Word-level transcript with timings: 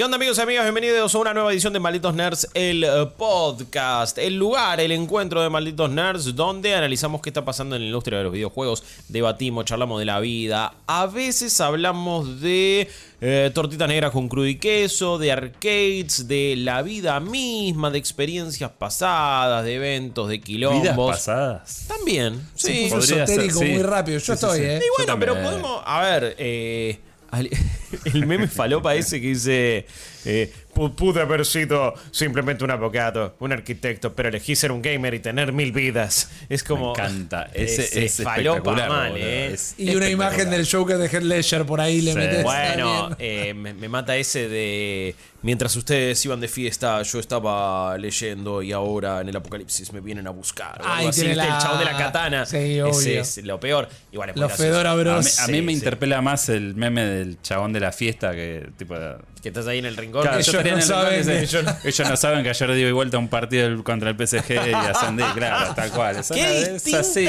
¿Qué 0.00 0.04
onda 0.04 0.16
amigos 0.16 0.38
y 0.38 0.40
amigas? 0.40 0.64
Bienvenidos 0.64 1.14
a 1.14 1.18
una 1.18 1.34
nueva 1.34 1.52
edición 1.52 1.74
de 1.74 1.78
Malditos 1.78 2.14
Nerds, 2.14 2.48
el 2.54 2.84
eh, 2.84 3.06
podcast, 3.18 4.16
el 4.16 4.34
lugar, 4.34 4.80
el 4.80 4.92
encuentro 4.92 5.42
de 5.42 5.50
Malditos 5.50 5.90
Nerds, 5.90 6.34
donde 6.34 6.74
analizamos 6.74 7.20
qué 7.20 7.28
está 7.28 7.44
pasando 7.44 7.76
en 7.76 7.82
la 7.82 7.88
industria 7.88 8.16
de 8.16 8.24
los 8.24 8.32
videojuegos, 8.32 8.82
debatimos, 9.08 9.66
charlamos 9.66 9.98
de 9.98 10.06
la 10.06 10.18
vida, 10.20 10.72
a 10.86 11.04
veces 11.04 11.60
hablamos 11.60 12.40
de 12.40 12.88
eh, 13.20 13.50
tortitas 13.52 13.88
negras 13.88 14.10
con 14.10 14.30
crudo 14.30 14.46
y 14.46 14.56
queso, 14.56 15.18
de 15.18 15.32
arcades, 15.32 16.26
de 16.26 16.54
la 16.56 16.80
vida 16.80 17.20
misma, 17.20 17.90
de 17.90 17.98
experiencias 17.98 18.70
pasadas, 18.70 19.66
de 19.66 19.74
eventos, 19.74 20.30
de 20.30 20.40
quilombos. 20.40 20.80
¿Vidas 20.80 20.96
pasadas? 20.96 21.84
También, 21.88 22.40
Se 22.54 22.72
sí. 22.72 22.88
ser, 22.88 23.00
esotérico 23.00 23.58
sí. 23.58 23.66
muy 23.66 23.82
rápido. 23.82 24.16
Yo 24.16 24.20
Sí, 24.20 24.26
sí, 24.28 24.32
estoy, 24.32 24.58
sí. 24.60 24.64
¿eh? 24.64 24.80
Y 24.82 24.96
bueno, 24.96 25.20
pero 25.20 25.34
podemos. 25.34 25.82
A 25.84 26.00
ver, 26.00 26.36
eh, 26.38 27.00
el 28.12 28.26
meme 28.26 28.46
falopa 28.48 28.94
ese 28.94 29.20
que 29.20 29.28
dice. 29.28 29.86
eh, 30.24 30.52
"Pu- 30.69 30.69
pude 30.88 31.20
haber 31.20 31.44
sido 31.44 31.94
simplemente 32.10 32.64
un 32.64 32.70
abogado, 32.70 33.36
un 33.40 33.52
arquitecto, 33.52 34.14
pero 34.14 34.28
elegí 34.30 34.56
ser 34.56 34.72
un 34.72 34.80
gamer 34.82 35.14
y 35.14 35.20
tener 35.20 35.52
mil 35.52 35.72
vidas. 35.72 36.30
Es 36.48 36.64
como. 36.64 36.86
Me 36.94 37.02
encanta. 37.02 37.50
Ese, 37.54 37.82
ese 37.84 38.04
es 38.06 38.22
falopa 38.22 38.56
espectacular. 38.58 38.88
mal, 38.88 39.16
eh. 39.16 39.52
Es 39.52 39.74
Y 39.78 39.94
una 39.94 40.08
imagen 40.08 40.50
del 40.50 40.66
Joker 40.70 40.96
de 40.98 41.06
Heath 41.08 41.22
Ledger 41.22 41.66
por 41.66 41.80
ahí 41.80 42.00
le 42.00 42.12
Sí. 42.12 42.18
metes. 42.18 42.42
Bueno, 42.44 43.14
eh, 43.18 43.52
me, 43.54 43.74
me 43.74 43.88
mata 43.88 44.16
ese 44.16 44.48
de. 44.48 45.14
Mientras 45.42 45.74
ustedes 45.74 46.22
iban 46.26 46.38
de 46.38 46.48
fiesta, 46.48 47.00
yo 47.02 47.18
estaba 47.18 47.96
leyendo 47.96 48.60
y 48.62 48.72
ahora 48.72 49.22
en 49.22 49.28
el 49.30 49.36
apocalipsis 49.36 49.90
me 49.92 50.00
vienen 50.00 50.26
a 50.26 50.30
buscar. 50.30 50.80
algo 50.84 51.08
así, 51.08 51.20
tiene 51.22 51.34
¿viste? 51.34 51.48
la- 51.48 51.56
El 51.56 51.62
chabón 51.62 51.78
de 51.78 51.84
la 51.86 51.96
katana. 51.96 52.46
Sí, 52.46 52.78
Ese 52.78 53.18
es 53.20 53.36
lo 53.44 53.58
peor. 53.58 53.88
Igual 54.12 54.30
es 54.30 54.36
muy 54.36 54.42
Los 54.42 54.60
A 54.60 54.62
mí, 54.94 55.00
Bros. 55.02 55.38
a 55.40 55.46
mí 55.48 55.54
Sí, 55.54 55.62
me 55.62 55.72
sí. 55.72 55.78
interpela 55.78 56.20
más 56.20 56.48
el 56.50 56.74
meme 56.74 57.04
del 57.06 57.40
chabón 57.40 57.72
de 57.72 57.80
la 57.80 57.90
fiesta 57.92 58.32
que 58.32 58.68
tipo. 58.76 58.94
Que 59.42 59.48
estás 59.48 59.66
ahí 59.66 59.78
en 59.78 59.86
el 59.86 59.96
rincón. 59.96 60.22
Claro, 60.22 60.38
ellos 60.38 60.52
no 60.54 60.60
en 60.60 60.66
el 60.66 60.72
rincón 60.74 60.88
saben 60.88 61.24
que- 61.24 61.38
ellos, 61.42 61.64
ellos 61.84 62.08
no 62.10 62.16
saben 62.16 62.42
que 62.42 62.50
ayer 62.50 62.72
di 62.74 62.92
vuelta 62.92 63.16
un 63.16 63.28
partido 63.28 63.82
contra 63.82 64.10
el 64.10 64.16
PSG 64.16 64.50
y 64.68 64.72
ascendí, 64.74 65.22
claro, 65.34 65.74
tal 65.74 65.90
cual. 65.92 66.16
Es, 66.16 66.28
Qué 66.28 66.70
distinta, 66.72 67.00
así, 67.00 67.26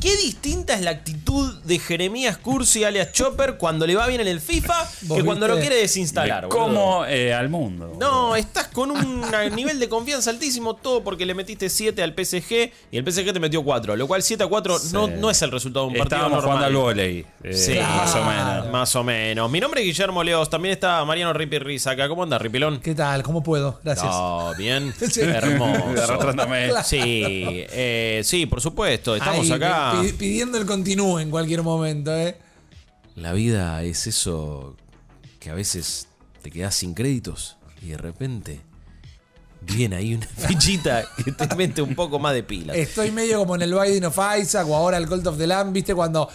qué 0.00 0.16
distinta 0.18 0.74
es 0.74 0.82
la 0.82 0.90
actitud 0.90 1.54
de 1.64 1.78
Jeremías 1.78 2.36
Cursi 2.36 2.84
alias 2.84 3.12
Chopper 3.12 3.56
cuando 3.56 3.86
le 3.86 3.94
va 3.96 4.06
bien 4.06 4.20
en 4.20 4.28
el 4.28 4.40
FIFA 4.40 4.74
¿Vos 5.02 5.18
que 5.18 5.24
cuando 5.24 5.46
viste? 5.46 5.48
lo 5.48 5.60
quiere 5.60 5.76
desinstalar. 5.76 6.48
Como 6.48 7.04
eh, 7.06 7.32
al 7.32 7.48
mundo. 7.48 7.96
No, 7.98 8.36
estás 8.36 8.68
con 8.68 8.90
un 8.90 9.24
nivel 9.54 9.78
de 9.80 9.88
confianza 9.88 10.28
altísimo, 10.30 10.76
todo 10.76 11.02
porque 11.02 11.24
le 11.24 11.34
metiste 11.34 11.70
7 11.70 12.02
al 12.02 12.12
PSG 12.12 12.70
y 12.90 12.98
el 12.98 13.10
PSG 13.10 13.32
te 13.32 13.40
metió 13.40 13.62
4, 13.64 13.96
lo 13.96 14.06
cual 14.06 14.22
7 14.22 14.44
a 14.44 14.46
4 14.48 14.76
no, 14.92 15.06
no 15.08 15.30
es 15.30 15.40
el 15.42 15.50
resultado 15.50 15.86
de 15.86 15.92
un 15.92 15.98
partido 15.98 16.16
Estábamos 16.18 16.44
normal. 16.44 16.58
jugando 16.72 16.78
al 16.78 16.84
volei. 16.94 17.26
eh, 17.42 17.54
Sí, 17.54 17.78
Más 17.78 18.14
o 18.14 18.24
menos. 18.24 18.70
Más 18.70 18.96
o 18.96 19.02
menos. 19.04 19.50
Mi 19.50 19.60
nombre 19.60 19.80
es 19.80 19.86
Guillermo 19.86 20.22
Leos, 20.22 20.50
también 20.50 20.72
está 20.74 21.02
Mariano 21.04 21.32
Ripi 21.38 21.58
Riza 21.58 21.92
acá. 21.92 22.08
¿Cómo 22.08 22.22
anda, 22.24 22.38
Ripilón? 22.38 22.80
¿Qué 22.80 22.94
tal? 22.94 23.22
¿Cómo 23.22 23.42
puedo? 23.42 23.80
Gracias. 23.84 24.06
No, 24.10 24.52
bien. 24.56 24.92
Sí. 25.10 25.20
Hermoso. 25.22 26.02
Arrastrándome. 26.02 26.70
Sí, 26.84 27.22
eh, 27.24 28.20
sí, 28.24 28.46
por 28.46 28.60
supuesto. 28.60 29.16
Estamos 29.16 29.46
Ahí, 29.46 29.52
acá. 29.52 29.94
pi- 30.02 30.12
pidiendo 30.12 30.58
el 30.58 30.66
continúo 30.66 31.18
en 31.20 31.30
cualquier 31.30 31.62
momento, 31.62 32.14
¿eh? 32.14 32.36
La 33.16 33.32
vida 33.32 33.82
es 33.82 34.06
eso 34.06 34.76
que 35.40 35.50
a 35.50 35.54
veces 35.54 36.08
te 36.42 36.50
quedas 36.50 36.74
sin 36.74 36.94
créditos 36.94 37.56
y 37.82 37.88
de 37.88 37.96
repente 37.96 38.60
viene 39.60 39.96
ahí 39.96 40.14
una 40.14 40.26
fichita 40.36 41.04
que 41.24 41.32
te 41.32 41.54
mete 41.56 41.82
un 41.82 41.94
poco 41.94 42.18
más 42.18 42.32
de 42.34 42.42
pila. 42.44 42.74
Estoy 42.74 43.10
medio 43.10 43.38
como 43.38 43.56
en 43.56 43.62
el 43.62 43.74
Binding 43.74 44.04
of 44.04 44.18
Isaac 44.40 44.66
o 44.68 44.76
ahora 44.76 44.96
el 44.98 45.08
Cult 45.08 45.26
of 45.26 45.36
the 45.38 45.46
Lamb, 45.46 45.72
¿viste? 45.72 45.94
Cuando 45.94 46.28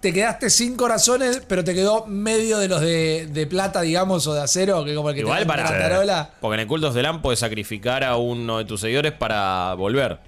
te 0.00 0.12
quedaste 0.12 0.50
sin 0.50 0.76
corazones, 0.76 1.42
pero 1.48 1.64
te 1.64 1.74
quedó 1.74 2.06
medio 2.06 2.58
de 2.58 2.68
los 2.68 2.80
de, 2.80 3.26
de 3.30 3.46
plata, 3.46 3.80
digamos, 3.82 4.26
o 4.26 4.34
de 4.34 4.40
acero, 4.42 4.84
que 4.84 4.94
como 4.94 5.08
el 5.10 5.14
que 5.14 5.20
Igual 5.22 5.40
te 5.40 5.46
para. 5.46 5.64
la 5.64 5.70
tarola. 5.78 6.30
Porque 6.40 6.54
en 6.54 6.60
el 6.60 6.66
Cultos 6.66 6.94
del 6.94 7.02
Lamp 7.04 7.22
puedes 7.22 7.40
sacrificar 7.40 8.04
a 8.04 8.16
uno 8.16 8.58
de 8.58 8.64
tus 8.64 8.80
seguidores 8.80 9.12
para 9.12 9.74
volver. 9.74 10.18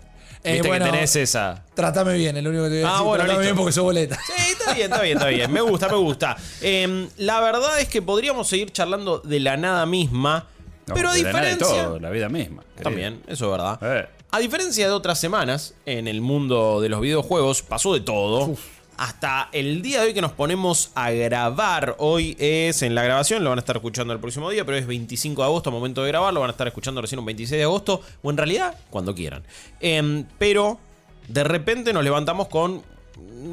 Eh, 0.45 0.55
Viste 0.55 0.67
bueno, 0.69 0.87
que 0.87 0.91
tenés 0.91 1.15
esa. 1.15 1.63
Tratame 1.75 2.15
bien, 2.15 2.37
es 2.37 2.43
lo 2.43 2.51
único 2.51 2.65
que 2.65 2.71
te 2.71 2.77
voy 2.77 2.85
a 2.85 2.89
Ah, 2.89 2.93
decir. 2.95 3.07
bueno, 3.07 3.25
Tratame 3.25 3.39
listo. 3.39 3.43
bien 3.55 3.57
porque 3.57 3.73
soy 3.73 3.85
boleta. 3.85 4.19
Sí, 4.27 4.53
está 4.53 4.73
bien, 4.75 4.85
está 4.91 5.03
bien, 5.03 5.17
está 5.19 5.29
bien. 5.29 5.53
Me 5.53 5.61
gusta, 5.61 5.89
me 5.89 5.97
gusta. 5.97 6.37
Eh, 6.61 7.09
la 7.19 7.41
verdad 7.41 7.79
es 7.79 7.89
que 7.89 8.03
podríamos 8.03 8.49
seguir 8.49 8.73
charlando 8.73 9.21
de 9.21 9.39
la 9.39 9.57
nada 9.57 9.87
misma, 9.87 10.49
No, 10.89 10.95
pero 10.95 11.11
a 11.11 11.15
de 11.15 11.23
la 11.23 11.33
nada 11.33 11.45
de 11.45 11.53
diferencia. 11.53 11.85
todo, 11.85 12.01
la 12.01 12.11
vida 12.11 12.29
misma. 12.29 12.63
querido. 12.63 12.83
También, 12.83 13.23
eso 13.29 13.45
es 13.45 13.51
verdad. 13.53 13.79
Eh. 13.83 14.09
A 14.33 14.39
diferencia 14.41 14.87
de 14.89 14.93
otras 14.93 15.21
semanas, 15.21 15.75
en 15.87 16.09
el 16.09 16.21
mundo 16.21 16.81
de 16.81 16.89
los 16.89 17.01
videojuegos 17.01 17.63
pasó 17.63 17.95
de 17.95 18.01
todo. 18.01 18.57
Hasta 18.97 19.49
el 19.53 19.83
día 19.83 20.01
de 20.01 20.09
hoy 20.09 20.15
que 20.15 20.21
nos 20.21 20.33
ponemos 20.33 20.91
a 20.95 21.11
grabar, 21.11 21.97
hoy 21.99 22.37
es 22.39 22.83
en 22.83 22.95
la 22.95 23.03
grabación, 23.03 23.43
lo 23.43 23.51
van 23.51 23.59
a 23.59 23.61
estar 23.61 23.77
escuchando 23.77 24.13
el 24.13 24.21
próximo 24.21 24.51
día, 24.51 24.65
pero 24.65 24.77
es 24.77 24.87
25 24.87 25.43
de 25.43 25.47
agosto, 25.47 25.71
momento 25.71 26.03
de 26.03 26.09
grabar, 26.09 26.33
lo 26.33 26.41
van 26.41 26.51
a 26.51 26.53
estar 26.53 26.69
escuchando 26.69 27.01
recién 27.01 27.19
un 27.19 27.25
26 27.27 27.59
de 27.59 27.65
agosto, 27.65 28.01
o 28.23 28.31
en 28.31 28.37
realidad, 28.37 28.77
cuando 28.91 29.15
quieran. 29.15 29.43
Em, 29.81 30.25
pero 30.39 30.79
de 31.27 31.43
repente 31.43 31.93
nos 31.93 32.05
levantamos 32.05 32.49
con 32.49 32.83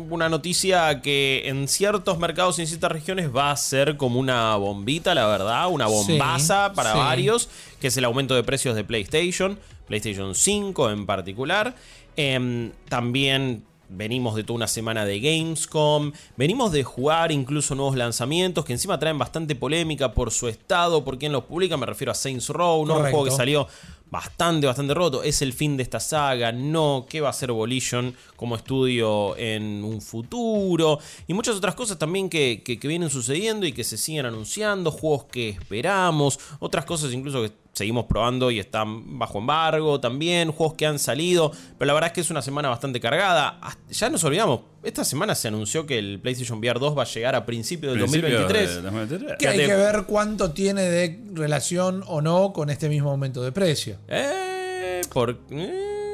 una 0.09 0.29
noticia 0.29 1.01
que 1.01 1.43
en 1.45 1.67
ciertos 1.67 2.19
mercados 2.19 2.59
y 2.59 2.61
en 2.63 2.67
ciertas 2.67 2.91
regiones 2.91 3.33
va 3.35 3.49
a 3.51 3.57
ser 3.57 3.97
como 3.97 4.19
una 4.19 4.55
bombita, 4.57 5.15
la 5.15 5.25
verdad, 5.27 5.67
una 5.69 5.87
bombaza 5.87 6.69
Sí, 6.69 6.75
para 6.75 6.91
sí. 6.93 6.97
varios, 6.97 7.49
que 7.79 7.87
es 7.87 7.97
el 7.97 8.05
aumento 8.05 8.35
de 8.35 8.43
precios 8.43 8.75
de 8.75 8.83
PlayStation, 8.83 9.57
PlayStation 9.87 10.35
5 10.35 10.91
en 10.91 11.05
particular. 11.05 11.75
Em, 12.15 12.71
también 12.89 13.63
venimos 13.89 14.35
de 14.35 14.43
toda 14.43 14.55
una 14.57 14.67
semana 14.67 15.03
de 15.05 15.19
Gamescom, 15.19 16.11
venimos 16.37 16.71
de 16.71 16.83
jugar 16.83 17.31
incluso 17.31 17.75
nuevos 17.75 17.95
lanzamientos 17.95 18.63
que 18.65 18.73
encima 18.73 18.99
traen 18.99 19.17
bastante 19.17 19.55
polémica 19.55 20.13
por 20.13 20.31
su 20.31 20.47
estado, 20.47 21.03
por 21.03 21.17
quién 21.17 21.31
los 21.31 21.45
publica, 21.45 21.75
me 21.77 21.85
refiero 21.85 22.11
a 22.11 22.15
Saints 22.15 22.49
Row, 22.49 22.85
¿no? 22.85 22.93
un 22.95 22.99
juego 23.11 23.25
que 23.25 23.31
salió 23.37 23.67
bastante, 24.11 24.65
bastante 24.65 24.93
roto. 24.95 25.21
Es 25.23 25.41
el 25.43 25.53
fin 25.53 25.77
de 25.77 25.83
esta 25.83 25.99
saga. 25.99 26.51
No, 26.51 27.05
¿qué 27.07 27.21
va 27.21 27.27
a 27.27 27.29
hacer 27.29 27.51
Volition 27.51 28.15
como 28.35 28.55
estudio 28.55 29.37
en 29.37 29.83
un 29.83 30.01
futuro? 30.01 30.97
Y 31.27 31.33
muchas 31.33 31.55
otras 31.57 31.75
cosas 31.75 31.97
también 31.99 32.27
que, 32.29 32.61
que- 32.65 32.79
que 32.79 32.87
vienen 32.87 33.09
sucediendo 33.11 33.65
y 33.67 33.71
que 33.71 33.83
se 33.83 33.97
siguen 33.97 34.25
anunciando. 34.25 34.89
Juegos 34.91 35.25
que 35.25 35.49
esperamos. 35.49 36.39
Otras 36.59 36.85
cosas 36.85 37.13
incluso 37.13 37.43
que 37.43 37.51
seguimos 37.79 38.05
probando 38.05 38.51
y 38.51 38.59
están 38.59 39.17
bajo 39.17 39.39
embargo 39.39 39.99
también. 39.99 40.51
Juegos 40.51 40.75
que 40.75 40.85
han 40.85 40.99
salido. 40.99 41.51
Pero 41.77 41.87
la 41.87 41.93
verdad 41.93 42.09
es 42.09 42.13
que 42.13 42.21
es 42.21 42.29
una 42.29 42.41
semana 42.41 42.69
bastante 42.69 42.99
cargada. 42.99 43.59
Ya 43.89 44.09
nos 44.09 44.23
olvidamos. 44.25 44.61
Esta 44.83 45.03
semana 45.03 45.33
se 45.33 45.47
anunció 45.47 45.85
que 45.85 45.97
el 45.97 46.19
PlayStation 46.19 46.59
VR 46.59 46.79
2 46.79 46.97
va 46.97 47.03
a 47.03 47.05
llegar 47.05 47.35
a 47.35 47.45
principios 47.45 47.93
del 47.93 48.01
Principio 48.03 48.29
2023. 48.41 48.75
de 48.75 48.81
2023. 48.81 49.37
Que 49.39 49.47
hay 49.47 49.57
que 49.65 49.75
ver 49.75 50.03
cuánto 50.05 50.51
tiene 50.51 50.81
de 50.83 51.21
relación 51.33 52.03
o 52.07 52.21
no 52.21 52.51
con 52.53 52.69
este 52.69 52.89
mismo 52.89 53.11
aumento 53.11 53.41
de 53.41 53.51
precio. 53.51 53.97
Eh, 54.07 55.01
por... 55.11 55.39
eh, 55.51 56.08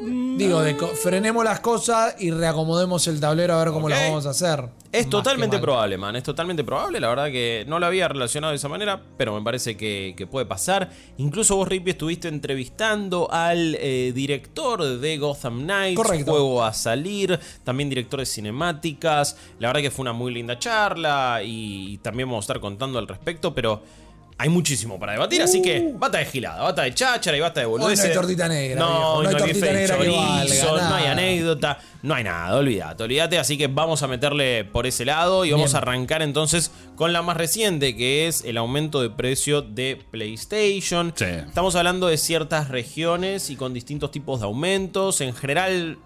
Digo, 0.00 0.62
de 0.62 0.74
frenemos 0.74 1.44
las 1.44 1.58
cosas 1.58 2.14
y 2.20 2.30
reacomodemos 2.30 3.06
el 3.08 3.18
tablero 3.18 3.54
a 3.54 3.64
ver 3.64 3.72
cómo 3.72 3.86
Ok. 3.86 3.90
lo 3.90 3.96
vamos 3.96 4.26
a 4.26 4.30
hacer. 4.30 4.68
Es 4.92 5.06
Más 5.06 5.10
totalmente 5.10 5.58
probable, 5.58 5.98
man. 5.98 6.14
Es 6.14 6.22
totalmente 6.22 6.62
probable. 6.62 7.00
La 7.00 7.08
verdad 7.08 7.26
que 7.26 7.64
no 7.66 7.78
lo 7.80 7.86
había 7.86 8.06
relacionado 8.06 8.52
de 8.52 8.56
esa 8.56 8.68
manera, 8.68 9.02
pero 9.16 9.34
me 9.34 9.42
parece 9.42 9.76
que, 9.76 10.14
que 10.16 10.26
puede 10.26 10.46
pasar. 10.46 10.90
Incluso 11.16 11.56
vos, 11.56 11.68
Rippy, 11.68 11.90
estuviste 11.90 12.28
entrevistando 12.28 13.28
al 13.30 13.74
eh, 13.80 14.12
director 14.14 15.00
de 15.00 15.18
Gotham 15.18 15.64
Knights. 15.64 15.96
Correcto. 15.96 16.30
Juego 16.30 16.64
a 16.64 16.72
salir. 16.72 17.38
También 17.64 17.88
director 17.88 18.20
de 18.20 18.26
cinemáticas. 18.26 19.36
La 19.58 19.68
verdad 19.68 19.82
que 19.82 19.90
fue 19.90 20.02
una 20.04 20.12
muy 20.12 20.32
linda 20.32 20.58
charla 20.58 21.40
y 21.44 21.98
también 21.98 22.28
vamos 22.28 22.44
a 22.44 22.46
estar 22.46 22.60
contando 22.60 22.98
al 22.98 23.08
respecto, 23.08 23.52
pero... 23.54 23.82
Hay 24.40 24.48
muchísimo 24.48 25.00
para 25.00 25.12
debatir, 25.12 25.42
así 25.42 25.60
que 25.60 25.92
bata 25.96 26.18
de 26.18 26.24
gilada, 26.24 26.62
bata 26.62 26.82
de 26.82 26.94
cháchara 26.94 27.36
y 27.36 27.40
bata 27.40 27.58
de 27.58 27.66
Hoy 27.66 27.72
no 27.72 27.78
boludeces. 27.82 28.04
hay 28.06 28.14
tortita 28.14 28.48
negra, 28.48 28.78
No, 28.78 28.86
viejo, 28.88 29.22
no 29.24 29.28
hay 29.28 29.34
tortita 29.34 29.66
que 29.66 30.08
valga, 30.10 30.88
no 30.88 30.94
hay 30.94 31.06
anécdota, 31.06 31.78
no 32.02 32.14
hay 32.14 32.22
nada, 32.22 32.56
olvídate, 32.56 33.02
olvídate. 33.02 33.38
Así 33.40 33.58
que 33.58 33.66
vamos 33.66 34.04
a 34.04 34.06
meterle 34.06 34.64
por 34.64 34.86
ese 34.86 35.04
lado 35.04 35.44
y 35.44 35.50
vamos 35.50 35.72
Bien. 35.72 35.76
a 35.76 35.78
arrancar 35.80 36.22
entonces 36.22 36.70
con 36.94 37.12
la 37.12 37.20
más 37.20 37.36
reciente, 37.36 37.96
que 37.96 38.28
es 38.28 38.44
el 38.44 38.58
aumento 38.58 39.02
de 39.02 39.10
precio 39.10 39.60
de 39.60 40.00
PlayStation. 40.12 41.12
Sí. 41.16 41.24
Estamos 41.24 41.74
hablando 41.74 42.06
de 42.06 42.16
ciertas 42.16 42.68
regiones 42.68 43.50
y 43.50 43.56
con 43.56 43.74
distintos 43.74 44.12
tipos 44.12 44.38
de 44.38 44.46
aumentos. 44.46 45.20
En 45.20 45.34
general, 45.34 45.98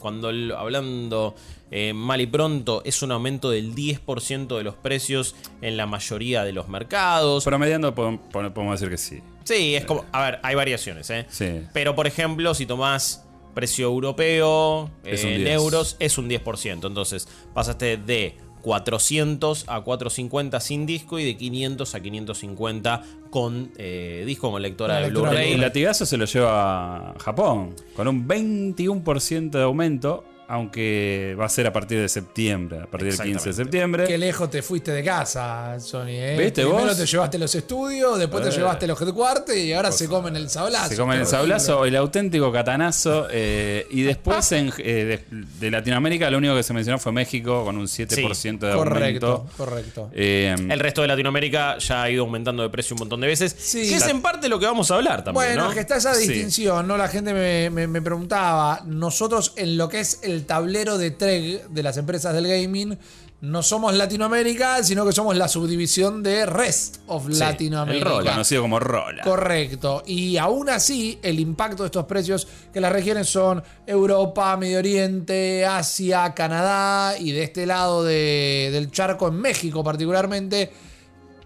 cuando 0.00 0.28
hablando 0.56 1.34
eh, 1.76 1.92
mal 1.92 2.20
y 2.20 2.28
pronto, 2.28 2.82
es 2.84 3.02
un 3.02 3.10
aumento 3.10 3.50
del 3.50 3.74
10% 3.74 4.56
de 4.56 4.62
los 4.62 4.76
precios 4.76 5.34
en 5.60 5.76
la 5.76 5.86
mayoría 5.86 6.44
de 6.44 6.52
los 6.52 6.68
mercados. 6.68 7.42
Promediando 7.42 7.92
podemos, 7.92 8.80
decir 8.80 8.90
que 8.90 8.96
sí. 8.96 9.20
Sí, 9.42 9.74
es 9.74 9.84
como. 9.84 10.04
A 10.12 10.22
ver, 10.22 10.38
hay 10.44 10.54
variaciones, 10.54 11.10
¿eh? 11.10 11.26
Sí. 11.28 11.62
Pero, 11.72 11.96
por 11.96 12.06
ejemplo, 12.06 12.54
si 12.54 12.64
tomás 12.64 13.24
precio 13.54 13.86
europeo 13.86 14.88
Es 15.02 15.24
eh, 15.24 15.34
en 15.34 15.38
10. 15.38 15.50
euros, 15.50 15.96
es 15.98 16.16
un 16.16 16.30
10%. 16.30 16.86
Entonces, 16.86 17.26
pasaste 17.54 17.96
de 17.96 18.36
400 18.62 19.64
a 19.66 19.80
450 19.80 20.60
sin 20.60 20.86
disco 20.86 21.18
y 21.18 21.24
de 21.24 21.36
500 21.36 21.92
a 21.92 22.00
550 22.00 23.02
con 23.30 23.72
eh, 23.78 24.22
disco, 24.24 24.52
con 24.52 24.62
lectora 24.62 24.94
Con 24.94 25.02
de 25.02 25.08
lectora 25.08 25.30
de 25.30 25.36
Blu-ray. 25.38 25.54
El 25.54 25.60
latigazo 25.60 26.06
se 26.06 26.16
lo 26.18 26.26
lleva 26.26 27.10
a 27.10 27.18
Japón, 27.18 27.74
con 27.96 28.06
un 28.06 28.28
21% 28.28 29.50
de 29.50 29.62
aumento 29.62 30.22
aunque 30.48 31.36
va 31.38 31.46
a 31.46 31.48
ser 31.48 31.66
a 31.66 31.72
partir 31.72 31.98
de 32.00 32.08
septiembre, 32.08 32.80
a 32.82 32.86
partir 32.86 33.16
del 33.16 33.26
15 33.26 33.48
de 33.48 33.52
septiembre. 33.54 34.04
Qué 34.06 34.18
lejos 34.18 34.50
te 34.50 34.62
fuiste 34.62 34.92
de 34.92 35.02
casa, 35.04 35.78
Sony. 35.80 36.06
¿eh? 36.08 36.36
¿Viste 36.38 36.62
Primero 36.62 36.86
vos? 36.88 36.96
te 36.96 37.06
llevaste 37.06 37.38
los 37.38 37.54
estudios, 37.54 38.18
después 38.18 38.42
te 38.42 38.50
Eh. 38.50 38.52
llevaste 38.52 38.86
los 38.86 39.00
headquarters 39.00 39.58
y 39.58 39.72
ahora 39.72 39.92
se 39.92 40.08
comen 40.08 40.36
el 40.36 40.48
sablazo. 40.50 40.88
Se 40.88 40.96
comen 40.96 41.20
el 41.20 41.26
sablazo, 41.26 41.84
el 41.84 41.96
auténtico 41.96 42.52
catanazo. 42.52 43.26
eh, 43.30 43.86
y 43.90 44.02
después 44.02 44.50
en, 44.52 44.72
eh, 44.78 45.20
de, 45.30 45.44
de 45.60 45.70
Latinoamérica 45.70 46.30
lo 46.30 46.38
único 46.38 46.54
que 46.54 46.62
se 46.62 46.72
mencionó 46.72 46.98
fue 46.98 47.12
México 47.12 47.64
con 47.64 47.76
un 47.76 47.86
7% 47.86 48.66
de 48.66 48.74
Correcto, 48.74 49.26
aumento. 49.26 49.56
correcto. 49.56 50.10
Eh, 50.12 50.54
El 50.68 50.80
resto 50.80 51.02
de 51.02 51.08
Latinoamérica 51.08 51.78
ya 51.78 52.02
ha 52.02 52.10
ido 52.10 52.22
aumentando 52.24 52.62
de 52.62 52.68
precio 52.70 52.94
un 52.94 53.00
montón 53.00 53.20
de 53.20 53.26
veces. 53.26 53.54
Sí. 53.58 53.88
que 53.88 53.96
es 53.96 54.06
en 54.08 54.20
parte 54.22 54.48
lo 54.48 54.58
que 54.58 54.66
vamos 54.66 54.90
a 54.90 54.96
hablar 54.96 55.22
también. 55.24 55.54
Bueno, 55.56 55.70
que 55.72 55.80
está 55.80 55.96
esa 55.96 56.14
Sí. 56.14 56.26
distinción, 56.28 56.86
¿no? 56.86 56.96
La 56.96 57.08
gente 57.08 57.32
me, 57.34 57.70
me- 57.70 57.86
me 57.86 58.02
preguntaba, 58.02 58.82
nosotros 58.86 59.52
en 59.56 59.76
lo 59.76 59.88
que 59.88 60.00
es 60.00 60.20
el 60.22 60.33
tablero 60.44 60.98
de 60.98 61.12
TREG 61.12 61.68
de 61.68 61.82
las 61.84 61.96
empresas 61.96 62.34
del 62.34 62.48
gaming, 62.48 62.98
no 63.40 63.62
somos 63.62 63.92
Latinoamérica, 63.94 64.82
sino 64.82 65.04
que 65.04 65.12
somos 65.12 65.36
la 65.36 65.48
subdivisión 65.48 66.22
de 66.22 66.46
Rest 66.46 66.98
of 67.08 67.26
Sí, 67.30 67.38
Latinoamérica. 67.38 68.06
el 68.08 68.10
Rola. 68.16 68.30
conocido 68.32 68.62
como 68.62 68.80
Rola. 68.80 69.22
Correcto. 69.22 70.02
Y 70.06 70.38
aún 70.38 70.70
así, 70.70 71.18
el 71.22 71.38
impacto 71.38 71.82
de 71.82 71.88
estos 71.88 72.06
precios, 72.06 72.48
que 72.72 72.80
las 72.80 72.90
regiones 72.90 73.28
son 73.28 73.62
Europa, 73.86 74.56
Medio 74.56 74.78
Oriente, 74.78 75.66
Asia, 75.66 76.32
Canadá 76.34 77.18
y 77.18 77.32
de 77.32 77.42
este 77.42 77.66
lado 77.66 78.02
de- 78.02 78.70
del 78.72 78.90
charco 78.90 79.28
en 79.28 79.34
México 79.34 79.84
particularmente, 79.84 80.70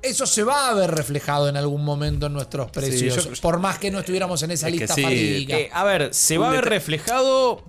eso 0.01 0.25
se 0.25 0.45
va 0.45 0.69
a 0.71 0.75
ver 0.75 0.93
reflejado 0.93 1.49
en 1.49 1.57
algún 1.57 1.85
momento 1.85 2.27
en 2.27 2.33
nuestros 2.33 2.71
precios. 2.71 3.25
yo- 3.25 3.33
por 3.43 3.59
más 3.59 3.81
que 3.81 3.91
no 3.91 3.99
estuviéramos 3.99 4.41
en 4.45 4.53
esa 4.53 4.69
Es 4.69 4.75
lista 4.77 4.95
sí, 4.95 5.03
fatídica. 5.03 5.59
Eh, 5.59 5.71
a 5.73 5.83
ver, 5.83 6.15
se 6.15 6.39
va 6.39 6.51
a 6.51 6.53
ver 6.53 6.65
reflejado, 6.67 7.65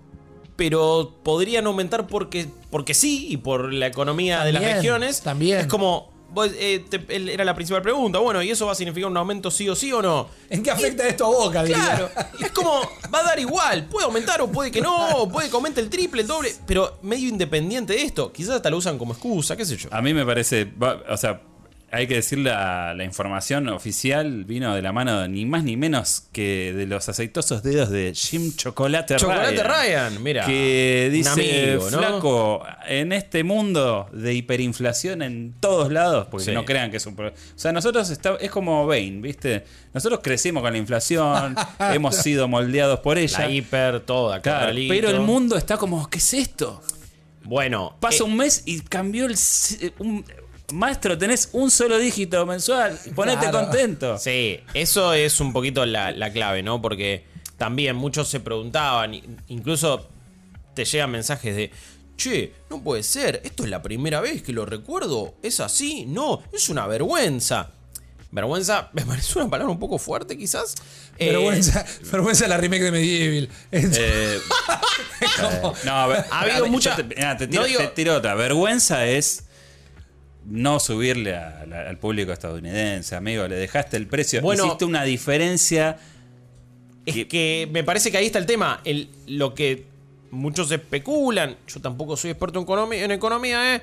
pero 0.60 1.16
podrían 1.24 1.66
aumentar 1.68 2.06
porque, 2.06 2.48
porque 2.70 2.94
sí 2.94 3.28
y 3.30 3.38
por 3.38 3.74
la 3.74 3.88
economía 3.88 4.44
de 4.44 4.52
las 4.52 4.62
regiones. 4.62 5.22
también. 5.22 5.60
Es 5.62 5.68
como, 5.68 6.12
vos, 6.32 6.50
eh, 6.60 6.84
te- 6.90 7.06
era 7.34 7.46
la 7.46 7.56
principal 7.56 7.82
pregunta. 7.82 8.20
Bueno, 8.20 8.44
¿y 8.44 8.52
eso 8.52 8.66
va 8.66 8.74
a 8.74 8.76
significar 8.76 9.10
un 9.10 9.16
aumento 9.16 9.50
sí 9.52 9.70
o 9.70 9.76
sí 9.76 9.94
o 9.94 10.02
no? 10.02 10.28
¿En 10.50 10.62
qué 10.62 10.70
afecta 10.70 11.08
esto 11.08 11.26
a 11.26 11.30
Boca? 11.30 11.64
diría? 11.64 11.82
Claro, 11.82 12.10
es 12.44 12.52
como, 12.52 12.82
va 13.14 13.20
a 13.22 13.24
dar 13.24 13.40
igual, 13.40 13.86
puede 13.86 14.06
aumentar 14.06 14.42
o 14.42 14.52
puede 14.52 14.70
que 14.70 14.82
no, 14.82 15.08
o 15.16 15.30
puede 15.30 15.48
que 15.50 15.56
aumente 15.56 15.80
el 15.80 15.90
triple, 15.90 16.22
el 16.24 16.28
doble, 16.28 16.54
pero 16.68 17.00
medio 17.02 17.30
independiente 17.30 17.94
de 17.94 18.02
esto, 18.04 18.34
quizás 18.34 18.56
hasta 18.58 18.70
lo 18.70 18.76
usan 18.78 18.98
como 18.98 19.14
excusa, 19.14 19.56
qué 19.56 19.64
sé 19.66 19.78
yo. 19.78 19.88
A 19.94 20.02
mí 20.02 20.14
me 20.14 20.26
parece, 20.26 20.66
va- 20.66 21.02
o 21.10 21.16
sea, 21.18 21.42
hay 21.92 22.08
que 22.08 22.16
decir 22.16 22.40
la, 22.40 22.94
la 22.94 23.04
información 23.04 23.68
oficial 23.70 24.46
vino 24.46 24.76
de 24.76 24.82
la 24.82 24.92
mano 24.92 25.28
ni 25.28 25.46
más 25.46 25.64
ni 25.64 25.76
menos 25.78 26.24
que 26.32 26.74
de 26.74 26.86
los 26.86 27.10
aceitosos 27.10 27.64
dedos 27.64 27.90
de 27.90 28.14
Jim 28.16 28.54
Chocolate, 28.56 29.16
Chocolate 29.18 29.64
Ryan, 29.64 30.22
mira, 30.24 30.46
Que 30.46 31.10
dice, 31.12 31.30
amigo, 31.74 31.90
¿no? 31.92 31.98
flaco, 31.98 32.64
en 32.88 33.12
este 33.12 33.44
mundo 33.44 34.10
de 34.14 34.34
hiperinflación 34.34 35.22
en 35.22 35.54
todos 35.60 35.92
lados, 35.92 36.28
porque 36.30 36.46
Sí. 36.46 36.52
no 36.52 36.66
crean 36.66 36.92
que 36.92 36.98
es 36.98 37.06
un 37.06 37.16
problema. 37.16 37.38
O 37.38 37.60
sea, 37.60 37.72
nosotros 37.72 38.10
está, 38.10 38.36
es 38.40 38.52
como 38.52 38.86
Bane, 38.88 39.20
¿viste? 39.22 39.64
Nosotros 39.94 40.20
crecimos 40.24 40.62
con 40.64 40.72
la 40.72 40.78
inflación, 40.80 41.56
hemos 41.94 42.16
sido 42.16 42.48
moldeados 42.48 43.00
por 43.00 43.18
ella. 43.18 43.40
La 43.40 43.50
hiper, 43.50 44.00
toda, 44.02 44.42
Claro, 44.42 44.74
pero 44.88 45.10
el 45.10 45.22
mundo 45.22 45.58
está 45.58 45.78
como, 45.78 46.10
¿qué 46.10 46.18
es 46.20 46.34
esto? 46.34 46.82
Bueno, 47.44 47.96
Pasa 48.00 48.24
eh, 48.24 48.28
un 48.28 48.36
mes 48.38 48.64
y 48.66 48.82
cambió 48.82 49.26
el. 49.26 49.36
un- 50.00 50.24
maestro, 50.74 51.18
tenés 51.18 51.50
un 51.54 51.70
solo 51.72 51.98
dígito 51.98 52.46
mensual. 52.46 53.00
Ponete 53.16 53.50
Claro. 53.50 53.60
contento. 53.66 54.18
Sí, 54.18 54.60
eso 54.74 55.14
es 55.14 55.40
un 55.40 55.54
poquito 55.54 55.86
la, 55.86 56.12
la 56.12 56.32
clave, 56.32 56.64
¿no? 56.64 56.82
Porque 56.82 57.26
también 57.58 57.96
muchos 57.96 58.28
se 58.30 58.40
preguntaban, 58.40 59.20
incluso 59.48 60.08
te 60.74 60.86
llegan 60.86 61.12
mensajes 61.12 61.56
de, 61.56 61.72
che, 62.16 62.54
no 62.70 62.82
puede 62.82 63.04
ser, 63.04 63.42
esto 63.44 63.64
es 63.64 63.70
la 63.70 63.82
primera 63.82 64.22
vez 64.22 64.42
que 64.44 64.54
lo 64.54 64.66
recuerdo, 64.66 65.36
es 65.44 65.60
así, 65.60 66.06
no, 66.06 66.42
es 66.54 66.70
una 66.70 66.88
vergüenza. 66.88 67.72
Vergüenza, 68.32 68.90
me 68.94 69.04
parece 69.06 69.40
una 69.40 69.50
palabra 69.50 69.72
un 69.74 69.80
poco 69.80 69.98
fuerte 69.98 70.38
quizás. 70.38 70.76
Eh, 71.18 71.32
Vergüenza, 71.32 71.86
vergüenza 72.12 72.48
la 72.48 72.58
remake 72.58 72.84
de 72.84 72.92
Medieval. 72.92 73.50
Eh, 73.72 74.40
como- 75.62 75.74
no, 75.84 75.92
Ha 75.92 76.40
habido 76.42 76.68
mucha- 76.68 76.96
Te, 76.96 77.04
mirá, 77.04 77.36
te 77.38 77.48
tiro, 77.48 77.64
no 77.64 77.68
digo- 77.68 77.80
te 77.80 77.88
tiro 77.88 78.16
otra. 78.16 78.36
Vergüenza 78.36 79.06
es 79.06 79.46
no 80.50 80.80
subirle 80.80 81.36
a 81.36 81.62
al 81.62 81.98
público 81.98 82.32
estadounidense, 82.32 83.16
amigo. 83.16 83.48
Le 83.48 83.56
dejaste 83.56 83.98
el 83.98 84.08
precio. 84.08 84.42
Bueno. 84.42 84.66
Hiciste 84.66 84.86
una 84.86 85.04
diferencia. 85.04 85.98
Es 87.06 87.26
que 87.26 87.68
me 87.72 87.84
parece 87.84 88.12
que 88.12 88.18
ahí 88.18 88.26
está 88.26 88.40
el 88.40 88.46
tema. 88.46 88.82
El, 88.84 89.10
lo 89.28 89.54
que 89.54 89.86
muchos 90.32 90.72
especulan, 90.72 91.56
yo 91.68 91.82
tampoco 91.82 92.16
soy 92.16 92.32
experto 92.32 92.60
en 92.60 92.64
economía, 92.64 93.04
en 93.04 93.12
economía 93.12 93.76
¿eh? 93.76 93.82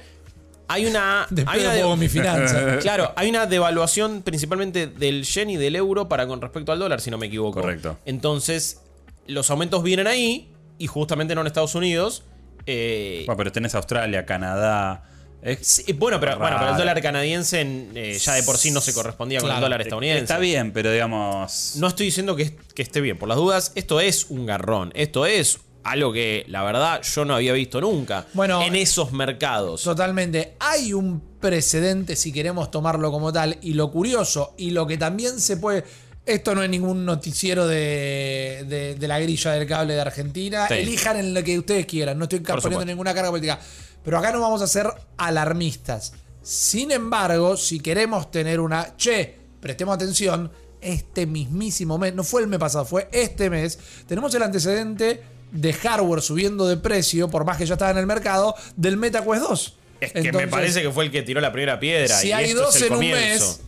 hay 0.68 0.86
una... 0.86 1.22
hay 1.30 1.34
Después 1.34 1.58
una 1.60 1.72
de 1.72 1.82
pongo 1.82 1.96
mi 1.96 2.08
finanza. 2.08 2.78
Claro, 2.80 3.12
hay 3.16 3.28
una 3.30 3.46
devaluación 3.46 4.22
principalmente 4.22 4.86
del 4.86 5.24
yen 5.24 5.50
y 5.50 5.56
del 5.56 5.76
euro 5.76 6.08
para 6.08 6.26
con 6.26 6.40
respecto 6.40 6.72
al 6.72 6.78
dólar, 6.78 7.00
si 7.00 7.10
no 7.10 7.18
me 7.18 7.26
equivoco. 7.26 7.60
Correcto. 7.60 7.98
Entonces, 8.04 8.80
los 9.26 9.50
aumentos 9.50 9.82
vienen 9.82 10.06
ahí 10.06 10.48
y 10.78 10.86
justamente 10.86 11.34
no 11.34 11.40
en 11.40 11.46
Estados 11.48 11.74
Unidos. 11.74 12.22
eh, 12.66 13.24
Bueno, 13.26 13.38
pero 13.38 13.52
tenés 13.52 13.74
Australia, 13.74 14.24
Canadá. 14.26 15.04
Es- 15.46 15.66
sí, 15.66 15.92
bueno, 15.92 16.18
pero, 16.20 16.38
bueno, 16.38 16.56
pero 16.58 16.72
el 16.72 16.76
dólar 16.76 17.00
canadiense 17.00 17.60
en, 17.60 17.92
eh, 17.94 18.18
ya 18.18 18.34
de 18.34 18.42
por 18.42 18.56
sí 18.58 18.70
no 18.70 18.80
se 18.80 18.92
correspondía 18.92 19.40
con 19.40 19.50
el 19.50 19.60
dólar 19.60 19.80
estadounidense. 19.80 20.22
Está 20.22 20.38
bien, 20.38 20.72
pero 20.72 20.90
digamos. 20.92 21.72
No 21.76 21.86
estoy 21.86 22.06
diciendo 22.06 22.34
que, 22.36 22.56
que 22.74 22.82
esté 22.82 23.00
bien, 23.00 23.16
por 23.18 23.28
las 23.28 23.38
dudas, 23.38 23.72
esto 23.74 24.00
es 24.00 24.26
un 24.30 24.44
garrón. 24.46 24.92
Esto 24.94 25.24
es 25.26 25.58
algo 25.84 26.12
que 26.12 26.44
la 26.48 26.64
verdad 26.64 27.00
yo 27.02 27.24
no 27.24 27.36
había 27.36 27.52
visto 27.52 27.80
nunca 27.80 28.26
Bueno, 28.34 28.60
en 28.60 28.74
esos 28.74 29.12
mercados. 29.12 29.82
Totalmente. 29.84 30.54
Hay 30.58 30.92
un 30.92 31.22
precedente, 31.40 32.16
si 32.16 32.32
queremos 32.32 32.72
tomarlo 32.72 33.12
como 33.12 33.32
tal, 33.32 33.56
y 33.62 33.74
lo 33.74 33.92
curioso, 33.92 34.54
y 34.58 34.70
lo 34.72 34.86
que 34.86 34.98
también 34.98 35.38
se 35.38 35.56
puede. 35.58 35.84
Esto 36.26 36.56
no 36.56 36.64
es 36.64 36.68
ningún 36.68 37.04
noticiero 37.04 37.68
de, 37.68 38.64
de- 38.68 38.94
de 38.96 39.06
la 39.08 39.20
grilla 39.20 39.52
del 39.52 39.64
cable 39.68 39.94
de 39.94 40.00
Argentina. 40.00 40.66
Sí. 40.66 40.74
Elijan 40.74 41.18
en 41.18 41.32
lo 41.32 41.44
que 41.44 41.56
ustedes 41.56 41.86
quieran. 41.86 42.18
No 42.18 42.24
estoy 42.24 42.40
poniendo 42.40 42.84
ninguna 42.84 43.14
carga 43.14 43.30
política. 43.30 43.60
Pero 44.06 44.18
acá 44.18 44.30
no 44.30 44.40
vamos 44.40 44.62
a 44.62 44.68
ser 44.68 44.86
alarmistas. 45.16 46.12
Sin 46.40 46.92
embargo, 46.92 47.56
si 47.56 47.80
queremos 47.80 48.30
tener 48.30 48.60
una. 48.60 48.96
Che, 48.96 49.36
prestemos 49.60 49.96
atención. 49.96 50.52
Este 50.80 51.26
mismísimo 51.26 51.98
mes, 51.98 52.14
no 52.14 52.22
fue 52.22 52.42
el 52.42 52.46
mes 52.46 52.60
pasado, 52.60 52.84
fue 52.84 53.08
este 53.10 53.50
mes. 53.50 53.76
Tenemos 54.06 54.32
el 54.36 54.44
antecedente 54.44 55.24
de 55.50 55.72
hardware 55.72 56.22
subiendo 56.22 56.68
de 56.68 56.76
precio, 56.76 57.28
por 57.28 57.44
más 57.44 57.56
que 57.56 57.66
ya 57.66 57.74
estaba 57.74 57.90
en 57.90 57.98
el 57.98 58.06
mercado, 58.06 58.54
del 58.76 58.96
MetaQuest 58.96 59.42
2. 59.42 59.76
es 60.00 60.12
que 60.12 60.32
me 60.32 60.46
parece 60.46 60.82
que 60.82 60.92
fue 60.92 61.06
el 61.06 61.10
que 61.10 61.22
tiró 61.22 61.40
la 61.40 61.50
primera 61.50 61.80
piedra. 61.80 62.16
Si 62.16 62.28
y 62.28 62.32
hay 62.32 62.50
esto 62.50 62.62
dos 62.62 62.76
es 62.76 62.82
el 62.82 62.86
en 62.86 62.92
un 62.92 62.98
comienzo. 62.98 63.58
mes. 63.58 63.60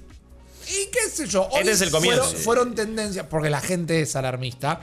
Y 0.68 0.86
qué 0.92 1.10
sé 1.10 1.26
yo. 1.26 1.48
hoy 1.50 1.60
Este 1.62 1.72
es 1.72 1.80
el 1.80 1.90
comienzo. 1.90 2.22
Fueron, 2.22 2.42
fueron 2.42 2.74
tendencias, 2.76 3.26
porque 3.28 3.50
la 3.50 3.60
gente 3.60 4.02
es 4.02 4.14
alarmista. 4.14 4.82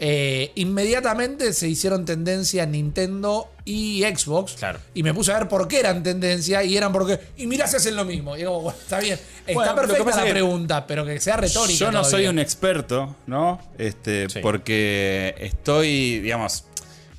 Eh, 0.00 0.52
inmediatamente 0.56 1.52
se 1.52 1.68
hicieron 1.68 2.04
tendencia 2.04 2.66
Nintendo 2.66 3.50
y 3.64 4.02
Xbox. 4.02 4.54
Claro. 4.54 4.78
Y 4.94 5.02
me 5.02 5.12
puse 5.14 5.32
a 5.32 5.38
ver 5.38 5.48
por 5.48 5.66
qué 5.68 5.80
eran 5.80 6.02
tendencia 6.02 6.62
y 6.64 6.76
eran 6.76 6.92
porque. 6.92 7.18
Y 7.36 7.46
mirá, 7.46 7.66
se 7.66 7.78
hacen 7.78 7.96
lo 7.96 8.04
mismo. 8.04 8.34
Y 8.36 8.40
digo, 8.40 8.60
bueno, 8.60 8.78
está 8.78 8.98
bien. 9.00 9.18
Está 9.46 9.52
Bueno, 9.54 9.74
perfecta 9.74 10.24
la 10.24 10.30
pregunta, 10.30 10.86
pero 10.86 11.04
que 11.04 11.18
sea 11.20 11.36
retórica. 11.36 11.78
Yo 11.78 11.90
no 11.92 12.04
soy 12.04 12.26
un 12.26 12.38
experto, 12.38 13.16
¿no? 13.26 13.60
Este, 13.78 14.28
Sí. 14.28 14.40
porque 14.42 15.34
estoy, 15.38 16.20
digamos, 16.20 16.64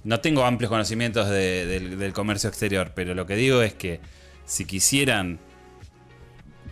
no 0.03 0.20
tengo 0.20 0.46
amplios 0.46 0.70
conocimientos 0.70 1.29
de- 1.29 1.65
del, 1.65 1.98
del 2.00 2.13
comercio 2.13 2.48
exterior, 2.50 2.91
pero 2.96 3.15
lo 3.15 3.25
que 3.25 3.36
digo 3.36 3.62
es 3.62 3.74
que 3.74 4.00
si 4.46 4.65
quisieran 4.65 5.39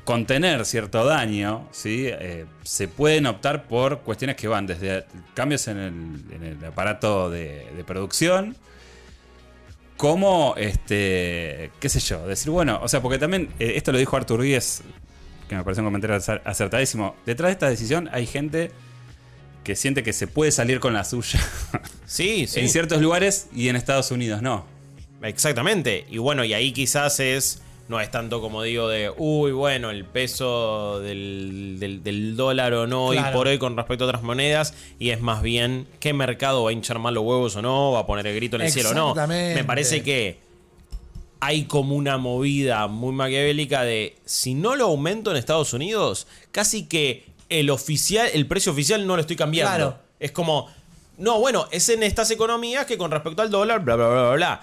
contener 0.04 0.66
cierto 0.66 1.06
daño, 1.06 1.68
¿sí? 1.72 2.06
Eh, 2.08 2.46
se 2.64 2.88
pueden 2.88 3.26
optar 3.26 3.68
por 3.68 4.00
cuestiones 4.00 4.36
que 4.36 4.48
van 4.48 4.68
desde 4.68 5.06
cambios 5.34 5.68
en 5.68 5.78
el, 5.78 6.34
en 6.36 6.44
el 6.44 6.66
aparato 6.66 7.30
de, 7.30 7.68
de 7.76 7.84
producción, 7.84 8.56
como, 9.98 10.56
este, 10.58 11.72
qué 11.80 11.88
sé 11.90 12.00
yo, 12.00 12.28
decir, 12.28 12.50
bueno, 12.52 12.80
o 12.82 12.88
sea, 12.90 13.02
porque 13.02 13.18
también, 13.20 13.50
eh, 13.60 13.74
esto 13.76 13.92
lo 13.92 13.98
dijo 13.98 14.18
Artur 14.18 14.42
Díez, 14.42 14.82
que 15.48 15.56
me 15.56 15.64
parece 15.64 15.82
un 15.82 15.88
comentario 15.88 16.16
acer- 16.18 16.42
acertadísimo, 16.44 17.16
detrás 17.26 17.50
de 17.50 17.54
esta 17.54 17.70
decisión 17.70 18.10
hay 18.12 18.26
gente 18.26 18.72
que 19.64 19.76
siente 19.78 20.04
que 20.04 20.12
se 20.12 20.28
puede 20.28 20.52
salir 20.52 20.82
con 20.82 20.94
la 20.94 21.06
suya 21.06 21.40
Sí, 22.06 22.48
sí. 22.48 22.60
en 22.60 22.68
ciertos 22.68 23.02
lugares 23.02 23.48
y 23.56 23.70
en 23.70 23.78
Estados 23.78 24.12
Unidos 24.12 24.42
no. 24.42 24.66
Exactamente. 25.22 26.06
Y 26.10 26.18
bueno, 26.18 26.44
y 26.44 26.54
ahí 26.54 26.74
quizás 26.74 27.22
es. 27.22 27.62
No 27.90 28.00
es 28.00 28.10
tanto 28.10 28.40
como 28.40 28.64
digo 28.64 28.88
de, 28.88 29.12
uy, 29.18 29.52
bueno, 29.52 29.90
el 29.90 30.06
peso 30.06 31.00
del, 31.02 31.78
del- 31.80 32.02
del 32.02 32.36
dólar 32.38 32.74
o 32.74 32.88
no, 32.88 33.08
hoy 33.08 33.18
Claro. 33.18 33.36
por 33.38 33.48
hoy 33.48 33.58
con 33.58 33.76
respecto 33.76 34.06
a 34.06 34.08
otras 34.08 34.24
monedas, 34.24 34.74
y 35.00 35.10
es 35.10 35.20
más 35.22 35.42
bien 35.42 35.86
qué 36.00 36.14
mercado 36.14 36.64
va 36.64 36.70
a 36.70 36.74
hinchar 36.74 37.00
más 37.00 37.12
los 37.14 37.24
huevos 37.26 37.56
o 37.58 37.62
no, 37.62 37.92
va 37.92 38.00
a 38.00 38.06
poner 38.06 38.26
el 38.28 38.36
grito 38.36 38.56
en 38.56 38.62
el 38.64 38.72
cielo 38.72 38.92
o 38.92 38.94
no. 38.94 39.14
Me 39.28 39.64
parece 39.66 40.02
que 40.02 40.40
hay 41.42 41.66
como 41.66 41.96
una 41.96 42.18
movida 42.18 42.88
muy 42.88 43.12
maquiavélica 43.12 43.84
de, 43.84 44.16
si 44.24 44.54
no 44.54 44.78
lo 44.78 44.86
aumento 44.86 45.30
en 45.32 45.38
Estados 45.38 45.74
Unidos, 45.74 46.26
casi 46.54 46.86
que 46.86 47.26
el 47.50 47.70
oficial, 47.70 48.30
el 48.34 48.48
precio 48.48 48.72
oficial 48.72 49.06
no 49.06 49.16
lo 49.18 49.22
estoy 49.22 49.36
cambiando. 49.36 49.76
Claro. 49.76 49.98
Es 50.22 50.32
como, 50.32 50.70
No, 51.18 51.40
bueno, 51.40 51.68
es 51.70 51.90
en 51.90 52.02
estas 52.02 52.32
economías 52.32 52.86
que 52.86 52.98
con 52.98 53.12
respecto 53.12 53.42
al 53.42 53.52
dólar, 53.52 53.84
bla, 53.84 53.96
bla, 53.98 54.08
bla, 54.08 54.22
bla, 54.22 54.32
bla. 54.36 54.62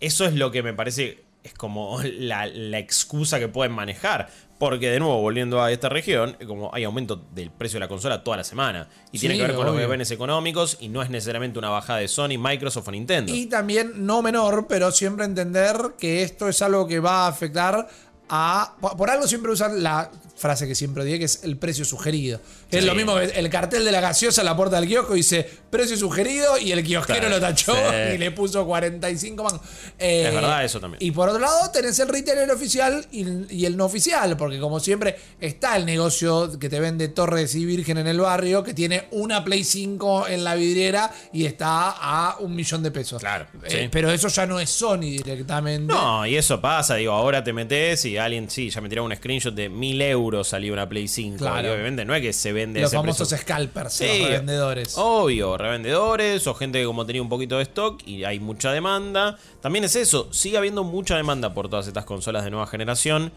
Eso 0.00 0.24
es 0.24 0.34
lo 0.34 0.50
que 0.52 0.62
me 0.62 0.72
parece, 0.72 1.18
es 1.48 1.54
como 1.54 2.00
la, 2.18 2.46
la 2.46 2.78
excusa 2.78 3.38
que 3.38 3.48
pueden 3.48 3.72
manejar. 3.72 4.28
Porque, 4.58 4.90
de 4.90 4.98
nuevo, 4.98 5.20
volviendo 5.20 5.62
a 5.62 5.70
esta 5.70 5.88
región, 5.88 6.36
como 6.48 6.74
hay 6.74 6.82
aumento 6.82 7.14
del 7.32 7.52
precio 7.52 7.76
de 7.76 7.80
la 7.80 7.88
consola 7.88 8.24
toda 8.24 8.38
la 8.38 8.42
semana. 8.44 8.88
Y 9.12 9.18
tiene 9.20 9.36
Sí, 9.36 9.40
que 9.40 9.46
ver 9.46 9.54
con 9.54 9.66
los 9.66 9.74
obvio. 9.76 9.86
bienes 9.88 10.10
económicos 10.10 10.78
y 10.80 10.88
no 10.88 11.00
es 11.00 11.10
necesariamente 11.10 11.60
una 11.60 11.68
bajada 11.70 12.00
de 12.00 12.08
Sony, 12.08 12.38
Microsoft 12.38 12.88
o 12.88 12.90
Nintendo. 12.90 13.32
Y 13.32 13.46
también, 13.46 14.04
no 14.04 14.20
menor, 14.20 14.66
pero 14.68 14.90
siempre 14.90 15.24
entender 15.26 15.76
que 15.96 16.24
esto 16.24 16.48
es 16.48 16.60
algo 16.60 16.88
que 16.88 16.98
va 16.98 17.26
a 17.26 17.28
afectar 17.28 17.86
a. 18.28 18.74
Por 18.80 18.96
por 18.96 19.10
algo 19.10 19.28
siempre 19.28 19.52
usan 19.52 19.80
la 19.80 20.10
frase 20.38 20.66
que 20.68 20.74
siempre 20.74 21.04
dije, 21.04 21.18
que 21.18 21.24
es 21.24 21.40
el 21.44 21.56
precio 21.56 21.84
sugerido. 21.84 22.40
Que 22.70 22.78
Es 22.78 22.84
lo 22.84 22.94
mismo 22.94 23.16
que 23.16 23.24
el 23.24 23.50
cartel 23.50 23.84
de 23.84 23.92
la 23.92 24.00
gaseosa 24.00 24.40
en 24.42 24.46
la 24.46 24.56
puerta 24.56 24.78
del 24.80 24.88
kiosco 24.88 25.14
dice 25.14 25.48
precio 25.70 25.96
sugerido 25.96 26.56
y 26.58 26.72
el 26.72 26.82
kiosquero 26.84 27.18
Claro, 27.20 27.34
lo 27.34 27.40
tachó 27.40 27.74
sí. 27.74 28.14
y 28.14 28.18
le 28.18 28.30
puso 28.30 28.64
45 28.66 29.42
mangos. 29.42 29.60
Eh, 29.98 30.24
Es 30.28 30.34
verdad 30.34 30.64
eso 30.64 30.80
también. 30.80 31.02
Y 31.02 31.10
por 31.10 31.28
otro 31.28 31.40
lado, 31.40 31.70
tenés 31.72 31.98
el 31.98 32.08
retailer 32.08 32.50
oficial 32.50 33.04
y, 33.10 33.24
y 33.54 33.66
el 33.66 33.76
no 33.76 33.84
oficial, 33.86 34.36
porque 34.36 34.58
como 34.58 34.78
siempre 34.80 35.16
está 35.40 35.76
el 35.76 35.84
negocio 35.86 36.58
que 36.58 36.68
te 36.68 36.78
vende 36.80 37.08
Torres 37.08 37.54
y 37.54 37.64
Virgen 37.64 37.98
en 37.98 38.06
el 38.06 38.20
barrio, 38.20 38.62
que 38.62 38.74
tiene 38.74 39.08
una 39.10 39.42
Play 39.44 39.64
5 39.64 40.28
en 40.28 40.44
la 40.44 40.54
vidriera 40.54 41.12
y 41.32 41.46
está 41.46 41.90
a 41.90 42.36
un 42.38 42.54
millón 42.54 42.82
de 42.82 42.90
pesos. 42.90 43.20
Claro, 43.20 43.46
Eh, 43.64 43.68
sí. 43.82 43.88
Pero 43.90 44.10
eso 44.12 44.28
ya 44.28 44.46
no 44.46 44.60
es 44.60 44.70
Sony 44.70 45.00
directamente. 45.24 45.92
No, 45.92 46.24
y 46.26 46.36
eso 46.36 46.60
pasa, 46.60 46.94
digo, 46.94 47.12
ahora 47.12 47.42
te 47.42 47.52
metes 47.52 48.04
y 48.04 48.16
alguien, 48.16 48.48
sí, 48.50 48.70
ya 48.70 48.80
me 48.80 48.88
tiraba 48.88 49.06
un 49.06 49.16
screenshot 49.16 49.54
de 49.54 49.68
1000 49.68 50.02
euros 50.02 50.27
salió 50.44 50.72
una 50.72 50.88
Play 50.88 51.08
5. 51.08 51.38
Claro. 51.38 51.68
Y 51.68 51.70
obviamente 51.72 52.04
no 52.04 52.14
es 52.14 52.22
que 52.22 52.32
se 52.32 52.52
vende 52.52 52.80
Los 52.80 52.90
ese 52.90 52.96
famosos 52.96 53.28
precio. 53.28 53.44
scalpers, 53.44 53.92
Sí, 53.92 54.06
los 54.20 54.28
revendedores. 54.28 54.94
Obvio, 54.96 55.56
revendedores 55.56 56.46
o 56.46 56.54
gente 56.54 56.78
que 56.80 56.84
como 56.86 57.06
tenía 57.06 57.22
un 57.22 57.28
poquito 57.28 57.56
de 57.56 57.62
stock 57.64 58.00
y 58.06 58.24
hay 58.24 58.38
mucha 58.40 58.72
demanda. 58.72 59.38
También 59.60 59.84
es 59.84 59.96
eso, 59.96 60.28
sigue 60.32 60.56
habiendo 60.58 60.84
mucha 60.84 61.16
demanda 61.16 61.54
por 61.54 61.68
todas 61.68 61.86
estas 61.88 62.04
consolas 62.04 62.44
de 62.44 62.50
nueva 62.50 62.66
generación. 62.66 63.32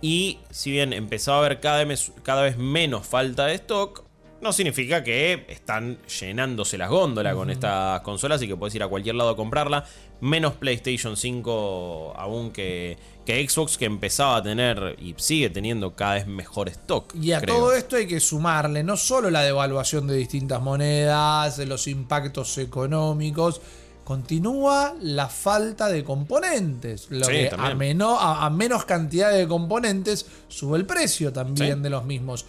Y 0.00 0.38
si 0.50 0.70
bien 0.70 0.92
empezaba 0.92 1.38
a 1.38 1.40
haber 1.40 1.60
cada 1.60 1.82
vez, 1.84 2.12
cada 2.22 2.42
vez 2.42 2.56
menos 2.58 3.06
falta 3.06 3.46
de 3.46 3.54
stock, 3.54 4.04
no 4.40 4.52
significa 4.52 5.02
que 5.02 5.46
están 5.48 5.98
llenándose 6.20 6.76
las 6.78 6.90
góndolas 6.90 7.34
con 7.34 7.50
estas 7.50 8.00
consolas 8.02 8.42
y 8.42 8.48
que 8.48 8.56
puedes 8.56 8.74
ir 8.74 8.82
a 8.82 8.88
cualquier 8.88 9.14
lado 9.14 9.30
a 9.30 9.36
comprarla. 9.36 9.84
Menos 10.20 10.54
PlayStation 10.54 11.16
5 11.16 12.14
aún 12.16 12.50
que, 12.50 12.96
que 13.24 13.46
Xbox, 13.48 13.76
que 13.76 13.84
empezaba 13.86 14.36
a 14.36 14.42
tener 14.42 14.96
y 15.00 15.14
sigue 15.18 15.50
teniendo 15.50 15.94
cada 15.94 16.14
vez 16.14 16.26
mejor 16.26 16.68
stock. 16.68 17.14
Y 17.14 17.32
a 17.32 17.40
creo. 17.40 17.54
todo 17.56 17.72
esto 17.72 17.96
hay 17.96 18.06
que 18.06 18.20
sumarle 18.20 18.82
no 18.82 18.96
solo 18.96 19.30
la 19.30 19.42
devaluación 19.42 20.06
de 20.06 20.16
distintas 20.16 20.60
monedas, 20.62 21.58
los 21.58 21.86
impactos 21.86 22.56
económicos, 22.58 23.60
continúa 24.04 24.94
la 25.00 25.28
falta 25.28 25.88
de 25.88 26.04
componentes. 26.04 27.08
Lo 27.10 27.26
Sí, 27.26 27.32
que 27.32 27.50
a, 27.52 28.50
menos 28.50 28.84
cantidad 28.84 29.32
de 29.32 29.48
componentes 29.48 30.26
sube 30.48 30.78
el 30.78 30.86
precio 30.86 31.32
también 31.32 31.76
Sí. 31.78 31.82
de 31.82 31.90
los 31.90 32.04
mismos. 32.04 32.46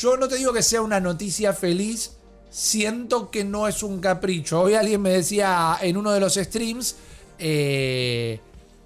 Yo 0.00 0.16
no 0.16 0.28
te 0.28 0.36
digo 0.36 0.52
que 0.52 0.62
sea 0.62 0.82
una 0.82 1.00
noticia 1.00 1.52
feliz, 1.52 2.12
siento 2.50 3.30
que 3.30 3.44
no 3.44 3.68
es 3.68 3.82
un 3.82 4.00
capricho. 4.00 4.62
Hoy 4.62 4.74
alguien 4.74 5.02
me 5.02 5.10
decía 5.10 5.76
en 5.80 5.96
uno 5.96 6.12
de 6.12 6.20
los 6.20 6.34
streams, 6.34 6.96
eh, 7.38 8.40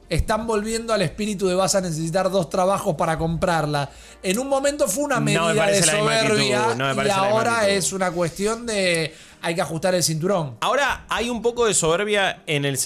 están 0.08 0.46
volviendo 0.46 0.92
al 0.92 1.02
espíritu 1.02 1.46
de 1.46 1.54
vas 1.54 1.76
a 1.76 1.80
necesitar 1.80 2.30
dos 2.30 2.50
trabajos 2.50 2.96
para 2.96 3.16
comprarla. 3.16 3.90
En 4.22 4.38
un 4.38 4.48
momento 4.48 4.88
fue 4.88 5.04
una 5.04 5.16
No 5.16 5.22
me 5.22 5.36
medida 5.36 5.66
de 5.66 5.82
soberbia 5.82 6.60
actitud, 6.62 6.78
no 6.78 6.94
me 6.94 7.06
y 7.06 7.10
ahora 7.10 7.68
es 7.68 7.92
una 7.92 8.10
cuestión 8.10 8.66
de 8.66 9.14
hay 9.40 9.54
que 9.54 9.60
ajustar 9.60 9.94
el 9.94 10.02
cinturón. 10.02 10.56
Ahora 10.60 11.06
hay 11.08 11.30
un 11.30 11.42
poco 11.42 11.66
de 11.66 11.74
soberbia 11.74 12.42
en 12.46 12.64
el... 12.64 12.78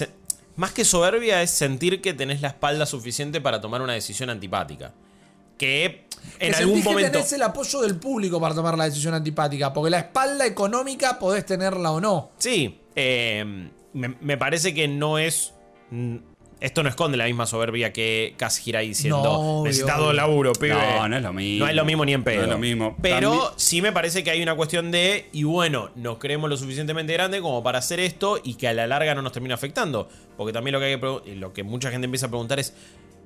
Más 0.55 0.71
que 0.71 0.85
soberbia 0.85 1.41
es 1.41 1.51
sentir 1.51 2.01
que 2.01 2.13
tenés 2.13 2.41
la 2.41 2.49
espalda 2.49 2.85
suficiente 2.85 3.41
para 3.41 3.59
tomar 3.59 3.81
una 3.81 3.93
decisión 3.93 4.29
antipática. 4.29 4.93
Que 5.57 6.04
en 6.39 6.51
que 6.51 6.57
algún 6.57 6.75
sentís 6.75 6.83
que 6.83 6.89
momento... 6.89 7.11
tenés 7.11 7.33
el 7.33 7.41
apoyo 7.43 7.81
del 7.81 7.95
público 7.97 8.39
para 8.41 8.55
tomar 8.55 8.77
la 8.77 8.85
decisión 8.85 9.13
antipática, 9.13 9.73
porque 9.73 9.89
la 9.89 9.99
espalda 9.99 10.45
económica 10.45 11.17
podés 11.19 11.45
tenerla 11.45 11.91
o 11.91 12.01
no. 12.01 12.31
Sí, 12.37 12.79
eh, 12.95 13.69
me, 13.93 14.15
me 14.21 14.37
parece 14.37 14.73
que 14.73 14.87
no 14.87 15.17
es... 15.17 15.53
mm, 15.91 16.15
Esto 16.61 16.83
no 16.83 16.89
esconde 16.89 17.17
la 17.17 17.25
misma 17.25 17.45
soberbia 17.45 17.91
que 17.93 18.33
Kaz 18.37 18.65
Hirai 18.65 18.87
diciendo 18.87 19.21
No, 19.21 19.63
necesitado 19.65 20.13
laburo, 20.13 20.53
pibe. 20.53 20.73
No, 20.73 21.07
no 21.09 21.17
es 21.17 21.21
lo 21.21 21.33
mismo. 21.33 21.65
No 21.65 21.69
es 21.69 21.75
lo 21.75 21.85
mismo 21.85 22.05
ni 22.05 22.13
en 22.13 22.23
pedo. 22.23 22.37
No 22.37 22.43
es 22.43 22.49
lo 22.49 22.57
mismo. 22.57 22.95
Pero 23.01 23.29
También- 23.31 23.51
sí 23.57 23.81
me 23.81 23.91
parece 23.91 24.23
que 24.23 24.31
hay 24.31 24.41
una 24.41 24.55
cuestión 24.55 24.89
de, 24.89 25.29
y 25.33 25.43
bueno, 25.43 25.91
nos 25.95 26.17
creemos 26.17 26.49
lo 26.49 26.55
suficientemente 26.57 27.11
grande 27.13 27.41
como 27.41 27.61
para 27.61 27.79
hacer 27.79 27.99
esto 27.99 28.39
y 28.43 28.55
que 28.55 28.67
a 28.69 28.73
la 28.73 28.87
larga 28.87 29.13
no 29.13 29.21
nos 29.21 29.33
termine 29.33 29.53
afectando. 29.53 30.07
Porque 30.37 30.53
también 30.53 30.73
lo 30.73 30.79
que, 30.79 30.85
hay 30.85 30.99
que 30.99 31.35
lo 31.35 31.53
que 31.53 31.63
mucha 31.63 31.91
gente 31.91 32.05
empieza 32.05 32.25
a 32.27 32.29
preguntar 32.29 32.59
es, 32.59 32.73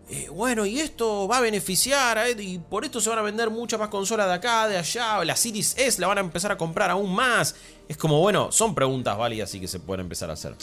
eh, 0.10 0.28
bueno, 0.32 0.66
y 0.66 0.80
esto 0.80 1.28
va 1.28 1.38
a 1.38 1.42
beneficiar, 1.42 2.18
a 2.18 2.28
Ed- 2.28 2.40
y 2.40 2.58
por 2.60 2.84
esto 2.86 3.00
se 3.00 3.10
van 3.10 3.20
a 3.20 3.22
vender 3.22 3.50
muchas 3.50 3.80
más 3.80 3.90
consolas 3.90 4.28
de 4.28 4.34
acá, 4.34 4.68
de 4.68 4.78
allá, 4.78 5.24
la 5.24 5.36
Series 5.36 5.76
S 5.78 6.02
la 6.02 6.08
van 6.08 6.18
a 6.18 6.22
empezar 6.22 6.52
a 6.52 6.58
comprar 6.58 6.90
aún 6.90 7.14
más. 7.14 7.56
Es 7.88 7.98
como, 7.98 8.20
bueno, 8.20 8.52
son 8.52 8.74
preguntas 8.76 9.18
válidas 9.18 9.54
y 9.56 9.60
que 9.60 9.68
se 9.68 9.80
pueden 9.80 10.02
empezar 10.06 10.30
a 10.30 10.34
hacer. 10.34 10.56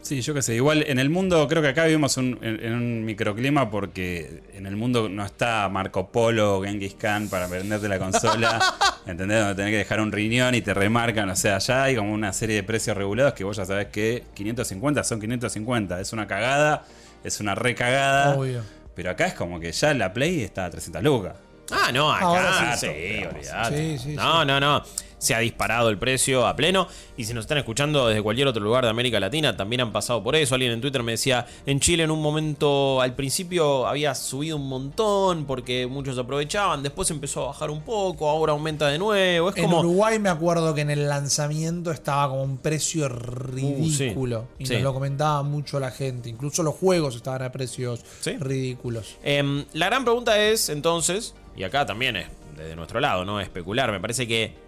Sí, 0.00 0.22
yo 0.22 0.32
qué 0.32 0.40
sé. 0.40 0.54
Igual 0.54 0.84
en 0.86 0.98
el 0.98 1.10
mundo, 1.10 1.46
creo 1.48 1.60
que 1.60 1.68
acá 1.68 1.84
vivimos 1.84 2.16
un- 2.16 2.38
en, 2.40 2.64
en 2.64 2.72
un 2.72 3.04
microclima 3.04 3.68
porque 3.70 4.42
en 4.54 4.64
el 4.64 4.74
mundo 4.76 5.08
no 5.10 5.22
está 5.26 5.68
Marco 5.68 6.08
Polo 6.10 6.58
o 6.58 6.62
Genghis 6.62 6.94
Khan 6.94 7.28
para 7.28 7.46
venderte 7.46 7.88
la 7.88 7.98
consola. 7.98 8.74
¿Entendés? 9.06 9.40
Donde 9.40 9.54
tenés 9.56 9.72
que 9.72 9.78
dejar 9.78 10.00
un 10.00 10.10
riñón 10.12 10.54
y 10.54 10.62
te 10.62 10.72
remarcan. 10.72 11.28
O 11.28 11.36
sea, 11.36 11.56
allá 11.56 11.82
hay 11.82 11.96
como 11.96 12.12
una 12.14 12.32
serie 12.32 12.56
de 12.56 12.62
precios 12.62 12.96
regulados 12.96 13.34
que 13.34 13.44
vos 13.44 13.56
ya 13.58 13.66
sabés 13.66 13.88
que 13.88 14.24
550 14.34 15.04
son 15.04 15.20
550. 15.20 16.00
Es 16.00 16.12
una 16.14 16.26
cagada, 16.26 16.86
es 17.24 17.40
una 17.40 17.54
recagada. 17.54 18.34
Obvio. 18.36 18.62
Pero 18.98 19.12
acá 19.12 19.26
es 19.26 19.34
como 19.34 19.60
que 19.60 19.70
ya 19.70 19.94
la 19.94 20.12
Play 20.12 20.42
está 20.42 20.64
a 20.64 20.70
300 20.70 21.00
lucas. 21.04 21.36
Ah, 21.70 21.92
no, 21.92 22.12
acá 22.12 22.24
Ahora 22.24 22.76
sí, 22.76 22.88
sí. 22.88 23.24
olvidate. 23.24 23.96
Sí, 23.96 23.98
sí, 23.98 24.16
no, 24.16 24.44
no, 24.44 24.58
no. 24.58 24.82
Se 25.18 25.34
ha 25.34 25.40
disparado 25.40 25.88
el 25.88 25.98
precio 25.98 26.46
a 26.46 26.54
pleno. 26.56 26.86
Y 27.16 27.24
si 27.24 27.34
nos 27.34 27.42
están 27.44 27.58
escuchando 27.58 28.06
desde 28.06 28.22
cualquier 28.22 28.46
otro 28.48 28.62
lugar 28.62 28.84
de 28.84 28.90
América 28.90 29.18
Latina, 29.18 29.56
también 29.56 29.80
han 29.80 29.92
pasado 29.92 30.22
por 30.22 30.36
eso. 30.36 30.54
Alguien 30.54 30.72
en 30.72 30.80
Twitter 30.80 31.02
me 31.02 31.12
decía, 31.12 31.46
en 31.66 31.80
Chile 31.80 32.04
en 32.04 32.10
un 32.10 32.22
momento, 32.22 33.00
al 33.00 33.14
principio 33.16 33.86
había 33.86 34.14
subido 34.14 34.56
un 34.56 34.68
montón 34.68 35.44
porque 35.44 35.86
muchos 35.88 36.16
aprovechaban, 36.18 36.82
después 36.82 37.10
empezó 37.10 37.42
a 37.44 37.46
bajar 37.48 37.70
un 37.70 37.82
poco, 37.82 38.28
ahora 38.30 38.52
aumenta 38.52 38.86
de 38.88 38.98
nuevo. 38.98 39.50
Es 39.50 39.56
En 39.56 39.64
como... 39.64 39.80
Uruguay 39.80 40.18
me 40.18 40.28
acuerdo 40.28 40.74
que 40.74 40.82
en 40.82 40.90
el 40.90 41.08
lanzamiento 41.08 41.90
estaba 41.90 42.28
como 42.30 42.42
un 42.44 42.58
precio 42.58 43.08
ridículo. 43.08 44.40
Uh, 44.40 44.44
sí. 44.58 44.62
Y 44.62 44.66
Sí. 44.66 44.74
nos 44.74 44.82
lo 44.82 44.94
comentaba 44.94 45.42
mucho 45.42 45.80
la 45.80 45.90
gente. 45.90 46.28
Incluso 46.28 46.62
los 46.62 46.74
juegos 46.74 47.16
estaban 47.16 47.42
a 47.42 47.50
precios 47.50 48.04
Sí. 48.20 48.36
ridículos. 48.38 49.16
Em, 49.22 49.64
la 49.72 49.86
gran 49.86 50.04
pregunta 50.04 50.38
es, 50.40 50.68
entonces, 50.68 51.34
y 51.56 51.64
acá 51.64 51.86
también 51.86 52.16
es 52.16 52.26
desde 52.56 52.76
nuestro 52.76 53.00
lado, 53.00 53.24
¿no? 53.24 53.40
Especular. 53.40 53.90
Me 53.92 54.00
parece 54.00 54.26
que 54.28 54.67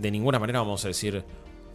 de 0.00 0.10
ninguna 0.10 0.38
manera 0.38 0.60
vamos 0.60 0.84
a 0.84 0.88
decir, 0.88 1.24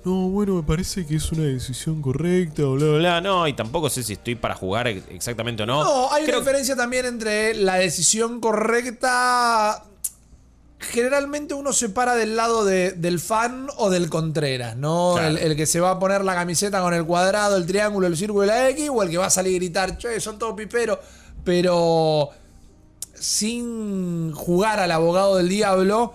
no, 0.06 0.30
bueno, 0.30 0.56
me 0.56 0.64
parece 0.64 1.06
que 1.06 1.16
es 1.16 1.32
una 1.32 1.44
decisión 1.44 2.02
correcta, 2.02 2.64
bla, 2.64 2.86
bla, 2.86 2.98
bla. 2.98 3.22
No, 3.22 3.48
y 3.48 3.54
tampoco 3.54 3.90
sé 3.90 4.04
si 4.04 4.14
estoy 4.14 4.36
para 4.36 4.54
jugar 4.56 4.88
ex- 4.88 5.04
exactamente 5.10 5.64
o 5.64 5.66
no. 5.66 5.84
No, 5.84 6.12
hay 6.12 6.24
Creo- 6.26 6.38
una 6.40 6.46
diferencia 6.46 6.76
también 6.76 7.06
entre 7.06 7.54
la 7.56 7.76
decisión 7.76 8.40
correcta. 8.42 9.84
Generalmente 10.80 11.54
uno 11.54 11.72
se 11.72 11.88
para 11.88 12.16
del 12.16 12.36
lado 12.36 12.66
de- 12.66 12.92
del 12.92 13.22
fan 13.22 13.68
o 13.78 13.90
del 13.90 14.10
Contreras, 14.10 14.76
¿no? 14.76 15.14
Claro. 15.14 15.30
El, 15.30 15.38
el 15.38 15.56
que 15.56 15.66
se 15.66 15.80
va 15.80 15.92
a 15.92 16.00
poner 16.00 16.26
la 16.26 16.36
camiseta 16.36 16.82
con 16.82 16.94
el 16.94 17.06
cuadrado, 17.06 17.56
el 17.56 17.66
triángulo, 17.66 18.06
el 18.08 18.18
círculo 18.18 18.44
y 18.44 18.48
la 18.48 18.70
X, 18.72 18.90
o 18.94 19.02
el 19.02 19.10
que 19.10 19.18
va 19.18 19.28
a 19.28 19.30
salir 19.30 19.56
gritar, 19.56 19.98
che, 19.98 20.20
son 20.20 20.38
todos 20.38 20.56
piperos. 20.56 21.00
Pero 21.46 22.30
sin 23.14 24.34
jugar 24.34 24.80
al 24.82 24.92
abogado 24.92 25.38
del 25.38 25.48
diablo, 25.48 26.14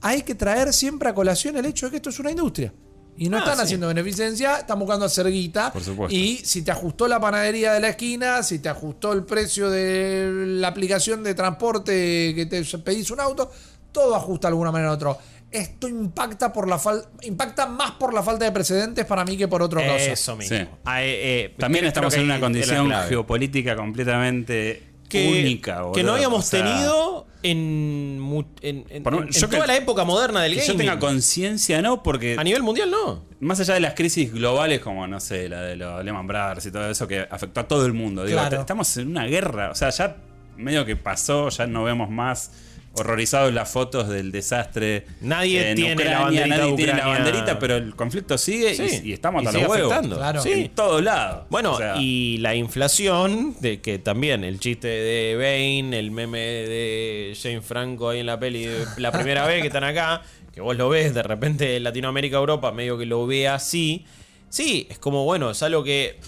hay 0.00 0.22
que 0.22 0.34
traer 0.34 0.72
siempre 0.72 1.08
a 1.08 1.14
colación 1.14 1.56
el 1.56 1.66
hecho 1.66 1.86
de 1.86 1.90
que 1.90 1.96
esto 1.96 2.10
es 2.10 2.18
una 2.20 2.30
industria. 2.30 2.72
Y 3.20 3.28
no 3.28 3.36
Ah, 3.38 3.40
están 3.40 3.56
sí. 3.56 3.62
haciendo 3.62 3.88
beneficencia, 3.88 4.58
están 4.58 4.78
buscando 4.78 5.04
hacer 5.04 5.28
guita. 5.28 5.72
Por 5.72 5.82
supuesto. 5.82 6.14
Y 6.14 6.36
si 6.44 6.62
te 6.62 6.70
ajustó 6.70 7.08
la 7.08 7.18
panadería 7.18 7.72
de 7.72 7.80
la 7.80 7.88
esquina, 7.88 8.42
si 8.44 8.60
te 8.60 8.68
ajustó 8.68 9.12
el 9.12 9.24
precio 9.24 9.68
de 9.70 10.30
la 10.60 10.68
aplicación 10.68 11.24
de 11.24 11.34
transporte 11.34 12.32
que 12.36 12.46
te 12.46 12.62
pedís 12.78 13.10
un 13.10 13.18
auto, 13.18 13.50
todo 13.90 14.14
ajusta 14.14 14.46
de 14.46 14.52
alguna 14.52 14.70
manera 14.70 14.90
a 14.90 14.94
otro. 14.94 15.18
Esto 15.50 15.88
impacta 15.88 16.52
por 16.52 16.68
la 16.68 16.78
fal- 16.78 17.06
impacta 17.22 17.66
más 17.66 17.92
por 17.92 18.12
la 18.14 18.22
falta 18.22 18.44
de 18.44 18.52
precedentes 18.52 19.04
para 19.06 19.24
mí 19.24 19.36
que 19.36 19.48
por 19.48 19.62
otra 19.62 19.80
cosa. 19.82 19.96
Eso 20.12 20.36
mismo. 20.36 20.56
Sí. 20.56 20.64
Ah, 20.84 21.02
eh, 21.02 21.44
eh, 21.46 21.54
También 21.58 21.86
estamos 21.86 22.14
en 22.14 22.22
una 22.24 22.38
condición 22.38 22.92
geopolítica 23.08 23.74
completamente 23.74 24.87
que, 25.08 25.28
única. 25.42 25.76
que 25.76 25.82
boludo. 25.82 26.02
no 26.04 26.12
habíamos 26.14 26.44
O 26.44 26.48
sea, 26.48 26.64
tenido 26.64 27.26
en, 27.42 28.18
mu- 28.20 28.44
en, 28.62 28.84
en- 28.90 29.02
Por- 29.02 29.14
en- 29.14 29.28
yo 29.30 29.44
en 29.44 29.50
que- 29.50 29.56
toda 29.56 29.66
la 29.66 29.76
época 29.76 30.04
moderna 30.04 30.42
del 30.42 30.54
Que 30.54 30.60
yo 30.60 30.66
gaming. 30.74 30.78
tenga 30.78 30.98
conciencia, 30.98 31.80
¿no? 31.82 32.02
Porque 32.02 32.36
A 32.38 32.44
nivel 32.44 32.62
mundial, 32.62 32.90
no. 32.90 33.24
más 33.40 33.60
allá 33.60 33.74
de 33.74 33.80
las 33.80 33.94
crisis 33.94 34.32
globales, 34.32 34.80
como 34.80 35.06
no 35.06 35.20
sé, 35.20 35.48
la 35.48 35.62
de 35.62 35.76
los 35.76 36.04
Lehman 36.04 36.26
Brothers 36.26 36.66
y 36.66 36.70
todo 36.72 36.90
eso 36.90 37.06
que 37.08 37.20
afectó 37.30 37.60
a 37.60 37.68
todo 37.68 37.86
el 37.86 37.92
mundo, 37.92 38.24
digo, 38.24 38.38
Claro. 38.38 38.60
estamos 38.60 38.96
en 38.96 39.08
una 39.08 39.24
guerra, 39.26 39.70
o 39.70 39.74
sea, 39.74 39.90
ya 39.90 40.16
medio 40.56 40.84
que 40.84 40.96
pasó, 40.96 41.48
ya 41.50 41.66
no 41.66 41.84
vemos 41.84 42.10
más 42.10 42.50
horrorizados 42.94 43.52
las 43.52 43.70
fotos 43.70 44.08
del 44.08 44.32
desastre. 44.32 45.06
Nadie 45.20 45.70
en 45.70 45.76
tiene 45.76 46.04
la 46.04 46.20
banderita 46.20 46.56
nadie 46.56 46.72
tiene 46.76 46.94
la 46.94 47.06
banderita, 47.06 47.58
pero 47.58 47.76
el 47.76 47.94
conflicto 47.94 48.36
sigue 48.38 48.72
y- 48.72 48.74
Sí, 48.88 49.00
y, 49.04 49.12
estamos 49.12 49.42
y 49.42 49.46
sigue 49.46 49.62
los 49.62 49.70
huevos. 49.70 50.06
Claro. 50.16 50.42
Sí. 50.42 50.52
En 50.52 50.68
todos 50.70 51.02
lados. 51.02 51.46
Bueno, 51.50 51.74
O 51.74 51.78
sea, 51.78 51.94
y 51.98 52.38
la 52.38 52.54
inflación, 52.56 53.54
de 53.60 53.80
que 53.80 53.98
también 53.98 54.42
el 54.44 54.58
chiste 54.58 54.88
de 54.88 55.36
Bane, 55.36 55.98
el 55.98 56.10
meme 56.10 56.38
de 56.40 57.36
Jane 57.40 57.60
Franco 57.60 58.08
ahí 58.08 58.20
en 58.20 58.26
la 58.26 58.38
peli, 58.40 58.66
la 58.96 59.12
primera 59.12 59.46
vez 59.46 59.60
que 59.60 59.68
están 59.68 59.84
acá, 59.84 60.22
que 60.52 60.60
vos 60.60 60.76
lo 60.76 60.88
ves, 60.88 61.14
de 61.14 61.22
repente 61.22 61.78
Latinoamérica, 61.78 62.36
Europa, 62.38 62.72
medio 62.72 62.98
que 62.98 63.06
lo 63.06 63.26
ve 63.26 63.46
así. 63.48 64.04
Sí, 64.48 64.86
es 64.90 64.98
como, 64.98 65.24
bueno, 65.24 65.50
es 65.50 65.62
algo 65.62 65.84
que, 65.84 66.18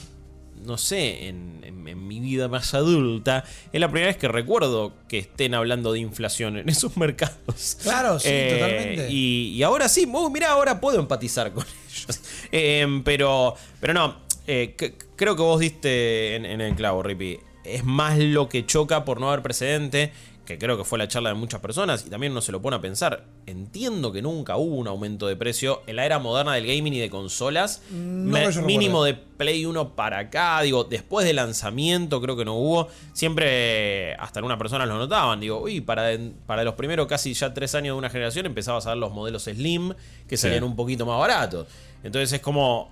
no 0.64 0.78
sé, 0.78 1.28
en, 1.28 1.60
en- 1.64 1.88
en 1.88 2.06
mi 2.06 2.20
vida 2.20 2.46
más 2.48 2.74
adulta, 2.74 3.44
es 3.72 3.80
la 3.80 3.88
primera 3.88 4.08
vez 4.08 4.16
que 4.16 4.28
recuerdo 4.28 4.92
que 5.08 5.18
estén 5.18 5.54
hablando 5.54 5.92
de 5.92 5.98
inflación 6.00 6.56
en 6.58 6.68
esos 6.68 6.96
mercados. 6.96 7.78
Claro, 7.82 8.18
sí, 8.20 8.28
totalmente. 8.50 9.08
Y, 9.10 9.52
y 9.56 9.62
ahora 9.62 9.88
sí, 9.88 10.08
oh, 10.12 10.30
mira, 10.30 10.50
ahora 10.50 10.80
puedo 10.80 10.98
empatizar 11.00 11.52
con 11.52 11.64
ellos. 11.90 12.20
Eh, 12.52 13.00
pero, 13.04 13.54
pero 13.80 13.94
no, 13.94 14.16
eh, 14.46 14.76
creo 15.16 15.36
que 15.36 15.42
vos 15.42 15.58
diste 15.60 16.36
en, 16.36 16.44
en 16.44 16.60
el 16.60 16.74
clavo, 16.74 17.02
Rippy. 17.02 17.38
Es 17.64 17.84
más 17.84 18.18
lo 18.18 18.48
que 18.48 18.64
choca 18.66 19.04
por 19.04 19.20
no 19.20 19.28
haber 19.28 19.42
precedente, 19.42 20.12
que 20.50 20.58
creo 20.58 20.76
que 20.76 20.84
fue 20.84 20.98
la 20.98 21.06
charla 21.08 21.28
de 21.30 21.36
muchas 21.36 21.60
personas, 21.60 22.04
y 22.06 22.10
también 22.10 22.32
uno 22.32 22.40
se 22.40 22.50
lo 22.52 22.60
pone 22.60 22.76
a 22.76 22.80
pensar. 22.80 23.24
Entiendo 23.46 24.10
que 24.12 24.20
nunca 24.20 24.56
hubo 24.56 24.74
un 24.76 24.88
aumento 24.88 25.26
de 25.28 25.36
precio 25.36 25.82
en 25.86 25.96
la 25.96 26.04
era 26.04 26.18
moderna 26.18 26.54
del 26.54 26.66
gaming 26.66 26.92
y 26.94 26.98
de 26.98 27.08
consolas. 27.08 27.82
No 27.90 28.32
Me- 28.32 28.46
que 28.46 28.52
yo 28.52 28.62
mínimo 28.62 29.04
de 29.04 29.14
Play 29.14 29.64
1 29.64 29.94
para 29.94 30.18
acá, 30.18 30.60
digo, 30.62 30.84
después 30.84 31.24
del 31.24 31.36
lanzamiento 31.36 32.20
creo 32.20 32.36
que 32.36 32.44
no 32.44 32.54
hubo. 32.56 32.88
Siempre, 33.12 34.14
hasta 34.14 34.40
algunas 34.40 34.58
personas 34.58 34.88
lo 34.88 34.98
notaban, 34.98 35.38
digo, 35.40 35.60
uy, 35.62 35.80
para, 35.80 36.10
para 36.46 36.64
los 36.64 36.74
primeros 36.74 37.06
casi 37.06 37.32
ya 37.34 37.54
tres 37.54 37.74
años 37.74 37.94
de 37.94 37.98
una 37.98 38.10
generación 38.10 38.44
empezabas 38.46 38.86
a 38.86 38.90
ver 38.90 38.98
los 38.98 39.12
modelos 39.12 39.44
Slim 39.44 39.94
que 40.28 40.36
Sí. 40.36 40.42
salían 40.42 40.64
un 40.64 40.74
poquito 40.74 41.06
más 41.06 41.18
baratos. 41.18 41.66
Entonces 42.02 42.32
es 42.32 42.40
como... 42.40 42.90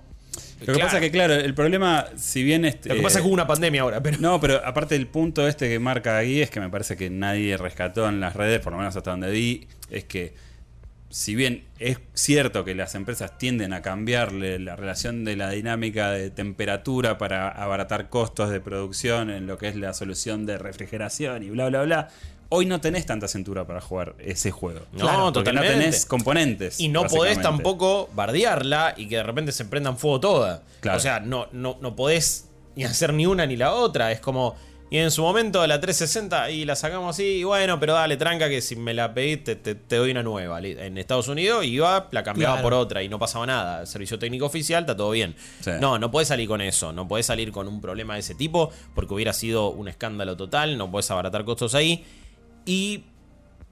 Lo 0.59 0.65
que 0.65 0.73
claro, 0.73 0.79
pasa 0.81 0.99
que, 0.99 1.11
claro, 1.11 1.33
el 1.33 1.53
problema, 1.53 2.07
si 2.17 2.43
bien 2.43 2.65
este. 2.65 2.89
Lo 2.89 2.95
que 2.95 3.01
pasa 3.01 3.19
es 3.19 3.21
que 3.23 3.27
hubo 3.27 3.33
una 3.33 3.47
pandemia 3.47 3.81
ahora, 3.81 4.03
pero... 4.03 4.17
No, 4.19 4.39
pero 4.41 4.61
aparte 4.65 4.95
el 4.95 5.07
punto 5.07 5.47
este 5.47 5.69
que 5.69 5.79
marca 5.79 6.17
ahí 6.17 6.41
es 6.41 6.49
que 6.49 6.59
me 6.59 6.69
parece 6.69 6.97
que 6.97 7.09
nadie 7.09 7.55
rescató 7.57 8.09
en 8.09 8.19
las 8.19 8.35
redes, 8.35 8.59
por 8.59 8.73
lo 8.73 8.79
menos 8.79 8.95
hasta 8.95 9.11
donde 9.11 9.31
vi, 9.31 9.67
es 9.89 10.03
que 10.03 10.33
si 11.09 11.33
bien 11.33 11.63
es 11.79 11.99
cierto 12.13 12.63
que 12.63 12.75
las 12.75 12.93
empresas 12.93 13.37
tienden 13.37 13.73
a 13.73 13.81
cambiarle 13.81 14.59
la 14.59 14.75
relación 14.75 15.25
de 15.25 15.35
la 15.35 15.49
dinámica 15.49 16.11
de 16.11 16.29
temperatura 16.29 17.17
para 17.17 17.49
abaratar 17.49 18.09
costos 18.09 18.51
de 18.51 18.59
producción 18.59 19.31
en 19.31 19.47
lo 19.47 19.57
que 19.57 19.69
es 19.69 19.75
la 19.75 19.93
solución 19.93 20.45
de 20.45 20.59
refrigeración 20.59 21.41
y 21.41 21.49
bla, 21.49 21.69
bla, 21.69 21.83
bla, 21.83 22.09
hoy 22.49 22.65
no 22.65 22.81
tenés 22.81 23.05
tanta 23.05 23.27
cintura 23.27 23.65
para 23.67 23.79
jugar 23.81 24.15
ese 24.19 24.51
juego. 24.51 24.81
No, 24.91 24.99
Claro, 24.99 25.23
porque 25.25 25.39
totalmente. 25.51 25.69
no 25.75 25.79
tenés 25.79 26.05
componentes. 26.05 26.79
Y 26.79 26.87
no 26.89 27.03
podés 27.05 27.41
tampoco 27.41 28.09
bardearla 28.13 28.93
y 28.97 29.07
que 29.07 29.17
de 29.17 29.23
repente 29.23 29.51
se 29.51 29.65
prendan 29.65 29.97
fuego 29.97 30.19
toda. 30.19 30.63
Claro. 30.81 30.97
O 30.97 31.01
sea, 31.01 31.19
no, 31.19 31.47
no, 31.51 31.77
no 31.81 31.95
podés 31.95 32.49
ni 32.75 32.83
hacer 32.83 33.13
ni 33.13 33.25
una 33.25 33.45
ni 33.45 33.55
la 33.55 33.73
otra. 33.73 34.11
Es 34.11 34.19
como. 34.19 34.55
Y 34.91 34.97
en 34.97 35.11
su 35.11 35.21
momento 35.21 35.67
la 35.67 35.79
360 35.79 36.49
y 36.49 36.65
la 36.65 36.75
sacamos 36.75 37.15
así, 37.15 37.23
y 37.23 37.43
bueno, 37.43 37.79
pero 37.79 37.93
dale, 37.93 38.17
tranca 38.17 38.49
que 38.49 38.59
si 38.59 38.75
me 38.75 38.95
la 38.95 39.13
pedís 39.13 39.43
te, 39.43 39.55
te- 39.55 39.75
te 39.75 39.97
doy 39.97 40.09
una 40.09 40.23
nueva. 40.23 40.59
En 40.59 40.97
Estados 40.97 41.27
Unidos 41.27 41.63
iba, 41.63 42.07
la 42.09 42.23
cambiaba 42.23 42.55
Claro. 42.55 42.63
por 42.63 42.73
otra 42.73 43.03
y 43.03 43.07
no 43.07 43.19
pasaba 43.19 43.45
nada. 43.45 43.85
Servicio 43.85 44.17
técnico 44.17 44.47
oficial, 44.47 44.81
está 44.81 44.97
todo 44.97 45.11
bien. 45.11 45.35
Sí. 45.59 45.69
No, 45.79 45.99
no 45.99 46.09
podés 46.09 46.29
salir 46.29 46.47
con 46.47 46.59
eso. 46.61 46.91
No 46.91 47.07
podés 47.07 47.27
salir 47.27 47.51
con 47.51 47.67
un 47.67 47.79
problema 47.81 48.15
de 48.15 48.21
ese 48.21 48.33
tipo 48.33 48.71
porque 48.95 49.13
hubiera 49.13 49.31
sido 49.31 49.69
un 49.69 49.89
escándalo 49.89 50.35
total. 50.35 50.75
No 50.75 50.89
podés 50.89 51.11
abaratar 51.11 51.45
costos 51.45 51.75
ahí. 51.75 52.03
Y 52.69 53.03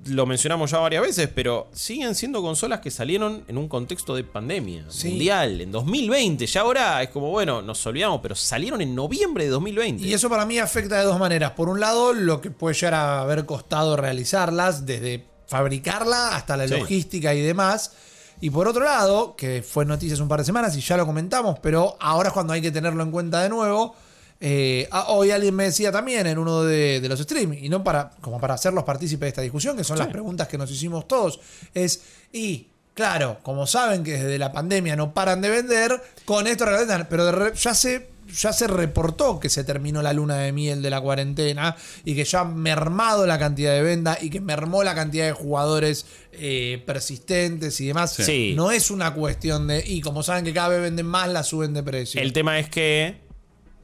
lo 0.05 0.25
mencionamos 0.25 0.71
ya 0.71 0.77
varias 0.79 1.01
veces, 1.01 1.29
pero 1.33 1.67
siguen 1.73 2.13
siendo 2.15 2.41
consolas 2.41 2.79
que 2.81 2.91
salieron 2.91 3.43
en 3.47 3.57
un 3.57 3.67
contexto 3.67 4.15
de 4.15 4.23
pandemia 4.23 4.85
Sí. 4.89 5.09
mundial, 5.09 5.59
en 5.61 5.71
2020. 5.71 6.45
Ya 6.45 6.61
ahora 6.61 7.01
es 7.03 7.09
como, 7.09 7.29
bueno, 7.31 7.61
nos 7.61 7.83
olvidamos, 7.85 8.19
pero 8.21 8.35
salieron 8.35 8.81
en 8.81 8.93
noviembre 8.95 9.45
de 9.45 9.49
2020. 9.49 10.03
Y 10.03 10.13
eso 10.13 10.29
para 10.29 10.45
mí 10.45 10.59
afecta 10.59 10.97
de 10.99 11.03
dos 11.05 11.19
maneras. 11.19 11.51
Por 11.51 11.67
un 11.69 11.79
lado, 11.79 12.13
lo 12.13 12.41
que 12.41 12.51
puede 12.51 12.75
llegar 12.75 12.93
a 12.93 13.21
haber 13.21 13.45
costado 13.45 13.95
realizarlas, 13.95 14.85
desde 14.85 15.25
fabricarla 15.47 16.35
hasta 16.35 16.57
la 16.57 16.67
Sí. 16.67 16.73
logística 16.75 17.33
y 17.33 17.41
demás. 17.41 17.91
Y 18.39 18.51
por 18.51 18.67
otro 18.67 18.83
lado, 18.83 19.35
que 19.35 19.63
fue 19.63 19.83
noticia 19.85 20.13
hace 20.13 20.21
un 20.21 20.29
par 20.29 20.39
de 20.39 20.45
semanas 20.45 20.75
y 20.77 20.81
ya 20.81 20.95
lo 20.95 21.05
comentamos, 21.07 21.57
pero 21.59 21.97
ahora 21.99 22.29
es 22.29 22.33
cuando 22.33 22.53
hay 22.53 22.61
que 22.61 22.71
tenerlo 22.71 23.01
en 23.01 23.09
cuenta 23.11 23.41
de 23.41 23.49
nuevo. 23.49 23.95
Eh, 24.39 24.87
ah, 24.91 25.05
hoy 25.09 25.31
alguien 25.31 25.55
me 25.55 25.63
decía 25.65 25.91
también 25.91 26.27
en 26.27 26.37
uno 26.37 26.63
de, 26.63 26.99
de 27.01 27.09
los 27.09 27.19
streams, 27.19 27.57
y 27.61 27.69
no 27.69 27.83
para, 27.83 28.11
como 28.21 28.39
para 28.39 28.53
hacerlos 28.53 28.83
partícipes 28.83 29.21
de 29.21 29.27
esta 29.29 29.41
discusión, 29.41 29.75
que 29.75 29.83
son 29.83 29.97
las 29.97 30.07
preguntas 30.07 30.47
que 30.47 30.57
nos 30.57 30.69
hicimos 30.69 31.07
todos, 31.07 31.39
es, 31.73 32.01
y 32.31 32.67
claro, 32.93 33.39
como 33.41 33.65
saben 33.65 34.03
que 34.03 34.13
desde 34.13 34.37
la 34.37 34.51
pandemia 34.51 34.95
no 34.95 35.13
paran 35.13 35.41
de 35.41 35.49
vender, 35.49 36.01
con 36.25 36.45
esto 36.47 36.65
regalan, 36.65 37.07
pero 37.09 37.25
de 37.25 37.31
re- 37.31 37.53
ya 37.55 37.73
se 37.73 38.15
ya 38.27 38.51
se 38.51 38.67
reportó 38.67 39.39
que 39.39 39.47
se 39.47 39.63
terminó 39.63 40.01
la 40.01 40.11
luna 40.11 40.35
de 40.35 40.51
miel 40.51 40.81
de 40.81 40.89
la 40.89 40.99
cuarentena 40.99 41.77
y 42.03 42.13
que 42.13 42.25
ya 42.25 42.41
ha 42.41 42.43
mermado 42.43 43.25
la 43.25 43.39
cantidad 43.39 43.71
de 43.71 43.81
venta 43.81 44.17
y 44.19 44.29
que 44.29 44.41
mermó 44.41 44.83
la 44.83 44.93
cantidad 44.93 45.25
de 45.27 45.31
jugadores 45.31 46.05
eh, 46.33 46.83
persistentes 46.85 47.79
y 47.79 47.87
demás. 47.87 48.11
Sí. 48.15 48.51
No 48.53 48.71
es 48.71 48.91
una 48.91 49.13
cuestión 49.13 49.67
de. 49.67 49.81
Y 49.87 50.01
como 50.01 50.23
saben 50.23 50.43
que 50.43 50.51
cada 50.53 50.67
vez 50.67 50.81
venden 50.81 51.05
más, 51.05 51.29
la 51.29 51.41
suben 51.41 51.73
de 51.73 51.83
precio. 51.83 52.19
El 52.19 52.33
tema 52.33 52.59
es 52.59 52.69
que, 52.69 53.15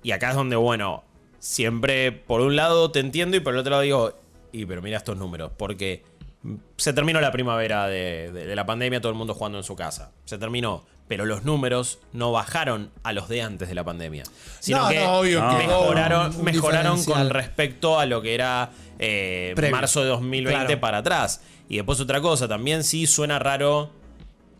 y 0.04 0.12
acá 0.12 0.30
es 0.30 0.36
donde, 0.36 0.56
bueno, 0.56 1.04
siempre 1.40 2.12
por 2.12 2.42
un 2.42 2.56
lado 2.56 2.92
te 2.92 3.00
entiendo 3.00 3.36
y 3.38 3.40
por 3.40 3.54
el 3.54 3.60
otro 3.60 3.72
lado 3.72 3.82
digo, 3.84 4.14
y 4.52 4.66
pero 4.66 4.82
mira 4.82 4.98
estos 4.98 5.18
números, 5.18 5.52
porque 5.58 6.04
se 6.78 6.94
terminó 6.94 7.20
la 7.22 7.32
primavera 7.32 7.88
de, 7.88 8.32
de- 8.32 8.46
de 8.46 8.56
la 8.56 8.66
pandemia, 8.66 9.00
todo 9.02 9.12
el 9.12 9.18
mundo 9.18 9.34
jugando 9.34 9.58
en 9.58 9.64
su 9.64 9.76
casa. 9.76 10.12
Se 10.26 10.38
terminó. 10.38 10.86
Pero 11.08 11.26
los 11.26 11.44
números 11.44 12.00
no 12.14 12.32
bajaron 12.32 12.90
a 13.04 13.12
los 13.12 13.28
de 13.28 13.42
antes 13.42 13.68
de 13.68 13.76
la 13.76 13.84
pandemia. 13.84 14.24
Sino 14.62 14.84
No, 14.84 14.90
que 14.90 15.00
no, 15.02 15.18
obvio 15.20 15.42
que 15.50 15.68
mejoraron, 15.68 16.44
mejoraron 16.44 17.04
con 17.04 17.30
respecto 17.30 18.00
a 18.00 18.06
lo 18.06 18.22
que 18.22 18.34
era 18.34 18.72
eh, 19.00 19.54
marzo 19.72 20.02
de 20.02 20.08
2020 20.08 20.66
Claro. 20.66 20.80
para 20.80 20.98
atrás. 21.00 21.42
Y 21.68 21.76
después 21.76 22.00
otra 22.00 22.22
cosa, 22.22 22.48
también 22.48 22.86
sí 22.86 23.06
suena 23.06 23.38
raro 23.38 23.90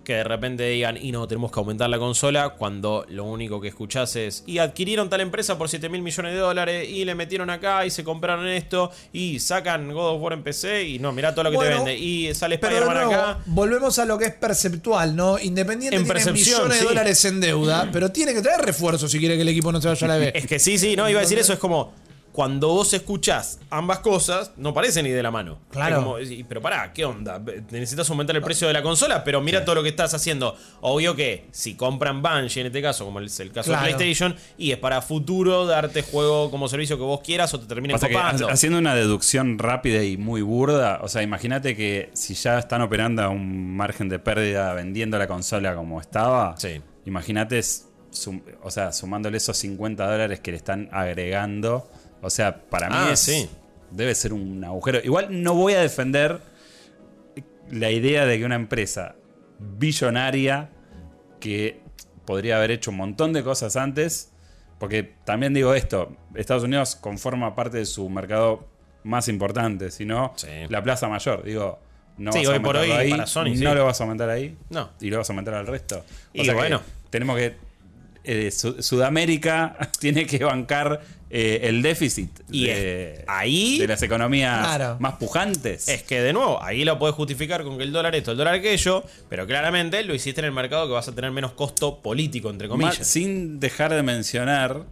que 0.04 0.14
de 0.16 0.24
repente 0.24 0.68
digan, 0.68 0.98
y 0.98 1.12
no, 1.12 1.28
tenemos 1.28 1.52
que 1.52 1.60
aumentar 1.60 1.90
la 1.90 1.98
consola, 2.00 2.50
cuando 2.50 3.06
lo 3.10 3.26
único 3.26 3.62
que 3.62 3.70
escuchás 3.70 4.16
es, 4.16 4.44
y 4.46 4.58
adquirieron 4.58 5.10
tal 5.10 5.22
empresa 5.22 5.58
por 5.58 5.70
7 5.70 5.90
mil 5.90 6.02
millones 6.02 6.34
de 6.34 6.40
dólares, 6.40 6.90
y 6.90 7.06
le 7.06 7.16
metieron 7.16 7.50
acá, 7.50 7.86
y 7.86 7.90
se 7.90 8.04
compraron 8.04 8.48
esto, 8.48 8.92
y 9.12 9.40
sacan 9.40 9.92
God 9.94 10.16
of 10.16 10.22
War 10.22 10.34
en 10.34 10.44
PC, 10.44 10.84
y 10.84 11.00
no, 11.00 11.12
mirá 11.12 11.34
todo 11.34 11.46
lo 11.46 11.52
que 11.52 11.58
Bueno, 11.58 11.72
te 11.72 11.92
vende, 11.92 11.98
y 11.98 12.34
sale 12.34 12.56
Spider-Man 12.56 12.98
acá. 12.98 13.40
volvemos 13.46 13.98
a 14.00 14.06
lo 14.06 14.18
que 14.18 14.26
es 14.26 14.34
perceptual, 14.34 15.16
¿no? 15.16 15.40
Independiente 15.40 15.96
En 15.96 16.04
tiene 16.04 16.14
percepción, 16.14 16.60
millones 16.64 16.78
sí. 16.78 16.84
de 16.84 16.90
dólares 16.90 17.26
en 17.26 17.40
deuda, 17.40 17.90
pero 17.92 18.12
tiene 18.12 18.34
que 18.34 18.42
traer 18.42 18.62
refuerzos 18.62 19.12
si 19.12 19.20
quiere 19.20 19.36
que 19.36 19.42
el 19.42 19.50
equipo 19.50 19.72
no 19.72 19.82
se 19.82 19.88
vaya 19.88 20.06
a 20.06 20.08
la 20.10 20.18
B. 20.18 20.32
Es 20.36 20.48
que 20.48 20.60
sí, 20.60 20.78
sí, 20.78 20.96
no, 20.96 21.10
iba 21.10 21.20
a 21.20 21.24
decir 21.24 21.40
eso, 21.40 21.54
es 21.54 21.60
como, 21.60 21.94
cuando 22.34 22.68
vos 22.70 22.92
escuchás 22.94 23.60
ambas 23.70 24.00
cosas, 24.00 24.52
no 24.58 24.74
parecen 24.74 25.06
ni 25.06 25.12
de 25.12 25.22
la 25.24 25.30
mano. 25.32 25.60
Claro. 25.70 25.98
Como, 26.04 26.16
pero 26.50 26.62
pará, 26.62 26.92
¿qué 26.92 27.06
onda? 27.06 27.40
Necesitas 27.70 28.10
aumentar 28.10 28.36
el 28.36 28.42
precio 28.42 28.68
de 28.68 28.74
la 28.74 28.82
consola, 28.82 29.24
pero 29.24 29.40
mira 29.40 29.64
todo 29.64 29.76
lo 29.76 29.84
que 29.84 29.90
estás 29.90 30.14
haciendo. 30.16 30.56
Obvio 30.82 31.16
que 31.16 31.46
si 31.52 31.76
compran 31.76 32.22
Bungie 32.24 32.62
en 32.62 32.68
este 32.68 32.82
caso, 32.82 33.06
como 33.06 33.20
es 33.20 33.40
el 33.40 33.52
caso 33.52 33.70
Claro. 33.70 33.86
de 33.86 33.94
PlayStation, 33.94 34.36
y 34.58 34.72
es 34.72 34.78
para 34.80 35.02
futuro 35.04 35.68
darte 35.68 36.02
juego 36.02 36.50
como 36.50 36.68
servicio 36.68 36.98
que 36.98 37.04
vos 37.04 37.22
quieras 37.22 37.54
o 37.54 37.60
te 37.60 37.68
terminen 37.68 37.94
Pasa 37.96 38.08
que 38.08 38.16
copando. 38.16 38.50
ha- 38.50 38.52
haciendo 38.54 38.80
una 38.80 38.96
deducción 38.96 39.60
rápida 39.60 40.04
y 40.04 40.18
muy 40.18 40.42
burda, 40.42 41.00
o 41.04 41.08
sea, 41.08 41.22
imagínate 41.22 41.76
que 41.76 42.10
si 42.14 42.34
ya 42.34 42.58
están 42.58 42.82
operando 42.82 43.22
a 43.22 43.30
un 43.30 43.76
margen 43.78 44.10
de 44.10 44.18
pérdida 44.18 44.74
vendiendo 44.74 45.20
la 45.20 45.28
consola 45.28 45.76
como 45.76 46.02
estaba, 46.02 46.56
Sí. 46.58 46.82
imagínate, 47.06 47.62
sum- 48.10 48.42
o 48.64 48.72
sea, 48.72 48.92
sumándole 48.92 49.38
esos 49.38 49.56
50 49.58 50.10
dólares 50.10 50.40
que 50.40 50.50
le 50.52 50.58
están 50.58 50.90
agregando, 50.92 51.90
o 52.24 52.30
sea, 52.32 52.62
para 52.70 52.90
mí 52.90 52.96
Ah, 52.98 53.10
es- 53.14 53.20
sí. 53.20 53.48
debe 53.92 54.16
ser 54.16 54.34
un 54.34 54.64
agujero. 54.64 55.00
Igual 55.04 55.44
no 55.44 55.54
voy 55.54 55.74
a 55.74 55.82
defender 55.82 56.40
la 57.70 57.92
idea 57.92 58.26
de 58.26 58.40
que 58.40 58.46
una 58.46 58.56
empresa 58.56 59.16
billonaria 59.60 60.70
que 61.40 61.82
podría 62.26 62.58
haber 62.58 62.72
hecho 62.72 62.92
un 62.92 62.98
montón 62.98 63.34
de 63.34 63.44
cosas 63.44 63.76
antes, 63.76 64.32
porque 64.80 65.04
también 65.26 65.54
digo 65.54 65.74
esto, 65.74 66.16
Estados 66.36 66.64
Unidos 66.64 66.96
conforma 66.96 67.56
parte 67.56 67.78
de 67.78 67.86
su 67.86 68.10
mercado 68.10 68.68
más 69.04 69.28
importante, 69.28 69.92
si 69.92 70.06
no, 70.06 70.34
Sí. 70.36 70.48
la 70.70 70.82
Plaza 70.82 71.08
Mayor, 71.10 71.44
digo, 71.44 71.80
no 72.18 72.32
Sí, 72.32 72.40
vas 72.40 72.48
a 72.48 72.52
hoy 72.52 72.60
por 72.60 72.78
aumentarlo 72.78 72.96
hoy 72.96 73.06
ahí, 73.06 73.12
para 73.12 73.28
Sony, 73.28 73.44
no 73.50 73.56
sí. 73.56 73.64
lo 73.64 73.86
vas 73.86 74.00
a 74.00 74.04
aumentar 74.04 74.30
ahí, 74.30 74.58
No. 74.70 74.90
y 75.02 75.10
lo 75.10 75.18
vas 75.18 75.30
a 75.30 75.34
aumentar 75.34 75.54
al 75.56 75.68
resto. 75.68 75.98
O 76.00 76.04
Y 76.34 76.46
sea 76.46 76.54
que 76.54 76.60
bueno. 76.60 76.82
tenemos 77.10 77.38
que 77.38 77.56
eh, 78.24 78.52
Su- 78.52 78.82
Sudamérica 78.82 79.78
tiene 80.00 80.26
que 80.26 80.44
bancar 80.44 81.02
eh, 81.30 81.62
el 81.64 81.82
déficit 81.82 82.30
Y 82.52 82.66
de, 82.68 83.24
ahí- 83.28 83.80
de 83.80 83.88
las 83.88 84.02
economías 84.04 84.60
Claro. 84.66 84.98
más 85.00 85.16
pujantes. 85.16 85.88
Es 85.88 86.04
que 86.04 86.22
de 86.22 86.32
nuevo, 86.32 86.62
ahí 86.64 86.86
lo 86.86 87.00
puedes 87.00 87.16
justificar 87.16 87.64
con 87.64 87.78
que 87.78 87.84
el 87.84 87.92
dólar 87.92 88.14
esto, 88.16 88.32
el 88.32 88.38
dólar 88.38 88.54
aquello, 88.56 89.04
pero 89.30 89.48
claramente 89.48 90.04
lo 90.04 90.14
hiciste 90.14 90.42
en 90.42 90.46
el 90.46 90.52
mercado 90.52 90.86
que 90.88 90.94
vas 90.94 91.08
a 91.08 91.16
tener 91.16 91.32
menos 91.32 91.54
costo 91.54 92.02
político, 92.02 92.50
entre 92.52 92.68
Ma- 92.68 92.72
comillas. 92.72 93.08
sin 93.08 93.60
dejar 93.60 93.94
de 93.94 94.04
mencionar 94.04 94.84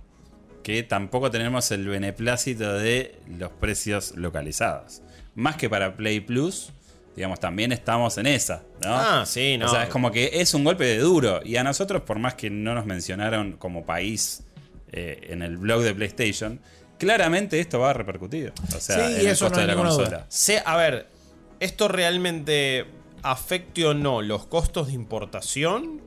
que 0.64 0.84
tampoco 0.84 1.30
tenemos 1.32 1.70
el 1.72 1.88
beneplácito 1.88 2.74
de 2.74 3.16
los 3.38 3.52
precios 3.52 4.14
localizados. 4.16 5.02
más 5.36 5.56
que 5.56 5.70
para 5.70 5.96
Play 5.96 6.20
Plus, 6.20 6.72
digamos, 7.16 7.40
también 7.40 7.72
estamos 7.72 8.18
en 8.18 8.26
esa, 8.28 8.64
¿no? 8.84 8.94
Ah, 8.96 9.24
sí, 9.26 9.58
no. 9.58 9.66
O 9.66 9.70
sea, 9.70 9.84
es 9.84 9.90
como 9.90 10.12
que 10.12 10.30
es 10.42 10.54
un 10.54 10.64
golpe 10.64 10.86
de 10.86 10.98
duro. 11.00 11.42
Y 11.44 11.58
a 11.58 11.64
nosotros, 11.64 12.02
por 12.04 12.20
más 12.20 12.36
que 12.36 12.50
no 12.50 12.74
nos 12.74 12.86
mencionaron 12.86 13.54
como 13.54 13.86
país 13.86 14.44
eh, 14.92 15.28
en 15.30 15.42
el 15.42 15.58
blog 15.58 15.82
de 15.82 15.94
PlayStation, 15.94 16.60
claramente 16.98 17.60
esto 17.60 17.80
va 17.80 17.90
a 17.90 17.94
repercutir. 17.94 18.54
O 18.76 18.80
sea, 18.80 19.08
Sí, 19.08 19.14
en 19.22 19.28
el 19.28 19.38
costo 19.38 19.50
no 19.50 19.58
de 19.62 19.68
la 19.68 19.76
consola. 19.76 20.08
duda. 20.10 20.26
Se- 20.30 20.62
a 20.66 20.78
ver, 20.78 21.08
¿esto 21.60 21.88
realmente 21.88 22.86
afecte 23.24 23.86
o 23.86 23.94
no 23.94 24.22
los 24.22 24.46
costos 24.48 24.88
de 24.88 24.94
importación? 24.94 26.02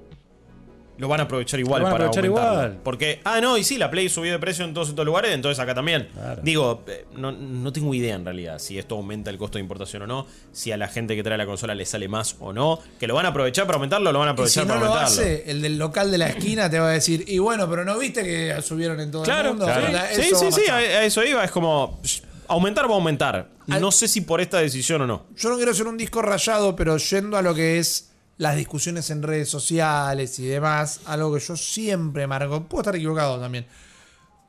Lo 0.96 1.08
van 1.08 1.18
a 1.18 1.22
aprovechar 1.24 1.58
igual 1.58 1.80
Lo 1.82 1.86
van 1.86 1.92
a 1.92 1.96
para 1.96 2.04
aprovechar 2.08 2.24
aumentarlo. 2.30 2.62
igual. 2.68 2.80
Porque, 2.84 3.20
ah, 3.24 3.40
no, 3.40 3.58
y 3.58 3.64
sí, 3.64 3.78
la 3.78 3.90
Play 3.90 4.08
subió 4.08 4.30
de 4.30 4.38
precio 4.38 4.64
en 4.64 4.72
todos 4.74 4.90
estos 4.90 5.04
lugares, 5.04 5.32
entonces 5.32 5.58
acá 5.58 5.74
también. 5.74 6.08
Claro. 6.14 6.40
Digo, 6.44 6.84
eh, 6.86 7.04
no, 7.16 7.32
no 7.32 7.72
tengo 7.72 7.92
idea 7.94 8.14
en 8.14 8.24
realidad 8.24 8.58
si 8.60 8.78
esto 8.78 8.94
aumenta 8.94 9.30
el 9.30 9.36
costo 9.38 9.58
de 9.58 9.62
importación 9.62 10.02
o 10.02 10.06
no, 10.06 10.26
si 10.52 10.70
a 10.70 10.76
la 10.76 10.86
gente 10.86 11.16
que 11.16 11.22
trae 11.24 11.36
la 11.36 11.46
consola 11.46 11.74
le 11.74 11.84
sale 11.84 12.06
más 12.06 12.36
o 12.38 12.52
no. 12.52 12.78
Que 13.00 13.06
lo 13.08 13.14
van 13.16 13.26
a 13.26 13.30
aprovechar 13.30 13.66
para 13.66 13.76
aumentarlo, 13.76 14.12
lo 14.12 14.18
van 14.20 14.28
a 14.28 14.30
si 14.30 14.34
aprovechar 14.34 14.66
no 14.66 14.74
para 14.74 14.80
lo 14.86 14.92
aumentarlo. 14.92 15.20
hace, 15.22 15.50
el 15.50 15.62
del 15.62 15.78
local 15.78 16.10
de 16.12 16.18
la 16.18 16.28
esquina 16.28 16.70
te 16.70 16.78
va 16.78 16.88
a 16.90 16.92
decir, 16.92 17.24
y 17.26 17.38
bueno, 17.38 17.68
pero 17.68 17.84
no 17.84 17.98
viste 17.98 18.22
que 18.22 18.62
subieron 18.62 19.00
en 19.00 19.10
todo 19.10 19.22
el 19.22 19.28
Claro, 19.28 19.48
mundo. 19.50 19.64
claro. 19.66 19.86
Sí, 20.14 20.20
eso 20.22 20.38
sí, 20.38 20.52
sí, 20.52 20.70
a, 20.70 20.76
a 20.76 21.04
eso 21.04 21.24
iba. 21.24 21.42
Es 21.44 21.50
como, 21.50 22.00
aumentar 22.46 22.86
va 22.88 22.92
a 22.92 22.96
aumentar. 22.96 23.48
Al- 23.68 23.80
No 23.80 23.90
sé 23.90 24.06
si 24.08 24.20
por 24.20 24.40
esta 24.40 24.58
decisión 24.58 25.02
o 25.02 25.06
no. 25.06 25.26
Yo 25.36 25.48
no 25.48 25.56
quiero 25.56 25.74
ser 25.74 25.86
un 25.88 25.96
disco 25.96 26.22
rayado, 26.22 26.76
pero 26.76 26.96
yendo 26.98 27.36
a 27.36 27.42
lo 27.42 27.54
que 27.54 27.78
es 27.78 28.10
las 28.38 28.56
discusiones 28.56 29.10
en 29.10 29.22
redes 29.22 29.48
sociales 29.48 30.38
y 30.38 30.46
demás, 30.46 31.00
algo 31.06 31.32
que 31.34 31.40
yo 31.40 31.56
siempre 31.56 32.26
marco, 32.26 32.64
puedo 32.64 32.82
estar 32.82 32.96
equivocado 32.96 33.38
también, 33.40 33.66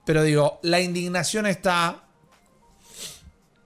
pero 0.06 0.24
digo, 0.24 0.60
la 0.63 0.80
indignación 0.82 1.45
está 1.45 2.02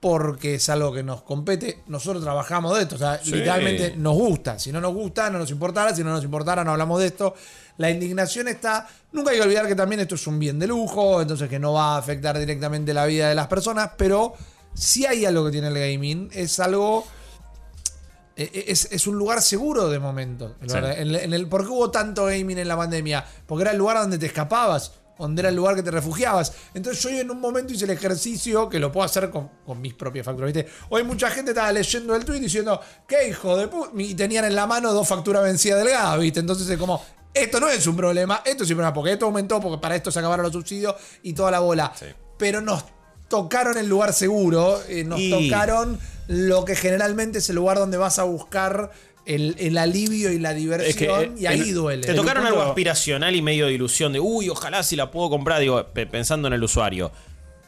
porque 0.00 0.54
es 0.54 0.68
algo 0.70 0.92
que 0.94 1.02
nos 1.02 1.22
compete, 1.22 1.82
nosotros 1.88 2.22
trabajamos 2.22 2.74
de 2.76 2.82
esto, 2.84 2.94
o 2.94 2.98
sea, 2.98 3.20
Sí. 3.22 3.32
literalmente 3.32 3.94
nos 3.96 4.14
gusta, 4.14 4.58
si 4.58 4.72
no 4.72 4.80
nos 4.80 4.94
gusta, 4.94 5.28
no 5.28 5.38
nos 5.38 5.50
importara, 5.50 5.94
si 5.94 6.02
no 6.02 6.10
nos 6.10 6.24
importara, 6.24 6.64
no 6.64 6.70
hablamos 6.72 7.00
de 7.00 7.06
esto. 7.08 7.34
La 7.76 7.90
indignación 7.90 8.48
está, 8.48 8.88
nunca 9.12 9.30
hay 9.30 9.36
que 9.36 9.42
olvidar 9.42 9.66
que 9.66 9.74
también 9.74 10.00
esto 10.00 10.14
es 10.14 10.26
un 10.26 10.38
bien 10.38 10.58
de 10.58 10.66
lujo, 10.66 11.20
entonces 11.20 11.50
que 11.50 11.58
no 11.58 11.74
va 11.74 11.96
a 11.96 11.98
afectar 11.98 12.38
directamente 12.38 12.94
la 12.94 13.04
vida 13.04 13.28
de 13.28 13.34
las 13.34 13.46
personas, 13.48 13.90
pero 13.98 14.32
si 14.74 15.04
hay 15.04 15.26
algo 15.26 15.44
que 15.44 15.50
tiene 15.50 15.68
el 15.68 15.74
gaming, 15.74 16.30
es 16.32 16.58
algo 16.60 17.06
es, 18.42 18.88
es 18.90 19.06
un 19.06 19.16
lugar 19.16 19.42
seguro 19.42 19.88
de 19.88 19.98
momento. 19.98 20.56
Sí. 20.66 20.76
En, 20.76 21.14
en 21.14 21.32
el, 21.32 21.48
¿Por 21.48 21.64
qué 21.64 21.70
hubo 21.70 21.90
tanto 21.90 22.26
gaming 22.26 22.58
en 22.58 22.68
la 22.68 22.76
pandemia? 22.76 23.24
Porque 23.46 23.62
era 23.62 23.72
el 23.72 23.78
lugar 23.78 23.98
donde 23.98 24.18
te 24.18 24.26
escapabas, 24.26 24.92
donde 25.18 25.42
era 25.42 25.50
el 25.50 25.56
lugar 25.56 25.74
que 25.74 25.82
te 25.82 25.90
refugiabas. 25.90 26.52
Entonces 26.74 27.02
yo 27.02 27.10
en 27.10 27.30
un 27.30 27.40
momento 27.40 27.72
hice 27.72 27.84
el 27.84 27.90
ejercicio, 27.90 28.68
que 28.68 28.78
lo 28.78 28.90
puedo 28.90 29.04
hacer 29.04 29.30
con, 29.30 29.50
con 29.64 29.80
mis 29.80 29.94
propias 29.94 30.24
facturas. 30.24 30.52
¿viste? 30.52 30.70
Hoy 30.88 31.04
mucha 31.04 31.30
gente 31.30 31.50
estaba 31.50 31.70
leyendo 31.70 32.14
el 32.16 32.24
tweet 32.24 32.40
diciendo, 32.40 32.80
qué 33.06 33.28
hijo 33.28 33.56
de 33.56 33.68
puta. 33.68 33.90
Y 33.96 34.14
tenían 34.14 34.46
en 34.46 34.54
la 34.54 34.66
mano 34.66 34.92
dos 34.92 35.06
facturas 35.06 35.42
vencidas 35.42 35.78
del 35.78 35.92
gas, 35.92 36.18
¿viste? 36.18 36.40
Entonces 36.40 36.68
es 36.68 36.78
como, 36.78 37.04
esto 37.34 37.60
no 37.60 37.68
es 37.68 37.86
un 37.86 37.96
problema, 37.96 38.42
esto 38.44 38.64
es 38.64 38.70
un 38.70 38.76
problema, 38.76 38.94
porque 38.94 39.12
esto 39.12 39.26
aumentó, 39.26 39.60
porque 39.60 39.80
para 39.80 39.94
esto 39.94 40.10
se 40.10 40.18
acabaron 40.18 40.44
los 40.44 40.52
subsidios 40.52 40.94
y 41.22 41.32
toda 41.32 41.50
la 41.50 41.60
bola. 41.60 41.92
Pero 42.38 42.60
nos 42.60 42.84
tocaron 43.30 43.78
el 43.78 43.88
lugar 43.88 44.12
seguro, 44.12 44.78
eh, 44.88 45.04
nos 45.04 45.18
Y- 45.18 45.30
tocaron 45.48 45.98
lo 46.28 46.66
que 46.66 46.76
generalmente 46.76 47.38
es 47.38 47.48
el 47.48 47.56
lugar 47.56 47.78
donde 47.78 47.96
vas 47.96 48.18
a 48.18 48.24
buscar 48.24 48.90
el, 49.26 49.54
el 49.58 49.78
alivio 49.78 50.32
y 50.32 50.38
la 50.38 50.52
diversión, 50.52 51.22
eh, 51.22 51.32
y 51.38 51.46
ahí 51.46 51.68
en- 51.70 51.74
duele. 51.74 52.06
Te 52.06 52.14
tocaron 52.14 52.44
algo 52.46 52.60
aspiracional 52.62 53.34
y 53.34 53.40
medio 53.42 53.66
de 53.66 53.72
ilusión 53.72 54.12
de, 54.12 54.20
uy, 54.20 54.48
ojalá 54.48 54.82
si 54.82 54.96
la 54.96 55.10
puedo 55.10 55.30
comprar, 55.30 55.60
digo, 55.60 55.82
pe- 55.94 56.06
pensando 56.06 56.48
en 56.48 56.54
el 56.54 56.62
usuario. 56.62 57.10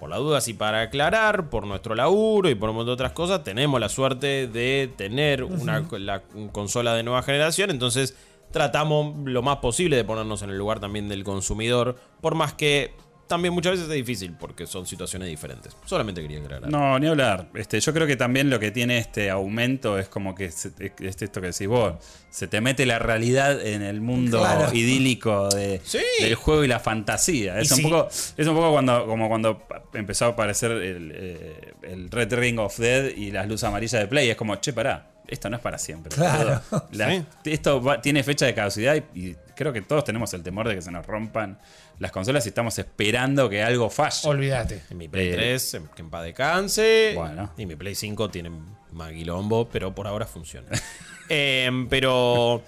Por 0.01 0.11
la 0.11 0.17
duda, 0.17 0.41
y 0.45 0.53
para 0.55 0.81
aclarar, 0.83 1.49
por 1.49 1.65
nuestro 1.65 1.95
laburo 1.95 2.51
y 2.51 2.57
por 2.57 2.71
un 2.71 2.75
montón 2.77 2.89
de 2.91 2.95
otras 2.95 3.13
cosas, 3.13 3.45
tenemos 3.45 3.79
la 3.81 3.89
suerte 3.89 4.49
de 4.49 4.91
tener 4.97 5.45
una 5.45 5.87
la- 5.93 6.23
consola 6.51 6.95
de 6.95 7.05
nueva 7.05 7.23
generación, 7.23 7.71
entonces 7.71 8.17
tratamos 8.51 9.15
lo 9.25 9.43
más 9.43 9.59
posible 9.59 9.95
de 9.97 10.05
ponernos 10.05 10.43
en 10.43 10.51
el 10.51 10.59
lugar 10.59 10.81
también 10.81 11.09
del 11.09 11.23
consumidor, 11.23 11.97
por 12.21 12.35
más 12.35 12.53
que 12.53 12.95
también 13.33 13.55
muchas 13.55 13.73
veces 13.73 13.89
es 13.89 13.95
difícil, 13.95 14.35
porque 14.39 14.67
son 14.67 14.87
situaciones 14.87 15.29
diferentes. 15.29 15.75
Solamente 15.87 16.21
quería 16.21 16.39
aclarar. 16.41 16.71
No, 16.71 16.99
ni 16.99 17.07
hablar. 17.07 17.49
Este, 17.55 17.81
yo 17.81 17.93
creo 17.95 18.07
que 18.07 18.17
también 18.17 18.51
lo 18.51 18.61
que 18.61 18.71
tiene 18.71 18.99
este 18.99 19.31
aumento 19.31 19.99
es 19.99 20.09
como 20.09 20.35
que 20.35 20.51
se- 20.51 20.71
es 21.01 21.23
esto 21.23 21.41
que 21.41 21.47
decís 21.49 21.67
vos. 21.67 21.95
Se 22.31 22.47
te 22.47 22.61
mete 22.61 22.85
la 22.87 22.99
realidad 22.99 23.61
en 23.65 23.83
el 23.83 24.01
mundo 24.01 24.39
Claro. 24.41 24.73
idílico 24.75 25.49
de, 25.49 25.81
Sí. 25.85 25.99
del 26.21 26.35
juego 26.35 26.63
y 26.65 26.69
la 26.69 26.79
fantasía. 26.81 27.59
Es 27.59 27.71
Y 27.71 27.75
un 27.85 27.91
poco, 27.91 28.09
es 28.11 28.47
un 28.47 28.55
poco 28.55 28.73
cuando, 28.73 29.07
como 29.07 29.29
cuando 29.29 29.67
empezó 29.95 30.27
a 30.27 30.29
aparecer 30.29 30.71
el, 30.73 31.13
eh, 31.15 31.75
el 31.83 32.11
Red 32.11 32.35
Ring 32.35 32.59
of 32.59 32.79
Dead 32.79 33.17
y 33.17 33.31
las 33.31 33.49
luces 33.49 33.65
amarillas 33.65 34.01
de 34.01 34.07
Play. 34.07 34.29
Es 34.31 34.37
como, 34.37 34.57
che, 34.57 34.73
pará. 34.73 35.09
Esto 35.29 35.49
no 35.49 35.57
es 35.57 35.63
para 35.63 35.79
siempre. 35.79 36.15
Claro. 36.15 36.61
boludo. 36.71 36.89
La- 36.93 37.11
Sí. 37.11 37.25
Esto 37.45 37.81
va- 37.83 38.03
tiene 38.03 38.23
fecha 38.23 38.45
de 38.45 38.55
caducidad 38.55 38.97
y, 39.15 39.21
y 39.29 39.37
creo 39.57 39.73
que 39.73 39.81
todos 39.81 40.05
tenemos 40.05 40.35
el 40.35 40.43
temor 40.43 40.69
de 40.69 40.75
que 40.75 40.83
se 40.83 40.91
nos 40.91 41.07
rompan 41.07 41.59
las 42.03 42.13
consolas 42.13 42.45
y 42.47 42.49
estamos 42.51 42.77
esperando 42.79 43.49
que 43.49 43.63
algo 43.63 43.89
falle. 43.89 44.29
Olvídate. 44.29 44.83
En 44.91 44.99
mi 44.99 45.09
Play 45.09 45.29
Eh, 45.29 45.33
3, 45.35 45.75
en- 45.75 45.87
que 45.89 46.03
en 46.03 46.11
paz 46.11 46.25
descanse. 46.25 47.13
Bueno. 47.15 47.53
Y 47.57 47.65
mi 47.65 47.77
Play 47.77 47.95
5 47.95 48.29
tiene 48.29 48.51
más 48.93 49.13
quilombo, 49.13 49.69
pero 49.69 49.95
por 49.95 50.07
ahora 50.07 50.27
funciona. 50.27 50.69
Em, 51.29 51.89
pero 51.89 52.63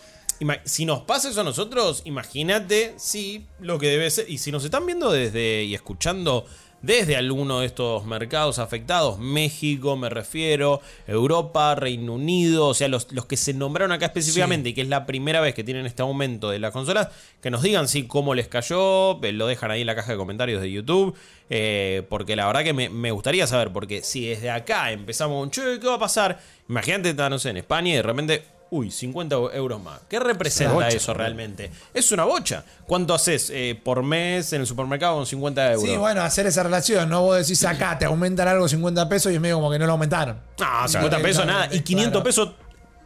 si 0.64 0.86
nos 0.86 1.02
pasa 1.02 1.28
eso 1.28 1.40
a 1.40 1.44
nosotros, 1.44 2.02
imagínate 2.06 2.94
si 2.96 3.46
lo 3.60 3.78
que 3.78 3.88
debe 3.88 4.08
ser. 4.10 4.30
Y 4.30 4.38
si 4.38 4.50
nos 4.52 4.64
están 4.64 4.86
viendo 4.86 5.10
desde 5.12 5.64
y 5.64 5.74
escuchando 5.74 6.46
desde 6.84 7.16
alguno 7.16 7.60
de 7.60 7.66
estos 7.66 8.04
mercados 8.04 8.58
afectados, 8.58 9.18
México 9.18 9.96
me 9.96 10.10
refiero, 10.10 10.80
Europa, 11.06 11.74
Reino 11.74 12.14
Unido, 12.14 12.68
o 12.68 12.74
sea, 12.74 12.88
los, 12.88 13.10
los 13.12 13.26
que 13.26 13.36
se 13.36 13.54
nombraron 13.54 13.92
acá 13.92 14.06
específicamente 14.06 14.68
y 14.68 14.74
que 14.74 14.82
es 14.82 14.88
la 14.88 15.06
primera 15.06 15.40
vez 15.40 15.54
que 15.54 15.64
tienen 15.64 15.86
este 15.86 16.02
aumento 16.02 16.50
de 16.50 16.58
las 16.58 16.72
consolas, 16.72 17.08
que 17.40 17.50
nos 17.50 17.62
digan 17.62 17.88
sí 17.88 18.06
cómo 18.06 18.34
les 18.34 18.48
cayó, 18.48 19.22
eh, 19.22 19.32
lo 19.32 19.46
dejan 19.46 19.70
ahí 19.70 19.80
en 19.80 19.86
la 19.86 19.94
caja 19.94 20.12
de 20.12 20.18
comentarios 20.18 20.60
de 20.60 20.70
YouTube, 20.70 21.16
eh, 21.50 22.02
porque 22.08 22.36
la 22.36 22.46
verdad 22.46 22.64
que 22.64 22.72
me, 22.72 22.88
me 22.88 23.10
gustaría 23.10 23.46
saber, 23.46 23.72
porque 23.72 24.02
si 24.02 24.26
desde 24.26 24.50
acá 24.50 24.92
empezamos 24.92 25.42
un 25.42 25.50
che, 25.50 25.80
¿qué 25.80 25.86
va 25.86 25.94
a 25.94 25.98
pasar? 25.98 26.40
Imagínate, 26.68 27.14
no 27.14 27.38
sé, 27.38 27.50
en 27.50 27.58
España 27.58 27.92
y 27.92 27.96
de 27.96 28.02
repente, 28.02 28.42
uy, 28.74 28.90
50 28.90 29.36
euros 29.54 29.80
más. 29.82 30.00
¿Qué 30.08 30.18
representa 30.18 30.72
bocha, 30.74 30.88
eso 30.88 31.14
realmente? 31.14 31.70
Es 31.92 32.10
una 32.12 32.24
bocha. 32.24 32.64
¿Cuánto 32.86 33.14
haces 33.14 33.50
eh, 33.50 33.80
por 33.82 34.02
mes 34.02 34.52
en 34.52 34.62
el 34.62 34.66
supermercado 34.66 35.16
con 35.16 35.26
50 35.26 35.72
euros? 35.72 35.88
Sí, 35.88 35.96
bueno, 35.96 36.22
hacer 36.22 36.46
esa 36.46 36.62
relación, 36.64 37.08
¿no? 37.08 37.22
Vos 37.22 37.38
decís 37.38 37.64
acá, 37.64 37.96
te 37.98 38.04
aumentan 38.06 38.48
algo 38.48 38.66
50 38.68 39.08
pesos 39.08 39.30
y 39.32 39.36
es 39.36 39.40
medio 39.40 39.56
como 39.56 39.70
que 39.70 39.78
no 39.78 39.86
lo 39.86 39.92
aumentaron. 39.92 40.36
No, 40.58 40.88
50 40.88 41.08
Claro. 41.08 41.22
pesos 41.22 41.46
nada. 41.46 41.68
Y 41.72 41.80
500 41.80 42.10
Claro. 42.12 42.24
pesos 42.24 42.50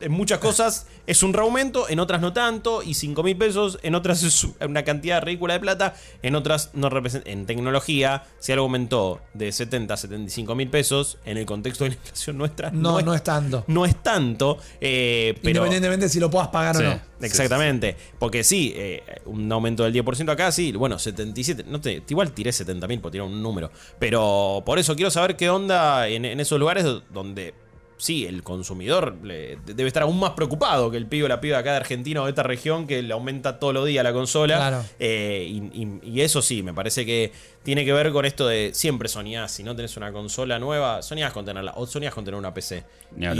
en 0.01 0.13
muchas 0.13 0.39
cosas 0.39 0.87
es 1.07 1.23
un 1.23 1.33
reaumento, 1.33 1.89
en 1.89 2.01
otras 2.01 2.21
no 2.21 2.33
tanto. 2.33 2.83
Y 2.83 2.95
5 2.95 3.23
mil 3.23 3.37
pesos 3.37 3.79
en 3.83 3.95
otras 3.95 4.23
es 4.23 4.47
una 4.61 4.85
cantidad 4.85 5.23
ridícula 5.23 5.55
de 5.55 5.61
plata. 5.61 5.95
En 6.23 6.35
otras 6.35 6.71
no 6.75 6.89
representa. 6.91 7.31
En 7.31 7.47
tecnología, 7.47 8.25
si 8.39 8.53
algo 8.53 8.65
aumentó 8.65 9.21
de 9.35 9.53
70 9.53 9.95
a 9.95 9.97
75 9.97 10.55
mil 10.55 10.69
pesos, 10.69 11.19
en 11.25 11.37
el 11.39 11.47
contexto 11.47 11.85
de 11.85 11.91
la 11.91 11.97
inflación 11.97 12.39
nuestra, 12.39 12.71
No, 12.71 13.01
no 13.01 13.15
es 13.15 13.23
tanto. 13.25 13.65
No 13.67 13.85
es 13.85 14.03
tanto. 14.03 14.59
eh, 14.81 15.35
pero 15.43 15.51
Independientemente 15.51 16.07
de 16.07 16.11
si 16.11 16.21
lo 16.21 16.31
puedas 16.31 16.49
pagar 16.49 16.77
Sí. 16.77 16.83
o 16.83 16.87
no. 16.91 17.01
Exactamente. 17.21 17.97
Porque 18.19 18.45
sí, 18.45 18.73
eh, 18.77 19.03
un 19.27 19.51
aumento 19.51 19.83
del 19.85 19.93
10% 19.93 20.31
acá, 20.31 20.53
sí, 20.53 20.73
bueno, 20.73 20.99
77. 20.99 21.65
No 21.67 21.81
te, 21.81 22.03
igual 22.09 22.33
tiré 22.33 22.53
70 22.53 22.87
mil 22.87 23.01
por 23.01 23.11
tirar 23.11 23.27
un 23.27 23.43
número. 23.43 23.71
Pero 23.99 24.63
por 24.65 24.79
eso 24.79 24.95
quiero 24.95 25.11
saber 25.11 25.37
qué 25.37 25.51
onda 25.51 26.09
en, 26.09 26.25
en 26.25 26.39
esos 26.41 26.59
lugares 26.61 26.85
donde 27.13 27.55
sí, 27.99 28.25
el 28.27 28.43
consumidor 28.43 29.17
le- 29.23 29.59
debe 29.67 29.89
estar 29.89 30.05
aún 30.05 30.19
más 30.19 30.31
preocupado 30.31 30.91
que 30.91 30.97
el 30.97 31.07
pibe 31.07 31.25
o 31.25 31.29
la 31.29 31.41
piba 31.41 31.57
de 31.57 31.61
acá 31.61 31.71
de 31.73 31.77
Argentina 31.79 32.23
o 32.23 32.25
de 32.25 32.31
esta 32.31 32.43
región 32.45 32.87
que 32.87 33.03
le 33.03 33.13
aumenta 33.13 33.59
todos 33.59 33.75
los 33.75 33.87
días 33.87 34.03
la 34.05 34.13
consola. 34.13 34.57
Claro. 34.57 34.85
Eh, 34.99 35.47
y, 35.49 35.83
y- 35.83 36.01
y 36.03 36.21
eso 36.23 36.41
sí, 36.41 36.63
me 36.63 36.73
parece 36.73 37.05
que 37.05 37.33
tiene 37.63 37.85
que 37.85 37.93
ver 37.93 38.11
con 38.13 38.25
esto 38.25 38.47
de 38.49 38.71
siempre 38.73 39.09
soñás. 39.09 39.53
Si 39.53 39.63
no 39.63 39.77
tenés 39.77 39.97
una 39.97 40.13
consola 40.13 40.59
nueva, 40.59 41.03
soñás 41.03 41.33
con 41.33 41.45
tenerla. 41.45 41.73
O 41.77 41.87
soñás 41.87 42.15
con 42.15 42.25
tener 42.25 42.39
una 42.39 42.55
PC. 42.55 42.85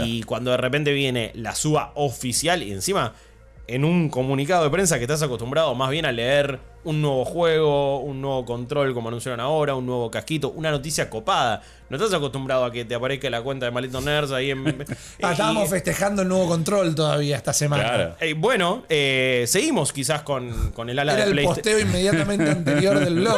Y 0.05 0.23
cuando 0.23 0.51
de 0.51 0.57
repente 0.57 0.93
viene 0.93 1.31
la 1.35 1.55
suba 1.55 1.91
oficial 1.95 2.61
y 2.61 2.71
encima 2.71 3.13
en 3.67 3.85
un 3.85 4.09
comunicado 4.09 4.63
de 4.63 4.69
prensa 4.71 4.97
que 4.97 5.03
estás 5.03 5.21
acostumbrado 5.21 5.73
más 5.75 5.89
bien 5.91 6.05
a 6.05 6.11
leer 6.11 6.59
un 6.85 7.01
nuevo 7.01 7.25
juego, 7.25 7.99
un 7.99 8.21
nuevo 8.21 8.45
control 8.45 8.93
como 8.93 9.09
anunciaron 9.09 9.39
ahora, 9.39 9.75
un 9.75 9.85
nuevo 9.85 10.09
casquito, 10.09 10.49
una 10.51 10.71
noticia 10.71 11.09
copada. 11.09 11.61
No 11.89 11.97
estás 11.97 12.13
acostumbrado 12.13 12.63
a 12.65 12.71
que 12.71 12.85
te 12.85 12.93
aparezca 12.95 13.29
la 13.31 13.41
cuenta 13.41 13.65
de 13.65 13.71
Malito 13.71 13.99
Nerds 13.99 14.31
ahí 14.31 14.51
en... 14.51 14.63
Ah, 15.21 15.31
estábamos 15.33 15.65
y- 15.65 15.71
festejando 15.71 16.21
el 16.21 16.27
nuevo 16.29 16.47
control 16.47 16.95
todavía 16.95 17.35
esta 17.35 17.51
semana. 17.51 17.83
Claro. 17.83 18.15
eh, 18.21 18.33
bueno, 18.33 18.83
eh, 18.89 19.43
seguimos 19.47 19.91
quizás 19.91 20.21
con, 20.21 20.71
con 20.71 20.89
el 20.89 20.97
ala 20.99 21.13
Era 21.13 21.23
de 21.23 21.29
el 21.29 21.33
PlayStation. 21.33 21.55
posteo 21.63 21.79
inmediatamente 21.79 22.49
anterior 22.51 22.99
del 22.99 23.15
blog. 23.15 23.37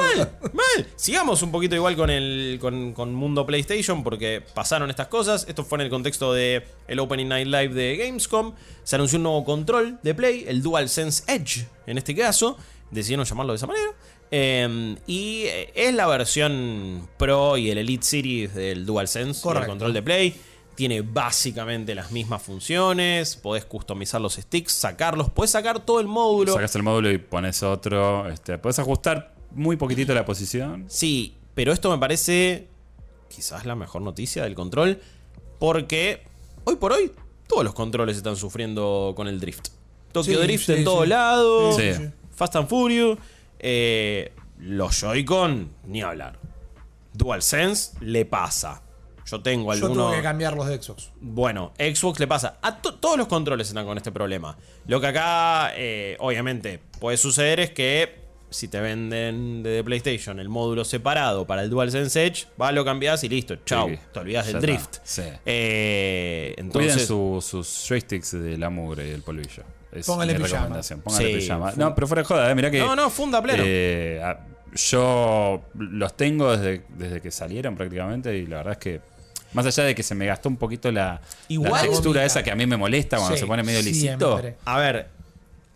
Mal. 0.54 0.88
Sigamos 0.96 1.42
un 1.42 1.52
poquito 1.52 1.76
igual 1.76 1.96
con 1.96 2.10
el 2.12 2.58
con, 2.62 2.94
con 2.94 3.14
mundo 3.16 3.46
PlayStation 3.46 4.04
porque 4.04 4.44
pasaron 4.54 4.90
estas 4.90 5.08
cosas. 5.08 5.46
Esto 5.48 5.64
fue 5.64 5.78
en 5.78 5.82
el 5.84 5.90
contexto 5.90 6.34
de 6.34 6.64
el 6.88 7.00
Opening 7.00 7.30
Night 7.30 7.48
Live 7.48 7.70
de 7.70 7.96
Gamescom. 7.98 8.54
Se 8.84 8.96
anunció 8.98 9.18
un 9.18 9.24
nuevo 9.24 9.44
control 9.46 9.98
de 10.04 10.14
Play, 10.14 10.46
el 10.48 10.62
DualSense 10.62 11.24
Edge 11.34 11.66
en 11.88 11.98
este 11.98 12.14
caso. 12.16 12.58
Decidieron 12.92 13.26
llamarlo 13.26 13.54
de 13.54 13.58
esa 13.58 13.68
manera. 13.68 13.92
Eh, 14.32 14.96
y 15.08 15.44
eh, 15.46 15.72
es 15.76 15.94
la 15.94 16.08
versión 16.08 17.08
Pro 17.18 17.58
y 17.58 17.70
el 17.72 17.78
Elite 17.78 18.04
Series 18.06 18.54
del 18.54 18.86
DualSense, 18.86 19.30
y 19.30 19.36
el 19.38 19.42
Correcto. 19.42 19.70
control 19.70 19.94
de 19.94 20.02
Play. 20.04 20.36
Tiene 20.76 21.02
básicamente 21.02 21.94
las 21.96 22.12
mismas 22.12 22.42
funciones. 22.42 23.36
Podés 23.36 23.66
customizar 23.66 24.20
los 24.22 24.36
sticks, 24.36 24.72
sacarlos. 24.74 25.30
Podés 25.30 25.52
sacar 25.52 25.86
todo 25.86 26.00
el 26.00 26.08
módulo. 26.08 26.54
Sacas 26.54 26.76
el 26.76 26.84
módulo 26.84 27.12
y 27.12 27.18
pones 27.18 27.62
otro. 27.64 28.28
Este, 28.30 28.58
puedes 28.58 28.80
ajustar 28.80 29.36
muy 29.52 29.76
poquitito 29.76 30.14
la 30.14 30.26
posición. 30.26 30.86
Sí, 30.88 31.36
pero 31.56 31.72
esto 31.74 31.92
me 31.92 31.98
parece 31.98 32.70
quizás 33.30 33.66
la 33.66 33.76
mejor 33.76 34.02
noticia 34.02 34.44
del 34.44 34.56
control. 34.56 35.00
Porque 35.60 36.24
hoy 36.64 36.76
por 36.78 36.94
hoy 36.94 37.12
todos 37.48 37.64
los 37.64 37.74
controles 37.74 38.18
están 38.18 38.36
sufriendo 38.38 39.14
con 39.16 39.28
el 39.28 39.40
drift. 39.40 39.68
Tokyo 40.14 40.40
Sí, 40.40 40.48
Drift 40.48 40.66
sí, 40.66 40.74
en 40.74 40.84
todos 40.84 41.04
sí. 41.04 41.10
lados. 41.10 41.76
Sí. 41.76 41.92
Fast 42.42 42.56
and 42.56 42.68
Furious. 42.68 43.20
eh, 43.60 44.34
los 44.58 45.00
Joy-Con, 45.00 45.70
ni 45.86 46.02
hablar. 46.02 46.40
DualSense 47.14 47.92
le 48.02 48.26
pasa. 48.26 48.82
Yo 49.28 49.42
tengo 49.44 49.66
Yo 49.76 49.86
algunos. 49.86 50.08
tuve 50.08 50.18
que 50.18 50.24
cambiar 50.24 50.56
los 50.56 50.66
de 50.68 50.82
Xbox. 50.82 51.12
Bueno, 51.20 51.72
Xbox 51.78 52.20
le 52.20 52.26
pasa. 52.26 52.58
A 52.64 52.82
to- 52.82 52.96
todos 52.96 53.16
los 53.20 53.28
controles 53.28 53.68
están 53.68 53.86
con 53.86 53.96
este 53.98 54.12
problema. 54.12 54.58
Lo 54.88 55.00
que 55.00 55.06
acá, 55.08 55.72
eh, 55.76 56.16
obviamente, 56.20 56.80
puede 57.00 57.18
suceder 57.18 57.60
es 57.60 57.70
que 57.70 58.20
si 58.50 58.68
te 58.68 58.80
venden 58.82 59.62
de 59.62 59.84
PlayStation 59.84 60.40
el 60.40 60.50
módulo 60.50 60.84
separado 60.84 61.46
para 61.46 61.62
el 61.62 61.70
DualSense 61.70 62.26
Edge, 62.26 62.48
va, 62.60 62.72
lo 62.72 62.84
cambias 62.84 63.24
y 63.24 63.30
listo. 63.30 63.56
Chau. 63.66 63.88
Sí, 63.90 64.00
te 64.12 64.20
olvidas 64.20 64.48
del 64.48 64.60
drift. 64.62 64.98
Sí. 65.04 65.22
Eh, 65.46 66.54
Cuiden 66.56 66.66
entonces, 66.66 67.06
su- 67.08 67.38
sus 67.48 67.86
joysticks 67.88 68.32
de 68.32 68.58
la 68.58 68.72
mugre 68.72 69.08
y 69.10 69.12
el 69.12 69.22
polvillo. 69.22 69.64
Es 69.92 70.06
Póngale 70.06 70.34
mi 70.34 70.40
pijama. 70.40 70.60
recomendación. 70.60 71.02
Póngale 71.02 71.28
Sí, 71.28 71.36
pijama. 71.40 71.74
No, 71.76 71.94
pero 71.96 72.08
fuera 72.08 72.22
de 72.22 72.28
joda, 72.28 72.50
eh, 72.52 72.56
mirá 72.56 72.72
que. 72.72 72.80
No, 72.80 72.96
no, 72.96 73.10
funda 73.10 73.42
pleno. 73.42 73.64
eh, 73.66 74.22
a- 74.24 74.40
yo 74.74 75.62
los 75.78 76.16
tengo 76.16 76.56
desde, 76.56 76.84
desde 76.98 77.20
que 77.22 77.30
salieron 77.32 77.76
prácticamente 77.76 78.38
y 78.38 78.46
la 78.48 78.58
verdad 78.58 78.74
es 78.74 78.80
que. 78.80 79.02
Más 79.54 79.66
allá 79.66 79.84
de 79.84 79.94
que 79.94 80.02
se 80.02 80.16
me 80.16 80.26
gastó 80.26 80.48
un 80.48 80.56
poquito 80.56 80.90
la, 80.94 81.20
Igual- 81.50 81.74
la 81.74 81.82
textura 81.82 82.24
esa 82.24 82.42
que 82.42 82.52
a 82.52 82.56
mí 82.56 82.66
me 82.66 82.78
molesta 82.78 83.18
cuando 83.18 83.36
Sí, 83.36 83.42
se 83.42 83.48
pone 83.48 83.64
medio 83.64 83.82
lisito. 83.82 84.38
siempre. 84.40 84.56
a 84.64 84.80
ver, 84.80 85.08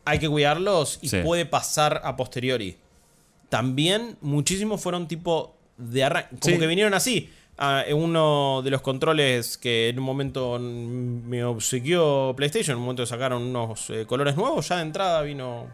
hay 0.06 0.18
que 0.18 0.30
cuidarlos 0.30 0.98
y 1.02 1.10
Sí. 1.10 1.20
puede 1.26 1.46
pasar 1.46 2.00
a 2.06 2.16
posteriori. 2.16 2.78
También 3.50 4.18
muchísimos 4.22 4.80
fueron 4.82 5.08
tipo 5.10 5.56
de 5.78 6.06
arranque. 6.06 6.30
Como 6.40 6.54
Sí. 6.56 6.60
que 6.60 6.68
vinieron 6.68 6.94
así. 6.94 7.30
Ah, 7.58 7.84
uno 7.94 8.62
de 8.64 8.70
los 8.70 8.82
controles 8.82 9.58
que 9.58 9.88
en 9.90 10.00
un 10.00 10.06
momento 10.06 10.60
me 10.60 11.44
obsequió 11.46 12.34
PlayStation, 12.36 12.74
en 12.74 12.78
un 12.80 12.84
momento 12.84 13.06
sacaron 13.06 13.44
unos 13.44 13.90
eh, 13.92 14.06
colores 14.06 14.36
nuevos, 14.36 14.68
ya 14.68 14.76
de 14.78 14.82
entrada 14.82 15.22
vino 15.22 15.68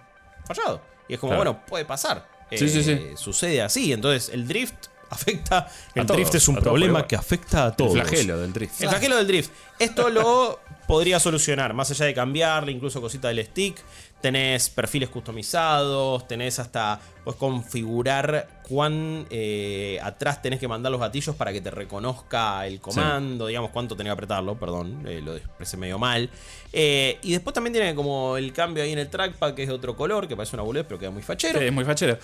fallado. 0.46 0.82
Y 1.08 1.16
es 1.16 1.20
como, 1.20 1.32
Claro. 1.32 1.54
bueno, 1.54 1.66
puede 1.68 1.86
pasar. 1.86 2.28
Sí, 2.52 2.70
sí, 2.70 2.84
sí. 2.84 3.00
Sucede 3.16 3.62
así. 3.62 3.94
Entonces, 3.94 4.30
el 4.34 4.48
drift 4.48 4.76
afecta. 5.10 5.68
El 5.96 6.06
todos, 6.06 6.18
drift 6.18 6.36
es 6.36 6.48
un 6.48 6.58
problema 6.58 7.08
que 7.08 7.16
afecta 7.16 7.64
a 7.66 7.68
El 7.70 7.76
todos. 7.76 7.94
flagelo 7.94 8.38
del 8.40 8.54
drift. 8.54 8.82
El 8.82 8.90
flagelo 8.90 9.16
del 9.18 9.28
drift. 9.28 9.52
Esto 9.80 10.10
lo 10.10 10.60
podría 10.88 11.20
solucionar, 11.20 11.74
más 11.74 11.90
allá 11.92 12.06
de 12.06 12.14
cambiarle, 12.14 12.72
incluso 12.74 13.02
cosita 13.02 13.30
del 13.30 13.44
stick. 13.46 13.78
Tenés 14.22 14.70
perfiles 14.70 15.10
customizados, 15.10 16.28
tenés 16.28 16.60
hasta. 16.60 17.00
Puedes 17.24 17.40
configurar 17.40 18.48
cuán 18.68 19.26
eh, 19.30 20.00
atrás 20.02 20.42
tenés 20.42 20.60
que 20.60 20.68
mandar 20.68 20.92
los 20.92 21.02
gatillos 21.02 21.36
para 21.36 21.52
que 21.52 21.62
te 21.62 21.72
reconozca 21.72 22.66
el 22.66 22.80
comando, 22.80 23.48
digamos 23.48 23.72
cuánto 23.72 23.96
tenés 23.96 24.10
que 24.10 24.14
apretarlo, 24.14 24.58
perdón, 24.60 25.04
eh, 25.08 25.22
lo 25.22 25.36
expresé 25.36 25.78
medio 25.78 26.00
mal. 26.00 26.30
Eh, 26.72 27.20
y 27.22 27.32
después 27.32 27.54
también 27.54 27.74
tiene 27.74 27.94
como 27.96 28.38
el 28.38 28.54
cambio 28.54 28.84
ahí 28.84 28.92
en 28.94 29.00
el 29.00 29.10
trackpad 29.10 29.54
que 29.54 29.64
es 29.64 29.68
de 29.68 29.74
otro 29.76 29.96
color, 29.96 30.28
que 30.28 30.36
parece 30.36 30.56
una 30.56 30.64
boludez, 30.64 30.86
pero 30.88 31.00
queda 31.00 31.12
muy 31.12 31.22
fachero. 31.22 31.60
Sí, 31.60 31.66
es 31.66 31.74
muy 31.74 31.86
fachero. 31.86 32.18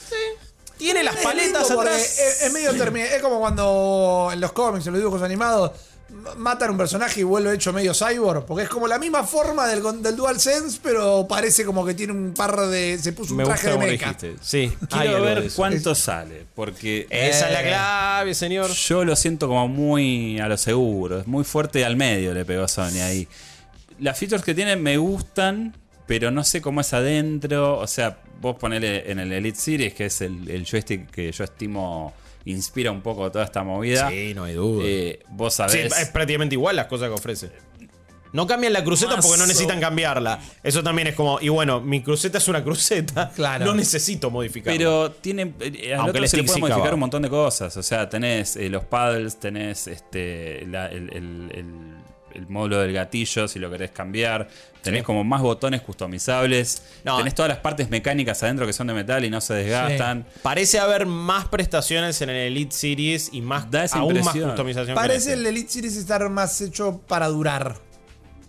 Tiene 0.78 1.04
las 1.04 1.16
Es 1.16 1.24
paletas 1.24 1.72
atrás. 1.72 2.20
Es, 2.20 2.44
es 2.44 2.54
medio 2.54 2.72
Es 2.72 3.22
como 3.22 3.40
cuando 3.40 4.30
en 4.32 4.40
los 4.40 4.52
cómics, 4.52 4.86
en 4.88 4.94
los 4.94 5.02
dibujos 5.02 5.24
animados, 5.24 5.72
matan 6.38 6.70
a 6.70 6.72
un 6.72 6.78
personaje 6.78 7.20
y 7.22 7.24
vuelve 7.24 7.54
hecho 7.54 7.74
medio 7.74 7.94
cyborg. 7.94 8.46
Porque 8.46 8.64
es 8.64 8.70
como 8.70 8.88
la 8.88 9.00
misma 9.00 9.24
forma 9.24 9.68
del, 9.68 9.82
del 10.02 10.16
DualSense, 10.16 10.80
pero 10.82 11.28
parece 11.28 11.66
como 11.66 11.86
que 11.86 11.94
tiene 11.94 12.14
un 12.14 12.34
par 12.34 12.56
de. 12.68 12.98
Se 12.98 13.14
puso 13.14 13.32
un 13.32 13.38
Me 13.38 13.44
traje 13.46 13.68
gusta 13.72 13.86
de 13.86 13.92
mecha. 13.92 14.16
Sí, 14.42 14.72
hay 14.92 15.08
Quiero 15.10 15.24
ver 15.24 15.50
cuánto 15.56 15.96
sale. 15.96 16.46
Porque 16.56 17.08
Esa 17.10 17.48
es 17.48 17.54
la 17.54 17.62
Eh. 17.64 17.68
clave, 17.68 18.34
señor. 18.34 18.70
Yo 18.72 19.06
lo 19.06 19.16
siento 19.16 19.48
como 19.48 19.68
muy 19.68 20.40
a 20.40 20.48
lo 20.48 20.58
seguro. 20.58 21.20
Es 21.20 21.28
muy 21.28 21.44
fuerte 21.44 21.84
al 21.86 21.96
medio 21.96 22.34
le 22.34 22.46
pegó 22.46 22.68
Sony 22.68 23.02
ahí. 23.04 23.28
Las 24.00 24.18
features 24.18 24.44
que 24.44 24.54
tiene 24.54 24.76
me 24.76 24.98
gustan, 24.98 25.76
pero 26.06 26.30
no 26.32 26.44
sé 26.44 26.62
cómo 26.62 26.82
es 26.82 26.94
adentro. 26.94 27.80
O 27.80 27.88
sea, 27.88 28.18
vos 28.40 28.56
ponele 28.58 29.12
en 29.12 29.20
el 29.20 29.32
Elite 29.34 29.58
Series, 29.60 29.94
que 29.94 30.06
es 30.06 30.22
el, 30.22 30.50
el 30.50 30.66
joystick 30.66 31.10
que 31.10 31.32
yo 31.32 31.44
estimo 31.44 32.14
inspira 32.52 32.92
un 32.92 33.02
poco 33.02 33.32
toda 33.32 33.46
esta 33.46 33.64
movida. 33.64 34.10
Sí, 34.10 34.34
no 34.36 34.44
hay 34.46 34.54
duda. 34.54 34.84
Eh, 34.86 35.20
vos 35.30 35.54
Sí, 35.54 35.58
sabés. 35.58 35.98
es 36.00 36.10
prácticamente 36.10 36.56
igual 36.56 36.76
las 36.76 36.88
cosas 36.88 37.10
que 37.10 37.14
ofrece. 37.16 37.52
No 38.34 38.46
cambian 38.46 38.74
la 38.74 38.84
cruceta 38.84 39.16
Más 39.16 39.26
porque 39.26 39.38
no 39.38 39.46
o- 39.46 39.48
necesitan 39.48 39.80
cambiarla. 39.80 40.40
Eso 40.62 40.84
también 40.84 41.08
es 41.08 41.16
como, 41.16 41.40
y 41.40 41.48
bueno, 41.48 41.80
mi 41.80 42.04
cruceta 42.04 42.38
es 42.40 42.48
una 42.50 42.62
cruceta. 42.64 43.32
Claro. 43.36 43.66
No 43.66 43.74
necesito 43.74 44.30
modificarla. 44.30 44.78
Pero 44.78 45.12
tiene. 45.12 45.54
eh, 45.62 45.94
Al 45.94 46.00
Aunque 46.02 46.10
otro 46.12 46.24
el 46.24 46.30
se 46.30 46.38
le 46.38 46.44
puede 46.44 46.56
sí 46.56 46.62
modificar 46.62 46.94
un 46.94 47.00
montón 47.00 47.22
de 47.22 47.30
cosas. 47.30 47.76
O 47.78 47.82
sea, 47.84 48.10
tenés 48.10 48.58
eh, 48.58 48.70
los 48.70 48.84
paddles, 48.84 49.40
tenés 49.40 49.88
este 49.88 50.66
la- 50.68 50.88
el, 50.88 51.10
el- 51.14 51.52
el- 51.54 51.98
el 52.38 52.48
módulo 52.48 52.80
del 52.80 52.94
gatillo 52.94 53.48
si 53.48 53.60
lo 53.60 53.70
querés 53.70 53.92
cambiar. 53.92 54.48
Tenés 54.82 55.02
Sí. 55.02 55.06
como 55.06 55.24
más 55.26 55.42
botones 55.42 55.82
customizables. 55.82 56.82
No. 57.04 57.18
Tenés 57.18 57.36
todas 57.36 57.50
las 57.50 57.58
partes 57.58 57.90
mecánicas 57.90 58.42
adentro 58.44 58.66
que 58.66 58.72
son 58.74 58.88
de 58.88 58.94
metal 58.94 59.26
y 59.26 59.30
no 59.30 59.42
se 59.42 59.54
desgastan. 59.56 60.26
Parece 60.44 60.80
haber 60.80 61.06
más 61.06 61.48
prestaciones 61.48 62.22
en 62.22 62.30
el 62.30 62.38
Elite 62.38 62.74
Series 62.76 63.30
y 63.34 63.42
más, 63.42 63.70
Da 63.70 63.84
esa 63.84 63.98
aún 63.98 64.14
más 64.14 64.18
impresión. 64.20 64.50
customización. 64.52 64.86
que 64.86 64.92
en 64.92 64.96
Parece 64.96 65.30
este. 65.32 65.34
el 65.34 65.46
Elite 65.48 65.70
Series 65.72 65.98
estar 65.98 66.30
más 66.30 66.62
hecho 66.62 67.02
para 67.08 67.28
durar. 67.28 67.76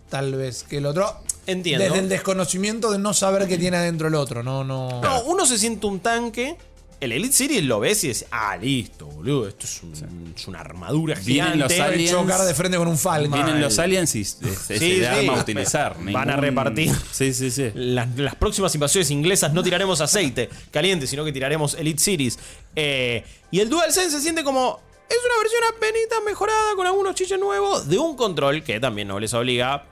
Tal 0.09 0.35
vez 0.35 0.63
que 0.65 0.79
el 0.79 0.87
otro. 0.87 1.13
Entiendo. 1.47 1.83
Desde 1.85 1.99
el 1.99 2.09
desconocimiento 2.11 2.91
de 2.93 2.99
no 2.99 3.15
saber 3.15 3.49
qué 3.49 3.57
tiene 3.59 3.79
adentro 3.79 4.09
el 4.09 4.15
otro. 4.15 4.43
No, 4.43 4.65
no. 4.65 5.01
No, 5.03 5.23
uno 5.23 5.45
se 5.47 5.59
siente 5.59 5.87
un 5.87 6.01
tanque. 6.01 6.57
El 7.01 7.13
Elite 7.13 7.33
Series 7.33 7.63
lo 7.65 7.79
ves 7.81 8.03
y 8.05 8.09
dices, 8.09 8.27
ah, 8.33 8.57
listo, 8.57 9.07
boludo. 9.07 9.47
Esto 9.49 9.67
es, 9.67 9.83
un- 9.83 10.33
es 10.37 10.49
una 10.49 10.61
armadura 10.61 11.15
Vienen 11.15 11.53
gigante. 11.53 11.59
los 11.59 11.73
Puede 11.73 11.83
aliens. 11.95 12.11
chocar 12.11 12.41
de 12.43 12.55
frente 12.55 12.77
con 12.77 12.89
un 12.89 12.99
Falcon. 12.99 13.33
Vienen 13.33 13.61
los 13.61 13.79
aliens 13.79 14.15
y 14.17 14.23
es, 14.23 14.39
es 14.43 14.59
Sí, 14.59 14.75
el 14.75 14.99
sí. 15.01 15.05
arma 15.05 15.35
a 15.39 15.41
utilizar. 15.43 15.97
Van 16.01 16.29
a 16.31 16.37
repartir. 16.37 16.91
Sí, 17.13 17.33
sí, 17.33 17.51
sí. 17.53 17.71
Las, 17.75 18.17
las 18.17 18.35
próximas 18.35 18.75
invasiones 18.75 19.11
inglesas 19.13 19.53
no 19.53 19.63
tiraremos 19.63 20.01
aceite 20.01 20.49
caliente, 20.73 21.07
sino 21.07 21.25
que 21.25 21.33
tiraremos 21.33 21.75
Elite 21.75 22.01
Series. 22.03 22.39
Eh, 22.75 23.25
y 23.51 23.61
el 23.61 23.69
DualSense 23.69 24.11
se 24.17 24.21
siente 24.21 24.43
como. 24.43 24.81
Es 25.09 25.17
una 25.25 25.39
versión 25.43 25.63
apenas 25.75 26.25
mejorada 26.27 26.75
con 26.77 26.87
algunos 26.87 27.15
chiches 27.15 27.39
nuevos 27.39 27.89
de 27.89 27.97
un 27.99 28.15
control 28.17 28.63
que 28.63 28.79
también 28.81 29.09
no 29.09 29.19
les 29.21 29.33
obliga. 29.35 29.85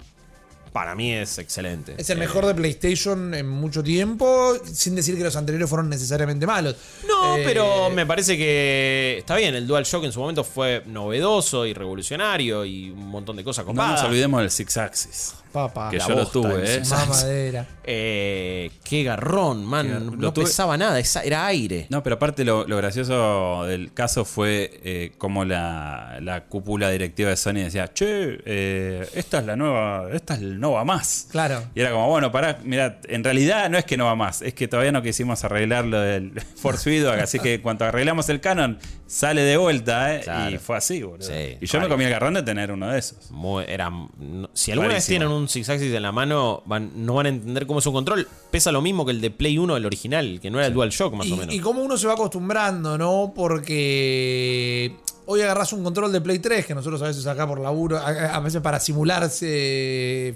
Para 0.76 0.94
mí 0.94 1.10
es 1.10 1.38
excelente. 1.38 1.94
Es 1.96 2.10
el 2.10 2.18
Eh, 2.18 2.20
mejor 2.20 2.44
de 2.44 2.54
PlayStation 2.54 3.32
en 3.32 3.48
mucho 3.48 3.82
tiempo, 3.82 4.52
sin 4.70 4.94
decir 4.94 5.16
que 5.16 5.24
los 5.24 5.34
anteriores 5.34 5.70
fueron 5.70 5.88
necesariamente 5.88 6.46
malos. 6.46 6.76
No, 7.08 7.38
Eh, 7.38 7.42
pero 7.46 7.88
me 7.88 8.04
parece 8.04 8.36
que 8.36 9.16
está 9.20 9.36
bien. 9.36 9.54
El 9.54 9.66
DualShock 9.66 10.04
en 10.04 10.12
su 10.12 10.20
momento 10.20 10.44
fue 10.44 10.82
novedoso 10.84 11.64
y 11.64 11.72
revolucionario 11.72 12.66
y 12.66 12.90
un 12.90 13.08
montón 13.08 13.36
de 13.36 13.44
cosas 13.44 13.64
No 13.64 13.72
copadas. 13.72 14.02
nos 14.02 14.10
olvidemos 14.10 14.38
del 14.42 14.50
Six 14.50 14.76
Axis. 14.76 15.34
Papá, 15.56 15.90
Que 15.90 15.96
la 15.96 16.04
yo 16.04 16.10
lo 16.10 16.16
bosta 16.16 16.32
tuve, 16.32 16.74
¿eh? 16.76 16.82
Mamadera. 16.90 17.66
Eh, 17.84 18.70
qué 18.84 19.02
garrón, 19.04 19.64
man. 19.64 19.86
Qué 19.86 19.92
gar- 19.94 20.16
no 20.18 20.32
tuve- 20.34 20.44
pesaba 20.44 20.76
nada, 20.76 20.98
esa- 20.98 21.22
era 21.22 21.46
aire. 21.46 21.86
No, 21.88 22.02
pero 22.02 22.16
aparte 22.16 22.44
lo, 22.44 22.66
lo 22.66 22.76
gracioso 22.76 23.64
del 23.64 23.92
caso 23.94 24.24
fue 24.24 24.80
eh, 24.84 25.12
como 25.18 25.44
la, 25.44 26.18
la 26.20 26.44
cúpula 26.44 26.90
directiva 26.90 27.30
de 27.30 27.36
Sony 27.36 27.54
decía, 27.64 27.88
che, 27.92 28.38
eh, 28.44 29.08
esta 29.14 29.38
es 29.38 29.46
la 29.46 29.56
nueva, 29.56 30.08
esta 30.12 30.34
es 30.34 30.40
el 30.40 30.60
no 30.60 30.72
va 30.72 30.84
más. 30.84 31.28
Claro. 31.30 31.62
Y 31.74 31.80
era 31.80 31.90
como, 31.92 32.08
bueno, 32.08 32.30
pará, 32.30 32.58
mira, 32.62 33.00
en 33.08 33.24
realidad 33.24 33.70
no 33.70 33.78
es 33.78 33.84
que 33.84 33.96
no 33.96 34.04
va 34.04 34.14
más, 34.14 34.42
es 34.42 34.52
que 34.54 34.68
todavía 34.68 34.92
no 34.92 35.00
quisimos 35.02 35.42
arreglar 35.44 35.84
lo 35.86 36.00
del 36.00 36.32
Force 36.56 36.84
Feedback, 36.84 37.20
así 37.20 37.38
que 37.38 37.62
cuando 37.62 37.84
arreglamos 37.86 38.28
el 38.28 38.40
canon, 38.40 38.78
sale 39.06 39.40
de 39.42 39.56
vuelta, 39.56 40.14
¿eh? 40.16 40.20
Claro. 40.24 40.54
Y 40.54 40.58
fue 40.58 40.76
así, 40.76 41.02
boludo. 41.02 41.26
Sí, 41.26 41.56
y 41.60 41.66
yo 41.66 41.80
me 41.80 41.88
comí 41.88 42.04
el 42.04 42.10
garrón 42.10 42.34
de 42.34 42.42
tener 42.42 42.72
uno 42.72 42.90
de 42.90 42.98
esos. 42.98 43.30
Muy- 43.30 43.64
era, 43.68 43.88
no- 43.90 44.50
si 44.52 44.72
alguna 44.72 44.88
vez 44.90 45.06
tienen 45.06 45.28
un 45.28 45.45
Six 45.48 45.68
Axis 45.68 45.92
en 45.94 46.02
la 46.02 46.12
mano, 46.12 46.62
van- 46.66 46.90
no 46.94 47.14
van 47.14 47.26
a 47.26 47.28
entender 47.30 47.66
cómo 47.66 47.78
es 47.80 47.86
un 47.86 47.92
control. 47.92 48.26
Pesa 48.50 48.72
lo 48.72 48.80
mismo 48.80 49.04
que 49.04 49.12
el 49.12 49.20
de 49.20 49.30
Play 49.30 49.58
1, 49.58 49.76
el 49.76 49.86
original, 49.86 50.38
que 50.40 50.50
no 50.50 50.58
era 50.58 50.66
el 50.68 50.74
DualShock, 50.74 51.14
más 51.14 51.26
y, 51.26 51.32
o 51.32 51.36
menos. 51.36 51.54
y 51.54 51.60
cómo 51.60 51.82
uno 51.82 51.96
se 51.96 52.06
va 52.06 52.14
acostumbrando, 52.14 52.96
¿no? 52.98 53.32
Porque 53.34 54.94
hoy 55.26 55.40
agarras 55.40 55.72
un 55.72 55.82
control 55.82 56.12
de 56.12 56.20
Play 56.20 56.38
3, 56.38 56.66
que 56.66 56.74
nosotros 56.74 57.02
a 57.02 57.06
veces 57.06 57.26
acá 57.26 57.46
por 57.46 57.60
laburo, 57.60 57.98
a, 57.98 58.06
a 58.06 58.40
veces 58.40 58.60
para 58.60 58.78
simularse 58.80 59.46
eh, 59.48 60.34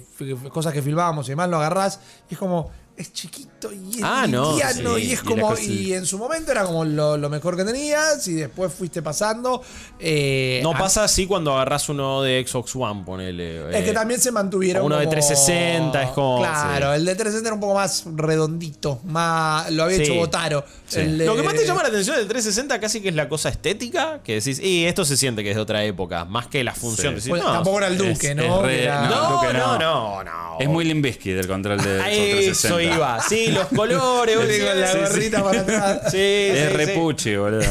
cosas 0.53 0.73
que 0.73 0.83
filmábamos 0.83 1.27
y 1.29 1.31
demás, 1.31 1.49
lo 1.49 1.57
agarrás 1.59 2.01
y 2.31 2.35
es 2.35 2.39
como, 2.39 2.71
es 3.01 3.13
chiquito 3.13 3.73
y 3.73 3.99
es 3.99 4.03
Ah, 4.03 4.27
no, 4.29 4.53
liviano 4.53 4.97
sí. 4.97 5.03
y 5.05 5.13
es 5.13 5.23
como. 5.23 5.57
Y 5.59 5.93
en 5.95 6.07
su 6.07 6.19
momento 6.19 6.53
era 6.53 6.65
como 6.65 6.85
lo, 6.85 7.17
lo 7.17 7.29
mejor 7.31 7.57
que 7.57 7.65
tenías 7.65 8.27
y 8.29 8.35
después 8.35 8.73
fuiste 8.73 9.03
pasando. 9.03 9.63
eh, 9.99 10.61
No 10.63 10.73
pasa 10.73 11.05
así 11.05 11.27
cuando 11.27 11.53
agarras 11.55 11.89
uno 11.89 12.23
de 12.23 12.45
Xbox 12.47 12.75
One, 12.77 13.03
ponele. 13.05 13.71
Es 13.77 13.85
que 13.85 13.91
eh, 13.91 13.95
también 13.95 14.21
se 14.21 14.31
mantuvieron. 14.33 14.85
uno 14.85 14.97
de 14.97 15.05
como- 15.05 15.13
360 15.13 16.03
es 16.03 16.11
como- 16.11 16.39
Claro, 16.41 16.93
el 16.95 17.05
de 17.05 17.15
360 17.15 17.49
era 17.49 17.55
un 17.55 17.61
poco 17.61 17.75
más 17.75 18.05
redondito. 18.15 19.01
Más, 19.05 19.71
lo 19.71 19.85
había 19.85 19.97
Sí. 19.97 20.03
hecho 20.05 20.15
Botaro. 20.15 20.65
Sí. 20.87 21.01
El 21.01 21.19
de- 21.19 21.27
Lo 21.27 21.37
que 21.37 21.43
más 21.43 21.55
te 21.55 21.67
llama 21.67 21.83
la 21.83 21.89
atención 21.89 22.17
del 22.17 22.27
360 22.29 22.81
casi 22.81 23.01
que 23.01 23.09
es 23.11 23.15
la 23.15 23.29
cosa 23.29 23.49
estética, 23.49 24.21
que 24.23 24.35
decís, 24.35 24.59
y 24.61 24.85
esto 24.87 25.05
se 25.05 25.17
siente 25.17 25.43
que 25.43 25.51
es 25.51 25.57
de 25.57 25.63
otra 25.63 25.85
época, 25.85 26.25
más 26.25 26.47
que 26.47 26.63
la 26.65 26.75
función. 26.75 27.15
Sí. 27.15 27.17
Decís, 27.17 27.29
Bueno, 27.31 27.45
no, 27.47 27.53
tampoco 27.55 27.79
era 27.79 27.87
el 27.89 27.99
Duque, 27.99 28.31
es- 28.31 28.37
¿no? 28.37 28.57
es 28.61 28.63
re- 28.63 28.87
no, 28.87 29.09
no, 29.09 29.31
Duque 29.41 29.53
no, 29.53 29.79
no. 29.79 29.79
no, 29.79 30.25
no. 30.25 30.57
Es 30.61 30.69
muy 30.69 30.85
Limbisky 30.85 31.31
del 31.31 31.47
control 31.47 31.79
de 31.79 31.99
Xbox 31.99 32.03
A 32.05 32.11
eso 32.11 32.81
360. 32.91 32.97
iba. 32.97 33.21
Sí, 33.29 33.51
los 33.51 33.67
colores, 33.69 34.37
Con 34.37 34.47
boludo, 34.47 34.75
la 34.75 34.87
sí, 34.87 34.93
sí. 34.93 34.99
gorrita 35.05 35.45
para 35.45 35.61
atrás. 35.61 36.01
Sí, 36.11 36.17
Es 36.19 36.59
sí, 36.59 36.67
sí. 36.71 36.77
repuchi, 36.77 37.37
boludo. 37.37 37.63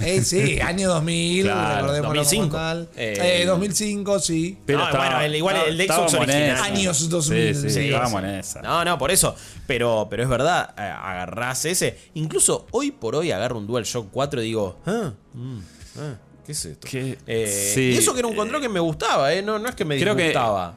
Eh, 0.00 0.22
sí, 0.22 0.60
año 0.60 0.88
2000, 0.88 1.44
Claro, 1.44 1.74
recordémoslo 1.82 2.20
2005. 2.22 2.48
como 2.48 2.58
tal. 2.58 2.88
Eh, 2.96 3.40
Eh, 3.42 3.46
2005, 3.46 4.18
sí. 4.18 4.58
Pero 4.66 4.80
No, 4.80 4.84
estaba- 4.86 5.04
bueno, 5.06 5.20
el- 5.20 5.36
igual 5.36 5.56
el 5.68 5.78
de 5.78 5.86
Xbox 5.86 6.14
original. 6.14 6.56
Años 6.62 7.08
2000, 7.08 7.54
Sí, 7.54 7.60
sí, 7.62 7.70
sí, 7.70 7.80
estábamos 7.86 8.20
sí. 8.20 8.28
en 8.28 8.34
esa. 8.34 8.62
No, 8.62 8.84
no, 8.84 8.98
por 8.98 9.12
eso. 9.12 9.36
Pero, 9.68 10.08
pero 10.10 10.24
es 10.24 10.28
verdad, 10.28 10.74
eh, 10.76 10.80
agarrás 10.82 11.64
ese. 11.64 11.96
Incluso 12.14 12.66
hoy 12.72 12.90
por 12.90 13.14
hoy 13.14 13.30
agarro 13.30 13.56
un 13.56 13.68
DualShock 13.68 14.08
4 14.10 14.42
y 14.42 14.46
digo, 14.46 14.78
ah, 14.84 15.12
mm, 15.32 15.58
ah, 16.00 16.14
¿qué 16.44 16.52
es 16.52 16.64
esto? 16.64 16.88
¿Qué? 16.90 17.16
Eh, 17.26 17.70
Sí, 17.74 17.92
y 17.92 17.96
eso 17.96 18.12
que 18.14 18.18
era 18.18 18.28
un 18.28 18.34
control 18.36 18.60
que 18.60 18.68
me 18.68 18.80
gustaba, 18.80 19.32
¿eh? 19.32 19.42
No, 19.42 19.60
no 19.60 19.68
es 19.68 19.76
que 19.76 19.84
me 19.84 19.96
Creo 19.98 20.16
que- 20.16 20.22
disgustaba. 20.24 20.74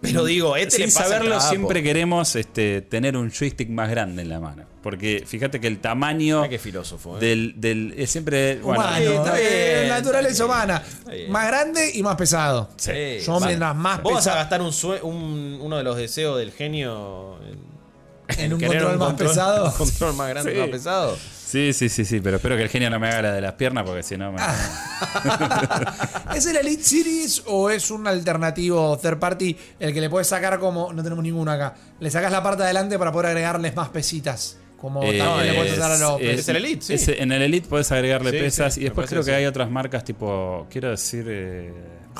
Pero 0.00 0.24
digo, 0.24 0.56
este 0.56 0.78
le 0.78 0.86
Sin 0.88 0.94
pasa 0.94 1.06
el 1.06 1.12
saberlo, 1.12 1.40
siempre 1.42 1.82
queremos 1.82 2.34
este, 2.34 2.80
tener 2.80 3.16
un 3.16 3.30
joystick 3.30 3.68
más 3.68 3.90
grande 3.90 4.22
en 4.22 4.28
la 4.30 4.40
mano. 4.40 4.64
Porque 4.82 5.24
fíjate 5.26 5.60
que 5.60 5.66
el 5.66 5.78
tamaño 5.78 6.48
qué 6.48 6.58
filósofo, 6.58 7.18
¿eh? 7.18 7.20
del, 7.20 7.54
del. 7.60 7.94
Es 7.98 8.10
siempre. 8.10 8.56
Bueno, 8.60 8.80
Humano, 8.82 8.98
está 8.98 9.34
bien, 9.36 9.88
naturaleza 9.88 10.32
está 10.32 10.44
bien, 10.44 10.54
humana. 10.56 10.82
está 10.88 11.10
bien. 11.12 11.30
Más 11.32 11.46
grande 11.48 11.90
y 11.94 12.02
más 12.02 12.16
pesado. 12.16 12.70
Sí, 12.76 12.92
Yo 13.26 13.34
vale. 13.34 13.46
mientras 13.48 13.76
más 13.76 14.02
Vos 14.02 14.14
vas 14.14 14.26
a 14.28 14.36
gastar 14.36 14.62
un, 14.62 14.72
sue- 14.72 15.02
un- 15.02 15.58
uno 15.60 15.76
de 15.76 15.84
los 15.84 15.98
deseos 15.98 16.38
del 16.38 16.52
genio 16.52 17.38
en, 17.46 18.40
En 18.42 18.52
un 18.54 18.58
querer 18.58 18.82
control 18.84 18.98
más 18.98 19.14
pesado. 19.14 19.66
Un 19.70 19.72
control 19.72 20.14
más 20.14 20.28
grande, 20.30 20.52
Sí. 20.54 20.58
más 20.60 20.68
pesado. 20.70 21.18
Sí, 21.50 21.72
sí, 21.72 21.88
sí, 21.88 22.04
sí. 22.04 22.20
Pero 22.20 22.36
espero 22.36 22.56
que 22.56 22.62
el 22.62 22.68
genio 22.68 22.90
no 22.90 23.00
me 23.00 23.08
haga 23.08 23.22
la 23.22 23.32
de 23.32 23.40
las 23.40 23.54
piernas 23.54 23.84
porque 23.84 24.02
si 24.02 24.16
no 24.16 24.30
me. 24.32 24.40
¿Es 26.34 26.46
el 26.46 26.56
Elite 26.56 26.82
Series 26.82 27.42
o 27.46 27.70
es 27.70 27.90
un 27.90 28.06
alternativo 28.06 28.96
third 28.98 29.18
party 29.18 29.56
el 29.78 29.92
que 29.92 30.00
le 30.00 30.08
puedes 30.10 30.28
sacar 30.28 30.58
como. 30.58 30.92
No 30.92 31.02
tenemos 31.02 31.22
ninguno 31.24 31.50
acá. 31.50 31.74
Le 31.98 32.10
sacas 32.10 32.30
la 32.32 32.42
parte 32.42 32.58
de 32.62 32.64
adelante 32.64 32.98
para 32.98 33.12
poder 33.12 33.28
agregarles 33.28 33.74
más 33.74 33.88
pesitas. 33.88 34.58
Como 34.76 35.02
Eh, 35.02 35.18
también 35.18 35.48
le 35.48 35.54
puedes 35.54 35.72
hacer 35.78 35.82
a 35.84 35.98
los. 35.98 36.20
es- 36.20 36.40
Es 36.40 36.48
el 36.48 36.56
Elite, 36.56 36.82
sí. 36.82 36.94
es- 36.94 37.08
en 37.08 37.32
el 37.32 37.42
Elite 37.42 37.68
puedes 37.68 37.90
agregarle 37.92 38.30
Sí, 38.30 38.38
pesas 38.38 38.74
sí, 38.74 38.80
y 38.80 38.84
después 38.84 39.08
creo 39.10 39.20
que 39.22 39.26
que 39.26 39.32
sí. 39.32 39.36
hay 39.38 39.46
otras 39.46 39.70
marcas 39.70 40.04
tipo. 40.04 40.66
Quiero 40.70 40.90
decir. 40.90 41.26
eh, 41.28 41.72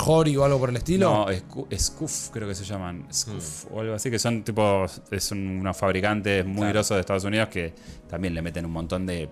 Hori 0.05 0.35
o 0.37 0.43
algo 0.45 0.59
por 0.59 0.69
el 0.69 0.77
estilo. 0.77 1.09
No, 1.11 1.27
Scu- 1.27 1.67
Scuf 1.77 2.29
creo 2.31 2.47
que 2.47 2.55
se 2.55 2.63
llaman. 2.63 3.07
Scuf 3.11 3.65
Mm. 3.65 3.73
o 3.75 3.79
algo 3.81 3.93
así, 3.95 4.09
que 4.09 4.19
son 4.19 4.43
tipo. 4.43 4.85
Es 5.11 5.31
un- 5.31 5.59
unos 5.59 5.75
fabricantes 5.77 6.45
muy 6.45 6.57
Claro. 6.57 6.71
grosos 6.73 6.95
de 6.95 7.01
Estados 7.01 7.23
Unidos 7.25 7.49
que 7.49 7.73
también 8.09 8.33
le 8.33 8.41
meten 8.41 8.65
un 8.65 8.71
montón 8.71 9.05
de 9.05 9.29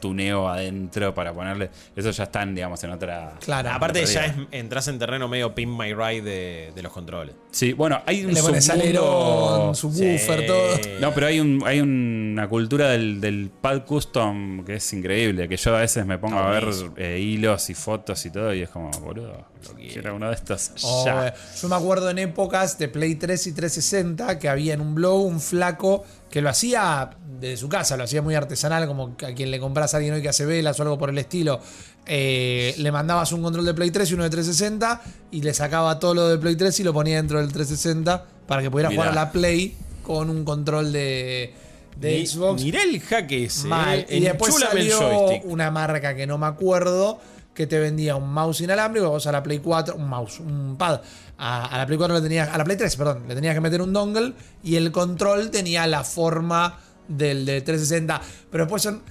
tuneo 0.00 0.48
adentro 0.48 1.14
para 1.14 1.32
ponerle. 1.32 1.70
Eso 1.94 2.10
ya 2.10 2.24
están, 2.24 2.54
digamos, 2.54 2.82
en 2.82 2.90
otra. 2.90 3.34
Claro. 3.40 3.70
Aparte, 3.70 4.04
ya 4.04 4.26
es, 4.26 4.34
entras 4.50 4.88
en 4.88 4.98
terreno 4.98 5.28
medio 5.28 5.54
pin 5.54 5.76
my 5.76 5.94
ride 5.94 6.22
de, 6.22 6.72
de 6.74 6.82
los 6.82 6.92
controles. 6.92 7.34
Sí, 7.52 7.72
bueno, 7.72 8.00
hay 8.06 8.24
un 8.24 8.34
Le 8.34 8.42
pones 8.42 8.68
submundo- 8.68 8.82
alerón, 8.82 9.74
subwoofer, 9.76 10.40
Sí. 10.40 10.46
todo. 10.46 10.76
No, 11.00 11.12
pero 11.14 11.26
hay 11.28 11.38
un 11.40 11.62
hay 11.64 11.80
una 11.80 12.48
cultura 12.48 12.88
del, 12.90 13.20
del 13.20 13.50
pad 13.60 13.82
custom 13.84 14.64
que 14.64 14.74
es 14.76 14.92
increíble, 14.92 15.48
que 15.48 15.56
yo 15.56 15.76
a 15.76 15.80
veces 15.80 16.04
me 16.06 16.18
pongo 16.18 16.38
a 16.38 16.50
ver 16.50 16.68
eh, 16.96 17.20
hilos 17.20 17.70
y 17.70 17.74
fotos 17.74 18.24
y 18.26 18.30
todo 18.30 18.52
y 18.54 18.62
es 18.62 18.70
como, 18.70 18.90
boludo, 19.00 19.46
quiero 19.76 20.16
uno 20.16 20.28
de 20.28 20.34
estos 20.34 20.72
Oh, 20.82 21.04
ya. 21.04 21.28
eh, 21.28 21.32
yo 21.60 21.68
me 21.68 21.76
acuerdo 21.76 22.10
en 22.10 22.18
épocas 22.18 22.78
de 22.78 22.88
Play 22.88 23.14
3 23.14 23.46
y 23.46 23.52
360 23.52 24.38
que 24.38 24.48
había 24.48 24.74
en 24.74 24.80
un 24.80 24.94
blog 24.94 25.24
un 25.26 25.40
flaco 25.40 26.04
que 26.32 26.40
lo 26.40 26.48
hacía 26.48 27.10
desde 27.40 27.58
su 27.58 27.68
casa, 27.68 27.96
lo 27.98 28.04
hacía 28.04 28.22
muy 28.22 28.34
artesanal, 28.34 28.86
como 28.86 29.14
a 29.22 29.32
quien 29.34 29.50
le 29.50 29.60
compras 29.60 29.92
a 29.92 29.98
alguien 29.98 30.14
hoy 30.14 30.22
que 30.22 30.30
hace 30.30 30.46
velas 30.46 30.80
o 30.80 30.82
algo 30.82 30.98
por 30.98 31.10
el 31.10 31.18
estilo. 31.18 31.60
Eh, 32.06 32.74
le 32.78 32.90
mandabas 32.90 33.30
un 33.32 33.42
control 33.42 33.64
de 33.66 33.74
Play 33.74 33.90
3 33.90 34.10
y 34.10 34.14
uno 34.14 34.24
de 34.24 34.30
360 34.30 35.02
y 35.30 35.42
le 35.42 35.52
sacaba 35.54 35.98
todo 35.98 36.14
lo 36.14 36.28
de 36.28 36.38
Play 36.38 36.56
3 36.56 36.80
y 36.80 36.84
lo 36.84 36.92
ponía 36.94 37.16
dentro 37.16 37.38
del 37.38 37.52
360 37.52 38.24
para 38.46 38.62
que 38.62 38.70
pudiera 38.70 38.88
Mirá. 38.88 39.02
jugar 39.02 39.18
a 39.18 39.24
la 39.26 39.30
Play 39.32 39.76
con 40.02 40.30
un 40.30 40.44
control 40.44 40.90
de, 40.90 41.52
de 42.00 42.18
Mi- 42.18 42.26
Xbox. 42.26 42.62
Mirá 42.64 42.82
el 42.82 42.98
jaque 43.00 43.44
ese. 43.44 43.68
Mal. 43.68 44.00
eh. 44.08 44.16
Y 44.16 44.20
después 44.20 44.54
el 44.56 44.62
salió 44.62 44.98
joystick. 44.98 45.44
una 45.44 45.70
marca 45.70 46.16
que 46.16 46.26
no 46.26 46.38
me 46.38 46.46
acuerdo 46.46 47.20
que 47.54 47.66
te 47.66 47.78
vendía 47.78 48.16
un 48.16 48.32
mouse 48.32 48.62
inalámbrico, 48.62 49.10
vos 49.10 49.26
a 49.26 49.32
la 49.32 49.42
Play 49.42 49.58
4, 49.58 49.94
un 49.96 50.08
mouse, 50.08 50.40
un 50.40 50.76
pad. 50.78 51.02
A, 51.38 51.66
a 51.66 51.78
la 51.78 51.86
Play 51.86 51.98
4 51.98 52.20
le 52.20 52.40
a 52.40 52.58
la 52.58 52.64
Play 52.64 52.76
3, 52.76 52.96
perdón, 52.96 53.24
le 53.26 53.34
tenías 53.34 53.54
que 53.54 53.60
meter 53.60 53.82
un 53.82 53.92
dongle 53.92 54.34
y 54.62 54.76
el 54.76 54.92
control 54.92 55.50
tenía 55.50 55.86
la 55.86 56.04
forma 56.04 56.78
del 57.08 57.44
de 57.44 57.60
360. 57.60 58.20
Pero 58.50 58.64
después 58.64 58.82
son. 58.82 59.02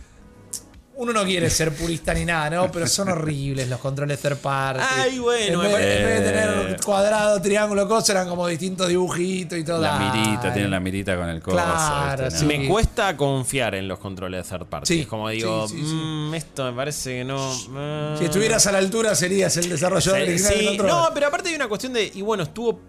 Uno 1.02 1.14
no 1.14 1.24
quiere 1.26 1.50
ser 1.50 1.74
purista 1.74 2.14
ni 2.14 2.26
nada, 2.26 2.48
¿no? 2.52 2.72
Pero 2.72 2.86
son 2.86 3.10
horribles 3.10 3.68
los 3.68 3.80
controles 3.80 4.20
third 4.20 4.38
party. 4.38 4.84
Ay, 4.88 5.18
bueno, 5.18 5.64
En 5.64 5.72
me 5.72 5.76
vez, 5.76 5.98
en 6.00 6.06
vez 6.06 6.20
de 6.24 6.30
tener 6.32 6.80
cuadrado, 6.86 7.42
triángulo, 7.42 7.88
cosas, 7.88 8.12
eran 8.12 8.30
como 8.30 8.46
distintos 8.46 8.88
dibujitos 8.88 9.58
y 9.58 9.64
todo. 9.64 9.80
La 9.82 9.98
mirita, 9.98 10.42
Dale. 10.44 10.54
tiene 10.54 10.70
la 10.70 10.80
mirita 10.80 11.16
con 11.18 11.28
el 11.30 11.42
coso. 11.42 11.58
Claro. 11.58 12.28
¿no? 12.30 12.46
Me 12.46 12.68
cuesta 12.68 13.18
confiar 13.18 13.74
en 13.74 13.88
los 13.88 13.98
controles 13.98 14.44
de 14.48 14.58
third 14.58 14.68
party. 14.68 14.88
Sí, 14.94 15.00
Es 15.02 15.08
como 15.08 15.28
digo, 15.30 15.68
sí, 15.68 15.78
sí, 15.80 15.86
sí. 15.88 15.94
"Mm, 15.96 16.34
esto 16.36 16.66
me 16.66 16.74
parece 16.74 17.10
que 17.18 17.24
no. 17.24 17.52
ah". 17.76 18.16
Si 18.20 18.26
estuvieras 18.26 18.68
a 18.68 18.72
la 18.72 18.78
altura, 18.78 19.16
serías 19.16 19.58
el 19.58 19.70
desarrollador 19.70 20.20
Sí, 20.20 20.24
original 20.30 20.52
del 20.54 20.60
sí, 20.62 20.68
control. 20.68 20.88
no, 20.88 21.10
pero 21.16 21.28
aparte 21.28 21.50
hay 21.50 21.56
una 21.56 21.68
cuestión 21.68 21.94
de. 21.94 22.12
Y 22.14 22.22
bueno, 22.22 22.44
estuvo. 22.44 22.80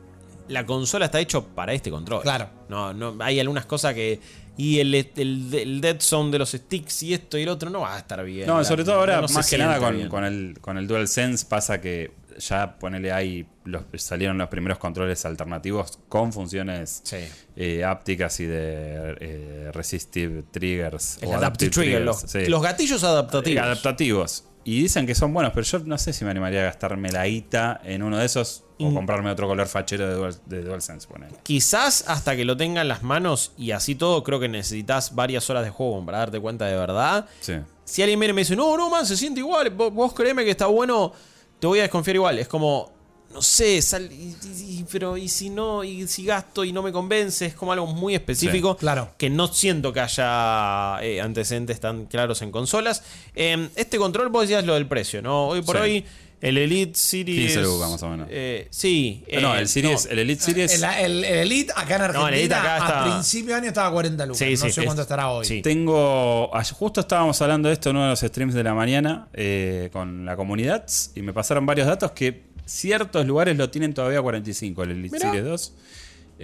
La 0.53 0.65
consola 0.67 1.07
está 1.07 1.19
hecho 1.21 1.47
para 1.49 1.73
este 1.73 1.91
control. 1.91 2.23
Claro. 2.23 2.49
No, 2.69 2.93
no, 2.93 3.17
hay 3.21 3.41
algunas 3.41 3.67
cosas 3.67 3.95
que. 3.95 4.21
Y 4.57 4.81
el, 4.81 4.95
el, 4.95 5.49
el 5.55 5.81
dead 5.81 5.97
zone 6.01 6.31
de 6.31 6.39
los 6.39 6.51
sticks 6.51 7.03
y 7.05 7.15
esto 7.15 7.39
y 7.39 7.43
el 7.45 7.49
otro 7.49 7.71
no 7.71 7.81
va 7.81 7.97
a 7.97 7.99
estar 7.99 8.23
bien. 8.23 8.47
No, 8.47 8.59
La- 8.59 8.65
sobre 8.65 8.85
todo 8.85 8.97
ahora, 8.97 9.21
no 9.23 9.29
más 9.29 9.49
que 9.49 9.57
nada 9.57 9.79
con, 9.79 10.09
con 10.09 10.25
el, 10.25 10.59
con 10.61 10.77
el 10.77 10.87
DualSense 10.87 11.47
pasa 11.47 11.81
que 11.81 12.13
ya 12.39 12.79
ponele 12.79 13.13
ahí, 13.13 13.47
los, 13.65 13.83
salieron 13.97 14.37
los 14.37 14.49
primeros 14.51 14.77
controles 14.79 15.25
alternativos 15.25 15.99
con 16.09 16.33
funciones 16.35 17.01
Sí. 17.05 17.17
eh, 17.57 17.83
ápticas 17.85 18.41
y 18.41 18.47
de 18.47 19.17
eh, 19.21 19.71
resistive 19.73 20.43
triggers. 20.51 21.19
El 21.23 21.29
o 21.31 21.35
adaptive 21.37 21.71
trigger, 21.71 22.03
los, 22.03 22.19
triggers, 22.25 22.45
sí. 22.47 22.51
los 22.51 22.63
gatillos 22.63 23.03
Eh, 23.03 23.07
adaptativos. 23.07 23.63
adaptativos. 23.65 24.45
Y 24.65 24.81
dicen 24.83 25.07
que 25.07 25.15
son 25.15 25.33
buenos, 25.35 25.53
pero 25.53 25.65
yo 25.67 25.79
no 25.81 25.99
sé 25.99 26.13
si 26.13 26.25
me 26.25 26.31
animaría 26.31 26.61
a 26.61 26.65
gastarme 26.65 27.11
la 27.11 27.27
guita 27.27 27.81
en 27.85 28.03
uno 28.03 28.17
de 28.19 28.25
esos 28.27 28.65
o 28.79 28.91
Mm. 28.91 28.95
comprarme 28.95 29.31
otro 29.31 29.47
color 29.49 29.67
fachero 29.67 30.09
de, 30.09 30.15
Dual, 30.15 30.37
de 30.47 30.63
DualSense. 30.63 31.07
ponele. 31.09 31.37
Quizás 31.43 32.05
hasta 32.09 32.37
que 32.37 32.45
lo 32.45 32.57
tenga 32.57 32.81
en 32.81 32.89
las 32.89 33.03
manos 33.03 33.53
y 33.59 33.73
así 33.73 33.95
todo, 33.95 34.23
creo 34.23 34.39
que 34.41 34.49
necesitas 34.49 35.15
varias 35.15 35.49
horas 35.51 35.65
de 35.65 35.71
juego 35.71 36.05
para 36.05 36.19
darte 36.19 36.39
cuenta 36.41 36.67
de 36.67 36.77
verdad. 36.77 37.27
Sí. 37.41 37.55
Si 37.85 38.03
alguien 38.03 38.19
viene 38.21 38.31
y 38.31 38.35
me 38.35 38.41
dice, 38.43 38.55
no, 38.57 38.77
no, 38.77 38.89
man, 38.91 39.05
se 39.07 39.17
siente 39.17 39.41
igual, 39.41 39.71
vos, 39.71 39.93
vos 39.93 40.13
créeme 40.15 40.45
que 40.45 40.51
está 40.53 40.67
bueno, 40.67 41.13
te 41.59 41.67
voy 41.67 41.79
a 41.81 41.83
desconfiar 41.83 42.17
igual. 42.17 42.39
Es 42.39 42.49
como, 42.49 42.93
no 43.33 43.43
sé, 43.43 43.81
sal- 43.83 44.11
y- 44.13 44.37
y- 44.47 44.79
y- 44.81 44.85
pero 44.91 45.17
y 45.17 45.29
si 45.29 45.51
no, 45.51 45.83
y 45.85 46.07
si 46.09 46.25
gasto 46.25 46.65
y 46.65 46.73
no 46.73 46.83
me 46.83 46.93
convence, 46.93 47.47
es 47.47 47.55
como 47.55 47.73
algo 47.73 47.87
muy 47.87 48.15
específico. 48.15 48.73
Sí, 48.75 48.81
claro. 48.81 49.11
Que 49.19 49.31
no 49.31 49.49
siento 49.49 49.93
que 49.93 50.01
haya 50.01 50.99
eh, 51.03 51.21
antecedentes 51.21 51.81
tan 51.81 52.07
claros 52.07 52.43
en 52.43 52.51
consolas. 52.51 53.03
Eh, 53.35 53.69
este 53.77 53.99
control, 53.99 54.29
vos 54.29 54.43
decías 54.43 54.65
lo 54.65 54.75
del 54.75 54.87
precio, 54.87 55.23
¿no? 55.23 55.49
Hoy 55.49 55.63
por 55.63 55.77
Sí. 55.77 55.83
hoy, 55.83 56.05
el 56.41 56.59
Elite 56.59 56.99
Series. 56.99 57.53
15 57.53 57.63
lucas, 57.63 57.89
más 57.89 58.03
o 58.03 58.09
menos. 58.09 58.27
eh, 58.29 58.67
sí. 58.71 59.23
Ah, 59.33 59.41
no, 59.41 59.55
eh, 59.55 59.61
el, 59.61 59.69
Series, 59.69 60.07
no. 60.07 60.11
el 60.11 60.19
Elite 60.19 60.43
Series. 60.43 60.75
El, 60.75 60.85
el- 60.85 61.25
el 61.25 61.39
Elite 61.39 61.73
acá 61.77 61.95
en 61.97 62.03
Argentina 62.03 62.29
el 62.31 62.35
Elite 62.35 62.55
acá 62.55 62.79
está- 62.79 63.01
a 63.01 63.05
principio 63.13 63.49
de 63.51 63.55
año 63.61 63.69
estaba 63.69 63.87
a 63.89 63.93
40 63.93 64.27
lucas. 64.27 64.39
Sí, 64.39 64.45
no 64.51 64.57
sí, 64.57 64.71
sé 64.73 64.81
es- 64.81 64.87
cuánto 64.87 65.03
estará 65.03 65.29
hoy. 65.31 65.47
sí. 65.47 65.63
Tengo. 65.63 66.51
Justo 66.73 67.01
estábamos 67.01 67.41
hablando 67.41 67.69
de 67.69 67.75
esto 67.75 67.91
en 67.91 67.97
uno 67.97 68.07
de 68.07 68.11
los 68.11 68.21
streams 68.21 68.55
de 68.55 68.65
la 68.65 68.75
mañana 68.75 69.29
eh, 69.35 69.89
con 69.93 70.25
la 70.25 70.35
comunidad 70.35 70.85
y 71.15 71.23
me 71.23 71.33
pasaron 71.33 71.65
varios 71.65 71.87
datos 71.87 72.11
que 72.11 72.51
ciertos 72.67 73.27
lugares 73.27 73.57
lo 73.57 73.71
tienen 73.71 73.95
todavía 73.95 74.19
a 74.19 74.23
45, 74.23 74.83
el 74.85 74.91
Elite 74.93 75.17
Mirá. 75.17 75.29
Series 75.31 75.45
2. 75.45 75.73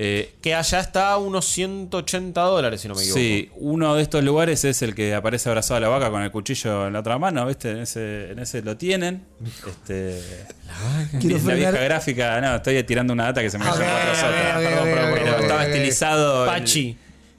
Eh, 0.00 0.34
Que 0.42 0.54
allá 0.54 0.78
está 0.78 1.10
a 1.12 1.16
unos 1.18 1.44
180 1.46 2.40
dólares, 2.40 2.80
si 2.82 2.86
no 2.88 2.94
me 2.94 3.00
equivoco. 3.00 3.18
sí, 3.18 3.50
uno 3.56 3.96
de 3.96 4.02
estos 4.02 4.22
lugares 4.22 4.64
es 4.64 4.80
el 4.82 4.94
que 4.94 5.12
aparece 5.14 5.48
abrazado 5.48 5.78
a 5.78 5.80
la 5.80 5.88
vaca 5.88 6.10
con 6.10 6.22
el 6.22 6.30
cuchillo 6.30 6.86
en 6.86 6.92
la 6.92 7.00
otra 7.00 7.18
mano, 7.18 7.44
¿viste? 7.46 7.70
En 7.72 7.78
ese, 7.78 8.30
en 8.30 8.38
ese 8.38 8.62
lo 8.62 8.76
tienen. 8.76 9.24
Este, 9.66 10.20
la 10.68 11.38
frenar- 11.38 11.56
vieja 11.56 11.70
gráfica, 11.72 12.40
no, 12.40 12.56
estoy 12.56 12.80
tirando 12.84 13.12
una 13.12 13.24
data 13.24 13.42
que 13.42 13.50
se 13.50 13.58
me 13.58 13.64
cayó 13.64 13.76
por 13.78 13.84
ok, 13.86 13.90
nosotros. 14.08 14.30
ok, 14.30 14.62
Perdón, 14.62 15.08
ok, 15.10 15.18
pero 15.24 15.32
ok, 15.36 15.40
estaba 15.42 15.66
estilizado. 15.66 16.44
el- 16.44 16.50
Pachi. 16.50 16.96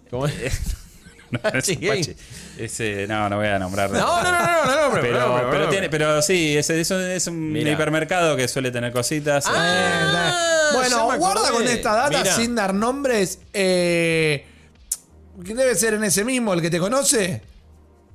¿Cómo 0.09 0.25
es? 0.25 0.33
no, 1.43 1.93
es. 1.93 2.11
Ese, 2.57 3.05
no, 3.07 3.29
no 3.29 3.37
voy 3.37 3.47
a 3.47 3.59
nombrarlo. 3.59 3.97
No, 3.99 4.23
no, 4.23 4.31
no, 4.31 4.65
no, 4.65 4.65
no, 4.65 4.89
no, 4.95 5.01
Pero, 5.01 5.47
pero, 5.51 5.69
tiene, 5.69 5.89
pero 5.89 6.21
sí, 6.21 6.57
es, 6.57 6.69
es 6.69 6.91
un, 6.91 7.01
es 7.01 7.27
un 7.27 7.55
hipermercado 7.55 8.35
que 8.35 8.47
suele 8.47 8.71
tener 8.71 8.91
cositas. 8.91 9.45
Ah, 9.47 10.71
Eh, 10.71 10.75
bueno, 10.75 11.17
guarda 11.17 11.49
con 11.51 11.63
esta 11.67 11.93
data 11.95 12.25
sin 12.35 12.55
dar 12.55 12.73
nombres. 12.73 13.39
Eh, 13.53 14.45
que 15.45 15.55
debe 15.55 15.73
ser 15.75 15.93
en 15.93 16.03
ese 16.03 16.23
mismo 16.25 16.53
el 16.53 16.61
que 16.61 16.69
te 16.69 16.79
conoce. 16.79 17.41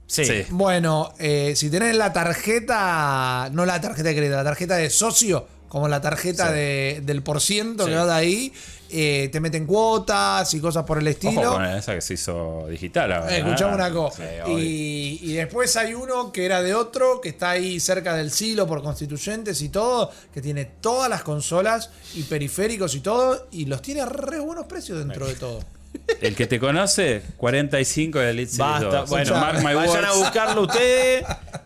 Sí. 0.07 0.25
Sí. 0.27 0.45
Bueno, 0.51 1.15
eh, 1.19 1.55
si 1.57 1.71
tenés 1.71 1.97
la 1.97 2.13
tarjeta, 2.13 3.49
no 3.53 3.65
la 3.65 3.81
tarjeta 3.81 4.09
de 4.11 4.15
crédito, 4.15 4.37
la 4.37 4.45
tarjeta 4.45 4.77
de 4.77 4.91
socio, 4.91 5.47
como 5.69 5.89
la 5.89 6.01
tarjeta 6.01 6.49
Sí. 6.49 6.55
de- 6.55 7.01
del 7.05 7.23
por 7.23 7.41
ciento 7.41 7.85
Sí. 7.85 7.91
que 7.91 7.97
va 7.97 8.05
de 8.07 8.13
ahí, 8.13 8.53
eh, 8.91 9.29
te 9.33 9.41
meten 9.41 9.67
cuotas 9.67 10.53
y 10.55 10.61
cosas 10.61 10.85
por 10.85 10.99
el 10.99 11.07
estilo. 11.09 11.43
Ojo 11.43 11.55
con 11.55 11.65
esa 11.65 11.95
que 11.95 12.01
se 12.01 12.15
hizo 12.15 12.67
digital 12.69 13.13
ahora. 13.13 13.37
Eh, 13.37 13.41
Escuchame 13.41 13.73
¿eh? 13.73 13.75
una 13.75 13.93
cosa. 13.93 14.23
Sí, 14.47 15.21
y, 15.23 15.31
y 15.31 15.33
después 15.35 15.77
hay 15.77 15.95
uno 15.95 16.31
que 16.33 16.45
era 16.45 16.63
de 16.63 16.75
otro, 16.75 17.21
que 17.21 17.31
está 17.31 17.51
ahí 17.51 17.81
cerca 17.81 18.15
del 18.15 18.31
silo 18.31 18.67
por 18.67 18.83
constituyentes 18.83 19.61
y 19.63 19.69
todo, 19.69 20.11
que 20.33 20.41
tiene 20.41 20.65
todas 20.65 21.09
las 21.11 21.23
consolas 21.23 21.91
y 22.15 22.23
periféricos 22.25 22.95
y 22.95 23.01
todo, 23.01 23.49
y 23.51 23.67
los 23.67 23.83
tiene 23.83 24.03
a 24.03 24.07
re 24.07 24.41
buenos 24.41 24.67
precios 24.67 24.99
dentro 24.99 25.27
de 25.27 25.35
todo. 25.35 25.61
El 26.21 26.35
que 26.35 26.47
te 26.47 26.59
conoce, 26.61 27.23
45 27.37 28.19
de 28.19 28.31
Elite 28.31 28.51
Series 28.51 28.59
Basta. 28.83 28.97
2. 29.01 29.11
Bueno, 29.11 29.35
mark 29.37 29.59
my 29.59 29.75
vayan 29.75 29.89
words. 29.89 30.09
a 30.09 30.13
buscarlo 30.13 30.63
ustedes. 30.63 31.25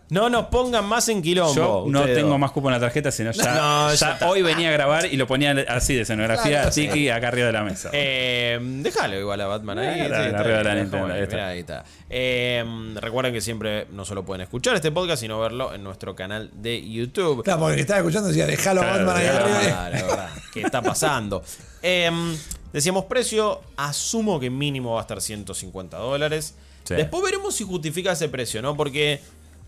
No 0.09 0.29
nos 0.29 0.45
pongan 0.47 0.85
más 0.85 1.07
en 1.09 1.21
quilombo. 1.21 1.53
Yo 1.53 1.85
no 1.87 2.05
tengo 2.05 2.29
dos. 2.29 2.39
más 2.39 2.51
cupo 2.51 2.67
en 2.69 2.73
la 2.73 2.79
tarjeta, 2.79 3.11
sino 3.11 3.31
ya, 3.31 3.53
No, 3.53 3.93
ya 3.93 4.17
hoy 4.27 4.41
venía 4.41 4.69
a 4.69 4.71
grabar 4.71 5.05
y 5.05 5.17
lo 5.17 5.27
ponía 5.27 5.51
así 5.67 5.93
de 5.93 6.01
escenografía, 6.01 6.61
Claro, 6.61 6.71
tiki, 6.71 7.09
acá 7.09 7.27
arriba 7.27 7.47
de 7.47 7.53
la 7.53 7.63
mesa. 7.63 7.89
Eh, 7.93 8.57
déjalo 8.61 9.19
igual 9.19 9.39
a 9.41 9.47
Batman 9.47 9.79
ahí. 9.79 10.01
Sí, 10.03 10.07
la- 10.09 10.25
está 10.27 10.39
arriba 10.39 10.57
de 10.57 10.63
la 10.63 10.75
Nintendo, 10.75 11.13
ahí 11.13 11.21
está. 11.21 11.35
mirá, 11.35 11.47
ahí 11.49 11.59
está. 11.59 11.83
Eh, 12.09 12.65
recuerden 12.95 13.33
que 13.33 13.41
siempre 13.41 13.85
no 13.91 14.03
solo 14.03 14.25
pueden 14.25 14.41
escuchar 14.41 14.75
este 14.75 14.91
podcast, 14.91 15.21
sino 15.21 15.39
verlo 15.39 15.73
en 15.75 15.83
nuestro 15.83 16.15
canal 16.15 16.49
de 16.53 16.81
YouTube. 16.89 17.43
Claro, 17.43 17.59
porque 17.59 17.73
el 17.73 17.75
que 17.77 17.81
estaba 17.81 17.99
escuchando 17.99 18.29
decía, 18.29 18.47
dejalo 18.47 18.81
a 18.81 18.85
Claro, 18.85 19.05
Batman 19.05 19.17
ahí 19.17 19.29
claro. 19.29 19.45
arriba. 19.45 19.89
La 19.89 20.01
verdad, 20.07 20.29
¿Qué 20.53 20.61
está 20.61 20.81
pasando? 20.81 21.43
Em, 21.81 22.35
decíamos 22.73 23.05
precio, 23.05 23.61
asumo 23.77 24.39
que 24.39 24.49
mínimo 24.49 24.93
va 24.93 24.99
a 24.99 25.01
estar 25.01 25.21
150 25.21 25.97
dólares. 25.97 26.55
Sí. 26.83 26.95
Después 26.95 27.23
veremos 27.23 27.55
si 27.55 27.63
justifica 27.63 28.11
ese 28.13 28.29
precio, 28.29 28.61
¿no? 28.61 28.75
Porque. 28.75 29.21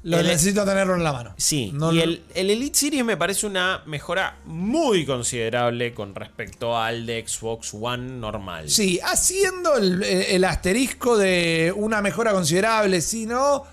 Lo 0.03 0.17
el- 0.19 0.25
necesito 0.25 0.65
tenerlo 0.65 0.95
en 0.95 1.03
la 1.03 1.13
mano. 1.13 1.35
Sí, 1.37 1.69
No 1.75 1.91
y 1.93 1.97
lo- 1.97 2.03
el, 2.03 2.23
el 2.33 2.49
Elite 2.49 2.75
Series 2.79 3.05
me 3.05 3.17
parece 3.17 3.45
una 3.45 3.83
mejora 3.85 4.39
muy 4.45 5.05
considerable 5.05 5.93
con 5.93 6.15
respecto 6.15 6.75
al 6.75 7.05
de 7.05 7.23
Xbox 7.27 7.71
One 7.79 8.13
normal. 8.17 8.67
Sí, 8.67 8.99
haciendo 9.03 9.75
el, 9.77 10.01
el 10.01 10.43
asterisco 10.43 11.17
de 11.19 11.71
una 11.75 12.01
mejora 12.01 12.31
considerable, 12.33 12.99
sino 13.01 13.63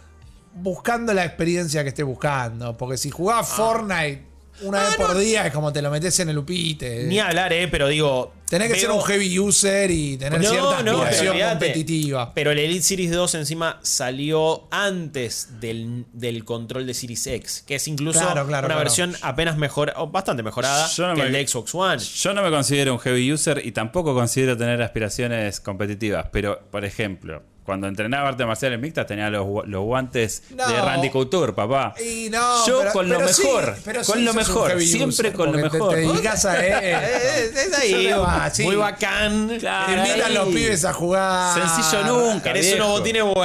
buscando 0.54 1.14
la 1.14 1.24
experiencia 1.24 1.82
que 1.82 1.88
esté 1.88 2.02
buscando. 2.02 2.76
Porque 2.76 2.98
si 2.98 3.08
jugás 3.10 3.48
Fortnite 3.48 4.26
una 4.62 4.80
vez 4.82 4.96
por 4.96 5.16
día 5.18 5.46
es 5.46 5.52
como 5.52 5.72
te 5.72 5.82
lo 5.82 5.90
metes 5.90 6.18
en 6.20 6.28
el 6.28 6.38
upite. 6.38 7.04
Ni 7.04 7.18
hablar, 7.18 7.52
eh, 7.52 7.68
pero 7.68 7.88
digo. 7.88 8.32
Tenés 8.48 8.72
que 8.72 8.80
ser 8.80 8.90
un 8.90 9.02
heavy 9.02 9.38
user 9.38 9.90
y 9.90 10.16
tener 10.16 10.40
No, 10.40 10.48
cierta 10.48 10.82
no, 10.82 11.02
aspiración 11.02 11.28
olvídate. 11.32 11.66
competitiva. 11.66 12.32
Pero 12.32 12.50
el 12.50 12.58
Elite 12.58 12.80
Series 12.82 13.10
2 13.10 13.34
encima 13.34 13.78
salió 13.82 14.66
antes 14.70 15.60
del, 15.60 16.06
del 16.14 16.46
control 16.46 16.86
de 16.86 16.94
Series 16.94 17.26
X, 17.26 17.62
que 17.66 17.74
es 17.74 17.86
incluso 17.88 18.20
Claro, 18.20 18.46
claro, 18.46 18.66
una 18.66 18.74
claro. 18.74 18.78
versión 18.78 19.14
apenas 19.20 19.58
mejorada, 19.58 20.00
o 20.00 20.06
bastante 20.06 20.42
mejorada 20.42 20.88
Yo 20.88 21.08
no 21.08 21.14
que 21.14 21.20
me- 21.20 21.26
el 21.26 21.32
de 21.34 21.46
Xbox 21.46 21.74
One. 21.74 21.98
Yo 22.02 22.32
no 22.32 22.42
me 22.42 22.50
considero 22.50 22.94
un 22.94 22.98
heavy 23.00 23.30
user 23.30 23.60
y 23.62 23.72
tampoco 23.72 24.14
considero 24.14 24.56
tener 24.56 24.80
aspiraciones 24.80 25.60
competitivas, 25.60 26.28
pero 26.32 26.58
por 26.70 26.86
ejemplo, 26.86 27.42
cuando 27.68 27.86
entrenaba 27.86 28.30
artes 28.30 28.46
marciales 28.46 28.80
mixtas 28.80 29.06
tenía 29.06 29.28
los, 29.28 29.44
gu- 29.46 29.64
los 29.66 29.82
guantes 29.82 30.42
No. 30.56 30.66
de 30.66 30.80
Randy 30.80 31.10
Couture, 31.10 31.52
papá. 31.52 31.92
Y 32.02 32.30
no, 32.30 32.66
Yo 32.66 32.78
pero- 32.78 32.92
con 32.92 33.08
lo 33.10 33.28
sí, 33.28 33.42
mejor, 33.42 33.76
pero 33.84 34.02
con 34.04 34.16
sí 34.18 34.24
lo 34.24 34.32
mejor, 34.32 34.80
siempre 34.80 35.32
con 35.34 35.52
lo 35.52 35.58
mejor. 35.58 35.90
Te, 35.94 35.96
dedicas 36.00 36.44
a 36.46 36.58
Eh, 36.66 37.50
es 37.54 37.78
ahí, 37.78 38.06
va, 38.12 38.48
sí. 38.50 38.62
muy 38.62 38.76
bacán. 38.76 39.56
Claro, 39.60 39.92
invitan 39.98 40.32
los 40.32 40.48
pibes 40.48 40.84
a 40.86 40.94
jugar. 40.94 41.60
Sencillo 41.60 42.04
nunca. 42.04 42.52
Viejo. 42.54 42.76
unos 42.76 42.88
botines 43.00 43.22
buenos. 43.22 43.36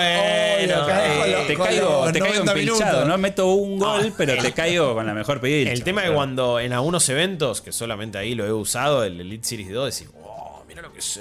Con 0.87 0.95
eh, 0.97 1.43
te 1.47 1.55
caigo, 1.57 2.11
te 2.11 2.19
caigo 2.19 2.43
90 2.45 2.51
empilchado, 2.53 2.79
minutos. 2.85 3.07
no 3.07 3.17
meto 3.17 3.47
un 3.47 3.77
gol, 3.79 4.07
Ah, 4.09 4.13
pero 4.17 4.41
te 4.41 4.53
caigo 4.53 4.93
con 4.93 5.05
la 5.05 5.13
mejor 5.13 5.41
pilcha. 5.41 5.71
El 5.73 5.83
tema 5.83 6.01
es 6.03 6.09
que 6.09 6.15
cuando 6.15 6.59
en 6.61 6.71
algunos 6.71 7.07
eventos, 7.09 7.61
que 7.61 7.73
solamente 7.73 8.17
ahí 8.17 8.35
lo 8.35 8.45
he 8.45 8.53
usado, 8.53 9.03
el 9.03 9.19
Elite 9.19 9.45
Series 9.45 9.69
2, 9.71 9.93
decís, 9.99 10.13
wow, 10.13 10.22
mira 10.75 10.81
lo 10.87 10.93
que 10.93 10.99
es 10.99 11.17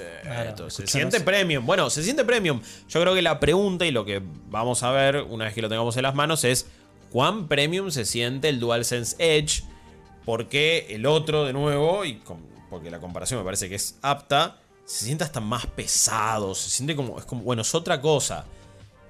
esto. 0.49 0.71
Se 0.71 0.87
siente 0.87 1.21
premium. 1.21 1.65
Bueno, 1.67 1.91
se 1.91 2.03
siente 2.03 2.25
premium. 2.25 2.61
Yo 2.89 3.01
creo 3.01 3.15
que 3.15 3.23
la 3.23 3.39
pregunta 3.41 3.85
y 3.87 3.91
lo 3.91 4.05
que 4.05 4.23
vamos 4.49 4.83
a 4.83 4.91
ver 4.91 5.17
una 5.29 5.45
vez 5.47 5.55
que 5.55 5.63
lo 5.63 5.69
tengamos 5.69 5.97
en 5.97 6.03
las 6.05 6.15
manos 6.15 6.45
es 6.45 6.67
cuán 7.11 7.49
premium 7.49 7.91
se 7.91 8.05
siente 8.05 8.49
el 8.49 8.59
DualSense 8.61 9.17
Edge. 9.19 9.63
Porque 10.25 10.87
el 10.91 11.05
otro, 11.07 11.45
de 11.45 11.53
nuevo, 11.53 12.05
y 12.05 12.15
con- 12.19 12.47
porque 12.71 12.91
la 12.91 13.01
comparación 13.01 13.41
me 13.41 13.45
parece 13.45 13.69
que 13.69 13.75
es 13.75 13.99
apta, 14.03 14.57
se 14.85 15.05
siente 15.05 15.25
hasta 15.25 15.41
más 15.41 15.67
pesado. 15.67 16.55
Se 16.55 16.71
siente 16.71 16.95
como, 16.95 17.19
es 17.19 17.25
como, 17.25 17.43
bueno, 17.43 17.63
es 17.63 17.75
otra 17.75 18.01
cosa. 18.01 18.45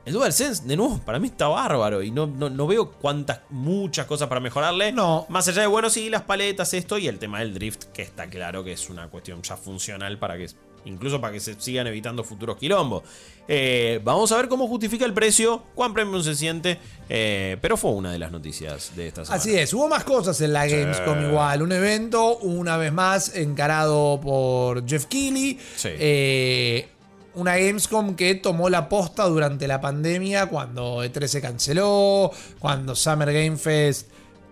El 0.05 0.15
DualSense, 0.15 0.65
de 0.65 0.77
nuevo, 0.77 0.99
para 0.99 1.21
mí 1.21 1.29
está 1.29 1.47
bárbaro 1.47 2.03
y 2.03 2.11
no, 2.11 2.27
no, 2.27 2.51
no 2.51 2.67
veo 2.67 2.91
cuántas, 2.91 3.41
muchas 3.51 4.07
cosas 4.07 4.29
para 4.29 4.41
mejorarle. 4.41 4.91
No. 4.91 5.27
Más 5.29 5.47
allá 5.47 5.63
de, 5.63 5.69
bueno, 5.69 5.91
sí, 5.91 6.11
las 6.11 6.23
paletas, 6.23 6.75
esto 6.75 6.99
y 6.99 7.07
el 7.07 7.21
tema 7.21 7.39
del 7.39 7.55
drift, 7.55 7.85
que 7.93 8.03
está 8.03 8.29
claro 8.29 8.65
que 8.65 8.73
es 8.73 8.91
una 8.91 9.09
cuestión 9.09 9.43
ya 9.43 9.57
funcional 9.57 10.19
para 10.19 10.37
que, 10.37 10.49
incluso 10.87 11.21
para 11.21 11.33
que 11.33 11.39
se 11.39 11.55
sigan 11.61 11.87
evitando 11.87 12.25
futuros 12.25 12.57
quilombos. 12.57 13.05
Eh, 13.47 14.01
vamos 14.03 14.33
a 14.33 14.39
ver 14.39 14.49
cómo 14.49 14.67
justifica 14.67 15.05
el 15.05 15.15
precio, 15.15 15.63
cuán 15.77 15.95
premium 15.95 16.21
se 16.21 16.35
siente, 16.35 16.79
eh, 17.09 17.57
pero 17.61 17.77
fue 17.77 17.93
una 17.93 18.11
de 18.11 18.19
las 18.19 18.33
noticias 18.33 18.97
de 18.97 19.07
esta 19.07 19.25
semana. 19.25 19.41
Así 19.41 19.57
es, 19.57 19.73
hubo 19.73 19.87
más 19.89 20.03
cosas 20.03 20.41
en 20.41 20.53
la 20.53 20.67
Gamescom 20.67 21.29
igual. 21.29 21.63
Un 21.63 21.71
evento, 21.71 22.39
una 22.39 22.77
vez 22.77 22.93
más, 22.93 23.37
encarado 23.37 24.21
por 24.21 24.85
Jeff 24.85 25.07
Keighley. 25.07 25.61
Sí. 25.77 25.91
Eh, 25.93 26.89
una 27.35 27.57
Gamescom 27.57 28.15
que 28.15 28.35
tomó 28.35 28.69
la 28.69 28.89
posta 28.89 29.25
durante 29.25 29.67
la 29.67 29.81
pandemia, 29.81 30.47
cuando 30.47 31.05
E3 31.05 31.27
se 31.27 31.41
canceló, 31.41 32.31
cuando 32.59 32.95
Summer 32.95 33.33
Game 33.33 33.57
Fest 33.57 34.09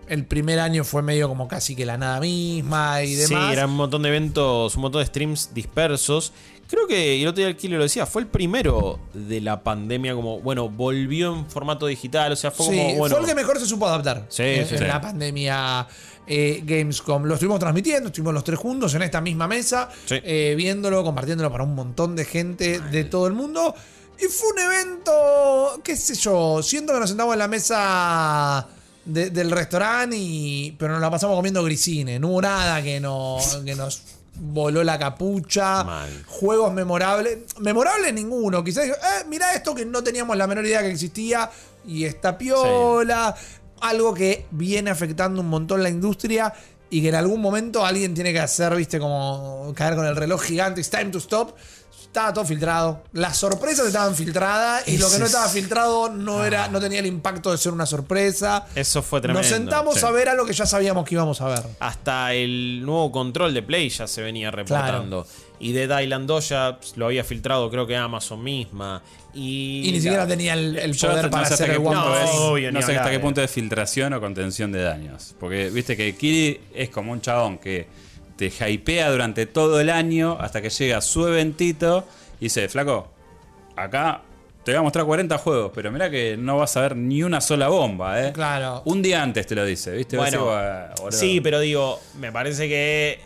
el 0.07 0.25
primer 0.25 0.59
año 0.59 0.83
fue 0.83 1.01
medio 1.03 1.29
como 1.29 1.47
casi 1.47 1.73
que 1.73 1.85
la 1.85 1.97
nada 1.97 2.19
misma 2.19 3.01
y 3.01 3.15
Sí, 3.15 3.33
demás. 3.33 3.53
eran 3.53 3.69
un 3.69 3.77
montón 3.77 4.01
de 4.01 4.09
eventos, 4.09 4.75
un 4.75 4.81
montón 4.81 4.99
de 5.01 5.05
streams 5.05 5.53
dispersos. 5.53 6.33
Creo 6.71 6.87
que 6.87 7.21
el 7.21 7.27
otro 7.27 7.39
día 7.41 7.49
el 7.49 7.57
Kilo 7.57 7.77
lo 7.77 7.83
decía, 7.83 8.05
fue 8.05 8.21
el 8.21 8.27
primero 8.29 8.97
de 9.13 9.41
la 9.41 9.61
pandemia, 9.61 10.15
como, 10.15 10.39
bueno, 10.39 10.69
volvió 10.69 11.35
en 11.35 11.45
formato 11.49 11.85
digital, 11.85 12.31
o 12.31 12.35
sea, 12.37 12.49
fue 12.49 12.65
Sí, 12.67 12.71
como, 12.77 12.95
bueno. 12.95 13.15
fue 13.15 13.23
el 13.23 13.29
que 13.29 13.35
mejor 13.35 13.59
se 13.59 13.65
supo 13.65 13.85
adaptar 13.87 14.25
Sí, 14.29 14.43
en, 14.43 14.65
sí, 14.67 14.73
en 14.75 14.79
sí. 14.79 14.85
la 14.87 15.01
pandemia 15.01 15.85
eh, 16.27 16.61
Gamescom. 16.65 17.23
Lo 17.25 17.33
estuvimos 17.33 17.59
transmitiendo, 17.59 18.07
estuvimos 18.07 18.33
los 18.33 18.43
tres 18.45 18.57
juntos 18.57 18.93
en 18.95 19.01
esta 19.01 19.19
misma 19.19 19.47
mesa, 19.49 19.89
eh, 20.09 20.53
viéndolo, 20.55 21.03
compartiéndolo 21.03 21.51
para 21.51 21.65
un 21.65 21.75
montón 21.75 22.15
de 22.15 22.23
gente 22.23 22.79
de 22.79 23.03
todo 23.03 23.27
el 23.27 23.33
mundo. 23.33 23.75
Y 24.17 24.25
fue 24.25 24.49
un 24.53 24.59
evento, 24.59 25.81
qué 25.83 25.97
sé 25.97 26.15
yo, 26.15 26.63
siento 26.63 26.93
que 26.93 26.99
nos 27.01 27.09
sentamos 27.09 27.33
en 27.33 27.39
la 27.39 27.47
mesa 27.49 28.67
de- 29.03 29.29
del 29.29 29.51
restaurante, 29.51 30.15
y, 30.17 30.71
pero 30.79 30.93
nos 30.93 31.01
la 31.01 31.11
pasamos 31.11 31.35
comiendo 31.35 31.63
grisines. 31.63 32.19
No 32.21 32.29
hubo 32.29 32.41
nada 32.41 32.81
que, 32.81 32.99
no, 33.01 33.37
que 33.65 33.75
nos 33.75 34.01
voló 34.35 34.83
la 34.83 34.97
capucha. 34.97 35.83
Mal. 35.83 36.23
Juegos 36.27 36.73
memorables. 36.73 37.39
Memorables 37.59 38.13
ninguno. 38.13 38.63
Quizás, 38.63 38.87
eh, 38.87 38.93
mira 39.27 39.53
esto 39.53 39.75
que 39.75 39.85
no 39.85 40.03
teníamos 40.03 40.37
la 40.37 40.47
menor 40.47 40.65
idea 40.65 40.81
que 40.81 40.91
existía 40.91 41.49
y 41.85 42.05
está 42.05 42.37
piola. 42.37 43.35
Algo 43.81 44.13
que 44.13 44.45
viene 44.51 44.91
afectando 44.91 45.41
un 45.41 45.49
montón 45.49 45.81
la 45.81 45.89
industria 45.89 46.53
y 46.89 47.01
que 47.01 47.09
en 47.09 47.15
algún 47.15 47.41
momento 47.41 47.85
alguien 47.85 48.13
tiene 48.13 48.33
que 48.33 48.39
hacer, 48.39 48.75
viste, 48.75 48.99
como 48.99 49.73
caer 49.75 49.95
con 49.95 50.05
el 50.05 50.15
reloj 50.15 50.41
gigante. 50.41 50.81
It's 50.81 50.89
time 50.89 51.05
to 51.05 51.19
stop. 51.19 51.55
Estaba 52.11 52.33
todo 52.33 52.43
filtrado. 52.43 53.03
Las 53.13 53.37
sorpresas 53.37 53.87
estaban 53.87 54.13
filtradas 54.17 54.85
y 54.85 54.97
lo 54.97 55.09
que 55.09 55.17
no 55.17 55.23
es- 55.23 55.31
estaba 55.31 55.47
filtrado 55.47 56.09
no, 56.09 56.43
era, 56.43 56.67
no 56.67 56.81
tenía 56.81 56.99
el 56.99 57.05
impacto 57.05 57.51
de 57.53 57.57
ser 57.57 57.71
una 57.71 57.85
sorpresa. 57.85 58.65
Eso 58.75 59.01
fue 59.01 59.21
tremendo. 59.21 59.39
Nos 59.39 59.47
sentamos 59.47 59.95
Sí. 59.97 60.05
a 60.05 60.11
ver 60.11 60.27
a 60.27 60.33
lo 60.33 60.45
que 60.45 60.51
ya 60.51 60.65
sabíamos 60.65 61.05
que 61.07 61.15
íbamos 61.15 61.39
a 61.39 61.47
ver. 61.47 61.61
Hasta 61.79 62.33
el 62.33 62.81
nuevo 62.85 63.13
control 63.13 63.53
de 63.53 63.61
Play 63.63 63.87
ya 63.87 64.07
se 64.07 64.21
venía 64.21 64.51
reportando. 64.51 65.25
Y 65.61 65.71
Dead 65.71 66.01
Island 66.01 66.27
2 66.27 66.49
ya 66.49 66.77
pues, 66.81 66.97
lo 66.97 67.05
había 67.05 67.23
filtrado, 67.23 67.69
creo 67.69 67.87
que 67.87 67.95
Amazon 67.95 68.43
misma. 68.43 69.01
Y, 69.33 69.83
Y 69.87 69.91
ni 69.93 70.01
siquiera 70.01 70.27
tenía 70.27 70.53
el, 70.55 70.73
poder 70.99 71.23
no 71.25 71.31
para 71.31 71.47
hacer 71.47 71.67
qué 71.69 71.75
el 71.75 71.77
One 71.77 71.95
punto 71.95 72.09
No, 72.09 72.17
es, 72.17 72.29
obvio, 72.33 72.71
no 72.73 72.81
sé 72.81 72.97
hasta 72.97 73.09
qué 73.09 73.15
eh. 73.15 73.19
punto 73.19 73.41
es 73.41 73.49
filtración 73.49 74.11
o 74.11 74.19
contención 74.19 74.73
de 74.73 74.81
daños. 74.83 75.33
Porque 75.39 75.69
viste 75.69 75.95
que 75.95 76.13
Kiri 76.17 76.59
es 76.75 76.89
como 76.89 77.13
un 77.13 77.21
chabón 77.21 77.57
que 77.57 77.87
te 78.49 78.71
hypea 78.71 79.11
durante 79.11 79.45
todo 79.45 79.79
el 79.79 79.91
año 79.91 80.35
hasta 80.39 80.63
que 80.63 80.71
llega 80.71 80.99
su 81.01 81.27
eventito 81.27 82.05
y 82.39 82.45
dice, 82.45 82.67
flaco, 82.69 83.07
acá 83.75 84.23
te 84.63 84.71
voy 84.71 84.79
a 84.79 84.81
mostrar 84.81 85.05
40 85.05 85.37
juegos, 85.37 85.71
pero 85.75 85.91
mira 85.91 86.09
que 86.09 86.37
no 86.37 86.57
vas 86.57 86.75
a 86.75 86.81
ver 86.81 86.95
ni 86.95 87.21
una 87.21 87.39
sola 87.39 87.67
bomba, 87.67 88.19
¿eh? 88.19 88.33
Claro. 88.33 88.81
Un 88.85 89.03
día 89.03 89.21
antes 89.21 89.45
te 89.45 89.53
lo 89.53 89.63
dice, 89.63 89.91
¿viste? 89.91 90.17
Bueno, 90.17 90.47
sí, 91.11 91.39
pero 91.39 91.59
digo, 91.59 91.99
me 92.19 92.31
parece 92.31 92.67
que 92.67 93.19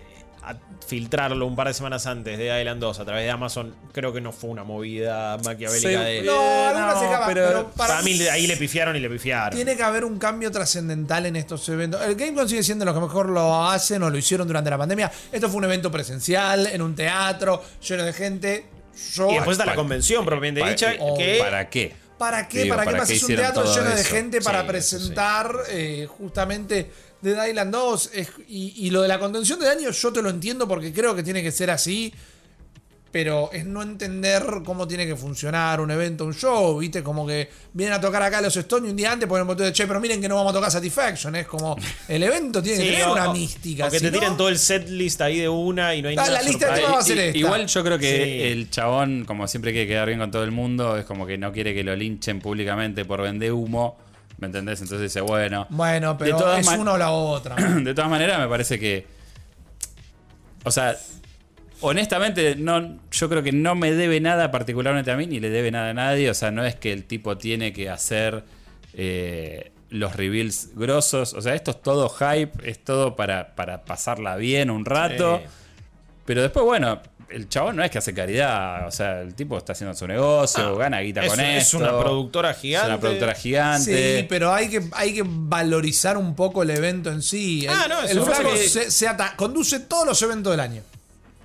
filtrarlo 0.85 1.45
un 1.45 1.55
par 1.55 1.67
de 1.67 1.73
semanas 1.73 2.05
antes 2.05 2.37
de 2.37 2.59
Island 2.59 2.79
2 2.79 2.99
a 2.99 3.05
través 3.05 3.23
de 3.23 3.31
Amazon, 3.31 3.73
creo 3.91 4.13
que 4.13 4.21
no 4.21 4.31
fue 4.31 4.49
una 4.49 4.63
movida 4.63 5.37
maquiavélica 5.43 5.89
Sí, 5.89 5.95
de. 5.95 6.21
No, 6.23 6.67
algunas 6.67 6.93
no, 6.93 6.99
se 6.99 7.05
escapan, 7.05 7.27
pero 7.33 7.47
pero, 7.47 7.71
para, 7.71 7.93
Para 7.95 8.03
mí 8.03 8.19
ahí 8.27 8.47
le 8.47 8.57
pifiaron 8.57 8.95
y 8.95 8.99
le 8.99 9.09
pifiaron. 9.09 9.55
Tiene 9.55 9.75
que 9.75 9.83
haber 9.83 10.05
un 10.05 10.17
cambio 10.17 10.51
trascendental 10.51 11.25
en 11.25 11.35
estos 11.35 11.67
eventos. 11.69 12.01
El 12.01 12.15
Gamecom 12.15 12.47
sigue 12.47 12.63
siendo 12.63 12.85
lo 12.85 12.93
que 12.93 12.99
mejor 12.99 13.29
lo 13.29 13.65
hacen 13.67 14.03
o 14.03 14.09
lo 14.09 14.17
hicieron 14.17 14.47
durante 14.47 14.69
la 14.69 14.77
pandemia. 14.77 15.11
Esto 15.31 15.49
fue 15.49 15.57
un 15.57 15.65
evento 15.65 15.91
presencial, 15.91 16.67
en 16.67 16.81
un 16.81 16.95
teatro, 16.95 17.63
lleno 17.87 18.03
de 18.03 18.13
gente. 18.13 18.65
Yo, 19.13 19.29
Y 19.29 19.35
después 19.35 19.57
está 19.57 19.65
la 19.65 19.75
convención 19.75 20.23
propiamente 20.23 20.67
dicha, 20.69 20.93
oh, 20.99 21.17
que 21.17 21.37
¿Para 21.39 21.69
qué? 21.69 21.93
¿Para 22.17 22.47
qué? 22.47 22.63
Digo, 22.63 22.75
¿Para 22.75 22.83
qué 22.83 22.91
¿para 22.91 23.01
me 23.03 23.07
qué 23.07 23.13
haces 23.13 23.23
un 23.23 23.35
teatro 23.35 23.75
lleno 23.75 23.89
de 23.95 24.03
gente 24.05 24.41
para 24.41 24.61
Sí, 24.61 24.65
eso 24.65 24.65
sí. 24.65 24.71
presentar 24.71 25.55
eh, 25.69 26.07
justamente 26.09 26.89
Dead 27.21 27.47
Island 27.47 27.71
2? 27.71 28.09
Es- 28.13 28.29
y, 28.47 28.73
y 28.87 28.89
lo 28.91 29.01
de 29.01 29.07
la 29.07 29.19
contención 29.19 29.59
de 29.59 29.65
daño 29.65 29.89
yo 29.91 30.13
te 30.13 30.21
lo 30.21 30.29
entiendo 30.29 30.67
porque 30.67 30.91
creo 30.93 31.15
que 31.15 31.23
tiene 31.23 31.41
que 31.43 31.51
ser 31.51 31.69
así. 31.71 32.13
Pero 33.11 33.49
es 33.53 33.65
no 33.65 33.81
entender 33.81 34.43
cómo 34.65 34.85
tiene 34.89 35.07
que 35.07 35.15
funcionar 35.15 35.79
un 35.79 35.89
evento, 35.89 36.25
un 36.25 36.33
show, 36.33 36.77
¿viste? 36.79 37.01
Como 37.01 37.25
que 37.25 37.49
vienen 37.71 37.93
a 37.93 38.01
tocar 38.01 38.21
acá 38.21 38.41
los 38.41 38.57
Stones 38.57 38.89
y 38.89 38.91
un 38.91 38.97
día 38.97 39.13
antes 39.13 39.25
ponen 39.29 39.43
un 39.43 39.47
botón 39.47 39.67
de 39.67 39.71
che, 39.71 39.87
pero 39.87 40.01
miren 40.01 40.19
que 40.19 40.27
no 40.27 40.35
vamos 40.35 40.51
a 40.51 40.55
tocar 40.55 40.69
Satisfaction. 40.69 41.33
Es 41.37 41.47
como 41.47 41.77
el 42.09 42.21
evento 42.23 42.61
tiene 42.61 42.83
que 42.83 42.89
tener 42.91 43.03
o- 43.05 43.13
una 43.13 43.29
o- 43.29 43.33
mística. 43.33 43.87
O 43.87 43.89
que 43.89 43.99
si 43.99 44.05
te 44.07 44.11
tiren 44.11 44.31
no- 44.31 44.35
todo 44.35 44.49
el 44.49 44.59
set 44.59 44.89
list 44.89 45.21
ahí 45.21 45.39
de 45.39 45.47
una 45.47 45.95
y 45.95 46.01
no 46.01 46.09
hay 46.09 46.15
Ah, 46.17 46.23
ninguna 46.23 46.41
la 46.41 46.45
lista 46.45 46.65
de 46.65 46.71
sorpresa. 46.71 46.81
temas 46.87 46.97
va 46.97 46.99
a 46.99 47.05
ser 47.05 47.17
I- 47.17 47.19
esta. 47.21 47.37
Igual 47.37 47.67
yo 47.67 47.83
creo 47.85 47.99
que 47.99 48.25
Sí. 48.25 48.41
el 48.51 48.69
chabón, 48.69 49.23
como 49.23 49.47
siempre 49.47 49.71
quiere 49.71 49.87
quedar 49.87 50.07
bien 50.07 50.19
con 50.19 50.31
todo 50.31 50.43
el 50.43 50.51
mundo, 50.51 50.97
es 50.97 51.05
como 51.05 51.25
que 51.25 51.37
no 51.37 51.53
quiere 51.53 51.73
que 51.73 51.85
lo 51.85 51.95
linchen 51.95 52.41
públicamente 52.41 53.05
por 53.05 53.21
vender 53.21 53.53
humo. 53.53 53.97
¿Me 54.45 54.49
entendés? 54.49 54.79
Entonces 54.79 55.11
dice, 55.11 55.21
bueno. 55.21 55.65
Bueno, 55.71 56.15
pero 56.19 56.55
es 56.55 56.67
una 56.67 56.93
o 56.93 56.97
la 56.99 57.09
otra. 57.09 57.55
De 57.83 57.95
todas 57.95 58.09
maneras, 58.11 58.39
me 58.39 58.47
parece 58.47 58.79
que. 58.79 59.07
O 60.63 60.69
sea, 60.69 60.95
honestamente, 61.81 62.55
no, 62.55 62.99
yo 63.09 63.27
creo 63.27 63.41
que 63.41 63.51
no 63.51 63.73
me 63.73 63.91
debe 63.91 64.19
nada 64.21 64.51
particularmente 64.51 65.09
a 65.09 65.17
mí, 65.17 65.25
ni 65.25 65.39
le 65.39 65.49
debe 65.49 65.71
nada 65.71 65.89
a 65.89 65.93
nadie. 65.95 66.29
O 66.29 66.35
sea, 66.35 66.51
no 66.51 66.63
es 66.63 66.75
que 66.75 66.93
el 66.93 67.05
tipo 67.05 67.39
tiene 67.39 67.73
que 67.73 67.89
hacer 67.89 68.43
eh, 68.93 69.71
los 69.89 70.15
reveals 70.15 70.69
grosos. 70.75 71.33
O 71.33 71.41
sea, 71.41 71.55
esto 71.55 71.71
es 71.71 71.81
todo 71.81 72.07
hype, 72.09 72.69
es 72.69 72.83
todo 72.83 73.15
para, 73.15 73.55
para 73.55 73.83
pasarla 73.83 74.35
bien 74.35 74.69
un 74.69 74.85
rato. 74.85 75.39
Sí. 75.43 75.49
Pero 76.25 76.43
después, 76.43 76.63
bueno, 76.65 77.01
el 77.29 77.49
chabón 77.49 77.75
no 77.75 77.83
es 77.83 77.91
que 77.91 77.97
hace 77.97 78.13
caridad. 78.13 78.87
O 78.87 78.91
sea, 78.91 79.21
el 79.21 79.33
tipo 79.35 79.57
está 79.57 79.73
haciendo 79.73 79.95
su 79.95 80.07
negocio, 80.07 80.75
gana 80.77 80.99
guita 81.01 81.23
es- 81.23 81.29
con 81.29 81.39
es 81.39 81.63
esto. 81.63 81.77
una 81.77 81.99
productora 81.99 82.53
gigante. 82.53 82.87
Es 82.87 82.93
una 82.93 82.99
productora 83.01 83.33
gigante. 83.35 84.19
Sí, 84.19 84.25
pero 84.29 84.53
hay 84.53 84.69
que, 84.69 84.81
hay 84.93 85.13
que 85.13 85.23
valorizar 85.25 86.17
un 86.17 86.35
poco 86.35 86.63
el 86.63 86.69
evento 86.69 87.11
en 87.11 87.21
sí. 87.21 87.65
El, 87.65 87.71
Ah, 87.73 87.85
no, 87.89 88.01
eso 88.03 88.11
el 88.19 88.21
flaco 88.25 88.53
que- 88.53 88.69
se, 88.69 88.91
se 88.91 89.07
ata- 89.07 89.35
conduce 89.35 89.79
todos 89.81 90.05
los 90.05 90.21
eventos 90.21 90.51
del 90.51 90.59
año. 90.59 90.81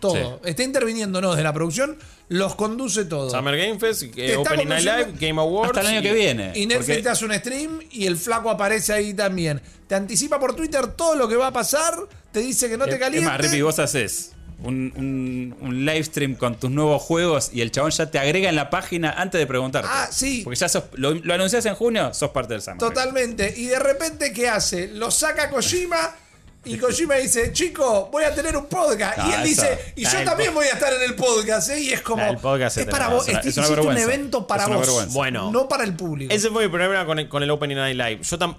Todo. 0.00 0.40
Está 0.44 0.62
interviniendo, 0.62 1.20
no, 1.20 1.30
desde 1.32 1.42
la 1.42 1.52
producción, 1.52 1.98
los 2.28 2.54
conduce 2.54 3.04
todo. 3.04 3.28
Summer 3.28 3.54
Game 3.56 3.78
Fest, 3.78 4.04
eh, 4.16 4.36
Night 4.66 4.82
Live, 4.84 5.12
Game 5.20 5.38
Awards. 5.40 5.76
Hasta 5.76 5.80
el 5.82 5.86
año 5.88 6.00
y- 6.00 6.02
que 6.02 6.12
viene. 6.14 6.52
y 6.54 6.64
Netflix 6.66 6.86
porque- 6.86 7.02
te 7.02 7.08
hace 7.10 7.24
un 7.26 7.34
stream 7.34 7.80
y 7.90 8.06
el 8.06 8.16
flaco 8.16 8.48
aparece 8.48 8.94
ahí 8.94 9.12
también. 9.12 9.60
Te 9.86 9.94
anticipa 9.96 10.40
por 10.40 10.54
Twitter 10.56 10.86
todo 10.88 11.16
lo 11.16 11.28
que 11.28 11.36
va 11.36 11.48
a 11.48 11.52
pasar, 11.52 11.94
te 12.32 12.40
dice 12.40 12.70
que 12.70 12.78
no 12.78 12.86
te 12.86 12.92
Es 12.94 12.98
calientes. 12.98 13.30
más, 13.30 13.40
Rippy, 13.42 13.60
vos 13.60 13.78
haces 13.78 14.32
un, 14.62 14.92
un, 14.96 15.56
un 15.60 15.84
live 15.86 16.04
stream 16.04 16.34
con 16.34 16.56
tus 16.56 16.70
nuevos 16.70 17.00
juegos 17.02 17.50
y 17.52 17.60
el 17.62 17.70
chabón 17.70 17.90
ya 17.92 18.10
te 18.10 18.18
agrega 18.18 18.48
en 18.48 18.56
la 18.56 18.68
página 18.70 19.10
antes 19.10 19.38
de 19.40 19.46
preguntarte. 19.46 19.88
Ah, 19.90 20.08
sí. 20.10 20.42
Porque 20.44 20.58
ya 20.58 20.68
sos, 20.68 20.84
lo, 20.94 21.14
lo 21.14 21.34
anunciás 21.34 21.64
en 21.66 21.74
junio, 21.74 22.12
sos 22.14 22.30
parte 22.30 22.52
del 22.54 22.62
Summer. 22.62 22.78
Totalmente. 22.78 23.52
Y 23.56 23.66
de 23.66 23.78
repente, 23.78 24.32
¿qué 24.32 24.48
hace? 24.48 24.88
Lo 24.88 25.10
saca 25.10 25.48
Kojima. 25.50 26.16
Y 26.62 26.76
Kojima 26.76 27.14
dice, 27.14 27.54
chico, 27.54 28.10
voy 28.12 28.24
a 28.24 28.34
tener 28.34 28.54
un 28.54 28.66
podcast. 28.66 29.16
y 29.16 29.20
Ah, 29.22 29.42
él 29.42 29.50
eso. 29.50 29.62
dice, 29.62 29.78
y 29.96 30.04
Ah, 30.04 30.12
yo 30.12 30.18
el 30.18 30.24
también 30.26 30.52
voy 30.52 30.66
a 30.66 30.72
estar 30.74 30.92
en 30.92 31.02
el 31.02 31.14
podcast. 31.14 31.70
¿eh? 31.70 31.80
Y 31.80 31.90
es 31.94 32.02
como, 32.02 32.22
Ah, 32.22 32.28
el 32.28 32.36
podcast 32.36 32.76
es 32.76 32.84
para 32.84 33.08
vos, 33.08 33.22
Es 33.22 33.30
una- 33.30 33.38
este- 33.38 33.48
es 33.62 33.68
una 33.70 33.80
un 33.80 33.96
evento 33.96 34.46
para 34.46 34.66
vos. 34.66 35.06
Bueno. 35.14 35.50
No 35.50 35.66
para 35.68 35.84
el 35.84 35.94
público. 35.96 36.34
Ese 36.34 36.50
fue 36.50 36.64
mi 36.64 36.68
problema 36.70 37.06
con 37.06 37.18
el, 37.18 37.30
con 37.30 37.42
el 37.42 37.50
Opening 37.50 37.76
Night 37.76 37.96
Live. 37.96 38.18
Yo 38.24 38.38
tam- 38.38 38.56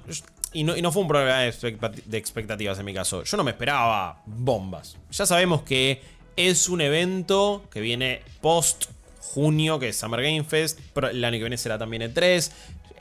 y, 0.54 0.64
no, 0.64 0.76
y 0.76 0.82
no 0.82 0.92
fue 0.92 1.02
un 1.02 1.08
problema 1.08 1.40
de, 1.40 1.52
expectati- 1.52 2.04
de 2.04 2.18
expectativas 2.18 2.78
en 2.80 2.86
mi 2.86 2.94
caso. 2.94 3.24
Yo 3.24 3.38
no 3.38 3.44
me 3.44 3.52
esperaba 3.52 4.22
bombas. 4.26 4.98
Ya 5.12 5.26
sabemos 5.26 5.62
que 5.64 6.02
es 6.36 6.70
un 6.70 6.82
evento 6.82 7.64
que 7.72 7.82
viene 7.82 8.22
post 8.42 8.86
junio, 9.20 9.80
que 9.80 9.90
es 9.90 9.98
Summer 9.98 10.22
Game 10.22 10.44
Fest. 10.44 10.80
Pero 10.94 11.10
el 11.10 11.24
año 11.24 11.34
que 11.38 11.44
viene 11.44 11.58
será 11.58 11.78
también 11.78 12.02
E3. 12.04 12.52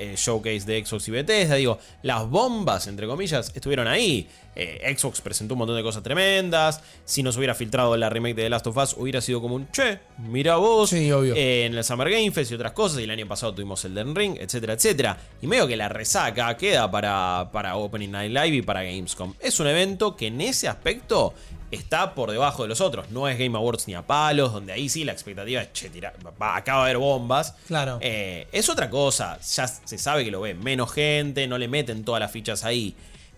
Eh, 0.00 0.14
showcase 0.16 0.60
de 0.60 0.84
Xbox 0.84 1.08
y 1.08 1.10
Bethesda. 1.10 1.56
Digo, 1.56 1.78
las 2.02 2.26
bombas, 2.26 2.86
entre 2.86 3.06
comillas, 3.06 3.52
estuvieron 3.54 3.86
ahí. 3.86 4.26
Eh, 4.56 4.96
Xbox 4.96 5.20
presentó 5.20 5.54
un 5.54 5.58
montón 5.58 5.76
de 5.76 5.82
cosas 5.82 6.02
tremendas. 6.02 6.82
Si 7.04 7.22
nos 7.22 7.36
hubiera 7.36 7.54
filtrado 7.54 7.94
la 7.98 8.08
remake 8.08 8.34
de 8.34 8.42
The 8.44 8.50
Last 8.50 8.66
of 8.66 8.76
Us, 8.78 8.94
hubiera 8.96 9.20
sido 9.20 9.42
como 9.42 9.56
un 9.56 9.70
che, 9.70 10.00
mira 10.18 10.56
vos. 10.56 10.88
Sí, 10.88 11.12
obvio. 11.12 11.34
Eh, 11.34 11.66
en 11.66 11.74
el 11.76 11.84
Summer 11.84 12.08
Game 12.08 12.30
Fest 12.30 12.50
y 12.50 12.54
otras 12.54 12.72
cosas. 12.72 13.00
Y 13.00 13.04
el 13.04 13.10
año 13.10 13.28
pasado 13.28 13.54
tuvimos 13.54 13.84
Elden 13.84 14.14
Ring, 14.14 14.36
etcétera, 14.40 14.72
etcétera. 14.72 15.18
Y 15.42 15.46
medio 15.46 15.66
que 15.66 15.76
la 15.76 15.90
resaca 15.90 16.56
queda 16.56 16.90
para, 16.90 17.50
para 17.52 17.76
Opening 17.76 18.10
Night 18.10 18.32
Live 18.32 18.56
y 18.56 18.62
para 18.62 18.82
Gamescom. 18.82 19.34
Es 19.38 19.60
un 19.60 19.66
evento 19.66 20.16
que 20.16 20.28
en 20.28 20.40
ese 20.40 20.66
aspecto 20.66 21.34
está 21.70 22.14
por 22.14 22.30
debajo 22.30 22.62
de 22.62 22.68
los 22.68 22.80
otros. 22.80 23.10
No 23.10 23.28
es 23.28 23.38
Game 23.38 23.56
Awards 23.56 23.86
ni 23.86 23.94
a 23.94 24.06
palos, 24.06 24.52
donde 24.52 24.72
ahí 24.72 24.88
sí 24.88 25.04
la 25.04 25.12
expectativa 25.12 25.62
es, 25.62 25.72
che, 25.72 25.90
tira, 25.90 26.12
va, 26.40 26.56
acaba 26.56 26.84
de 26.84 26.90
haber 26.90 26.98
bombas. 26.98 27.54
Claro. 27.66 27.98
Eh, 28.00 28.48
es 28.52 28.68
otra 28.68 28.90
cosa. 28.90 29.38
Ya 29.40 29.66
se 29.66 29.98
sabe 29.98 30.24
que 30.24 30.30
lo 30.30 30.40
ve 30.40 30.54
menos 30.54 30.92
gente, 30.92 31.46
no 31.46 31.58
le 31.58 31.68
meten 31.68 32.04
todas 32.04 32.20
las 32.20 32.30
fichas 32.30 32.64
ahí. 32.64 32.94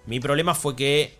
Mi 0.07 0.20
problema 0.20 0.55
fue 0.55 0.74
que 0.74 1.16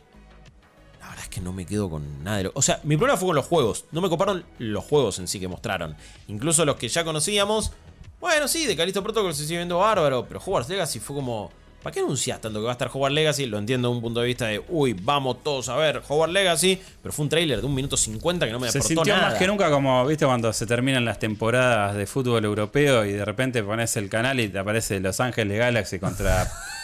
la 1.01 1.09
verdad 1.09 1.25
es 1.25 1.31
que 1.31 1.41
no 1.41 1.53
me 1.53 1.67
quedo 1.67 1.91
con 1.91 2.23
nada 2.25 2.39
de 2.39 2.43
lo... 2.45 2.53
O 2.55 2.63
sea, 2.63 2.81
mi 2.85 2.97
problema 2.97 3.19
fue 3.19 3.27
con 3.29 3.37
los 3.37 3.47
juegos. 3.47 3.85
No 3.91 4.01
me 4.01 4.09
coparon 4.09 4.45
los 4.59 4.85
juegos 4.85 5.19
en 5.19 5.29
sí 5.29 5.41
que 5.41 5.49
mostraron. 5.49 5.97
Incluso 6.29 6.65
los 6.65 6.77
que 6.77 6.89
ya 6.89 7.05
conocíamos. 7.05 7.73
Bueno, 8.21 8.47
sí, 8.49 8.67
de 8.67 8.77
Callisto 8.77 9.03
Protocol 9.03 9.35
se 9.35 9.43
sigue 9.43 9.59
viendo 9.59 9.79
bárbaro. 9.79 10.27
Pero 10.27 10.41
Hogwarts 10.41 10.69
Legacy 10.69 11.01
fue 11.01 11.17
como... 11.17 11.51
¿Para 11.83 11.93
qué 11.93 12.01
anunciás 12.01 12.41
tanto 12.41 12.61
que 12.61 12.65
va 12.65 12.71
a 12.71 12.75
estar 12.75 12.89
Hogwarts 12.89 13.15
Legacy? 13.15 13.47
Lo 13.47 13.59
entiendo 13.59 13.89
de 13.89 13.95
un 13.97 14.01
punto 14.01 14.21
de 14.21 14.27
vista 14.27 14.47
de... 14.47 14.63
Uy, 14.69 14.95
vamos 15.01 15.43
todos 15.43 15.69
a 15.69 15.77
ver 15.77 16.01
Hogwarts 16.09 16.33
Legacy. 16.33 16.81
Pero 17.03 17.13
fue 17.13 17.25
un 17.25 17.29
tráiler 17.29 17.61
de 17.61 17.67
un 17.67 17.75
minuto 17.75 17.97
50 17.97 18.47
que 18.47 18.53
no 18.53 18.61
me 18.61 18.71
Se 18.71 18.79
aportó 18.79 18.89
sintió 18.89 19.15
nada. 19.15 19.31
más 19.31 19.39
que 19.39 19.47
nunca 19.47 19.71
como, 19.71 20.07
viste, 20.07 20.25
cuando 20.25 20.53
se 20.53 20.67
terminan 20.67 21.05
las 21.05 21.19
temporadas 21.19 21.97
de 21.97 22.07
fútbol 22.07 22.45
europeo 22.45 23.05
y 23.05 23.13
de 23.13 23.25
repente 23.25 23.63
pones 23.63 23.97
el 23.97 24.09
canal 24.09 24.39
y 24.39 24.49
te 24.49 24.59
aparece 24.59 25.01
Los 25.01 25.19
Ángeles 25.19 25.59
Galaxy 25.59 25.99
contra 25.99 26.51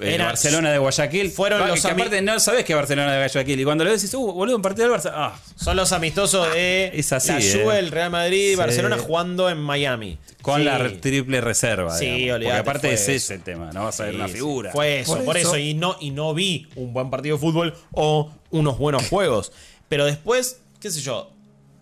eh, 0.00 0.14
Era- 0.14 0.26
Barcelona 0.26 0.70
de 0.70 0.78
Guayaquil. 0.78 1.30
fueron 1.30 1.66
los 1.68 1.80
que 1.82 1.88
aparte 1.90 2.22
no 2.22 2.38
sabés 2.40 2.64
que 2.64 2.74
Barcelona 2.74 3.12
de 3.12 3.18
Guayaquil. 3.18 3.60
Y 3.60 3.64
cuando 3.64 3.84
lo 3.84 3.90
ves 3.90 4.02
dices, 4.02 4.14
uh, 4.14 4.32
boludo, 4.32 4.56
un 4.56 4.62
partido 4.62 4.88
del 4.88 4.98
Barça. 4.98 5.12
Ah, 5.14 5.38
Son 5.56 5.76
los 5.76 5.92
amistosos 5.92 6.52
de 6.52 6.90
Es 6.94 7.12
así, 7.12 7.32
la 7.32 7.38
eh. 7.40 7.60
Juve, 7.62 7.78
el 7.78 7.90
Real 7.90 8.10
Madrid 8.10 8.48
y 8.48 8.50
Sí. 8.50 8.56
Barcelona 8.56 8.98
jugando 8.98 9.48
en 9.50 9.58
Miami. 9.58 10.18
con 10.42 10.58
Sí. 10.60 10.64
la 10.64 10.90
triple 11.00 11.40
reserva. 11.42 11.96
Sí, 11.98 12.04
digamos. 12.06 12.20
Porque 12.20 12.32
olvidate, 12.34 12.58
aparte 12.60 12.92
es 12.94 13.00
ese 13.02 13.14
eso. 13.16 13.34
el 13.34 13.42
tema, 13.42 13.70
no 13.72 13.84
vas 13.84 14.00
a 14.00 14.04
ver 14.04 14.14
una 14.14 14.28
figura. 14.28 14.70
Fue 14.72 15.00
eso, 15.00 15.16
Por 15.16 15.24
por, 15.26 15.36
eso- 15.36 15.48
eso. 15.50 15.58
Y, 15.58 15.74
no, 15.74 15.96
y 16.00 16.10
no 16.12 16.32
vi 16.32 16.66
un 16.76 16.92
buen 16.94 17.10
partido 17.10 17.36
de 17.36 17.40
fútbol 17.40 17.74
o 17.92 18.32
unos 18.50 18.78
buenos 18.78 19.06
juegos. 19.10 19.52
Pero 19.88 20.06
después, 20.06 20.60
qué 20.80 20.90
sé 20.90 21.00
yo, 21.02 21.30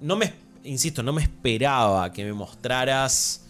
no 0.01 0.17
me, 0.17 0.33
insisto, 0.65 1.03
no 1.05 1.13
me 1.13 1.23
esperaba 1.23 2.13
que 2.13 2.25
me 2.25 2.33
mostraras, 2.33 3.43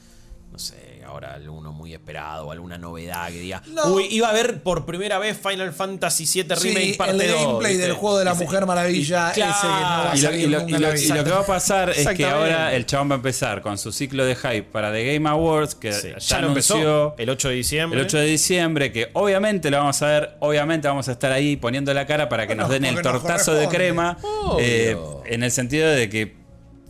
no 0.51 0.59
sé, 0.59 1.03
ahora 1.07 1.35
alguno 1.35 1.73
muy 1.73 1.93
esperado 1.95 2.47
o 2.47 2.53
alguna 2.53 2.79
novedad 2.79 3.29
que 3.29 3.39
diga, 3.41 3.63
No. 3.69 3.87
uy, 3.95 4.07
iba 4.11 4.29
a 4.29 4.33
ver 4.33 4.63
por 4.63 4.85
primera 4.87 5.19
vez 5.19 5.39
Final 5.39 5.73
Fantasy 5.73 6.25
VII 6.27 6.55
Remake 6.55 6.85
Sí, 6.87 6.95
parte 6.99 7.13
el 7.25 7.31
2", 7.33 7.41
gameplay 7.47 7.77
del 7.77 7.93
juego 7.93 8.19
de 8.19 8.25
la 8.25 8.33
Ese- 8.33 8.45
Mujer 8.45 8.67
Maravilla, 8.67 9.29
y- 9.29 9.31
ese 9.33 9.41
que 9.41 9.47
no 9.47 9.53
va 9.53 10.13
a 10.13 10.17
Y 10.17 10.21
lo, 10.21 10.29
salir 10.29 10.41
y 10.41 10.47
lo- 10.49 10.59
nunca 10.61 10.71
y 10.71 10.75
en 10.75 10.83
la 10.83 10.89
lo- 10.89 10.97
y 10.97 11.01
vida. 11.03 11.15
lo 11.17 11.25
que 11.25 11.31
va 11.31 11.39
a 11.41 11.47
pasar 11.47 11.91
es 11.91 12.09
que 12.09 12.25
ahora 12.27 12.75
el 12.75 12.87
chabón 12.87 13.11
va 13.11 13.15
a 13.15 13.17
empezar 13.17 13.61
con 13.63 13.79
su 13.79 13.93
ciclo 13.93 14.25
de 14.25 14.35
hype 14.37 14.63
para 14.65 14.91
The 14.93 15.15
Game 15.15 15.29
Awards, 15.29 15.75
que 15.75 15.93
Sí, 15.93 16.09
ya, 16.11 16.19
ya 16.19 16.41
lo 16.41 16.49
anunció 16.49 16.77
empezó 16.77 17.15
el 17.19 17.31
8 17.31 17.49
de 17.51 17.55
diciembre. 17.55 18.01
el 18.01 18.07
8 18.07 18.19
de 18.19 18.27
diciembre, 18.27 18.93
que 18.93 19.11
obviamente 19.13 19.71
lo 19.71 19.79
vamos 19.79 20.03
a 20.03 20.07
ver, 20.07 20.37
obviamente 20.41 20.89
vamos 20.89 21.09
a 21.09 21.13
estar 21.13 21.31
ahí 21.33 21.57
poniendo 21.57 21.93
la 21.95 22.07
cara 22.07 22.29
para 22.29 22.47
que 22.47 22.55
Bueno, 22.55 22.63
nos 22.65 22.71
den 22.73 22.85
el 22.85 23.01
tortazo 23.03 23.55
de 23.55 23.69
crema, 23.69 24.19
eh, 24.59 24.97
en 25.27 25.43
el 25.43 25.51
sentido 25.51 25.89
de 25.89 26.09
que... 26.09 26.38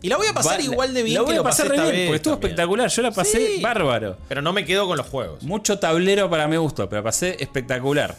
Y 0.01 0.07
la 0.09 0.17
voy 0.17 0.27
a 0.27 0.33
pasar 0.33 0.59
va- 0.59 0.63
igual 0.63 0.93
de 0.93 1.03
bien 1.03 1.15
la 1.15 1.21
voy 1.21 1.29
que 1.31 1.33
a 1.35 1.37
lo 1.37 1.43
pasar 1.43 1.67
pasé 1.67 1.77
re 1.81 1.91
bien, 1.91 2.05
porque 2.07 2.15
estuvo 2.17 2.33
también. 2.35 2.51
espectacular, 2.51 2.89
yo 2.89 3.01
la 3.01 3.11
pasé 3.11 3.47
Sí. 3.55 3.61
bárbaro. 3.61 4.17
Pero 4.27 4.41
no 4.41 4.53
me 4.53 4.63
quedo 4.65 4.87
con 4.87 4.97
los 4.97 5.07
juegos. 5.07 5.43
Mucho 5.43 5.77
tablero 5.79 6.29
para 6.29 6.47
mi 6.47 6.55
gusto, 6.57 6.87
pero 6.89 7.03
pasé 7.03 7.35
espectacular. 7.39 8.15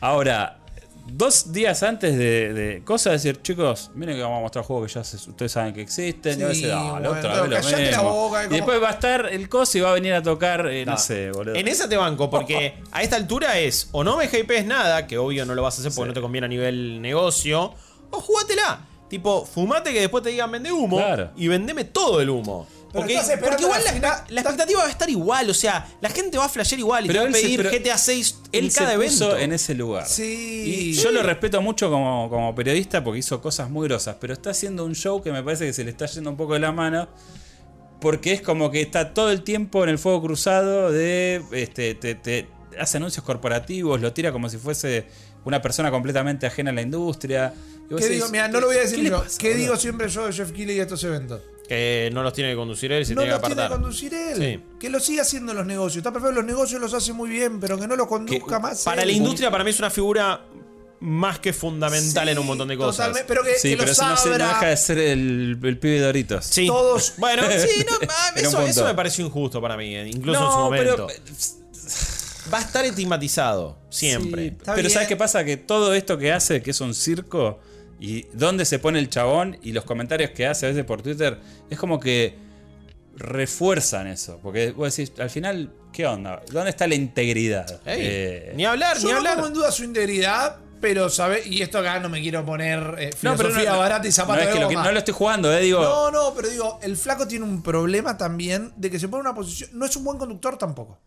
Ahora, 0.00 0.58
dos 1.06 1.52
días 1.52 1.82
antes 1.82 2.16
de, 2.16 2.52
de 2.52 2.82
cosas, 2.84 3.14
decir, 3.14 3.40
chicos, 3.42 3.90
miren 3.94 4.16
que 4.16 4.22
vamos 4.22 4.38
a 4.38 4.40
mostrar 4.42 4.64
juegos 4.64 4.88
que 4.88 4.94
ya 4.98 5.04
se- 5.04 5.16
ustedes 5.30 5.52
saben 5.52 5.72
que 5.74 5.80
existen. 5.82 6.40
y 6.40 6.42
a 6.42 6.48
Sí, 6.48 6.62
decir, 6.62 6.70
"Ah, 6.72 6.98
la 7.00 7.08
bueno, 7.08 7.10
otra 7.10 7.30
vez 7.42 7.64
lo 7.64 7.70
la 7.70 7.78
mismo". 7.88 8.02
boca, 8.12 8.44
Y 8.44 8.48
después 8.48 8.82
va 8.82 8.88
a 8.88 8.92
estar 8.92 9.26
el 9.32 9.48
coso 9.48 9.78
y 9.78 9.80
va 9.80 9.90
a 9.90 9.94
venir 9.94 10.12
a 10.14 10.22
tocar, 10.22 10.66
eh, 10.66 10.84
no 10.84 10.98
sé, 10.98 11.30
boludo. 11.30 11.54
En 11.54 11.68
esa 11.68 11.88
te 11.88 11.96
banco, 11.96 12.28
porque 12.30 12.74
a 12.92 13.02
esta 13.02 13.16
altura 13.16 13.58
es 13.58 13.88
o 13.92 14.02
no 14.04 14.16
me 14.16 14.26
hypees 14.28 14.66
nada, 14.66 15.06
que 15.06 15.16
obvio 15.18 15.44
no 15.46 15.54
lo 15.54 15.62
vas 15.62 15.76
a 15.78 15.80
hacer 15.80 15.92
porque 15.94 16.08
no 16.08 16.14
te 16.14 16.20
conviene 16.20 16.46
a 16.46 16.48
nivel 16.48 17.00
negocio, 17.00 17.74
o 18.10 18.20
jugátela. 18.20 18.80
Tipo, 19.08 19.44
fumate 19.44 19.92
que 19.92 20.00
después 20.00 20.22
te 20.24 20.30
digan 20.30 20.50
vende 20.50 20.72
humo 20.72 20.96
Claro. 20.96 21.30
y 21.36 21.46
vendeme 21.48 21.84
todo 21.84 22.20
el 22.20 22.30
humo. 22.30 22.66
Porque 22.92 23.14
igual 23.14 23.82
la 23.84 23.90
la, 23.90 23.92
final- 23.92 24.24
la 24.28 24.40
expectativa 24.40 24.80
va 24.82 24.86
a 24.86 24.90
estar 24.90 25.10
igual, 25.10 25.50
o 25.50 25.54
sea, 25.54 25.84
la 26.00 26.08
gente 26.10 26.38
va 26.38 26.44
a 26.44 26.48
flashear 26.48 26.78
igual 26.78 27.04
y 27.04 27.08
Pero 27.08 27.22
va 27.24 27.28
a 27.28 27.32
se- 27.32 27.40
pedir 27.42 27.62
GTA 27.68 27.98
6 27.98 28.38
Él 28.52 28.66
en 28.66 28.70
se 28.70 28.78
cada 28.78 28.94
puso 28.94 29.24
evento. 29.24 29.38
en 29.38 29.52
ese 29.52 29.74
lugar. 29.74 30.06
Sí. 30.06 30.92
Y 30.92 30.92
yo 30.92 31.10
lo 31.10 31.22
respeto 31.24 31.60
mucho 31.60 31.90
como, 31.90 32.30
como 32.30 32.54
periodista 32.54 33.02
porque 33.02 33.18
hizo 33.18 33.40
cosas 33.42 33.68
muy 33.68 33.88
grosas, 33.88 34.16
pero 34.20 34.32
está 34.32 34.50
haciendo 34.50 34.84
un 34.84 34.94
show 34.94 35.20
que 35.22 35.32
me 35.32 35.42
parece 35.42 35.66
que 35.66 35.72
se 35.72 35.82
le 35.82 35.90
está 35.90 36.06
yendo 36.06 36.30
un 36.30 36.36
poco 36.36 36.54
de 36.54 36.60
la 36.60 36.70
mano. 36.70 37.08
Porque 38.00 38.32
es 38.32 38.42
como 38.42 38.70
que 38.70 38.80
está 38.82 39.14
todo 39.14 39.30
el 39.30 39.42
tiempo 39.42 39.82
en 39.82 39.90
el 39.90 39.98
fuego 39.98 40.20
cruzado 40.22 40.92
de. 40.92 41.42
Este, 41.52 41.94
te, 41.94 42.14
te 42.14 42.48
hace 42.78 42.98
anuncios 42.98 43.24
corporativos, 43.24 44.00
lo 44.00 44.12
tira 44.12 44.30
como 44.30 44.48
si 44.48 44.58
fuese 44.58 45.06
una 45.44 45.62
persona 45.62 45.90
completamente 45.90 46.46
ajena 46.46 46.70
a 46.70 46.74
la 46.74 46.82
industria. 46.82 47.54
¿Qué 47.88 47.94
decís, 47.96 48.10
digo? 48.10 48.28
Mira, 48.30 48.48
no 48.48 48.60
lo 48.60 48.66
voy 48.68 48.76
a 48.76 48.80
decir 48.80 48.96
¿qué 48.96 49.02
le 49.04 49.10
yo. 49.10 49.22
pasa, 49.22 49.38
¿Qué 49.38 49.48
boludo? 49.48 49.62
digo 49.62 49.76
siempre 49.76 50.08
yo 50.08 50.26
de 50.26 50.32
Jeff 50.32 50.52
Keighley 50.52 50.76
y 50.76 50.80
estos 50.80 51.02
eventos? 51.04 51.40
Que 51.68 52.10
no 52.12 52.22
los 52.22 52.32
tiene 52.32 52.50
que 52.50 52.56
conducir 52.56 52.92
él, 52.92 53.06
se 53.06 53.14
no 53.14 53.22
tiene 53.22 53.36
que 53.36 53.40
los 53.40 53.40
tiene 53.48 53.54
que 53.56 53.60
apartar. 53.62 53.80
conducir 53.80 54.12
él. 54.14 54.36
Sí. 54.36 54.76
Que 54.78 54.90
lo 54.90 55.00
siga 55.00 55.22
haciendo 55.22 55.54
los 55.54 55.64
negocios. 55.66 55.98
Está 55.98 56.12
perfecto, 56.12 56.34
los 56.34 56.44
negocios 56.44 56.80
los 56.80 56.92
hace 56.92 57.12
muy 57.14 57.30
bien, 57.30 57.58
pero 57.60 57.78
que 57.80 57.86
no 57.88 57.96
lo 57.96 58.06
conduzca 58.06 58.58
más. 58.58 58.82
Para 58.84 59.02
él. 59.02 59.08
la 59.08 59.14
industria, 59.14 59.50
para 59.50 59.64
mí 59.64 59.70
es 59.70 59.78
una 59.78 59.90
figura 59.90 60.42
más 61.00 61.38
que 61.38 61.52
fundamental 61.52 62.24
Sí, 62.26 62.32
en 62.32 62.38
un 62.38 62.46
montón 62.46 62.68
de 62.68 62.76
cosas. 62.76 63.06
totalmente, 63.08 63.24
pero 63.26 63.42
que, 63.42 63.58
Sí, 63.58 63.70
que 63.70 63.76
pero 63.76 63.88
los 63.88 63.98
eso 63.98 64.08
no, 64.08 64.16
se- 64.16 64.28
no 64.30 64.34
deja 64.38 64.66
de 64.66 64.76
ser 64.76 64.98
el, 64.98 65.58
el 65.62 65.78
pibe 65.78 65.94
de 65.94 66.00
Doritos. 66.00 66.44
Sí. 66.46 66.66
Todos- 66.66 67.14
Bueno, 67.18 67.42
sí, 67.44 67.84
no, 67.90 67.96
ah, 68.10 68.32
eso, 68.36 68.60
eso 68.62 68.84
me 68.84 68.94
pareció 68.94 69.24
injusto 69.26 69.60
para 69.60 69.76
mí, 69.76 69.94
eh, 69.96 70.06
incluso 70.08 70.40
en 70.44 70.50
su 70.50 70.56
No, 70.58 70.64
momento. 70.64 71.06
pero. 71.06 71.08
Va 72.52 72.58
a 72.58 72.60
estar 72.60 72.84
estigmatizado, 72.84 73.78
siempre. 73.88 74.54
Pero 74.64 74.76
bien. 74.76 74.90
¿sabes 74.90 75.08
qué 75.08 75.16
pasa? 75.16 75.44
Que 75.44 75.56
todo 75.56 75.94
esto 75.94 76.18
que 76.18 76.30
hace, 76.30 76.62
que 76.62 76.72
es 76.72 76.80
un 76.82 76.94
circo, 76.94 77.58
y 78.04 78.26
dónde 78.32 78.64
se 78.64 78.78
pone 78.78 78.98
el 78.98 79.08
chabón 79.08 79.56
y 79.62 79.72
los 79.72 79.84
comentarios 79.84 80.30
que 80.30 80.46
hace 80.46 80.66
a 80.66 80.68
veces 80.70 80.84
por 80.84 81.00
Twitter, 81.02 81.38
es 81.70 81.78
como 81.78 81.98
que 82.00 82.36
refuerzan 83.16 84.06
eso. 84.08 84.38
Porque 84.42 84.72
vos 84.72 84.94
decís, 84.94 85.12
al 85.18 85.30
final, 85.30 85.72
¿qué 85.92 86.06
onda? 86.06 86.42
¿Dónde 86.50 86.70
está 86.70 86.86
la 86.86 86.94
integridad? 86.94 87.80
Ey, 87.86 87.98
Eh, 88.02 88.52
ni 88.56 88.64
hablar, 88.64 88.98
Yo 88.98 89.04
ni 89.06 89.12
no 89.12 89.16
hablar. 89.18 89.34
pongo 89.36 89.46
en 89.48 89.54
duda 89.54 89.72
su 89.72 89.84
integridad, 89.84 90.56
pero 90.80 91.08
sabe 91.08 91.42
y 91.46 91.62
esto 91.62 91.78
acá 91.78 92.00
no 92.00 92.08
me 92.08 92.20
quiero 92.20 92.44
poner 92.44 92.96
eh, 92.98 93.10
no, 93.22 93.36
pero 93.36 93.48
no, 93.50 93.62
no- 93.64 93.78
barata 93.78 94.06
y 94.06 94.10
no 94.10 94.14
zapato 94.14 94.40
de 94.46 94.52
que 94.52 94.60
lo, 94.60 94.68
que- 94.68 94.74
no 94.74 94.92
lo 94.92 94.98
estoy 94.98 95.14
jugando, 95.14 95.52
eh, 95.56 95.60
digo. 95.62 95.80
No, 95.82 96.10
no, 96.10 96.34
pero 96.34 96.48
digo, 96.48 96.78
el 96.82 96.96
flaco 96.96 97.26
tiene 97.26 97.44
un 97.44 97.62
problema 97.62 98.18
también 98.18 98.72
de 98.76 98.90
que 98.90 98.98
se 98.98 99.08
pone 99.08 99.20
en 99.22 99.26
una 99.28 99.34
posición. 99.34 99.70
No 99.72 99.86
es 99.86 99.96
un 99.96 100.04
buen 100.04 100.18
conductor 100.18 100.58
tampoco. 100.58 100.98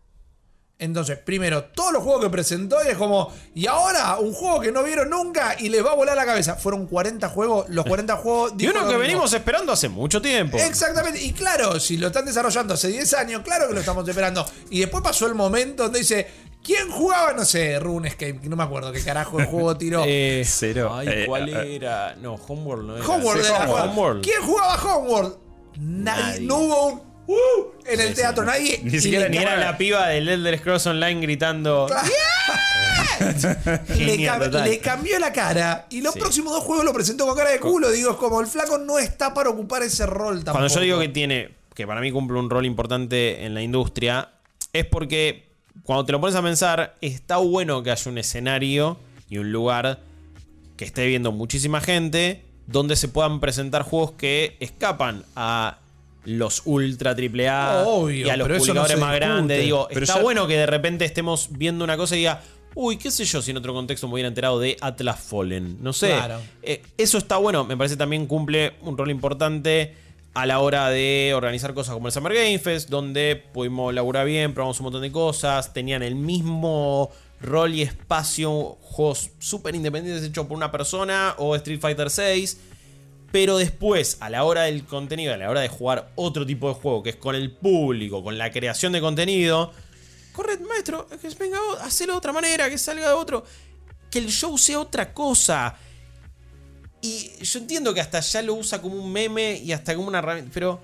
Entonces, 0.80 1.18
primero, 1.18 1.64
todos 1.64 1.92
los 1.92 2.04
juegos 2.04 2.24
que 2.26 2.30
presentó 2.30 2.78
y 2.86 2.90
es 2.90 2.98
como, 2.98 3.34
y 3.56 3.66
ahora 3.66 4.18
un 4.20 4.32
juego 4.32 4.60
que 4.60 4.72
no 4.72 4.84
vieron 4.84 5.10
nunca 5.10 5.56
y 5.58 5.70
les 5.70 5.84
va 5.84 5.92
a 5.94 5.96
volar 5.96 6.16
la 6.16 6.26
cabeza. 6.26 6.56
Fueron 6.56 6.86
40 6.86 7.30
juegos, 7.30 7.66
los 7.70 7.84
40 7.86 8.16
juegos. 8.18 8.54
Y 8.60 8.68
uno 8.68 8.82
que 8.82 8.86
mismo. 8.86 9.00
venimos 9.00 9.34
esperando 9.34 9.72
hace 9.72 9.90
mucho 9.90 10.22
tiempo. 10.22 10.56
Exactamente, 10.58 11.20
y 11.22 11.34
claro, 11.34 11.80
si 11.80 11.98
lo 11.98 12.08
están 12.08 12.26
desarrollando 12.26 12.76
hace 12.76 12.90
10 12.90 13.14
años, 13.16 13.42
claro 13.44 13.68
que 13.68 13.74
lo 13.74 13.80
estamos 13.80 14.08
esperando. 14.08 14.46
Y 14.70 14.82
después 14.82 15.02
pasó 15.02 15.26
el 15.26 15.34
momento 15.34 15.82
donde 15.84 15.98
dice, 15.98 16.28
¿quién 16.64 16.92
jugaba? 16.92 17.34
No 17.34 17.44
sé, 17.44 17.80
RuneScape, 17.80 18.42
no 18.44 18.56
me 18.56 18.64
acuerdo 18.64 18.92
qué 18.92 19.02
carajo 19.04 19.40
el 19.40 19.48
juego 19.48 19.76
tiró. 19.78 20.04
Eh, 20.08 20.44
Cero. 20.46 20.92
Ay, 20.94 21.08
Eh, 21.10 21.24
¿cuál 21.26 21.50
eh, 21.50 21.76
era? 21.78 22.16
No, 22.22 22.36
Homeworld 22.36 22.86
no 22.86 22.98
era. 22.98 23.08
Homeworld 23.08 23.42
Sí, 23.44 23.52
era. 23.52 23.68
Homeworld. 23.86 24.24
¿Quién 24.24 24.44
jugaba 24.44 24.76
Homeworld? 24.76 25.38
Nadie. 25.80 26.24
Nadie. 26.24 26.42
No 26.42 26.58
hubo 26.58 26.86
un 26.88 27.08
"Uh" 27.28 27.36
en 27.86 28.00
el 28.02 28.14
teatro, 28.14 28.44
nadie. 28.44 28.80
Ni 28.84 29.00
siquiera 29.00 29.28
Ni 29.30 29.38
era 29.38 29.58
la 29.58 29.78
piba 29.78 30.08
del 30.08 30.28
Elder 30.30 30.58
Scrolls 30.60 30.86
Online 30.88 31.22
gritando. 31.22 31.88
le, 33.90 33.96
Genial, 33.96 34.40
cam- 34.40 34.46
total. 34.46 34.70
le 34.70 34.80
cambió 34.80 35.20
la 35.20 35.32
cara 35.34 35.88
y 35.90 36.02
los 36.02 36.14
Sí. 36.14 36.20
próximos 36.20 36.54
dos 36.54 36.64
juegos 36.64 36.86
lo 36.86 36.94
presentó 36.94 37.26
con 37.28 37.36
cara 37.36 37.50
de 37.52 37.60
culo. 37.60 37.90
Digo, 37.92 38.12
es 38.12 38.18
como 38.18 38.42
el 38.42 38.48
flaco 38.48 38.78
no 38.78 39.00
está 39.00 39.34
para 39.34 39.50
ocupar 39.50 39.84
ese 39.84 40.06
rol 40.06 40.44
tampoco. 40.44 40.54
Cuando 40.60 40.74
yo 40.74 40.82
digo 40.82 41.00
que 41.00 41.10
tiene, 41.10 41.50
que 41.74 41.86
para 41.88 42.02
mí 42.02 42.12
cumple 42.12 42.40
un 42.40 42.50
rol 42.50 42.66
importante 42.66 43.46
en 43.46 43.54
la 43.54 43.62
industria, 43.62 44.30
es 44.74 44.86
porque 44.86 45.48
cuando 45.84 46.06
te 46.06 46.12
lo 46.12 46.20
pones 46.22 46.36
a 46.36 46.42
pensar, 46.42 46.96
está 47.02 47.38
bueno 47.38 47.84
que 47.84 47.92
haya 47.92 48.12
un 48.12 48.18
escenario 48.18 49.00
y 49.30 49.38
un 49.38 49.52
lugar 49.52 50.00
que 50.76 50.86
esté 50.86 51.06
viendo 51.08 51.32
muchísima 51.32 51.82
gente, 51.82 52.44
donde 52.68 52.96
se 52.96 53.08
puedan 53.08 53.40
presentar 53.40 53.82
juegos 53.84 54.12
que 54.12 54.58
escapan 54.60 55.24
a 55.36 55.80
los 56.26 56.62
ultra 56.66 57.16
triple 57.16 57.48
A 57.48 57.84
Obvio, 57.86 58.28
y 58.28 58.30
a 58.30 58.38
los 58.38 58.48
no 58.48 58.58
publicadores 58.58 58.94
se 58.96 58.98
más 58.98 59.16
grandes. 59.16 59.62
Digo, 59.64 59.88
Pero 59.90 60.02
está 60.04 60.16
ya- 60.18 60.22
bueno 60.22 60.48
que 60.48 60.58
de 60.58 60.66
repente 60.66 61.06
estemos 61.06 61.48
viendo 61.52 61.84
una 61.84 61.96
cosa 61.98 62.16
y 62.16 62.20
diga, 62.20 62.42
uy, 62.76 62.98
qué 62.98 63.10
sé 63.12 63.26
yo, 63.26 63.42
si 63.42 63.52
en 63.52 63.58
otro 63.58 63.74
contexto 63.74 64.08
me 64.08 64.14
hubiera 64.16 64.28
enterado 64.28 64.60
de 64.60 64.78
Atlas 64.82 65.20
Fallen. 65.20 65.78
No 65.82 65.94
sé. 65.94 66.10
Claro. 66.10 66.40
Eh, 66.62 66.82
eso 66.98 67.18
está 67.18 67.38
bueno, 67.38 67.64
me 67.64 67.78
parece 67.78 67.96
también 67.98 68.26
cumple 68.28 68.74
un 68.82 68.98
rol 68.98 69.10
importante 69.10 69.96
a 70.34 70.46
la 70.46 70.60
hora 70.60 70.90
de 70.90 71.34
organizar 71.36 71.74
cosas 71.74 71.96
como 71.96 72.08
el 72.08 72.14
Summer 72.14 72.34
Game 72.34 72.60
Fest, 72.60 72.90
donde 72.90 73.36
pudimos 73.54 73.92
laburar 73.94 74.26
bien, 74.28 74.54
probamos 74.54 74.80
un 74.80 74.84
montón 74.86 75.02
de 75.02 75.12
cosas, 75.12 75.74
tenían 75.74 76.04
el 76.04 76.14
mismo 76.16 77.10
rol 77.42 77.74
y 77.74 77.82
espacio, 77.82 78.78
juegos 78.82 79.32
súper 79.40 79.74
independientes 79.76 80.24
hechos 80.24 80.46
por 80.46 80.56
una 80.58 80.72
persona 80.72 81.34
o 81.38 81.56
Street 81.56 81.80
Fighter 81.80 82.10
6. 82.12 82.60
Pero 83.38 83.60
después, 83.60 84.18
a 84.20 84.32
la 84.32 84.44
hora 84.46 84.64
del 84.64 84.84
contenido, 84.84 85.32
a 85.32 85.38
la 85.38 85.48
hora 85.48 85.62
de 85.62 85.68
jugar 85.68 86.12
otro 86.16 86.44
tipo 86.44 86.70
de 86.70 86.74
juego, 86.74 87.04
que 87.04 87.12
es 87.12 87.18
con 87.18 87.36
el 87.36 87.52
público, 87.52 88.24
con 88.24 88.36
la 88.36 88.50
creación 88.50 88.94
de 88.94 89.00
contenido, 89.00 89.72
corre, 90.34 90.58
maestro, 90.58 91.08
que 91.08 91.30
venga, 91.38 91.60
hacelo 91.82 92.14
de 92.14 92.18
otra 92.18 92.34
manera, 92.34 92.68
que 92.68 92.80
salga 92.80 93.10
de 93.10 93.14
otro. 93.14 93.46
Que 94.10 94.18
el 94.18 94.32
show 94.32 94.58
sea 94.58 94.80
otra 94.80 95.14
cosa. 95.14 95.76
Y 97.00 97.30
yo 97.44 97.60
entiendo 97.60 97.94
que 97.94 98.02
hasta 98.02 98.22
ya 98.22 98.42
lo 98.42 98.56
usa 98.56 98.82
como 98.82 98.96
un 98.96 99.14
meme 99.14 99.62
y 99.64 99.72
hasta 99.72 99.94
como 99.94 100.08
una 100.08 100.18
herramienta, 100.18 100.50
pero 100.52 100.82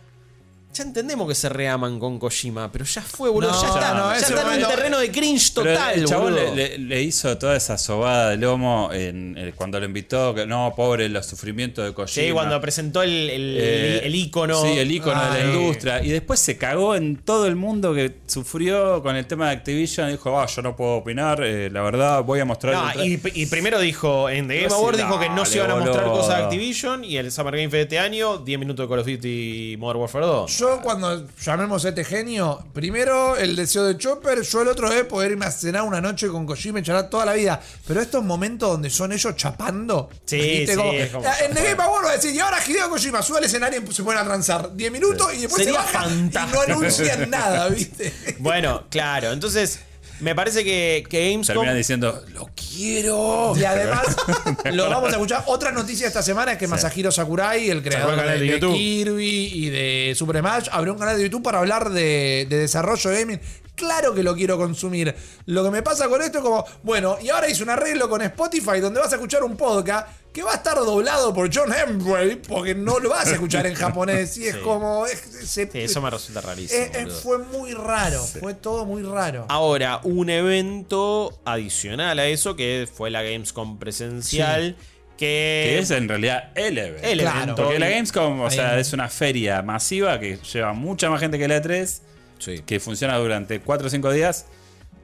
ya 0.74 0.84
entendemos 0.84 1.28
que 1.28 1.36
se 1.36 1.50
reaman 1.50 2.00
con 2.00 2.20
Kojima, 2.20 2.72
pero 2.72 2.84
ya 2.86 3.02
fue, 3.02 3.30
boludo. 3.30 3.52
No, 3.52 3.62
ya 3.62 3.68
está, 3.68 3.94
no, 3.94 4.12
ya 4.12 4.18
está 4.18 4.28
en 4.34 4.38
un 4.40 4.44
momento- 4.46 4.68
terreno 4.68 5.00
de 5.00 5.12
cringe 5.12 5.52
Pero 5.56 5.72
total, 5.74 5.96
el 6.00 6.06
chabón 6.06 6.34
boludo. 6.34 6.56
le, 6.56 6.70
le- 6.70 6.78
le 6.80 7.02
hizo 7.02 7.38
toda 7.38 7.56
esa 7.56 7.78
sobada 7.78 8.30
de 8.32 8.38
lomo 8.38 8.90
en, 8.92 9.36
eh, 9.38 9.54
cuando 9.56 9.80
lo 9.80 9.86
invitó, 9.86 10.34
que 10.34 10.46
no, 10.46 10.74
pobre, 10.76 11.08
los 11.10 11.26
sufrimientos 11.26 11.86
de 11.86 11.94
Kojima. 11.94 12.26
Sí, 12.28 12.32
cuando 12.34 12.60
presentó 12.60 13.04
el, 13.04 13.30
el, 13.30 13.58
Eh, 13.60 14.02
el 14.08 14.16
icono. 14.16 14.62
Sí, 14.62 14.78
el 14.80 14.92
icono 14.92 15.22
de 15.22 15.28
Ay. 15.42 15.48
la 15.48 15.54
industria. 15.54 16.04
Y 16.04 16.10
después 16.10 16.40
se 16.40 16.58
cagó 16.58 16.96
en 16.96 17.18
todo 17.18 17.46
el 17.48 17.56
mundo 17.56 17.94
que 17.94 18.18
sufrió 18.28 19.02
con 19.04 19.16
el 19.16 19.26
tema 19.26 19.48
de 19.50 19.54
Activision. 19.58 20.10
Dijo, 20.10 20.40
ah, 20.40 20.46
yo 20.48 20.62
no 20.62 20.76
puedo 20.76 20.96
opinar, 20.96 21.44
eh, 21.44 21.70
la 21.72 21.82
verdad, 21.82 22.24
voy 22.24 22.40
a 22.40 22.46
mostrar. 22.46 22.96
No, 22.96 23.04
y, 23.04 23.22
y 23.34 23.46
primero 23.46 23.80
dijo 23.80 24.30
en 24.30 24.48
The 24.48 24.56
Game 24.56 24.68
No, 24.70 24.90
sí, 24.92 24.98
dijo 24.98 25.20
que 25.20 25.30
no 25.30 25.46
se 25.46 25.58
iban 25.58 25.72
a 25.72 25.76
mostrar 25.76 26.06
boludo. 26.06 26.22
cosas 26.22 26.38
de 26.38 26.44
Activision 26.46 27.04
y 27.04 27.18
el 27.18 27.32
Summer 27.32 27.56
Game 27.56 27.70
Fest 27.70 27.74
de 27.74 27.82
este 27.84 28.00
año 28.00 28.38
10 28.40 28.60
minutos 28.60 28.86
de 28.86 28.90
Call 28.90 29.00
of 29.00 29.08
Duty 29.08 29.76
Modern 29.78 30.00
Warfare 30.00 30.26
2. 30.26 30.52
Yo 30.64 30.80
cuando 30.82 31.28
llamemos 31.43 31.84
a 31.84 31.89
este 31.89 32.05
genio, 32.05 32.66
primero 32.74 33.36
el 33.36 33.53
deseo 33.53 33.84
de 33.84 33.97
Chopper, 33.97 34.43
yo 34.43 34.61
el 34.61 34.70
otro 34.70 34.89
es 34.93 35.03
poder 35.03 35.32
irme 35.32 35.45
a 35.45 35.51
cenar 35.51 35.82
una 35.84 35.99
noche 35.99 36.30
con 36.30 36.45
Kojima 36.45 36.80
y 36.80 36.84
charlar 36.84 37.09
toda 37.09 37.26
la 37.26 37.34
vida. 37.34 37.59
Pero 37.86 37.99
estos 38.01 38.24
momentos 38.24 38.70
donde 38.70 38.89
son 38.89 39.11
ellos 39.11 39.36
chapando. 39.36 40.09
Sí, 40.26 40.38
¿viste? 40.38 40.68
sí, 40.72 40.78
Como- 40.78 40.93
es 40.93 41.11
como- 41.11 41.26
en 41.28 41.53
The 41.53 41.64
Game 41.64 41.76
va 41.76 42.09
a 42.09 42.14
decir, 42.16 42.34
y 42.34 42.39
ahora 42.39 42.59
Hideo 42.66 42.89
Kojima 42.89 43.22
sube 43.22 43.39
al 43.39 43.43
escenario 43.43 43.84
y 43.86 43.93
se 43.93 44.03
ponen 44.03 44.22
a 44.22 44.24
transar 44.24 44.74
10 44.74 44.89
minutos 44.89 45.34
y 45.34 45.41
después 45.41 45.66
Sería 45.66 45.82
se 45.82 45.86
baja 45.86 46.03
fantástico. 46.07 46.64
y 46.66 46.70
no 46.70 46.78
anuncian 46.78 47.30
nada, 47.30 47.68
¿viste? 47.68 48.14
Bueno, 48.39 48.84
claro, 48.89 49.34
entonces 49.34 49.80
me 50.20 50.36
parece 50.36 50.64
que, 50.64 51.03
que 51.09 51.32
Gamescom... 51.32 51.55
Termina 51.55 51.74
diciendo, 51.74 52.24
lo 52.34 52.49
quiero. 52.55 53.53
Y 53.55 53.64
además, 53.66 54.16
lo 54.72 54.89
vamos 54.89 55.09
a 55.09 55.14
escuchar. 55.14 55.43
Otra 55.47 55.72
noticia 55.72 56.07
esta 56.07 56.24
semana 56.24 56.53
es 56.53 56.57
que 56.57 56.68
Masahiro 56.68 57.11
Sakurai, 57.11 57.70
el 57.70 57.84
creador 57.84 58.16
de, 58.16 58.32
de 58.32 58.39
de 58.39 58.47
YouTube. 58.47 58.74
Kirby 58.74 59.51
y 59.53 59.70
de 59.70 60.14
Super 60.16 60.39
Smash, 60.39 60.70
abrió 60.72 60.93
un 60.93 60.99
canal 60.99 61.18
de 61.18 61.24
YouTube 61.24 61.43
para 61.43 61.59
hablar 61.59 61.89
de, 61.89 62.45
de 62.49 62.57
desarrollo 62.57 63.09
de 63.09 63.20
gaming. 63.20 63.39
Claro 63.76 64.14
que 64.14 64.22
lo 64.22 64.36
quiero 64.36 64.58
consumir. 64.58 65.16
Lo 65.48 65.64
que 65.64 65.72
me 65.72 65.82
pasa 65.82 66.08
con 66.08 66.22
esto 66.22 66.38
es 66.38 66.44
como, 66.44 66.64
bueno, 66.84 67.18
y 67.22 67.30
ahora 67.30 67.50
hice 67.50 67.64
un 67.64 67.70
arreglo 67.72 68.08
con 68.08 68.22
Spotify 68.22 68.80
donde 68.80 69.00
vas 69.00 69.12
a 69.12 69.16
escuchar 69.16 69.44
un 69.44 69.58
podcast 69.58 70.08
que 70.32 70.44
va 70.44 70.52
a 70.52 70.56
estar 70.56 70.76
doblado 70.76 71.34
por 71.34 71.50
John 71.54 71.72
Hemsworth 71.74 72.48
porque 72.48 72.76
no 72.76 73.00
lo 73.00 73.10
vas 73.10 73.28
a 73.28 73.32
escuchar 73.34 73.66
en 73.66 73.74
japonés. 73.76 74.38
Y 74.38 74.46
es 74.48 74.56
Sí. 74.56 74.62
como. 74.62 75.06
es- 75.08 75.20
se- 75.50 75.70
Sí, 75.72 75.80
eso 75.82 76.02
me 76.02 76.10
resulta 76.12 76.42
rarísimo. 76.42 76.86
fue 77.24 77.40
muy 77.40 77.74
raro. 77.74 78.22
Fue 78.24 78.54
todo 78.54 78.86
muy 78.86 79.02
raro. 79.04 79.46
Ahora, 79.50 80.00
un 80.04 80.30
evento 80.30 81.40
adicional 81.46 82.20
a 82.20 82.28
eso, 82.28 82.56
que 82.56 82.88
fue 82.92 83.10
la 83.10 83.22
Gamescom 83.24 83.80
presencial, 83.80 84.76
que... 85.18 85.64
Que 85.70 85.80
es 85.80 85.92
en 85.92 86.08
realidad 86.10 86.52
el 86.56 86.78
evento. 86.78 87.08
El 87.08 87.20
Claro. 87.20 87.38
evento. 87.44 87.64
Porque 87.64 87.80
la 87.80 87.90
Gamescom, 87.90 88.40
o 88.42 88.48
Ahí. 88.48 88.56
sea, 88.56 88.80
es 88.80 88.94
una 88.94 89.10
feria 89.10 89.62
masiva 89.62 90.20
que 90.20 90.38
lleva 90.38 90.74
mucha 90.74 91.10
más 91.10 91.20
gente 91.20 91.38
que 91.40 91.48
la 91.48 91.58
E3, 91.62 92.02
Sí. 92.44 92.60
que 92.66 92.80
funciona 92.80 93.18
durante 93.18 93.60
4 93.60 93.88
o 93.88 93.89
5 93.89 94.12
días, 94.12 94.46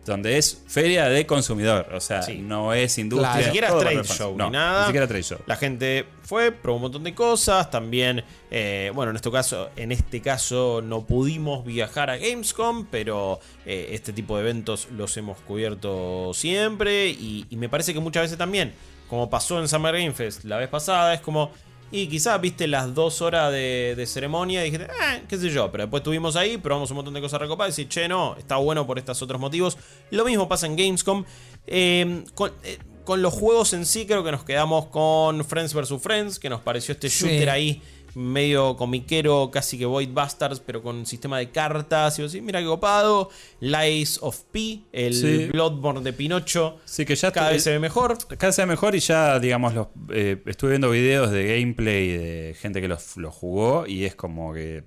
donde 0.06 0.38
es 0.38 0.64
feria 0.68 1.06
de 1.08 1.26
consumidor. 1.28 1.88
O 1.94 2.00
sea, 2.00 2.24
Sí. 2.24 2.38
no 2.40 2.74
es 2.74 2.98
industria. 2.98 3.32
Claro. 3.32 3.38
Ni 3.40 3.46
siquiera 3.46 3.78
trade 3.78 4.04
show 4.04 4.36
No, 4.38 4.46
ni 4.46 4.52
nada. 4.54 4.82
Ni 4.82 4.86
siquiera 4.88 5.08
trade 5.08 5.24
show. 5.24 5.40
La 5.46 5.56
gente 5.56 6.06
fue, 6.24 6.52
probó 6.52 6.78
un 6.78 6.82
montón 6.84 7.04
de 7.04 7.14
cosas. 7.14 7.70
También, 7.70 8.24
eh, 8.50 8.92
bueno, 8.96 9.12
en 9.12 9.18
este 9.18 9.30
caso, 9.30 9.70
en 9.76 9.92
este 9.92 10.22
caso 10.22 10.82
no 10.84 11.06
pudimos 11.06 11.64
viajar 11.66 12.10
a 12.10 12.18
Gamescom, 12.18 12.88
pero 12.90 13.40
eh, 13.66 13.90
este 13.92 14.12
tipo 14.14 14.36
de 14.38 14.44
eventos 14.44 14.88
los 14.92 15.16
hemos 15.18 15.38
cubierto 15.42 16.32
siempre. 16.34 17.10
Y, 17.10 17.46
y 17.50 17.56
me 17.58 17.70
parece 17.70 17.94
que 17.94 18.00
muchas 18.00 18.24
veces 18.24 18.38
también, 18.38 18.74
como 19.10 19.30
pasó 19.30 19.60
en 19.60 19.68
Summer 19.68 19.94
Game 19.94 20.14
Fest 20.14 20.44
la 20.46 20.58
vez 20.58 20.70
pasada, 20.70 21.14
es 21.14 21.22
como. 21.22 21.52
Y 21.92 22.08
quizás 22.08 22.40
viste 22.40 22.68
las 22.68 22.94
dos 22.94 23.22
horas 23.22 23.52
de, 23.52 23.96
de 23.98 24.06
ceremonia 24.06 24.62
y 24.66 24.72
dijiste, 24.72 24.92
eh, 24.94 25.24
qué 25.28 25.38
sé 25.38 25.50
yo. 25.50 25.72
Pero 25.72 25.86
después 25.86 26.02
estuvimos 26.02 26.36
ahí, 26.36 26.58
probamos 26.58 26.92
un 26.92 26.98
montón 26.98 27.14
de 27.16 27.22
cosas 27.22 27.40
recopadas 27.42 27.78
y 27.80 27.84
decís, 27.84 27.94
che, 27.96 28.08
no, 28.08 28.36
está 28.38 28.58
bueno 28.58 28.86
por 28.86 29.00
estos 29.00 29.20
otros 29.22 29.42
motivos. 29.42 29.78
Lo 30.12 30.24
mismo 30.26 30.48
pasa 30.48 30.68
en 30.68 30.76
Gamescom. 30.76 31.26
Eh, 31.66 32.24
con, 32.36 32.52
eh, 32.64 32.78
con 33.06 33.22
los 33.24 33.34
juegos 33.34 33.74
en 33.74 33.88
sí, 33.88 34.06
creo 34.06 34.24
que 34.24 34.32
nos 34.32 34.44
quedamos 34.44 34.86
con 34.88 35.44
Friends 35.44 35.74
vs. 35.74 35.94
Friends, 36.00 36.38
que 36.38 36.50
nos 36.50 36.62
pareció 36.62 36.92
este 36.94 37.10
Sí. 37.10 37.26
shooter 37.26 37.50
ahí 37.50 37.82
medio 38.16 38.76
comiquero, 38.78 39.49
casi 39.51 39.78
que 39.78 39.86
Void 39.86 40.10
Bastards, 40.12 40.60
pero 40.60 40.82
con 40.82 41.05
sistema 41.05 41.38
de 41.39 41.49
cartas. 41.51 42.18
Y 42.20 42.22
vos 42.22 42.32
decís, 42.32 42.45
mira 42.45 42.60
qué 42.60 42.66
copado. 42.66 43.30
Lies 43.60 44.20
of 44.22 44.41
P, 44.51 44.82
el 44.91 45.14
Sí. 45.14 45.45
Bloodborne 45.51 46.01
de 46.01 46.14
Pinocho. 46.14 46.78
Sí, 46.86 47.05
que 47.05 47.16
ya 47.16 47.32
Cada 47.32 47.51
vez 47.51 47.64
se 47.64 47.72
ve 47.72 47.80
mejor. 47.80 48.18
Cada 48.28 48.47
vez 48.47 48.55
se 48.55 48.62
ve 48.64 48.66
mejor 48.68 48.95
y 48.95 48.99
ya, 48.99 49.39
digamos, 49.39 49.74
los, 49.74 49.88
eh, 50.12 50.41
estuve 50.45 50.72
viendo 50.72 50.89
videos 50.89 51.32
de 51.32 51.60
gameplay 51.60 52.07
de 52.10 52.55
gente 52.60 52.82
que 52.82 52.88
los, 52.88 53.18
los 53.18 53.34
jugó 53.34 53.86
y 53.88 54.05
es 54.05 54.16
como 54.16 54.53
que. 54.53 54.84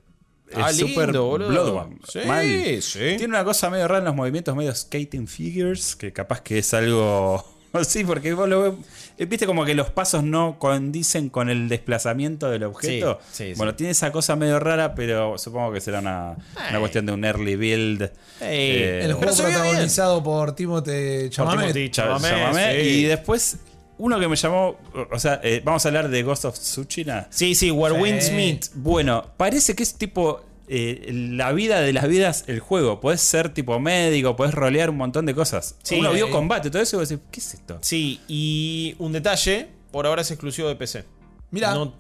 Ah, 0.54 0.68
es 0.68 0.76
lindo, 0.76 0.92
súper 0.92 1.12
boludo. 1.18 1.48
Bloodborne. 1.48 1.96
Sí, 2.06 2.18
Mal. 2.26 2.82
sí. 2.82 2.98
Tiene 3.16 3.28
una 3.28 3.42
cosa 3.44 3.70
medio 3.70 3.88
rara 3.88 4.00
en 4.00 4.04
los 4.04 4.14
movimientos, 4.14 4.54
medio 4.54 4.74
skating 4.74 5.26
figures, 5.26 5.96
que 5.96 6.12
capaz 6.12 6.42
que 6.42 6.58
es 6.58 6.74
algo. 6.74 7.42
Sí, 7.86 8.04
porque 8.04 8.32
vos 8.34 8.48
lo 8.48 8.62
ves. 8.62 8.72
eh, 9.18 9.24
Viste 9.26 9.46
como 9.46 9.64
que 9.64 9.74
los 9.74 9.90
pasos 9.90 10.22
no 10.22 10.58
condicen 10.58 11.28
con 11.30 11.48
el 11.50 11.68
desplazamiento 11.68 12.50
del 12.50 12.64
objeto. 12.64 13.18
Sí, 13.30 13.52
sí, 13.52 13.54
bueno, 13.56 13.74
tiene 13.74 13.92
esa 13.92 14.12
cosa 14.12 14.36
medio 14.36 14.58
rara, 14.60 14.94
pero 14.94 15.38
supongo 15.38 15.72
que 15.72 15.80
será 15.80 16.00
una, 16.00 16.36
una 16.54 16.68
Ay. 16.70 16.78
cuestión 16.80 17.06
de 17.06 17.12
un 17.12 17.24
early 17.24 17.56
build. 17.56 18.10
Eh, 18.40 19.00
El 19.04 19.14
juego 19.14 19.34
protagonizado 19.36 20.22
por 20.22 20.54
Timothée 20.54 21.30
Chalamet. 21.30 21.60
Timothée 21.72 21.90
Cha- 21.90 22.02
Chalamet, 22.04 22.30
Chalamet. 22.30 22.80
sí. 22.82 22.88
Y 22.88 23.02
después, 23.04 23.56
uno 23.98 24.18
que 24.20 24.28
me 24.28 24.36
llamó. 24.36 24.76
O 25.10 25.18
sea, 25.18 25.40
eh, 25.42 25.62
vamos 25.64 25.84
a 25.84 25.88
hablar 25.88 26.08
de 26.08 26.22
Ghost 26.22 26.44
of 26.44 26.58
Tsushima. 26.58 27.26
Sí, 27.30 27.54
sí, 27.54 27.70
Where 27.70 27.94
Sí. 27.96 28.02
Winds 28.02 28.32
Meet. 28.32 28.66
Bueno, 28.74 29.26
parece 29.36 29.74
que 29.74 29.82
es 29.82 29.94
tipo. 29.94 30.44
Eh, 30.74 31.10
la 31.12 31.52
vida 31.52 31.80
de 31.82 31.92
las 31.92 32.08
vidas, 32.08 32.44
el 32.46 32.60
juego. 32.60 32.98
Podés 33.00 33.20
ser 33.20 33.52
tipo 33.52 33.78
médico, 33.78 34.36
podés 34.36 34.54
rolear 34.54 34.88
un 34.90 34.96
montón 34.96 35.26
de 35.26 35.34
cosas. 35.34 35.76
Sí. 35.82 35.96
Uno 35.98 36.12
vio 36.12 36.30
combate, 36.30 36.70
todo 36.70 36.80
eso 36.82 36.96
y 36.96 36.98
vos 37.00 37.08
decís, 37.10 37.24
¿qué 37.30 37.40
es 37.40 37.54
esto? 37.54 37.78
Sí, 37.82 38.20
y 38.26 38.94
un 38.98 39.12
detalle, 39.12 39.68
por 39.90 40.06
ahora 40.06 40.22
es 40.22 40.30
exclusivo 40.30 40.68
de 40.68 40.76
PC. 40.76 41.04
Mirá. 41.50 41.74
No- 41.74 41.92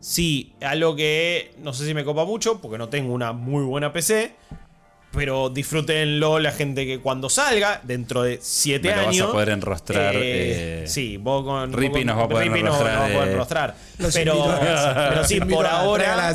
sí, 0.00 0.52
algo 0.60 0.94
que 0.94 1.52
no 1.62 1.72
sé 1.72 1.86
si 1.86 1.94
me 1.94 2.04
copa 2.04 2.24
mucho, 2.26 2.60
porque 2.60 2.76
no 2.76 2.88
tengo 2.90 3.12
una 3.14 3.32
muy 3.32 3.64
buena 3.64 3.92
PC. 3.92 4.34
Pero 5.10 5.48
disfrútenlo 5.48 6.38
la 6.38 6.52
gente 6.52 6.84
que 6.86 7.00
cuando 7.00 7.30
salga, 7.30 7.80
dentro 7.82 8.22
de 8.22 8.38
7 8.42 8.88
Me 8.88 8.94
lo 8.94 8.96
vas 8.98 9.06
a 9.06 9.08
años. 9.08 9.30
poder 9.30 9.48
enrostrar, 9.48 10.14
eh, 10.16 10.84
sí, 10.86 11.16
vos 11.16 11.44
con. 11.44 11.72
Rippy 11.72 12.04
nos 12.04 12.18
va 12.18 12.24
a 12.24 12.28
poder 12.28 12.48
Rippy 12.48 12.62
nos- 12.62 12.74
enrostrar, 12.78 12.94
nos 12.94 13.02
va 13.02 13.06
a 13.06 13.12
poder 13.14 13.28
eh. 13.28 13.32
enrostrar. 13.32 13.74
Pero, 14.12 14.58
pero 15.08 15.24
sí, 15.24 15.40
por 15.40 15.66
ahora. 15.66 16.28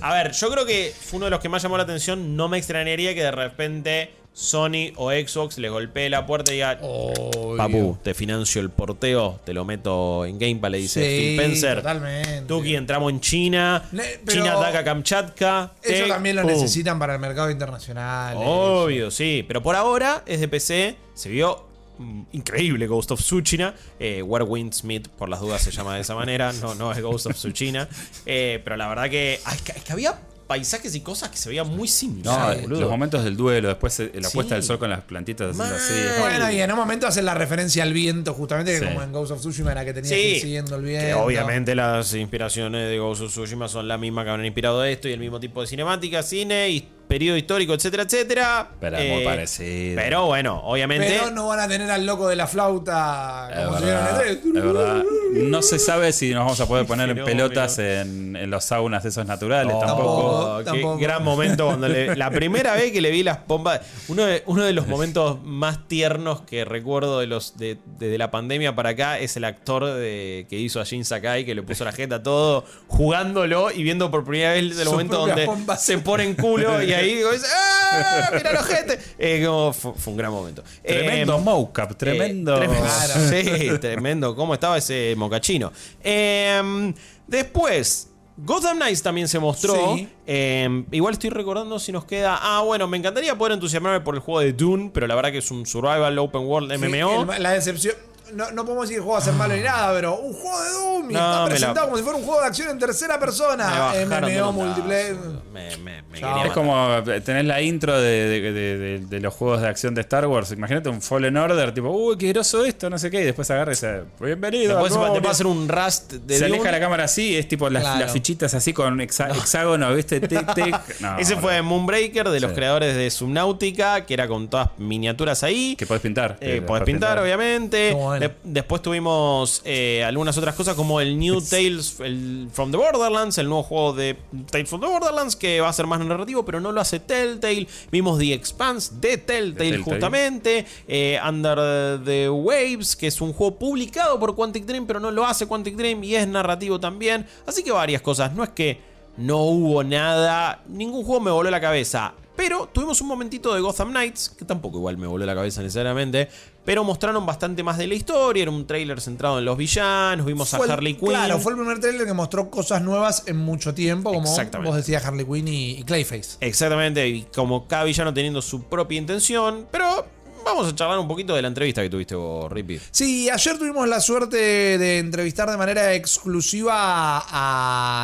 A 0.00 0.14
ver, 0.14 0.32
yo 0.32 0.50
creo 0.50 0.64
que 0.64 0.92
fue 0.98 1.18
uno 1.18 1.26
de 1.26 1.30
los 1.32 1.40
que 1.40 1.48
más 1.50 1.62
llamó 1.62 1.76
la 1.76 1.82
atención. 1.82 2.34
No 2.34 2.48
me 2.48 2.56
extrañaría 2.58 3.14
que 3.14 3.22
de 3.22 3.30
repente 3.30 4.10
Sony 4.36 4.92
o 4.96 5.12
Xbox 5.12 5.58
les 5.58 5.70
golpee 5.70 6.10
la 6.10 6.26
puerta 6.26 6.50
y 6.50 6.56
diga: 6.56 6.78
Obvio. 6.82 7.56
Papu, 7.56 7.96
te 8.02 8.14
financio 8.14 8.60
el 8.60 8.68
porteo, 8.68 9.38
te 9.44 9.54
lo 9.54 9.64
meto 9.64 10.24
en 10.24 10.38
Game 10.40 10.56
Pass, 10.56 10.70
le 10.72 10.78
dice 10.78 11.00
Sí, 11.00 11.16
Phil 11.18 11.38
Spencer. 11.40 11.76
totalmente. 11.76 12.42
Tuki, 12.42 12.74
entramos 12.74 13.12
en 13.12 13.20
China. 13.20 13.84
Ne- 13.92 14.20
China 14.26 14.54
ataca 14.58 14.82
Kamchatka. 14.82 15.72
Eso 15.80 15.92
tec, 16.04 16.08
también 16.08 16.34
lo 16.36 16.42
pum. 16.42 16.50
necesitan 16.50 16.98
para 16.98 17.14
el 17.14 17.20
mercado 17.20 17.48
internacional. 17.48 18.36
Obvio, 18.38 19.10
sí. 19.12 19.44
Pero 19.46 19.62
por 19.62 19.76
ahora 19.76 20.24
es 20.26 20.40
de 20.40 20.48
PC. 20.48 20.96
Se 21.14 21.28
vio 21.28 21.64
mm, 21.98 22.22
increíble 22.32 22.88
Ghost 22.88 23.12
of 23.12 23.20
Tsushima. 23.20 23.72
Eh, 24.00 24.20
Where 24.20 24.44
Winds 24.44 24.82
Meet, 24.82 25.10
por 25.10 25.28
las 25.28 25.38
dudas, 25.38 25.62
se 25.62 25.70
llama 25.70 25.94
de 25.94 26.00
esa 26.00 26.16
manera. 26.16 26.52
No, 26.54 26.74
no 26.74 26.90
es 26.90 27.00
Ghost 27.00 27.26
of 27.26 27.34
Tsushima. 27.36 27.86
Eh, 28.26 28.60
pero 28.64 28.76
la 28.76 28.88
verdad 28.88 29.08
que, 29.08 29.38
que, 29.64 29.74
que 29.74 29.92
había 29.92 30.18
paisajes 30.46 30.94
y 30.94 31.00
cosas 31.00 31.30
que 31.30 31.36
se 31.36 31.48
veían 31.48 31.66
muy 31.68 31.88
No, 31.88 31.94
similares, 31.94 32.62
boludo. 32.62 32.80
los 32.82 32.90
momentos 32.90 33.24
del 33.24 33.36
duelo, 33.36 33.68
después 33.68 33.98
eh, 34.00 34.10
la 34.14 34.28
Sí. 34.28 34.34
puesta 34.34 34.54
del 34.54 34.62
sol 34.64 34.78
con 34.78 34.90
las 34.90 35.00
plantitas 35.02 35.50
haciendo 35.58 35.74
así. 35.74 35.92
Bueno, 36.20 36.50
y 36.50 36.60
en 36.60 36.70
un 36.70 36.76
momento 36.78 37.06
hacen 37.06 37.24
la 37.24 37.34
referencia 37.34 37.82
al 37.82 37.92
viento, 37.92 38.34
justamente, 38.34 38.72
que 38.72 38.78
Sí. 38.80 38.84
como 38.84 39.02
en 39.02 39.12
Ghost 39.12 39.32
of 39.32 39.40
Tsushima 39.40 39.72
era 39.72 39.84
que 39.84 39.94
tenía 39.94 40.10
que 40.10 40.28
ir 40.28 40.34
Sí, 40.36 40.40
siguiendo 40.42 40.76
el 40.76 40.82
viento. 40.82 41.06
que 41.06 41.14
obviamente 41.14 41.74
las 41.74 42.12
inspiraciones 42.14 42.88
de 42.88 42.98
Ghost 42.98 43.22
of 43.22 43.30
Tsushima 43.30 43.68
son 43.68 43.88
la 43.88 43.96
misma 43.98 44.24
que 44.24 44.30
han 44.30 44.44
inspirado 44.44 44.84
esto 44.84 45.08
y 45.08 45.12
el 45.12 45.20
mismo 45.20 45.40
tipo 45.40 45.60
de 45.62 45.66
cinemática, 45.66 46.22
cine 46.22 46.68
y 46.70 46.88
periodo 47.08 47.36
histórico, 47.36 47.74
etcétera, 47.74 48.02
etcétera. 48.04 48.68
Pero 48.80 48.96
es 48.96 49.10
muy 49.12 49.24
parecido. 49.24 49.96
Pero 49.96 50.26
bueno, 50.26 50.60
obviamente. 50.64 51.06
Pero 51.08 51.30
no 51.30 51.46
van 51.48 51.60
a 51.60 51.68
tener 51.68 51.90
al 51.90 52.04
loco 52.06 52.28
de 52.28 52.36
la 52.36 52.46
flauta 52.46 53.48
Es 53.52 53.64
como 53.64 53.78
en 53.78 53.84
verdad, 53.84 54.26
es 54.26 54.52
verdad. 54.52 55.02
No 55.32 55.62
se 55.62 55.78
sabe 55.78 56.12
si 56.12 56.30
nos 56.32 56.44
vamos 56.44 56.60
a 56.60 56.66
poder 56.68 56.86
poner 56.86 57.08
en 57.10 57.16
Fenómeno. 57.16 57.38
pelotas 57.48 57.78
en, 57.78 58.36
en 58.36 58.50
los 58.50 58.64
saunas 58.64 59.04
esos 59.04 59.26
naturales, 59.26 59.72
tampoco. 59.78 59.92
tampoco. 60.06 60.58
qué 60.58 60.64
tampoco. 60.64 60.98
gran 60.98 61.24
momento 61.24 61.66
cuando 61.66 61.88
le- 61.88 62.14
la 62.16 62.30
primera 62.30 62.74
vez 62.74 62.92
que 62.92 63.00
le 63.00 63.10
vi 63.10 63.22
las 63.22 63.38
pompas. 63.38 63.80
Uno 64.08 64.24
de, 64.24 64.42
uno 64.46 64.62
de 64.64 64.72
los 64.72 64.86
momentos 64.86 65.38
más 65.44 65.86
tiernos 65.88 66.40
que 66.42 66.64
recuerdo 66.64 67.20
de 67.20 67.26
los 67.26 67.56
de, 67.56 67.78
desde 67.98 68.16
la 68.18 68.30
pandemia 68.30 68.74
para 68.74 68.90
acá 68.90 69.18
es 69.18 69.36
el 69.36 69.44
actor 69.44 69.84
de, 69.84 70.46
que 70.48 70.56
hizo 70.58 70.80
a 70.80 70.84
Jin 70.84 71.04
Sakai, 71.04 71.44
que 71.44 71.54
le 71.54 71.62
puso 71.62 71.84
la 71.84 71.92
jeta 71.92 72.16
a 72.16 72.22
todo, 72.22 72.64
jugándolo 72.86 73.70
y 73.72 73.82
viendo 73.82 74.10
por 74.10 74.24
primera 74.24 74.52
vez 74.52 74.62
el 74.62 74.72
Sus 74.74 74.86
momento 74.92 75.18
donde 75.26 75.44
pompas. 75.46 75.84
se 75.84 75.98
pone 75.98 76.24
en 76.24 76.34
culo 76.34 76.80
y 76.82 76.93
ahí 76.94 77.14
digo, 77.16 77.30
¡ah! 77.54 78.30
¡Mira 78.34 78.52
los 78.52 78.64
gente! 78.66 78.98
Eh, 79.18 79.42
como, 79.46 79.72
fue, 79.72 79.92
fue 79.94 80.10
un 80.12 80.16
gran 80.16 80.32
momento. 80.32 80.62
Tremendo 80.82 81.36
Eh, 81.36 81.40
mocap, 81.40 81.94
tremendo. 81.96 82.54
eh, 82.56 82.58
tremendo. 82.66 82.86
Claro. 82.86 83.28
Sí, 83.30 83.78
tremendo. 83.80 84.34
¿Cómo 84.36 84.54
estaba 84.54 84.78
ese 84.78 85.14
mocachino? 85.16 85.72
Eh, 86.02 86.92
después, 87.26 88.08
Gotham 88.36 88.76
Knights 88.78 89.02
también 89.02 89.28
se 89.28 89.38
mostró. 89.38 89.94
Sí. 89.96 90.08
Eh, 90.26 90.84
igual 90.90 91.12
estoy 91.14 91.30
recordando 91.30 91.78
si 91.78 91.92
nos 91.92 92.04
queda. 92.04 92.38
Ah, 92.40 92.62
bueno, 92.62 92.88
me 92.88 92.96
encantaría 92.96 93.36
poder 93.36 93.52
entusiasmarme 93.54 94.00
por 94.00 94.14
el 94.14 94.20
juego 94.20 94.40
de 94.40 94.52
Dune, 94.52 94.90
pero 94.92 95.06
la 95.06 95.14
verdad 95.14 95.30
que 95.32 95.38
es 95.38 95.50
un 95.50 95.64
survival 95.66 96.18
open 96.18 96.42
world 96.42 96.72
Sí, 96.72 96.78
MMO. 96.78 97.32
el- 97.32 97.42
la 97.42 97.50
decepción. 97.52 97.94
No, 98.32 98.50
no 98.52 98.64
podemos 98.64 98.84
decir 98.88 98.96
que 98.96 98.98
el 98.98 99.02
juego 99.02 99.12
va 99.12 99.18
a 99.18 99.22
ser 99.24 99.34
malo 99.34 99.54
ni 99.54 99.60
nada, 99.62 99.92
pero 99.92 100.16
un 100.16 100.32
juego 100.32 100.62
de 100.64 100.70
Doom 100.70 101.10
y 101.10 101.14
No, 101.14 101.20
está 101.20 101.44
presentado 101.46 101.74
la- 101.74 101.82
como 101.84 101.96
si 101.98 102.02
fuera 102.02 102.18
un 102.18 102.24
juego 102.24 102.40
de 102.40 102.46
acción 102.46 102.70
en 102.70 102.78
tercera 102.78 103.18
persona. 103.20 103.92
MMO 104.06 104.52
multiplayer. 104.52 105.14
brazos. 105.14 105.42
Me, 105.52 105.76
me, 105.76 106.02
me 106.02 106.46
Es 106.46 106.52
como 106.52 106.94
eh, 107.06 107.20
tenés 107.20 107.44
la 107.44 107.60
intro 107.60 108.00
de, 108.00 108.10
de- 108.28 108.52
de- 108.52 108.78
de- 108.78 108.98
de 109.06 109.20
los 109.20 109.34
juegos 109.34 109.60
de 109.60 109.68
acción 109.68 109.94
de 109.94 110.00
Star 110.00 110.26
Wars. 110.26 110.50
Imagínate 110.52 110.88
un 110.88 111.00
Fallen 111.02 111.36
Order, 111.36 111.72
tipo, 111.74 111.90
uy, 111.90 112.16
qué 112.16 112.28
groso 112.32 112.64
esto, 112.64 112.88
no 112.90 112.98
sé 112.98 113.10
qué. 113.10 113.20
Y 113.20 113.24
después 113.24 113.50
agarra 113.50 113.72
y 113.72 113.74
dice, 113.74 114.02
bienvenido. 114.20 114.72
Después 114.72 114.92
te 114.94 114.98
Gloria". 114.98 115.20
va 115.20 115.28
a 115.28 115.32
hacer 115.32 115.46
un 115.46 115.68
rust 115.68 116.12
de 116.14 116.38
Se 116.38 116.44
aleja 116.46 116.70
la 116.72 116.80
cámara 116.80 117.04
así, 117.04 117.36
es 117.36 117.46
tipo 117.46 117.68
las, 117.70 117.82
Claro. 117.82 118.00
las 118.00 118.12
fichitas 118.12 118.54
así 118.54 118.72
con 118.72 118.98
hexa- 119.00 119.30
hexágono, 119.36 119.94
¿viste? 119.94 120.20
Tic, 120.20 120.54
tic. 120.54 120.74
No, 121.00 121.18
Ese 121.18 121.36
fue 121.36 121.60
Moonbreaker 121.62 122.28
de 122.30 122.40
los 122.40 122.50
Sí. 122.50 122.54
creadores 122.56 122.96
de 122.96 123.10
Subnautica, 123.10 124.06
que 124.06 124.14
era 124.14 124.26
con 124.28 124.48
todas 124.48 124.70
miniaturas 124.78 125.42
ahí. 125.42 125.76
Que 125.76 125.86
podés 125.86 126.02
pintar. 126.02 126.36
Eh, 126.40 126.54
que 126.54 126.62
podés 126.62 126.84
pintar, 126.84 127.18
obviamente. 127.18 127.92
De- 128.20 128.34
después 128.44 128.82
tuvimos 128.82 129.62
eh, 129.64 130.02
algunas 130.04 130.36
otras 130.38 130.54
cosas 130.54 130.74
como 130.74 131.00
el 131.00 131.18
New 131.18 131.40
Tales 131.50 131.98
el 132.00 132.48
From 132.52 132.70
the 132.70 132.76
Borderlands, 132.76 133.38
el 133.38 133.48
nuevo 133.48 133.62
juego 133.62 133.92
de 133.92 134.16
Tales 134.50 134.68
from 134.68 134.80
the 134.80 134.86
Borderlands, 134.86 135.36
que 135.36 135.60
va 135.60 135.68
a 135.68 135.72
ser 135.72 135.86
más 135.86 136.00
narrativo, 136.04 136.44
pero 136.44 136.60
no 136.60 136.72
lo 136.72 136.80
hace 136.80 137.00
Telltale. 137.00 137.66
Vimos 137.90 138.18
The 138.18 138.32
Expanse 138.34 138.94
de 139.00 139.18
Telltale, 139.18 139.52
Telltale. 139.70 139.82
justamente. 139.82 140.66
Eh, 140.88 141.18
Under 141.28 142.00
the 142.04 142.28
Waves, 142.30 142.96
que 142.96 143.06
es 143.06 143.20
un 143.20 143.32
juego 143.32 143.56
publicado 143.58 144.18
por 144.18 144.34
Quantic 144.34 144.64
Dream, 144.64 144.86
pero 144.86 145.00
no 145.00 145.10
lo 145.10 145.24
hace 145.24 145.46
Quantic 145.46 145.76
Dream 145.76 146.02
y 146.04 146.14
es 146.14 146.26
narrativo 146.28 146.78
también. 146.80 147.26
Así 147.46 147.62
que 147.62 147.72
varias 147.72 148.02
cosas. 148.02 148.32
No 148.34 148.42
es 148.44 148.50
que 148.50 148.80
no 149.16 149.42
hubo 149.42 149.84
nada, 149.84 150.62
ningún 150.68 151.04
juego 151.04 151.20
me 151.20 151.30
voló 151.30 151.50
la 151.50 151.60
cabeza. 151.60 152.14
Pero 152.36 152.68
tuvimos 152.72 153.00
un 153.00 153.06
momentito 153.06 153.54
de 153.54 153.60
Gotham 153.60 153.90
Knights, 153.90 154.28
que 154.36 154.44
tampoco 154.44 154.78
igual 154.78 154.96
me 154.98 155.06
voló 155.06 155.24
la 155.24 155.36
cabeza 155.36 155.62
necesariamente, 155.62 156.28
pero 156.64 156.82
mostraron 156.84 157.26
bastante 157.26 157.62
más 157.62 157.76
de 157.78 157.86
la 157.86 157.94
historia, 157.94 158.42
era 158.42 158.50
un 158.50 158.66
tráiler 158.66 159.00
centrado 159.00 159.38
en 159.38 159.44
los 159.44 159.56
villanos, 159.56 160.24
vimos 160.26 160.48
Fue 160.50 160.60
a 160.60 160.64
el- 160.64 160.70
Harley 160.70 160.94
Quinn. 160.94 161.08
Claro, 161.08 161.38
fue 161.38 161.52
el 161.52 161.58
primer 161.58 161.80
trailer 161.80 162.06
que 162.06 162.12
mostró 162.14 162.50
cosas 162.50 162.82
nuevas 162.82 163.24
en 163.26 163.36
mucho 163.36 163.74
tiempo, 163.74 164.12
como 164.12 164.26
vos 164.64 164.76
decías 164.76 165.04
Harley 165.04 165.26
Quinn 165.26 165.48
y, 165.48 165.70
y 165.78 165.82
Clayface. 165.84 166.36
Exactamente, 166.40 167.06
y 167.08 167.22
como 167.34 167.66
cada 167.66 167.84
villano 167.84 168.12
teniendo 168.14 168.40
su 168.42 168.62
propia 168.64 168.98
intención, 168.98 169.66
pero 169.70 170.06
vamos 170.44 170.68
a 170.68 170.74
charlar 170.74 170.98
un 170.98 171.08
poquito 171.08 171.34
de 171.34 171.42
la 171.42 171.48
entrevista 171.48 171.82
que 171.82 171.90
tuviste 171.90 172.14
vos, 172.14 172.50
Rippy. 172.52 172.80
Sí, 172.90 173.28
ayer 173.30 173.58
tuvimos 173.58 173.88
la 173.88 174.00
suerte 174.00 174.36
de 174.36 174.98
entrevistar 174.98 175.50
de 175.50 175.56
manera 175.56 175.94
exclusiva 175.94 177.18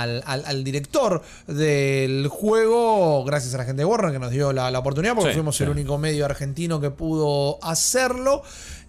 al, 0.03 0.23
al- 0.27 0.45
al 0.47 0.65
director 0.65 1.23
del 1.47 2.29
juego, 2.29 3.25
gracias 3.25 3.55
a 3.55 3.59
la 3.59 3.65
gente 3.65 3.81
de 3.83 3.85
Warner 3.87 4.13
que 4.13 4.19
nos 4.19 4.31
dio 4.31 4.53
la, 4.53 4.71
la 4.71 4.79
oportunidad, 4.79 5.15
porque 5.15 5.31
Sí, 5.31 5.35
fuimos 5.35 5.61
el 5.61 5.69
único 5.69 5.99
medio 5.99 6.25
argentino 6.25 6.81
que 6.81 6.91
pudo 6.91 7.59
hacerlo. 7.63 8.43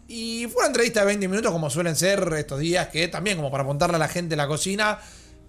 Y 0.07 0.45
fue 0.51 0.59
una 0.59 0.67
entrevista 0.67 0.99
de 1.01 1.05
20 1.05 1.27
minutos, 1.29 1.51
como 1.53 1.69
suelen 1.69 1.95
ser 1.95 2.33
estos 2.37 2.59
días, 2.59 2.89
que 2.89 3.07
también, 3.07 3.37
como 3.37 3.49
para 3.49 3.63
apuntarle 3.63 3.95
a 3.95 3.99
la 3.99 4.09
gente 4.09 4.33
en 4.33 4.39
la 4.39 4.47
cocina, 4.47 4.99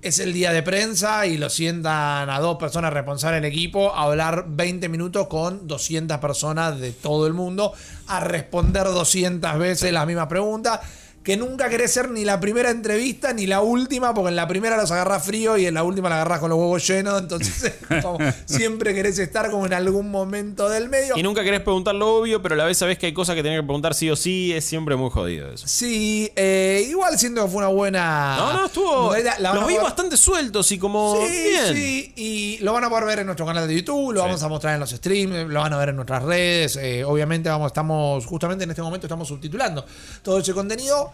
es 0.03 0.19
el 0.19 0.33
día 0.33 0.53
de 0.53 0.65
prensa 0.65 1.27
y 1.27 1.39
lo 1.39 1.49
sientan 1.49 2.29
a 2.29 2.41
dos 2.41 2.59
personas 2.59 2.93
responsables 2.93 3.41
del 3.41 3.51
equipo 3.51 3.95
a 3.95 4.03
hablar 4.03 4.47
20 4.49 4.89
minutos 4.89 5.29
con 5.29 5.69
200 5.69 6.19
personas 6.19 6.81
de 6.81 6.91
todo 6.91 7.29
el 7.29 7.35
mundo, 7.35 7.73
a 8.09 8.19
responder 8.19 8.85
200 8.85 9.59
veces 9.59 9.93
la 9.93 10.05
misma 10.05 10.29
pregunta. 10.29 10.83
Que 11.23 11.37
nunca 11.37 11.69
querés 11.69 11.93
ser 11.93 12.11
ni 12.11 12.25
la 12.25 12.41
primera 12.41 12.71
entrevista 12.71 13.33
ni 13.33 13.47
la 13.47 13.61
última, 13.61 14.13
porque 14.13 14.31
en 14.31 14.37
la 14.37 14.49
primera 14.49 14.77
los 14.77 14.91
agarrás 14.91 15.25
frío 15.25 15.57
y 15.57 15.67
en 15.67 15.75
la 15.75 15.85
última 15.85 16.09
la 16.09 16.17
agarrás 16.17 16.41
con 16.41 16.51
los 16.51 16.59
huevos 16.59 16.87
llenos, 16.87 17.21
entonces 17.21 17.75
como 18.03 18.19
siempre 18.45 18.93
querés 18.95 19.19
estar 19.19 19.51
como 19.51 19.67
en 19.67 19.73
algún 19.73 20.11
momento 20.11 20.69
del 20.69 20.89
medio. 20.89 21.17
Y 21.17 21.23
nunca 21.23 21.45
querés 21.45 21.61
preguntar 21.61 21.95
lo 21.95 22.17
obvio, 22.17 22.43
pero 22.43 22.55
a 22.55 22.59
la 22.59 22.65
vez 22.65 22.77
sabés 22.79 22.99
que 22.99 23.07
hay 23.07 23.13
cosas 23.15 23.37
que 23.37 23.43
tenés 23.43 23.61
que 23.61 23.65
preguntar 23.65 23.95
sí 23.95 24.11
o 24.11 24.17
sí. 24.17 24.53
Es 24.53 24.65
siempre 24.65 24.97
muy 24.97 25.11
jodido 25.11 25.51
eso. 25.53 25.67
Sí, 25.69 26.31
eh, 26.35 26.85
igual 26.89 27.19
siento 27.19 27.45
que 27.45 27.49
fue 27.51 27.59
una 27.59 27.69
buena. 27.69 28.37
No, 28.37 28.53
no, 28.55 28.67
estuvo. 28.67 29.15
La 29.41 29.55
Los 29.55 29.67
vi 29.67 29.75
poder- 29.75 29.83
bastante 29.85 30.17
sueltos 30.17 30.71
y 30.73 30.79
como. 30.79 31.19
Sí, 31.25 31.33
bien. 31.51 31.75
sí, 31.75 32.13
y 32.17 32.59
lo 32.63 32.73
van 32.73 32.85
a 32.85 32.89
poder 32.91 33.05
ver 33.05 33.19
en 33.21 33.27
nuestro 33.27 33.47
canal 33.47 33.69
de 33.69 33.75
YouTube, 33.77 34.13
lo 34.13 34.21
vamos 34.23 34.43
a 34.43 34.49
mostrar 34.49 34.75
en 34.75 34.81
los 34.81 34.91
streams, 34.91 35.49
lo 35.49 35.61
van 35.61 35.73
a 35.73 35.79
ver 35.79 35.91
en 35.91 35.97
nuestras 35.97 36.23
redes. 36.23 36.77
eh, 36.77 37.05
obviamente 37.05 37.49
vamos, 37.49 37.69
estamos, 37.69 38.27
justamente 38.27 38.65
en 38.65 38.71
este 38.71 38.83
momento 38.83 39.07
estamos 39.07 39.29
subtitulando 39.29 39.85
todo 40.23 40.39
ese 40.41 40.53
contenido. 40.53 41.12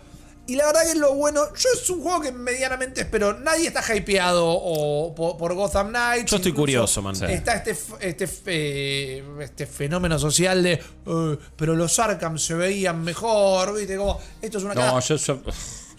Y 0.48 0.56
la 0.56 0.66
verdad 0.66 0.82
que 0.84 0.88
es 0.92 0.96
lo 0.96 1.14
bueno. 1.14 1.42
Yo 1.54 1.68
es 1.74 1.90
un 1.90 2.02
juego 2.02 2.22
que 2.22 2.32
medianamente 2.32 3.02
espero. 3.02 3.38
Nadie 3.38 3.68
está 3.68 3.82
hypeado 3.94 4.46
o, 4.48 5.14
por, 5.14 5.36
por 5.36 5.54
Gotham 5.54 5.90
Knights. 5.90 6.30
Yo 6.30 6.36
estoy 6.38 6.52
curioso, 6.52 7.02
man. 7.02 7.14
Está 7.14 7.54
este, 7.54 7.76
este, 8.00 8.26
eh, 8.46 9.24
este 9.40 9.66
fenómeno 9.66 10.18
social 10.18 10.62
de. 10.62 10.72
eh, 10.72 11.38
pero 11.54 11.76
los 11.76 11.98
Arkham 11.98 12.38
se 12.38 12.54
veían 12.54 13.02
mejor. 13.02 13.74
¿Viste? 13.76 13.96
Como, 13.98 14.18
esto 14.40 14.58
es 14.58 14.64
una 14.64 14.72
No, 14.74 14.98
yo, 15.00 15.16
yo- 15.16 15.42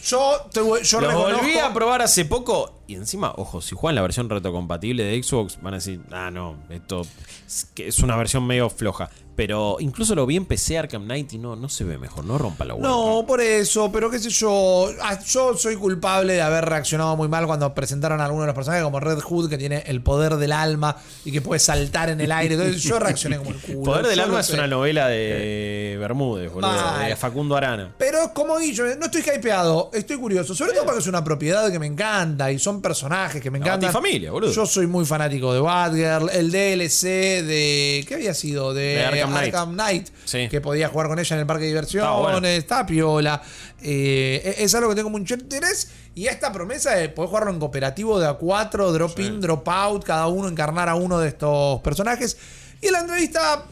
Yo, 0.01 0.47
te 0.51 0.61
yo 0.83 1.01
Lo 1.01 1.11
volví 1.19 1.57
a 1.57 1.73
probar 1.73 2.01
hace 2.01 2.25
poco. 2.25 2.81
Y 2.87 2.95
encima, 2.95 3.33
ojo, 3.35 3.61
si 3.61 3.75
juegan 3.75 3.95
la 3.95 4.01
versión 4.01 4.29
retrocompatible 4.29 5.03
de 5.03 5.21
Xbox, 5.21 5.61
van 5.61 5.73
a 5.73 5.77
decir, 5.77 6.01
ah, 6.11 6.31
no, 6.31 6.57
esto 6.69 7.01
es, 7.45 7.67
que 7.75 7.87
es 7.89 7.99
una 7.99 8.15
versión 8.15 8.47
medio 8.47 8.69
floja. 8.69 9.09
Pero 9.39 9.77
incluso 9.79 10.15
lo 10.15 10.25
vi 10.25 10.35
en 10.35 10.43
PC 10.43 10.77
Arkham 10.79 11.05
Knight 11.05 11.31
y 11.31 11.37
no, 11.37 11.55
no 11.55 11.69
se 11.69 11.85
ve 11.85 11.97
mejor, 11.97 12.25
no 12.25 12.37
rompa 12.37 12.65
la 12.65 12.73
hueá. 12.73 12.83
No, 12.85 13.23
por 13.25 13.39
eso, 13.39 13.89
pero 13.89 14.11
qué 14.11 14.19
sé 14.19 14.29
yo. 14.29 14.89
ah, 15.01 15.17
Yo 15.25 15.55
soy 15.55 15.77
culpable 15.77 16.33
de 16.33 16.41
haber 16.41 16.65
reaccionado 16.65 17.15
muy 17.15 17.29
mal 17.29 17.47
cuando 17.47 17.73
presentaron 17.73 18.19
a 18.19 18.25
algunos 18.25 18.43
de 18.43 18.47
los 18.47 18.55
personajes, 18.55 18.83
como 18.83 18.99
Red 18.99 19.19
Hood, 19.21 19.49
que 19.49 19.57
tiene 19.57 19.81
el 19.87 20.01
poder 20.03 20.35
del 20.35 20.51
alma 20.51 20.97
y 21.23 21.31
que 21.31 21.39
puede 21.39 21.59
saltar 21.59 22.09
en 22.09 22.19
el 22.19 22.33
aire. 22.33 22.55
Entonces 22.55 22.83
yo 22.83 22.99
reaccioné 22.99 23.37
como 23.37 23.51
el 23.51 23.55
culo. 23.61 23.83
Poder 23.83 24.07
del 24.07 24.19
alma 24.19 24.41
es 24.41 24.49
una 24.49 24.67
novela 24.67 25.07
de 25.07 25.95
Bermúdez, 26.01 26.51
boludo, 26.51 26.69
Mal. 26.69 27.07
de 27.07 27.15
Facundo 27.15 27.55
Arana. 27.55 27.95
Pero 27.97 28.33
como 28.33 28.57
Guillo, 28.57 28.93
no 28.97 29.05
estoy 29.05 29.21
hypeado, 29.21 29.89
estoy 29.93 30.17
curioso. 30.17 30.53
Sobre 30.53 30.73
todo 30.73 30.83
porque 30.83 30.99
es 30.99 31.07
una 31.07 31.23
propiedad 31.23 31.71
que 31.71 31.79
me 31.79 31.87
encanta 31.87 32.51
y 32.51 32.59
son 32.59 32.81
personajes 32.81 33.41
que 33.41 33.49
me 33.49 33.59
encantan. 33.59 33.93
Batifamilia, 33.93 34.31
boludo. 34.33 34.51
Yo 34.51 34.65
soy 34.65 34.85
muy 34.87 35.05
fanático 35.05 35.53
de 35.53 35.61
Batgirl, 35.61 36.29
el 36.33 36.51
DLC 36.51 37.03
de. 37.45 38.05
¿Qué 38.05 38.15
había 38.15 38.33
sido? 38.33 38.73
De, 38.73 38.81
De 38.81 39.05
Arkham 39.05 39.28
Knight. 39.29 39.55
Knight, 39.73 40.09
Sí. 40.25 40.47
que 40.49 40.61
podía 40.61 40.89
jugar 40.89 41.07
con 41.07 41.19
ella 41.19 41.35
en 41.35 41.39
el 41.41 41.45
parque 41.47 41.63
de 41.63 41.69
diversiones. 41.69 42.19
Bueno. 42.19 42.47
Está 42.47 42.85
piola. 42.85 43.41
Eh, 43.81 44.55
es 44.59 44.73
algo 44.75 44.89
que 44.89 44.95
tengo 44.95 45.09
mucho 45.09 45.35
interés. 45.35 45.89
Y 46.15 46.27
esta 46.27 46.51
promesa 46.51 46.91
de 46.95 47.09
poder 47.09 47.29
jugarlo 47.29 47.51
en 47.51 47.59
cooperativo 47.59 48.19
de 48.19 48.27
a 48.27 48.33
4, 48.33 48.91
drop 48.91 49.19
in, 49.19 49.39
drop 49.39 49.67
out, 49.69 50.03
cada 50.03 50.27
uno 50.27 50.47
encarnar 50.49 50.89
a 50.89 50.95
uno 50.95 51.19
de 51.19 51.29
estos 51.29 51.79
personajes. 51.81 52.37
Y 52.81 52.87
en 52.87 52.93
la 52.93 52.99
entrevista 53.01 53.63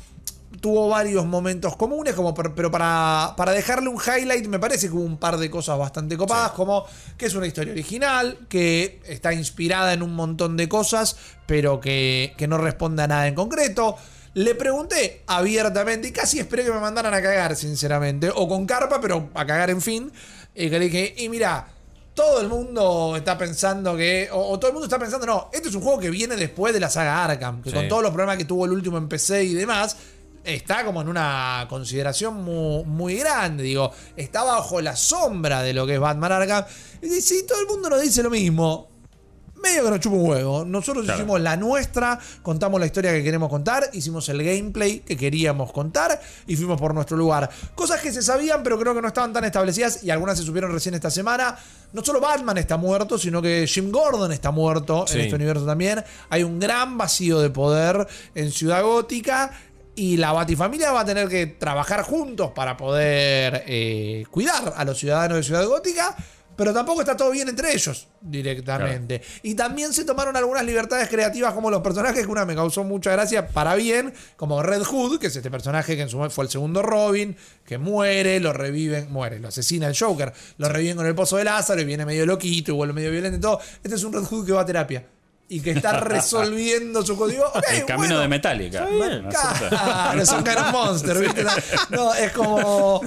tuvo 0.62 0.88
varios 0.90 1.26
momentos 1.26 1.76
comunes, 1.76 2.16
como 2.16 2.34
per- 2.34 2.54
pero 2.56 2.72
para, 2.72 3.34
para 3.36 3.52
dejarle 3.52 3.90
un 3.90 3.98
highlight 4.02 4.48
me 4.48 4.60
parece 4.60 4.88
que 4.88 4.94
hubo 4.96 5.04
un 5.04 5.18
par 5.18 5.38
de 5.38 5.50
cosas 5.52 5.78
bastante 5.78 6.18
copadas, 6.18 6.52
como 6.52 6.86
que 7.18 7.26
es 7.28 7.36
una 7.36 7.46
historia 7.48 7.74
original, 7.74 8.40
que 8.50 9.02
está 9.06 9.34
inspirada 9.34 9.94
en 9.94 10.02
un 10.02 10.16
montón 10.16 10.58
de 10.58 10.68
cosas, 10.70 11.18
pero 11.46 11.80
que, 11.80 12.34
que 12.38 12.48
no 12.48 12.58
responde 12.58 13.04
a 13.04 13.08
nada 13.08 13.28
en 13.28 13.36
concreto. 13.36 13.98
Le 14.38 14.54
pregunté 14.54 15.24
abiertamente 15.26 16.10
y 16.10 16.12
casi 16.12 16.38
esperé 16.38 16.64
que 16.64 16.72
me 16.72 16.80
mandaran 16.80 17.12
a 17.12 17.22
cagar, 17.24 17.56
sinceramente, 17.56 18.30
o 18.34 18.48
con 18.48 18.68
carpa, 18.68 19.02
pero 19.02 19.30
a 19.34 19.46
cagar 19.48 19.72
en 19.72 19.82
fin, 19.82 20.12
y 20.54 20.70
que 20.70 20.78
le 20.78 20.86
dije, 20.86 21.16
y 21.18 21.28
mira, 21.28 21.68
todo 22.14 22.42
el 22.42 22.48
mundo 22.48 23.16
está 23.18 23.36
pensando 23.36 23.98
que. 23.98 24.30
O, 24.32 24.50
o 24.52 24.60
todo 24.60 24.68
el 24.70 24.74
mundo 24.74 24.86
está 24.86 25.00
pensando, 25.00 25.26
no, 25.26 25.50
este 25.52 25.70
es 25.70 25.76
un 25.76 25.82
juego 25.82 26.00
que 26.00 26.12
viene 26.12 26.36
después 26.36 26.72
de 26.72 26.80
la 26.80 26.90
saga 26.90 27.24
Arkham. 27.26 27.64
Que 27.64 27.72
Sí. 27.72 27.76
con 27.76 27.88
todos 27.88 28.04
los 28.04 28.12
problemas 28.12 28.38
que 28.38 28.46
tuvo 28.46 28.66
el 28.66 28.74
último 28.74 29.00
en 29.00 29.08
PC 29.10 29.44
y 29.44 29.54
demás, 29.56 29.98
está 30.44 30.86
como 30.86 31.02
en 31.02 31.08
una 31.10 31.66
consideración 31.68 32.36
muy, 32.44 32.84
muy 32.86 33.16
grande. 33.16 33.64
Digo, 33.64 33.92
está 34.16 34.44
bajo 34.44 34.82
la 34.82 34.96
sombra 34.96 35.64
de 35.64 35.74
lo 35.74 35.88
que 35.88 35.96
es 35.96 36.00
Batman 36.00 36.32
Arkham. 36.32 36.64
Y 37.02 37.22
si 37.22 37.44
todo 37.48 37.60
el 37.60 37.66
mundo 37.68 37.90
nos 37.90 38.02
dice 38.04 38.22
lo 38.22 38.30
mismo. 38.30 38.90
Medio 39.62 39.84
que 39.86 39.90
nos 39.90 40.00
chupa 40.00 40.16
un 40.16 40.30
huevo. 40.30 40.66
Nosotros 40.66 41.04
Claro. 41.06 41.20
hicimos 41.20 41.42
la 41.42 41.58
nuestra, 41.58 42.20
contamos 42.42 42.80
la 42.80 42.86
historia 42.86 43.12
que 43.12 43.24
queremos 43.24 43.50
contar, 43.50 43.90
hicimos 43.94 44.28
el 44.30 44.44
gameplay 44.44 45.00
que 45.00 45.18
queríamos 45.18 45.72
contar 45.72 46.20
y 46.46 46.56
fuimos 46.56 46.80
por 46.80 46.94
nuestro 46.94 47.18
lugar. 47.18 47.50
Cosas 47.76 48.00
que 48.02 48.12
se 48.12 48.22
sabían, 48.22 48.62
pero 48.64 48.78
creo 48.80 48.94
que 48.94 49.02
no 49.02 49.08
estaban 49.08 49.34
tan 49.34 49.44
establecidas 49.46 50.04
y 50.04 50.10
algunas 50.12 50.38
se 50.38 50.44
supieron 50.44 50.72
recién 50.72 50.96
esta 50.96 51.10
semana. 51.10 51.58
No 51.94 52.04
solo 52.04 52.20
Batman 52.22 52.58
está 52.58 52.78
muerto, 52.78 53.18
sino 53.18 53.42
que 53.42 53.66
Jim 53.68 53.92
Gordon 53.92 54.32
está 54.32 54.52
muerto 54.52 55.06
Sí. 55.08 55.16
en 55.16 55.22
este 55.26 55.36
universo 55.36 55.66
también. 55.66 56.04
Hay 56.30 56.44
un 56.44 56.60
gran 56.60 56.98
vacío 56.98 57.40
de 57.40 57.50
poder 57.50 58.08
en 58.36 58.52
Ciudad 58.52 58.84
Gótica. 58.84 59.52
Y 60.00 60.18
la 60.18 60.32
Batifamilia 60.32 60.92
va 60.92 61.00
a 61.00 61.06
tener 61.06 61.28
que 61.28 61.48
trabajar 61.48 62.04
juntos 62.04 62.52
para 62.54 62.78
poder 62.78 63.64
eh, 63.66 64.26
cuidar 64.30 64.76
a 64.78 64.86
los 64.86 65.00
ciudadanos 65.00 65.38
de 65.38 65.44
Ciudad 65.44 65.66
Gótica. 65.66 66.16
Pero 66.58 66.74
tampoco 66.74 67.02
está 67.02 67.16
todo 67.16 67.32
bien 67.32 67.48
entre 67.48 67.72
ellos 67.72 68.08
directamente. 68.20 69.22
Y 69.44 69.54
también 69.54 69.94
se 69.94 70.04
tomaron 70.04 70.36
algunas 70.36 70.66
libertades 70.66 71.08
creativas 71.08 71.54
como 71.54 71.70
los 71.70 71.82
personajes, 71.82 72.26
que 72.26 72.32
una 72.32 72.46
me 72.46 72.56
causó 72.56 72.84
mucha 72.84 73.12
gracia 73.12 73.48
para 73.48 73.76
bien, 73.76 74.14
como 74.36 74.62
Red 74.62 74.84
Hood, 74.84 75.20
que 75.20 75.28
es 75.28 75.36
este 75.36 75.52
personaje 75.52 75.96
que 75.96 76.02
en 76.02 76.10
su 76.10 76.18
momento 76.18 76.36
fue 76.36 76.46
el 76.46 76.52
segundo 76.52 76.82
Robin, 76.82 77.38
que 77.64 77.78
muere, 77.78 78.40
lo 78.40 78.52
reviven, 78.54 79.12
muere, 79.12 79.40
lo 79.40 79.48
asesina 79.48 79.88
el 79.88 79.98
Joker, 79.98 80.34
lo 80.58 80.68
reviven 80.68 80.98
con 80.98 81.06
el 81.06 81.16
pozo 81.16 81.38
de 81.38 81.44
Lázaro 81.44 81.80
y 81.80 81.86
viene 81.86 82.06
medio 82.06 82.26
loquito 82.26 82.72
y 82.72 82.76
vuelve 82.76 82.94
medio 82.94 83.12
violento 83.12 83.38
y 83.38 83.42
todo. 83.42 83.60
Este 83.84 83.96
es 83.96 84.04
un 84.04 84.12
Red 84.12 84.24
Hood 84.24 84.46
que 84.46 84.52
va 84.52 84.62
a 84.62 84.66
terapia. 84.66 85.17
Y 85.50 85.62
que 85.62 85.72
está 85.72 86.00
resolviendo 86.02 87.06
su 87.06 87.16
código. 87.16 87.46
El 87.72 87.86
camino 87.86 88.16
bueno. 88.16 88.20
de 88.20 88.28
Metallica. 88.28 88.86
Claro, 88.86 90.26
son 90.26 90.44
of 90.60 90.72
monster, 90.74 91.18
¿viste? 91.20 91.46
No, 91.90 92.14
es 92.14 92.32
como. 92.34 93.02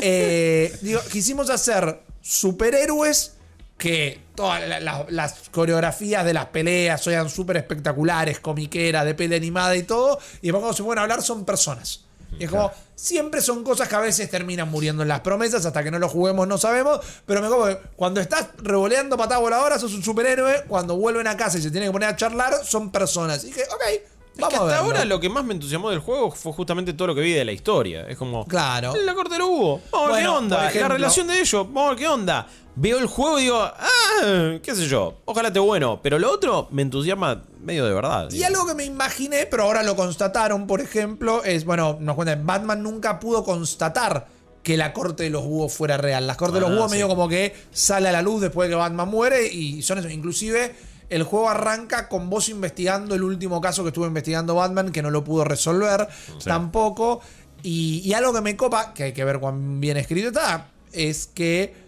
eh, 0.00 0.74
digo, 0.80 1.00
quisimos 1.12 1.50
hacer 1.50 2.00
superhéroes 2.22 3.34
que 3.76 4.20
todas 4.34 4.66
la- 4.66 4.80
la- 4.80 5.06
las 5.10 5.34
coreografías 5.50 6.24
de 6.24 6.32
las 6.32 6.46
peleas 6.46 7.02
sean 7.02 7.28
súper 7.28 7.58
espectaculares, 7.58 8.40
comiqueras, 8.40 9.04
de 9.04 9.14
pelea 9.14 9.36
animada 9.36 9.76
y 9.76 9.82
todo. 9.82 10.18
Y 10.40 10.46
después 10.46 10.60
cuando 10.62 10.72
se 10.76 10.82
pueden 10.84 11.00
hablar 11.00 11.22
son 11.22 11.44
personas. 11.44 12.03
Y 12.38 12.44
es 12.44 12.50
como, 12.50 12.70
siempre 12.94 13.40
son 13.40 13.62
cosas 13.64 13.88
que 13.88 13.94
a 13.96 14.00
veces 14.00 14.30
terminan 14.30 14.70
muriendo 14.70 15.02
en 15.02 15.08
las 15.08 15.20
promesas, 15.20 15.64
hasta 15.66 15.82
que 15.84 15.90
no 15.90 15.98
lo 15.98 16.08
juguemos 16.08 16.46
no 16.48 16.58
sabemos, 16.58 17.00
pero 17.26 17.40
me 17.40 17.48
como 17.48 17.66
que 17.66 17.78
cuando 17.96 18.20
estás 18.20 18.48
revoleando 18.58 19.16
patada 19.16 19.40
voladora 19.40 19.78
sos 19.78 19.92
un 19.94 20.02
superhéroe, 20.02 20.64
cuando 20.68 20.96
vuelven 20.96 21.26
a 21.26 21.36
casa 21.36 21.58
y 21.58 21.62
se 21.62 21.70
tienen 21.70 21.88
que 21.90 21.92
poner 21.92 22.08
a 22.08 22.16
charlar, 22.16 22.54
son 22.64 22.90
personas. 22.90 23.44
Y 23.44 23.48
dije, 23.48 23.62
ok, 23.72 23.82
Es 23.88 24.02
vamos 24.40 24.48
que 24.50 24.56
hasta 24.64 24.78
ahora 24.78 25.04
lo 25.04 25.20
que 25.20 25.28
más 25.28 25.44
me 25.44 25.54
entusiasmó 25.54 25.90
del 25.90 26.00
juego 26.00 26.30
fue 26.32 26.52
justamente 26.52 26.92
todo 26.92 27.08
lo 27.08 27.14
que 27.14 27.20
vi 27.20 27.32
de 27.32 27.44
la 27.44 27.52
historia. 27.52 28.04
Es 28.08 28.16
como. 28.18 28.44
Claro. 28.46 28.94
La 29.04 29.14
corte 29.14 29.38
lo 29.38 29.46
hubo. 29.46 29.80
Vamos 29.92 30.10
a 30.10 30.12
ver 30.14 30.22
qué 30.22 30.28
onda. 30.28 30.68
ejemplo- 30.68 30.80
la 30.88 30.88
relación 30.94 31.26
de 31.28 31.40
ellos. 31.40 31.66
Vamos 31.68 31.84
a 31.86 31.88
ver 31.90 31.98
qué 31.98 32.08
onda. 32.08 32.46
Veo 32.76 32.98
el 32.98 33.06
juego 33.06 33.38
y 33.38 33.42
digo, 33.44 33.58
ah, 33.60 34.58
qué 34.62 34.74
sé 34.74 34.86
yo. 34.88 35.20
Ojalá 35.26 35.48
esté 35.48 35.60
bueno. 35.60 36.00
Pero 36.02 36.18
lo 36.18 36.30
otro 36.32 36.66
me 36.72 36.82
entusiasma 36.82 37.44
medio 37.60 37.84
de 37.86 37.94
verdad. 37.94 38.30
Y 38.32 38.42
algo 38.42 38.66
que 38.66 38.74
me 38.74 38.84
imaginé, 38.84 39.46
pero 39.46 39.62
ahora 39.64 39.82
lo 39.82 39.94
constataron, 39.94 40.66
por 40.66 40.80
ejemplo, 40.80 41.44
es, 41.44 41.64
bueno, 41.64 41.96
nos 42.00 42.16
cuentan, 42.16 42.44
Batman 42.44 42.82
nunca 42.82 43.20
pudo 43.20 43.44
constatar 43.44 44.26
que 44.64 44.76
la 44.76 44.92
corte 44.92 45.24
de 45.24 45.30
los 45.30 45.44
búhos 45.44 45.72
fuera 45.72 45.96
real. 45.98 46.26
La 46.26 46.36
corte 46.36 46.54
de 46.54 46.60
los 46.62 46.70
Ah, 46.70 46.74
búhos 46.74 46.90
sí. 46.90 46.96
medio 46.96 47.06
como 47.08 47.28
que 47.28 47.54
sale 47.70 48.08
a 48.08 48.12
la 48.12 48.22
luz 48.22 48.40
después 48.40 48.68
de 48.68 48.72
que 48.72 48.76
Batman 48.78 49.08
muere 49.08 49.46
y 49.46 49.82
son 49.82 49.98
eso. 49.98 50.08
Inclusive 50.08 50.74
el 51.10 51.22
juego 51.22 51.50
arranca 51.50 52.08
con 52.08 52.28
vos 52.30 52.48
investigando 52.48 53.14
el 53.14 53.22
último 53.22 53.60
caso 53.60 53.82
que 53.84 53.88
estuvo 53.90 54.06
investigando 54.06 54.54
Batman, 54.56 54.90
que 54.90 55.02
no 55.02 55.10
lo 55.10 55.22
pudo 55.22 55.44
resolver 55.44 56.08
tampoco. 56.44 57.20
Y, 57.62 58.00
y 58.04 58.14
algo 58.14 58.32
que 58.32 58.40
me 58.40 58.56
copa, 58.56 58.92
que 58.94 59.04
hay 59.04 59.12
que 59.12 59.24
ver 59.24 59.38
cuán 59.38 59.80
bien 59.80 59.96
escrito 59.96 60.28
está, 60.28 60.68
es 60.92 61.26
que 61.26 61.83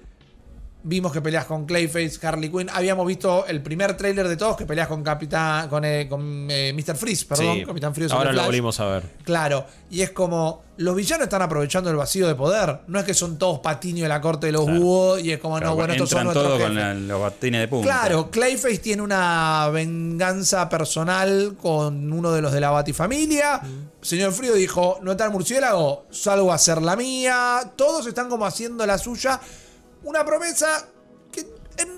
Vimos 0.88 1.10
que 1.12 1.20
peleas 1.20 1.46
con 1.46 1.66
Clayface, 1.66 2.24
Harley 2.24 2.48
Quinn. 2.48 2.68
Habíamos 2.72 3.04
visto 3.08 3.44
el 3.46 3.60
primer 3.60 3.96
tráiler 3.96 4.28
de 4.28 4.36
todos 4.36 4.56
que 4.56 4.66
peleas 4.66 4.86
con 4.86 5.02
Capitán, 5.02 5.68
con, 5.68 5.84
eh, 5.84 6.06
con 6.08 6.46
eh, 6.48 6.72
Mr. 6.72 6.94
Freeze, 6.96 7.24
perdón, 7.26 7.56
Sí. 7.56 7.64
Capitán 7.66 7.92
Frío. 7.92 8.06
Ahora 8.12 8.32
lo 8.32 8.44
volvimos 8.44 8.78
a 8.78 8.86
ver. 8.86 9.02
Claro, 9.24 9.66
y 9.90 10.02
es 10.02 10.10
como 10.12 10.62
los 10.76 10.94
villanos 10.94 11.24
están 11.24 11.42
aprovechando 11.42 11.90
el 11.90 11.96
vacío 11.96 12.28
de 12.28 12.36
poder. 12.36 12.82
No 12.86 13.00
es 13.00 13.04
que 13.04 13.14
son 13.14 13.36
todos 13.36 13.58
patiños 13.58 14.02
de 14.02 14.08
la 14.08 14.20
corte 14.20 14.46
de 14.46 14.52
los 14.52 14.64
Claro. 14.64 14.80
búhos 14.80 15.20
y 15.22 15.32
es 15.32 15.38
como, 15.40 15.56
Claro, 15.56 15.70
no, 15.70 15.74
bueno, 15.76 15.92
estos 15.94 16.08
son 16.10 16.22
nuestros 16.24 16.46
todo 16.46 16.58
con 16.60 16.74
la- 16.76 16.94
los 16.94 17.20
batines 17.20 17.60
de 17.62 17.68
punta. 17.68 17.86
Claro, 17.88 18.30
Clayface 18.30 18.78
tiene 18.78 19.02
una 19.02 19.68
venganza 19.72 20.68
personal 20.68 21.56
con 21.60 22.12
uno 22.12 22.30
de 22.30 22.42
los 22.42 22.52
de 22.52 22.60
la 22.60 22.70
Batifamilia. 22.70 23.60
Señor 24.02 24.32
Frío 24.32 24.54
dijo, 24.54 24.98
no 25.02 25.10
está 25.12 25.24
el 25.24 25.30
murciélago, 25.32 26.06
salgo 26.10 26.52
a 26.52 26.54
hacer 26.54 26.80
la 26.80 26.94
mía. 26.94 27.72
Todos 27.74 28.06
están 28.06 28.28
como 28.28 28.46
haciendo 28.46 28.86
la 28.86 28.98
suya. 28.98 29.40
Una 30.06 30.24
promesa 30.24 30.88
que 31.32 31.40
en, 31.40 31.88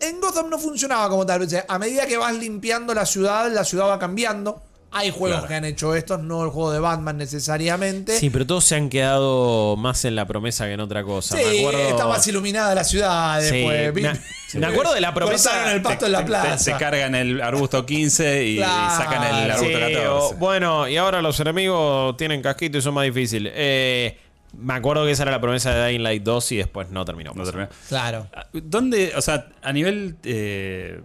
en 0.00 0.20
Gotham 0.20 0.48
no 0.50 0.58
funcionaba 0.58 1.08
como 1.08 1.26
tal. 1.26 1.42
O 1.42 1.48
sea, 1.48 1.64
A 1.68 1.78
medida 1.78 2.06
que 2.06 2.16
vas 2.16 2.34
limpiando 2.34 2.94
la 2.94 3.04
ciudad, 3.06 3.52
la 3.52 3.64
ciudad 3.64 3.88
va 3.88 3.98
cambiando. 3.98 4.62
Hay 4.92 5.10
juegos 5.10 5.38
Claro. 5.40 5.48
que 5.48 5.54
han 5.56 5.64
hecho 5.66 5.94
esto, 5.94 6.16
no 6.16 6.44
el 6.44 6.50
juego 6.50 6.70
de 6.70 6.78
Batman 6.78 7.18
necesariamente. 7.18 8.18
Sí, 8.18 8.30
pero 8.30 8.46
todos 8.46 8.64
se 8.64 8.76
han 8.76 8.88
quedado 8.88 9.76
más 9.76 10.04
en 10.06 10.14
la 10.14 10.26
promesa 10.26 10.64
que 10.66 10.72
en 10.72 10.80
otra 10.80 11.02
cosa. 11.04 11.36
Sí, 11.36 11.42
me 11.44 11.58
acuerdo... 11.58 11.88
está 11.88 12.06
más 12.06 12.26
iluminada 12.28 12.74
la 12.74 12.84
ciudad 12.84 13.40
Sí, 13.42 13.56
después. 13.56 13.78
me, 13.78 13.90
¿viste? 13.90 14.58
me 14.58 14.66
acuerdo 14.66 14.94
de 14.94 15.00
la 15.00 15.12
promesa. 15.12 15.50
Cortaron 15.50 15.74
el 15.76 15.82
pasto 15.82 16.06
en 16.06 16.12
la 16.12 16.24
plaza. 16.24 16.58
Se 16.58 16.72
cargan 16.76 17.14
el 17.14 17.42
arbusto 17.42 17.84
15 17.84 18.44
y, 18.44 18.58
sacan 18.60 19.22
el 19.24 19.44
Sí, 19.58 19.74
arbusto 19.74 19.76
o- 19.76 20.20
14. 20.30 20.34
bueno, 20.36 20.88
y 20.88 20.96
ahora 20.96 21.20
los 21.20 21.38
enemigos 21.40 22.16
tienen 22.16 22.40
casquito 22.40 22.78
y 22.78 22.82
son 22.82 22.94
más 22.94 23.04
difíciles. 23.04 23.52
Eh, 23.54 24.18
me 24.58 24.74
acuerdo 24.74 25.04
que 25.04 25.12
esa 25.12 25.22
era 25.24 25.32
la 25.32 25.40
promesa 25.40 25.74
de 25.74 25.88
Dying 25.88 26.02
Light 26.02 26.22
2 26.22 26.52
y 26.52 26.56
después 26.58 26.90
no 26.90 27.04
terminó. 27.04 27.32
No 27.34 27.44
terminó. 27.44 27.68
Claro. 27.88 28.28
¿Dónde, 28.52 29.12
o 29.16 29.20
sea, 29.20 29.48
a 29.62 29.72
nivel 29.72 30.16
eh, 30.24 31.00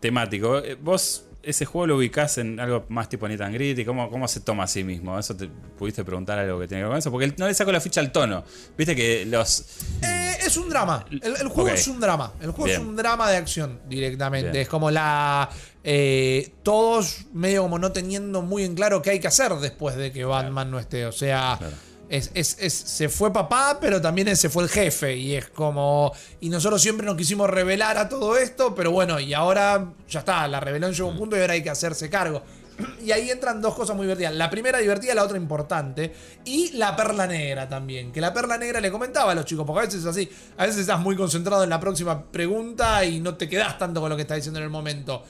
temático, 0.00 0.58
eh, 0.58 0.76
vos 0.80 1.26
ese 1.44 1.64
juego 1.64 1.88
lo 1.88 1.96
ubicás 1.96 2.38
en 2.38 2.60
algo 2.60 2.86
más 2.88 3.08
tipo 3.08 3.26
Nit 3.26 3.40
and 3.40 3.54
Gritty? 3.54 3.84
¿Cómo, 3.84 4.08
¿Cómo 4.10 4.28
se 4.28 4.40
toma 4.40 4.64
a 4.64 4.68
sí 4.68 4.84
mismo? 4.84 5.18
¿Eso 5.18 5.36
te 5.36 5.48
pudiste 5.48 6.04
preguntar 6.04 6.38
algo 6.38 6.60
que 6.60 6.68
tiene 6.68 6.82
que 6.82 6.84
ver 6.84 6.90
con 6.90 6.98
eso? 6.98 7.10
Porque 7.10 7.34
no 7.36 7.46
le 7.48 7.54
saco 7.54 7.72
la 7.72 7.80
ficha 7.80 8.00
al 8.00 8.12
tono. 8.12 8.44
Viste 8.78 8.94
que 8.94 9.26
los. 9.26 9.64
Eh, 10.02 10.38
es 10.46 10.56
un 10.56 10.68
drama. 10.68 11.04
El, 11.10 11.20
el 11.40 11.48
juego 11.48 11.68
es 11.70 11.88
un 11.88 11.98
drama. 11.98 12.32
El 12.40 12.50
juego 12.52 12.66
Bien. 12.66 12.80
es 12.80 12.86
un 12.86 12.94
drama 12.96 13.28
de 13.30 13.36
acción 13.38 13.80
directamente. 13.88 14.50
Bien. 14.52 14.62
Es 14.62 14.68
como 14.68 14.90
la. 14.92 15.48
eh, 15.82 16.52
todos 16.62 17.26
medio 17.32 17.62
como 17.62 17.78
no 17.78 17.90
teniendo 17.90 18.42
muy 18.42 18.62
en 18.62 18.74
claro 18.76 19.02
qué 19.02 19.10
hay 19.10 19.18
que 19.20 19.26
hacer 19.28 19.52
después 19.56 19.96
de 19.96 20.12
que 20.12 20.24
Batman 20.24 20.70
no 20.70 20.78
esté. 20.78 21.06
O 21.06 21.12
sea. 21.12 21.56
Claro. 21.58 21.74
Se 22.20 23.08
fue 23.08 23.32
papá, 23.32 23.78
pero 23.80 24.00
también 24.00 24.36
se 24.36 24.48
fue 24.50 24.64
el 24.64 24.68
jefe. 24.68 25.16
Y 25.16 25.34
es 25.34 25.48
como. 25.48 26.12
Y 26.40 26.48
nosotros 26.50 26.82
siempre 26.82 27.06
nos 27.06 27.16
quisimos 27.16 27.48
revelar 27.48 27.96
a 27.98 28.08
todo 28.08 28.36
esto, 28.36 28.74
pero 28.74 28.90
bueno, 28.90 29.18
y 29.18 29.32
ahora 29.34 29.92
ya 30.08 30.20
está, 30.20 30.46
la 30.48 30.60
rebelión 30.60 30.92
llegó 30.92 31.08
a 31.08 31.12
un 31.12 31.18
punto 31.18 31.36
y 31.36 31.40
ahora 31.40 31.54
hay 31.54 31.62
que 31.62 31.70
hacerse 31.70 32.10
cargo. 32.10 32.42
Y 33.04 33.12
ahí 33.12 33.30
entran 33.30 33.60
dos 33.60 33.74
cosas 33.74 33.94
muy 33.96 34.04
divertidas. 34.06 34.34
La 34.34 34.48
primera 34.50 34.78
divertida, 34.78 35.14
la 35.14 35.24
otra 35.24 35.36
importante. 35.36 36.12
Y 36.44 36.72
la 36.72 36.96
perla 36.96 37.26
negra 37.26 37.68
también. 37.68 38.12
Que 38.12 38.20
la 38.20 38.32
perla 38.32 38.56
negra 38.58 38.80
le 38.80 38.90
comentaba 38.90 39.32
a 39.32 39.34
los 39.34 39.44
chicos, 39.44 39.64
porque 39.66 39.80
a 39.80 39.84
veces 39.86 40.00
es 40.00 40.06
así. 40.06 40.28
A 40.56 40.64
veces 40.66 40.80
estás 40.82 40.98
muy 41.00 41.14
concentrado 41.16 41.64
en 41.64 41.70
la 41.70 41.78
próxima 41.80 42.24
pregunta 42.30 43.04
y 43.04 43.20
no 43.20 43.36
te 43.36 43.48
quedas 43.48 43.78
tanto 43.78 44.00
con 44.00 44.08
lo 44.10 44.16
que 44.16 44.22
está 44.22 44.34
diciendo 44.34 44.58
en 44.58 44.64
el 44.64 44.70
momento. 44.70 45.22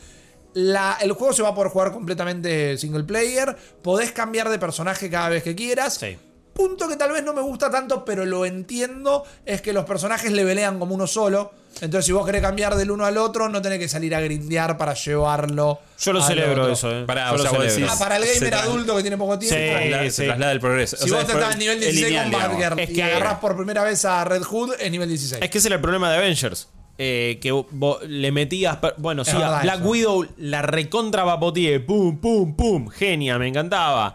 La- 0.55 0.99
el 1.01 1.13
juego 1.13 1.33
se 1.33 1.43
va 1.43 1.49
a 1.51 1.55
poder 1.55 1.71
jugar 1.73 1.93
completamente 1.93 2.77
single 2.79 3.05
player. 3.05 3.57
Podés 3.83 4.13
cambiar 4.13 4.49
de 4.49 4.59
personaje 4.59 5.11
cada 5.11 5.29
vez 5.29 5.43
que 5.43 5.55
quieras. 5.55 5.95
Sí. 5.95 6.17
Punto 6.53 6.87
que 6.89 6.97
tal 6.97 7.13
vez 7.13 7.23
no 7.25 7.33
me 7.33 7.41
gusta 7.41 7.71
tanto, 7.71 8.05
pero 8.05 8.25
lo 8.27 8.45
entiendo, 8.45 9.25
es 9.47 9.63
que 9.63 9.73
los 9.73 9.85
personajes 9.85 10.31
le 10.33 10.45
velean 10.45 10.79
como 10.79 10.95
uno 10.95 11.07
solo. 11.07 11.53
Entonces, 11.81 12.05
si 12.05 12.13
vos 12.13 12.27
querés 12.27 12.43
cambiar 12.43 12.75
del 12.77 12.91
uno 12.91 13.07
al 13.07 13.17
otro, 13.17 13.49
no 13.49 13.63
tenés 13.63 13.79
que 13.79 13.89
salir 13.89 14.15
a 14.15 14.21
grindear 14.21 14.77
para 14.77 14.93
llevarlo. 14.93 15.81
Yo 15.99 16.13
lo 16.13 16.23
celebro 16.23 16.63
otro. 16.63 16.73
eso, 16.75 16.91
eh. 16.95 17.05
Pará, 17.07 17.31
Yo 17.35 17.37
o 17.37 17.39
sea. 17.69 17.87
Ah, 17.91 17.97
para 17.99 18.17
el 18.19 18.25
gamer 18.27 18.55
adulto 18.55 18.95
que 18.97 19.01
tiene 19.03 19.17
poco 19.17 19.39
tiempo. 19.39 19.57
Sí. 19.57 19.71
Traslada- 19.71 20.05
sí. 20.05 20.11
Se 20.11 20.25
traslada 20.27 20.53
el 20.53 20.61
progreso. 20.61 20.97
Si 20.99 21.05
O 21.05 21.09
sea, 21.09 21.17
vos 21.19 21.27
te 21.27 21.33
es 21.33 21.39
estás 21.39 21.53
en 21.55 21.59
nivel 21.61 21.77
es 21.79 21.95
16 21.95 22.07
lineal, 22.07 22.31
con. 22.31 22.41
Badger 22.59 22.81
Es 22.81 22.91
y 22.91 23.01
agarrás 23.01 23.39
por 23.39 23.57
primera 23.57 23.83
vez 23.85 24.05
a 24.05 24.23
Red 24.25 24.43
Hood 24.43 24.75
en 24.79 24.93
nivel 24.93 25.09
16. 25.09 25.43
Es 25.43 25.51
que 25.51 25.59
ese 25.59 25.69
era 25.69 25.77
el 25.77 25.81
problema 25.83 26.11
de 26.11 26.19
Avengers. 26.19 26.69
eh, 26.99 27.39
que 27.41 27.51
vos 27.53 28.03
le 28.07 28.31
metías. 28.33 28.77
Bueno, 28.99 29.23
Es 29.23 29.29
sí, 29.29 29.37
a 29.37 29.63
Black 29.63 29.81
eso. 29.81 29.89
Widow 29.89 30.27
la 30.37 30.61
recontra 30.61 31.25
vapoteé. 31.25 31.81
Pum, 31.81 32.19
pum, 32.21 32.55
pum. 32.55 32.89
Genia, 32.91 33.39
me 33.39 33.49
encantaba. 33.49 34.15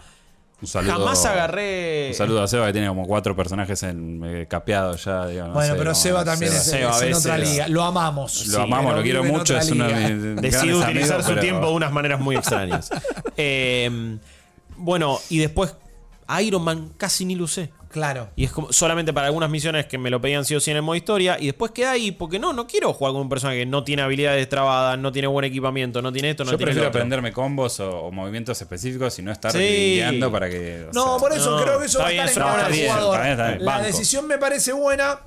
Un 0.59 0.67
saludo, 0.67 0.91
Jamás 0.93 1.23
agarré. 1.25 2.07
Un 2.09 2.13
saludo 2.15 2.41
a 2.41 2.47
Seba 2.47 2.65
que 2.65 2.73
tiene 2.73 2.87
como 2.87 3.05
cuatro 3.05 3.35
personajes 3.35 3.83
en, 3.83 4.21
eh, 4.25 4.47
capeados 4.49 5.05
ya. 5.05 5.25
no 5.25 5.53
bueno, 5.53 5.73
sé, 5.73 5.77
pero 5.77 5.93
Seba 5.95 6.25
también 6.25 6.51
es, 6.51 6.63
Seba, 6.63 6.95
es 6.97 7.01
en 7.03 7.13
otra 7.13 7.37
liga. 7.37 7.67
Lo 7.67 7.83
amamos. 7.83 8.47
Lo 8.47 8.57
Sí, 8.57 8.63
amamos, 8.63 8.95
lo 8.95 9.03
quiero 9.03 9.23
mucho. 9.23 9.55
Es 9.55 9.69
mis 9.69 9.77
Decide 10.41 10.73
utilizar 10.73 10.89
amigos, 10.89 11.23
su 11.25 11.29
pero- 11.29 11.41
tiempo 11.41 11.67
de 11.67 11.73
unas 11.73 11.91
maneras 11.91 12.19
muy 12.19 12.35
extrañas. 12.35 12.89
Eh, 13.39 14.17
bueno, 14.77 15.19
y 15.29 15.37
después 15.37 15.75
Iron 16.41 16.63
Man 16.63 16.89
casi 16.97 17.23
ni 17.23 17.35
lo 17.35 17.43
usé. 17.43 17.71
Claro. 17.97 18.29
Y 18.35 18.45
es 18.45 18.51
como 18.51 18.71
solamente 18.71 19.11
para 19.11 19.27
algunas 19.27 19.49
misiones 19.49 19.85
que 19.87 19.97
me 19.97 20.09
lo 20.09 20.21
pedían 20.21 20.45
sí 20.45 20.55
o 20.55 20.59
sí 20.59 20.71
en 20.71 20.77
el 20.77 20.83
modo 20.83 20.95
historia. 20.95 21.37
Y 21.39 21.47
después 21.47 21.71
queda 21.71 21.91
ahí, 21.91 22.11
porque 22.11 22.37
no, 22.39 22.53
no 22.53 22.67
quiero 22.67 22.93
jugar 22.93 23.13
con 23.13 23.21
un 23.23 23.29
personaje 23.29 23.59
que 23.59 23.65
no 23.65 23.83
tiene 23.83 24.03
habilidades 24.03 24.47
trabadas, 24.47 24.97
no 24.99 25.11
tiene 25.11 25.27
buen 25.27 25.45
equipamiento, 25.45 26.01
no 26.01 26.11
tiene 26.13 26.29
esto, 26.29 26.43
no 26.45 26.51
Yo 26.51 26.57
tiene 26.57 26.71
prefiero 26.71 26.89
aprenderme 26.89 27.33
combos 27.33 27.79
o, 27.79 27.89
o 28.03 28.11
movimientos 28.11 28.61
específicos 28.61 29.17
y 29.19 29.21
no 29.23 29.31
estar 29.31 29.51
Sí. 29.51 30.01
para 30.31 30.49
que. 30.49 30.87
No, 30.93 31.17
sea, 31.17 31.17
por 31.17 31.33
eso 31.33 31.57
no, 31.57 31.63
creo 31.63 31.79
que 31.79 31.85
eso 31.85 31.99
está 31.99 32.03
va 32.15 32.21
a 32.21 32.25
estar 32.25 32.43
en 32.43 32.59
está 32.59 32.69
bien, 32.69 32.87
jugador. 32.91 33.13
está 33.15 33.23
bien, 33.23 33.31
está 33.33 33.47
bien. 33.49 33.65
La 33.65 33.71
Banco. 33.73 33.87
decisión 33.87 34.27
me 34.27 34.37
parece 34.37 34.73
buena. 34.73 35.19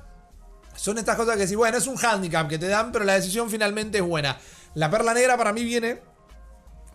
Son 0.75 0.97
estas 0.97 1.15
cosas 1.17 1.37
que 1.37 1.47
sí, 1.47 1.55
bueno, 1.55 1.77
es 1.77 1.85
un 1.87 1.97
handicap 2.03 2.47
que 2.47 2.57
te 2.57 2.67
dan, 2.67 2.91
pero 2.91 3.03
la 3.05 3.13
decisión 3.13 3.49
finalmente 3.49 3.97
es 3.99 4.03
buena. 4.03 4.37
La 4.73 4.89
perla 4.89 5.13
negra 5.13 5.37
para 5.37 5.51
mí 5.53 5.63
viene 5.63 5.99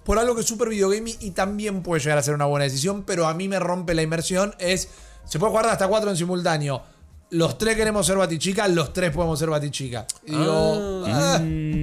por 0.04 0.18
algo 0.18 0.34
que 0.34 0.40
es 0.40 0.46
super 0.46 0.68
videogaming 0.68 1.16
y 1.20 1.32
también 1.32 1.82
puede 1.82 2.00
llegar 2.00 2.16
a 2.18 2.22
ser 2.22 2.34
una 2.34 2.46
buena 2.46 2.64
decisión, 2.64 3.02
pero 3.04 3.26
a 3.26 3.34
mí 3.34 3.48
me 3.48 3.58
rompe 3.58 3.92
la 3.94 4.02
inmersión. 4.02 4.54
Es, 4.58 4.88
se 5.26 5.38
puede 5.38 5.50
jugar 5.50 5.66
hasta 5.66 5.86
cuatro 5.88 6.08
en 6.10 6.16
simultáneo. 6.16 6.82
Los 7.30 7.58
tres 7.58 7.74
queremos 7.76 8.06
ser 8.06 8.16
batichica, 8.16 8.68
los 8.68 8.92
tres 8.92 9.10
podemos 9.10 9.38
ser 9.38 9.50
batichica. 9.50 10.06
Y 10.24 10.30
digo, 10.30 11.04
ah, 11.08 11.40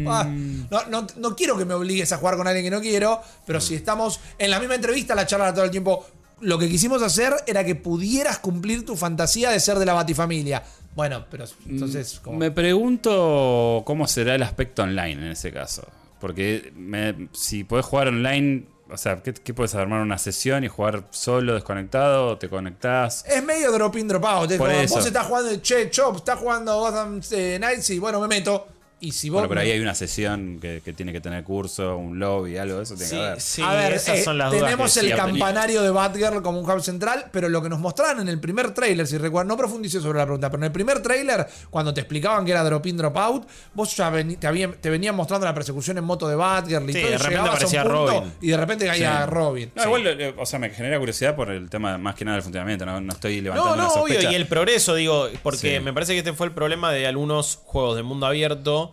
ah, 0.08 0.26
no, 0.72 0.86
no- 0.90 1.08
no 1.18 1.36
quiero 1.36 1.58
que 1.58 1.66
me 1.66 1.74
obligues 1.74 2.12
a 2.14 2.18
jugar 2.18 2.38
con 2.38 2.48
alguien 2.48 2.64
que 2.66 2.72
no 2.72 2.80
quiero, 2.82 3.22
pero 3.46 3.60
si 3.60 3.76
estamos 3.76 4.20
en 4.40 4.50
la 4.50 4.60
misma 4.60 4.76
entrevista, 4.76 5.14
la 5.16 5.28
charla 5.28 5.54
todo 5.54 5.66
el 5.66 5.72
tiempo, 5.72 6.06
lo 6.40 6.58
que 6.58 6.70
quisimos 6.70 7.02
hacer 7.04 7.34
era 7.46 7.64
que 7.66 7.76
pudieras 7.76 8.40
cumplir 8.40 8.86
tu 8.86 8.96
fantasía 8.96 9.50
de 9.52 9.60
ser 9.60 9.80
de 9.80 9.86
la 9.86 9.94
batifamilia. 9.94 10.64
Bueno, 10.96 11.26
pero 11.30 11.44
entonces... 11.68 12.20
como- 12.24 12.38
Me 12.40 12.52
pregunto 12.52 13.84
cómo 13.86 14.08
será 14.08 14.36
el 14.36 14.44
aspecto 14.44 14.84
online 14.84 15.14
en 15.26 15.32
ese 15.32 15.52
caso. 15.52 15.86
Porque 16.22 16.72
me- 16.76 17.28
si 17.34 17.64
podés 17.66 17.86
jugar 17.86 18.08
online, 18.08 18.66
o 18.94 18.98
sea, 18.98 19.22
¿qué, 19.24 19.34
qué 19.34 19.54
puedes 19.54 19.74
armar 19.76 20.02
una 20.02 20.18
sesión 20.18 20.64
y 20.64 20.68
jugar 20.68 21.04
solo, 21.10 21.56
desconectado? 21.56 22.28
¿O 22.28 22.38
te 22.38 22.48
conectás? 22.48 23.26
Es 23.28 23.44
medio 23.44 23.72
drop 23.72 23.96
in, 23.98 24.08
drop 24.08 24.24
out. 24.26 24.52
Es 24.52 24.58
Por 24.58 24.70
como, 24.70 24.80
eso. 24.80 24.96
vos 24.96 25.06
estás 25.06 25.26
jugando, 25.26 25.56
che, 25.62 25.90
Chop, 25.90 26.18
estás 26.18 26.40
jugando 26.40 26.80
Gotham 26.80 27.22
eh, 27.32 27.58
Knights 27.60 27.90
y 27.90 28.00
bueno, 28.00 28.20
me 28.22 28.28
meto. 28.28 28.68
Y 29.06 29.12
si 29.12 29.30
vos. 29.30 29.42
Bueno, 29.42 29.50
pero 29.50 29.60
ahí 29.62 29.72
hay 29.72 29.80
una 29.82 29.96
sesión 29.96 30.60
que, 30.62 30.82
que 30.84 30.94
tiene 30.94 31.12
que 31.12 31.20
tener 31.20 31.44
curso, 31.44 31.98
un 31.98 32.20
lobby, 32.20 32.56
algo 32.58 32.78
de 32.78 32.84
eso 32.84 32.96
tiene 32.96 33.10
Sí, 33.10 33.16
que 33.18 33.22
haber. 33.22 33.42
sí, 33.42 33.62
a 33.62 33.74
ver, 33.74 33.94
esas 33.94 34.20
eh, 34.20 34.24
son 34.24 34.38
las 34.38 34.50
dudas 34.50 34.64
tenemos 34.64 34.96
el 34.96 35.02
tenía. 35.10 35.18
campanario 35.18 35.82
de 35.82 35.90
Batgirl 35.90 36.42
como 36.42 36.62
un 36.62 36.70
hub 36.70 36.82
central, 36.82 37.26
pero 37.34 37.50
lo 37.50 37.62
que 37.62 37.68
nos 37.68 37.80
mostraron 37.80 38.22
en 38.22 38.30
el 38.30 38.40
primer 38.40 38.74
trailer, 38.74 39.06
si 39.06 39.18
recuerdan, 39.18 39.50
no 39.50 39.58
profundicé 39.58 40.00
sobre 40.00 40.20
la 40.20 40.24
pregunta, 40.26 40.50
pero 40.50 40.62
en 40.62 40.68
el 40.68 40.72
primer 40.72 41.02
trailer, 41.02 41.46
cuando 41.70 41.94
te 41.94 42.00
explicaban 42.00 42.46
que 42.46 42.52
era 42.52 42.64
drop 42.64 42.86
in, 42.86 42.96
drop 42.96 43.18
out, 43.18 43.46
vos 43.74 43.94
ya 43.98 44.10
veni- 44.10 44.38
te, 44.38 44.48
habían- 44.48 44.74
te 44.80 44.90
venían 44.90 45.16
mostrando 45.16 45.46
la 45.46 45.54
persecución 45.54 45.98
en 45.98 46.06
moto 46.06 46.26
de 46.30 46.36
Batgirl 46.36 46.90
y 46.90 46.94
Sí, 46.94 47.02
todo, 47.02 47.10
y 47.10 47.12
de 47.12 47.18
repente 47.18 47.50
aparecía 47.50 47.84
Robin. 47.84 48.34
Y 48.40 48.48
de 48.48 48.58
repente 48.58 48.86
caía 48.86 49.24
Sí. 49.26 49.30
Robin. 49.30 49.72
No, 49.76 49.84
igual, 49.84 50.08
eh, 50.22 50.34
o 50.38 50.46
sea, 50.46 50.60
me 50.60 50.70
genera 50.70 50.98
curiosidad 50.98 51.36
por 51.36 51.52
el 51.52 51.70
tema 51.70 51.98
más 51.98 52.16
que 52.16 52.24
nada 52.24 52.36
del 52.38 52.44
funcionamiento. 52.44 52.86
No, 52.86 53.02
no 53.02 53.12
estoy 53.12 53.38
No, 53.42 53.44
levantando 53.54 53.76
no, 53.76 53.94
una 53.96 54.02
obvio. 54.02 54.32
Y 54.32 54.36
el 54.36 54.48
progreso, 54.48 54.96
digo, 54.96 55.28
porque 55.44 55.78
Sí. 55.78 55.84
me 55.84 55.92
parece 55.92 56.14
que 56.14 56.20
este 56.20 56.32
fue 56.32 56.48
el 56.48 56.54
problema 56.54 56.94
de 56.94 57.06
algunos 57.06 57.60
juegos 57.66 57.98
de 57.98 58.04
mundo 58.04 58.28
abierto 58.28 58.93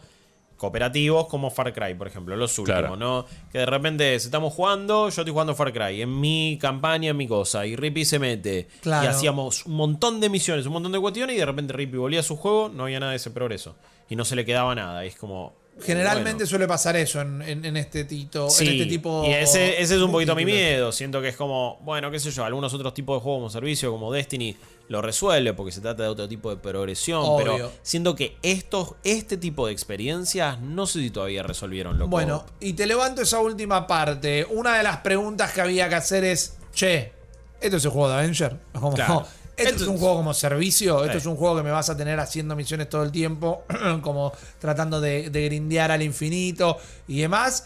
cooperativos 0.61 1.27
como 1.27 1.51
Far 1.51 1.73
Cry, 1.73 1.95
por 1.95 2.07
ejemplo, 2.07 2.37
los 2.37 2.57
últimos, 2.59 2.81
Claro. 2.81 2.97
¿no? 2.97 3.25
Que 3.51 3.59
de 3.61 3.67
repente 3.67 4.21
si 4.21 4.27
estamos 4.27 4.53
jugando, 4.53 5.05
yo 5.09 5.23
estoy 5.23 5.33
jugando 5.33 5.55
Far 5.55 5.73
Cry, 5.73 6.03
en 6.03 6.21
mi 6.21 6.59
campaña, 6.61 7.11
en 7.11 7.17
mi 7.17 7.27
cosa, 7.27 7.65
y 7.67 7.75
Rippy 7.77 8.05
se 8.05 8.19
mete. 8.19 8.69
Claro. 8.83 9.07
Y 9.07 9.09
hacíamos 9.09 9.65
un 9.65 9.75
montón 9.75 10.21
de 10.21 10.29
misiones, 10.29 10.67
un 10.67 10.75
montón 10.75 10.93
de 10.93 11.01
cuestiones, 11.01 11.35
y 11.35 11.39
de 11.39 11.47
repente 11.47 11.73
Rippy 11.73 11.97
volvía 11.97 12.21
a 12.21 12.23
su 12.23 12.37
juego, 12.37 12.69
no 12.69 12.85
había 12.85 13.01
nada 13.01 13.13
de 13.13 13.17
ese 13.17 13.31
progreso. 13.31 13.75
Y 14.11 14.17
no 14.17 14.25
se 14.25 14.37
le 14.37 14.45
quedaba 14.45 14.75
nada. 14.75 15.05
Y 15.05 15.09
es 15.09 15.17
como. 15.17 15.55
Generalmente 15.83 16.33
bueno. 16.45 16.47
suele 16.47 16.69
pasar 16.69 16.97
eso 16.97 17.21
en, 17.23 17.41
en- 17.43 17.65
en 17.65 17.77
este 17.77 18.05
tito, 18.05 18.51
Sí, 18.51 18.67
en 18.67 18.73
este 18.75 18.87
tipo. 18.87 19.25
y 19.27 19.33
ese, 19.33 19.81
ese 19.81 19.95
es 19.97 20.03
un 20.03 20.13
poquito 20.13 20.35
mi 20.35 20.45
miedo. 20.45 20.93
Siento 20.93 21.23
que 21.23 21.29
es 21.29 21.37
como, 21.37 21.79
bueno, 21.83 22.11
qué 22.11 22.21
sé 22.21 22.31
yo, 22.31 22.45
algunos 22.45 22.75
otros 22.75 22.93
tipos 22.93 23.17
de 23.19 23.23
juegos 23.23 23.39
como 23.39 23.51
servicio, 23.51 23.91
como 23.91 24.13
Destiny, 24.13 24.57
lo 24.89 25.01
resuelve 25.01 25.55
porque 25.55 25.73
se 25.73 25.81
trata 25.81 26.03
de 26.03 26.09
otro 26.11 26.29
tipo 26.29 26.51
de 26.51 26.57
progresión. 26.57 27.23
Obvio. 27.25 27.45
Pero 27.57 27.73
siento 27.83 28.15
que 28.15 28.37
estos, 28.43 28.95
este 29.05 29.37
tipo 29.39 29.67
de 29.69 29.73
experiencias 29.73 30.61
no 30.61 30.87
sé 30.87 31.01
si 31.01 31.11
todavía 31.11 31.43
resolvieron 31.45 31.99
lo 31.99 32.09
Bueno, 32.09 32.45
y 32.61 32.75
te 32.75 32.87
levanto 32.87 33.23
esa 33.23 33.39
última 33.41 33.87
parte. 33.87 34.47
Una 34.51 34.77
de 34.77 34.83
las 34.83 34.99
preguntas 34.99 35.53
que 35.53 35.63
había 35.63 35.89
que 35.89 35.95
hacer 35.95 36.25
es, 36.25 36.59
che, 36.75 37.13
¿esto 37.61 37.79
es 37.79 37.85
un 37.87 37.91
juego 37.93 38.09
de 38.11 38.15
Avenger? 38.17 38.57
Como, 38.75 38.93
Claro. 38.95 39.27
¿Esto 39.69 39.83
es 39.85 39.89
un 39.89 39.99
juego 39.99 40.17
como 40.17 40.35
servicio? 40.35 41.05
¿Esto 41.05 41.19
es 41.19 41.27
un 41.27 41.37
juego 41.37 41.57
que 41.57 41.63
me 41.63 41.71
vas 41.71 41.89
a 41.91 41.97
tener 41.97 42.19
haciendo 42.21 42.57
misiones 42.57 42.89
todo 42.89 43.03
el 43.03 43.11
tiempo? 43.13 43.65
como 44.03 44.33
tratando 44.59 45.01
de, 45.01 45.31
de 45.31 45.45
grindear 45.47 45.91
al 45.91 46.03
infinito 46.03 46.79
y 47.09 47.21
demás. 47.21 47.65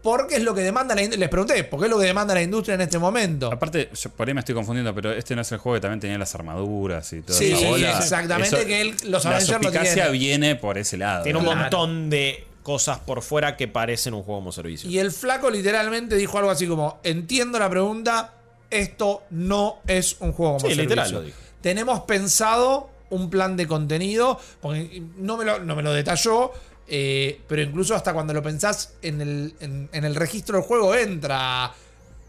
Porque 0.00 0.36
es 0.36 0.42
lo 0.42 0.54
que 0.54 0.60
demanda 0.62 0.94
la 0.94 1.02
industria. 1.02 1.20
Les 1.20 1.28
pregunté, 1.28 1.64
¿por 1.64 1.80
qué 1.80 1.86
es 1.86 1.90
lo 1.90 1.98
que 1.98 2.06
demanda 2.06 2.32
la 2.32 2.40
industria 2.40 2.76
en 2.76 2.82
este 2.82 2.98
momento? 3.00 3.52
Aparte, 3.52 3.90
yo 3.92 4.10
por 4.10 4.28
ahí 4.28 4.32
me 4.32 4.40
estoy 4.40 4.54
confundiendo, 4.54 4.94
pero 4.94 5.12
este 5.12 5.34
no 5.34 5.42
es 5.42 5.50
el 5.50 5.58
juego 5.58 5.74
que 5.76 5.80
también 5.80 5.98
tenía 6.00 6.16
las 6.16 6.34
armaduras 6.36 7.12
y 7.12 7.22
todo 7.22 7.36
Sí, 7.36 7.50
esa 7.52 7.66
bola. 7.66 7.98
exactamente, 7.98 8.64
que 8.64 8.80
él- 8.80 8.94
los 9.06 9.24
la 9.24 9.30
Avengers 9.36 9.60
lo 9.62 9.70
tienen. 9.72 10.12
viene 10.12 10.56
por 10.56 10.78
ese 10.78 10.96
lado. 10.98 11.24
Tiene 11.24 11.38
un 11.40 11.44
Claro. 11.46 11.60
montón 11.62 12.10
de 12.10 12.46
cosas 12.62 12.98
por 13.00 13.22
fuera 13.22 13.56
que 13.56 13.66
parecen 13.66 14.14
un 14.14 14.22
juego 14.22 14.38
como 14.38 14.52
servicio. 14.52 14.88
Y 14.88 14.98
el 15.00 15.10
flaco 15.10 15.50
literalmente 15.50 16.14
dijo 16.14 16.38
algo 16.38 16.50
así 16.50 16.66
como, 16.68 17.00
entiendo 17.02 17.58
la 17.58 17.68
pregunta, 17.68 18.34
esto 18.70 19.22
no 19.30 19.78
es 19.86 20.16
un 20.20 20.32
juego 20.32 20.54
como 20.58 20.68
Sí, 20.68 20.74
servicio. 20.74 20.82
literal 20.84 21.12
lo 21.12 21.22
dijo. 21.22 21.38
Tenemos 21.60 22.00
pensado 22.00 22.90
un 23.10 23.30
plan 23.30 23.56
de 23.56 23.66
contenido, 23.66 24.38
porque 24.60 25.02
no 25.16 25.36
me 25.36 25.44
lo, 25.44 25.58
no 25.60 25.74
me 25.74 25.82
lo 25.82 25.92
detalló, 25.92 26.52
eh, 26.86 27.40
pero 27.48 27.62
incluso 27.62 27.94
hasta 27.94 28.12
cuando 28.12 28.32
lo 28.34 28.42
pensás 28.42 28.94
en 29.02 29.20
el, 29.20 29.54
en, 29.60 29.88
en 29.92 30.04
el 30.04 30.14
registro 30.14 30.56
del 30.58 30.64
juego 30.66 30.94
entra 30.94 31.72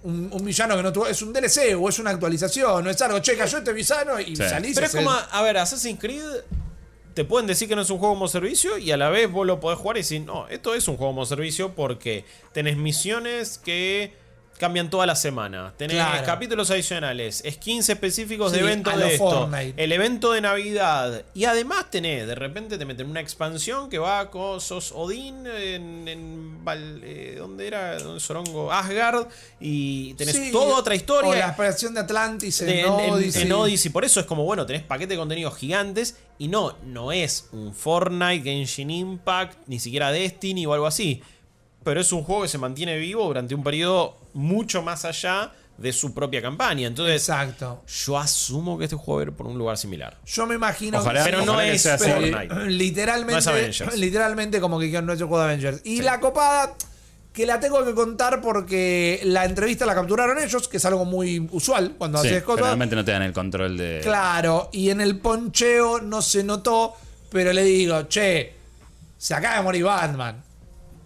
un, 0.04 0.30
un 0.32 0.46
villano 0.46 0.76
que 0.78 0.84
no 0.84 0.94
tuvo. 0.94 1.08
Es 1.08 1.22
un 1.22 1.34
DLC 1.34 1.76
o 1.80 1.90
es 1.90 2.00
una 2.00 2.12
actualización, 2.12 2.84
no 2.84 2.90
es 2.90 3.02
algo. 3.02 3.20
Che, 3.20 3.36
cayó 3.38 3.58
este 3.58 3.74
villano 3.74 4.20
y 4.20 4.36
Sí. 4.36 4.44
salís. 4.44 4.76
Pero 4.76 4.88
es 4.88 4.96
como, 4.96 5.12
a 5.12 5.42
ver, 5.42 5.58
Assassin's 5.58 6.00
Creed 6.00 6.24
te 7.14 7.26
pueden 7.26 7.48
decir 7.48 7.68
que 7.68 7.76
no 7.76 7.82
es 7.82 7.90
un 7.90 7.98
juego 8.00 8.14
como 8.14 8.28
servicio 8.30 8.78
y 8.78 8.92
a 8.92 8.98
la 8.98 9.10
vez 9.10 9.30
vos 9.30 9.46
lo 9.46 9.60
podés 9.60 9.78
jugar 9.80 9.98
y 9.98 10.00
decir, 10.02 10.22
no, 10.22 10.48
esto 10.48 10.74
es 10.74 10.88
un 10.88 10.96
juego 10.96 11.12
como 11.12 11.26
servicio 11.26 11.76
porque 11.76 12.24
tenés 12.54 12.78
misiones 12.78 13.58
que 13.58 14.14
cambian 14.60 14.90
toda 14.90 15.06
la 15.06 15.16
semana. 15.16 15.74
Tenés 15.78 15.96
Claro. 15.96 16.26
capítulos 16.26 16.70
adicionales, 16.70 17.42
skins 17.50 17.88
específicos 17.90 18.52
de 18.52 18.60
eventos 18.60 18.96
de 18.98 19.14
esto, 19.14 19.30
Fortnite. 19.48 19.82
el 19.82 19.92
evento 19.94 20.34
de 20.34 20.42
Navidad. 20.42 21.24
Y 21.34 21.46
además 21.46 21.90
tenés, 21.90 22.28
de 22.28 22.36
repente 22.36 22.78
te 22.78 22.86
meten 22.86 23.10
una 23.10 23.22
expansión 23.22 23.90
que 23.90 23.98
va 24.00 24.30
con 24.30 24.60
sos 24.60 24.92
Odín 24.92 25.48
en, 25.48 26.08
en 26.08 26.60
eh, 27.04 27.36
¿dónde 27.40 27.68
era? 27.68 27.98
¿Dónde 28.00 28.20
Sorongo? 28.20 28.72
Asgard 28.72 29.28
y 29.62 30.14
tenés 30.16 30.36
Sí, 30.36 30.52
toda 30.52 30.78
otra 30.78 30.94
historia 30.94 31.30
O 31.30 31.34
la 31.34 31.48
exploración 31.48 31.94
de 31.94 32.02
Atlantis 32.02 32.60
en, 32.62 32.68
de- 32.68 32.82
en, 32.82 33.00
en- 33.00 33.12
Odyssey. 33.14 33.42
en 33.44 33.52
Odyssey. 33.54 33.92
Por 33.92 34.04
eso 34.04 34.20
es 34.20 34.26
como, 34.26 34.44
bueno, 34.44 34.66
tenés 34.66 34.84
paquete 34.84 35.14
de 35.14 35.18
contenidos 35.20 35.56
gigantes. 35.58 36.18
Y 36.38 36.48
no, 36.50 36.78
no 36.86 37.12
es 37.14 37.48
un 37.54 37.74
Fortnite, 37.74 38.44
Genshin 38.44 38.90
Impact, 38.92 39.58
ni 39.68 39.80
siquiera 39.80 40.12
Destiny 40.12 40.66
o 40.66 40.74
algo 40.74 40.86
así. 40.88 41.22
Pero 41.84 42.02
es 42.02 42.12
un 42.12 42.24
juego 42.24 42.42
que 42.44 42.48
se 42.50 42.58
mantiene 42.58 42.98
vivo 42.98 43.26
durante 43.26 43.56
un 43.56 43.64
periodo 43.64 44.18
mucho 44.34 44.82
más 44.82 45.06
allá 45.06 45.52
de 45.78 45.94
su 45.94 46.14
propia 46.14 46.42
campaña. 46.42 46.88
Entonces, 46.88 47.16
Exacto. 47.22 47.84
yo 48.06 48.18
asumo 48.18 48.78
que 48.78 48.84
este 48.84 48.98
juego 48.98 49.16
va 49.20 49.22
a 49.22 49.26
ir 49.28 49.32
por 49.32 49.48
un 49.48 49.58
lugar 49.58 49.78
similar. 49.78 50.18
Yo 50.26 50.46
me 50.46 50.56
imagino 50.56 51.00
Ojalá, 51.00 51.24
Pero 51.24 51.38
no 51.46 51.54
ojalá 51.54 51.64
que 51.70 51.76
es 51.76 51.82
sea 51.82 51.94
así. 51.94 52.10
Fortnite. 52.12 52.48
No 52.48 52.66
literalmente, 52.66 53.40
es 53.40 53.48
Avengers. 53.48 53.96
literalmente 53.98 54.60
como 54.60 54.78
que 54.78 55.02
no 55.02 55.14
es 55.14 55.22
el 55.22 55.28
juego 55.28 55.40
de 55.40 55.46
Avengers. 55.46 55.82
Y 55.86 56.02
la 56.02 56.20
copada, 56.20 56.76
que 57.32 57.46
la 57.46 57.62
tengo 57.62 57.86
que 57.86 57.94
contar 57.94 58.42
porque 58.42 59.22
la 59.24 59.46
entrevista 59.46 59.86
la 59.86 59.96
capturaron 59.96 60.38
ellos, 60.38 60.68
que 60.68 60.78
es 60.78 60.86
algo 60.86 61.06
muy 61.06 61.48
usual 61.54 61.96
cuando 61.98 62.22
Sí, 62.22 62.28
haces 62.28 62.44
cosas. 62.44 62.66
realmente 62.66 62.98
no 62.98 63.06
te 63.06 63.12
dan 63.14 63.22
el 63.22 63.32
control 63.32 63.78
de. 63.78 64.02
Claro, 64.04 64.70
y 64.74 64.90
en 64.90 65.00
el 65.00 65.18
poncheo 65.20 66.02
no 66.02 66.22
se 66.22 66.44
notó, 66.44 66.94
pero 67.32 67.54
le 67.54 67.64
digo, 67.64 68.02
che, 68.10 68.54
se 69.18 69.34
acaba 69.34 69.56
de 69.56 69.64
morir 69.64 69.86
Batman. 69.86 70.44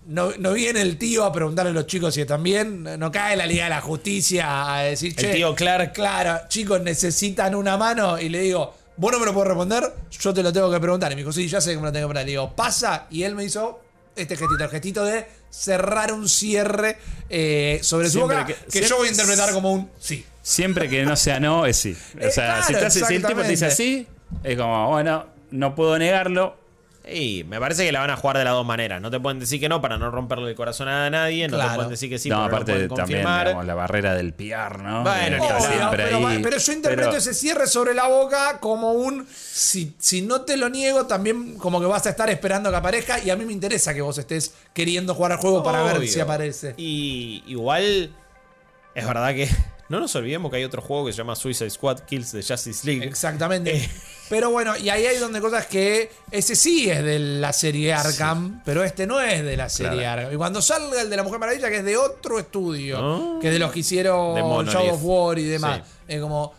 No, 0.06 0.32
no 0.38 0.54
viene 0.54 0.82
el 0.82 0.98
tío 0.98 1.24
a 1.24 1.32
preguntarle 1.32 1.72
a 1.72 1.74
los 1.74 1.88
chicos 1.88 2.14
si 2.14 2.22
están 2.22 2.44
bien. 2.44 2.84
No 3.00 3.12
cae 3.12 3.38
la 3.38 3.46
Liga 3.46 3.66
de 3.66 3.70
la 3.70 3.82
Justicia 3.82 4.76
a 4.76 4.82
decir, 4.84 5.14
El 5.18 5.32
tío 5.34 5.56
Clark. 5.56 5.94
Claro, 5.94 6.42
chicos, 6.50 6.82
necesitan 6.82 7.56
una 7.56 7.78
mano. 7.78 8.20
Y 8.20 8.28
le 8.30 8.42
digo, 8.42 8.74
vos 8.98 9.12
no 9.14 9.20
me 9.20 9.26
lo 9.26 9.34
puedo 9.34 9.46
responder, 9.46 9.94
yo 10.12 10.34
te 10.34 10.44
lo 10.44 10.52
tengo 10.52 10.70
que 10.72 10.80
preguntar. 10.80 11.12
Y 11.12 11.16
me 11.16 11.22
dijo, 11.22 11.32
sí, 11.32 11.48
ya 11.48 11.62
sé 11.62 11.72
que 11.72 11.78
me 11.78 11.84
lo 11.84 11.92
tengo 11.94 12.08
que 12.08 12.12
preguntar. 12.14 12.26
Le 12.26 12.32
digo, 12.32 12.54
pasa. 12.56 13.08
Y 13.12 13.24
él 13.24 13.34
me 13.36 13.46
hizo 13.46 13.80
este 14.16 14.36
gestito, 14.36 14.64
el 14.64 14.70
gestito 14.70 15.06
de 15.06 15.26
cerrar 15.50 16.12
un 16.12 16.28
cierre 16.28 16.98
eh, 17.30 17.80
sobre 17.82 18.10
su 18.10 18.20
boca, 18.22 18.46
que- 18.46 18.82
yo 18.86 18.98
voy 18.98 19.08
a 19.08 19.12
interpretar 19.12 19.52
como 19.54 19.72
un 19.72 19.90
sí. 20.00 20.26
Siempre 20.42 20.90
que 20.90 21.04
no 21.04 21.16
sea 21.16 21.40
no, 21.40 21.66
es 21.66 21.78
sí. 21.78 21.96
O 22.16 22.20
Eh, 22.20 22.30
sea, 22.32 22.62
si, 22.64 22.74
claro, 22.74 22.88
estás- 22.88 23.08
si 23.08 23.16
el 23.16 23.24
tipo 23.26 23.42
te 23.42 23.48
dice 23.48 23.68
así, 23.68 24.06
es 24.44 24.58
como, 24.58 24.90
bueno, 24.90 25.28
no 25.52 25.74
puedo 25.76 25.98
negarlo. 25.98 26.58
Y 27.06 27.44
me 27.44 27.60
parece 27.60 27.86
que 27.86 27.92
la 27.92 28.00
van 28.00 28.12
a 28.12 28.16
jugar 28.16 28.38
de 28.38 28.46
las 28.46 28.54
dos 28.54 28.66
maneras. 28.66 29.02
No 29.02 29.12
te 29.12 29.20
pueden 29.20 29.38
decir 29.38 29.60
que 29.60 29.68
no 29.68 29.82
para 29.82 29.98
no 29.98 30.10
romperle 30.10 30.50
el 30.50 30.56
corazón 30.56 30.88
a 30.88 31.10
nadie. 31.10 31.50
No 31.50 31.58
te 31.58 31.76
pueden 31.76 31.90
decir 31.90 32.10
que 32.10 32.18
sí, 32.18 32.30
no, 32.30 32.36
pero 32.46 32.48
aparte 32.48 32.72
no 32.88 32.96
también 32.96 33.20
confirmar. 33.24 33.48
digamos, 33.48 33.66
la 33.66 33.76
barrera 33.76 34.14
del 34.16 34.34
PR, 34.34 34.80
¿no? 34.82 35.04
Bueno, 35.04 35.38
pero, 35.92 36.28
ahí. 36.28 36.40
pero 36.42 36.58
yo 36.58 36.72
interpreto 36.72 37.10
Pero- 37.10 37.18
ese 37.20 37.34
cierre 37.34 37.68
sobre 37.68 37.94
la 37.94 38.08
boca 38.08 38.60
como 38.62 38.94
un 38.94 39.28
si, 39.30 39.94
si 40.00 40.22
no 40.22 40.42
te 40.42 40.56
lo 40.56 40.70
niego, 40.70 41.06
también 41.06 41.58
como 41.58 41.82
que 41.82 41.88
vas 41.88 42.06
a 42.06 42.12
estar 42.12 42.30
esperando 42.30 42.70
que 42.70 42.78
aparezca. 42.78 43.20
Y 43.22 43.30
a 43.32 43.36
mí 43.36 43.44
me 43.44 43.52
interesa 43.52 43.94
que 43.94 44.02
vos 44.02 44.18
estés 44.18 44.54
queriendo 44.74 45.14
jugar 45.14 45.34
al 45.34 45.40
juego 45.40 45.62
para 45.62 45.84
ver 45.84 46.08
si 46.08 46.22
aparece. 46.22 46.74
Y 46.78 47.44
igual 47.48 48.12
es 48.96 49.06
verdad 49.08 49.34
que 49.34 49.50
no 49.90 50.00
nos 50.00 50.16
olvidemos 50.16 50.50
que 50.50 50.58
hay 50.58 50.64
otro 50.64 50.82
juego 50.82 51.06
que 51.08 51.12
se 51.12 51.18
llama 51.18 51.36
Suicide 51.36 51.70
Squad 51.70 52.00
Kills 52.02 52.32
de 52.32 52.44
Justice 52.44 52.88
League. 52.88 53.06
Exactamente. 53.06 53.76
Eh. 53.76 53.90
Pero 54.34 54.50
bueno, 54.50 54.76
y 54.76 54.90
ahí 54.90 55.06
hay 55.06 55.18
donde 55.18 55.40
cosas 55.40 55.68
que 55.68 56.10
ese 56.32 56.56
sí 56.56 56.90
es 56.90 57.04
de 57.04 57.20
la 57.20 57.54
serie 57.54 57.94
Arkham, 57.94 58.64
pero 58.66 58.84
este 58.84 59.06
no 59.06 59.22
es 59.22 59.44
de 59.46 59.56
la 59.56 59.70
serie 59.70 60.00
Claro. 60.00 60.22
Arkham. 60.22 60.34
Y 60.34 60.38
cuando 60.38 60.60
salga 60.60 61.02
el 61.02 61.10
de 61.12 61.18
la 61.18 61.22
Mujer 61.22 61.38
Maravilla, 61.40 61.70
que 61.70 61.78
es 61.78 61.86
de 61.86 61.98
otro 61.98 62.40
estudio, 62.40 62.98
Ah. 63.00 63.38
que 63.40 63.50
es 63.50 63.54
de 63.54 63.60
los 63.60 63.72
que 63.72 63.82
hicieron. 63.82 64.34
Shadow 64.66 64.96
of 64.96 65.02
War 65.04 65.38
y 65.38 65.44
demás, 65.44 65.82
Sí. 65.86 65.92
es 66.16 66.20
como, 66.20 66.52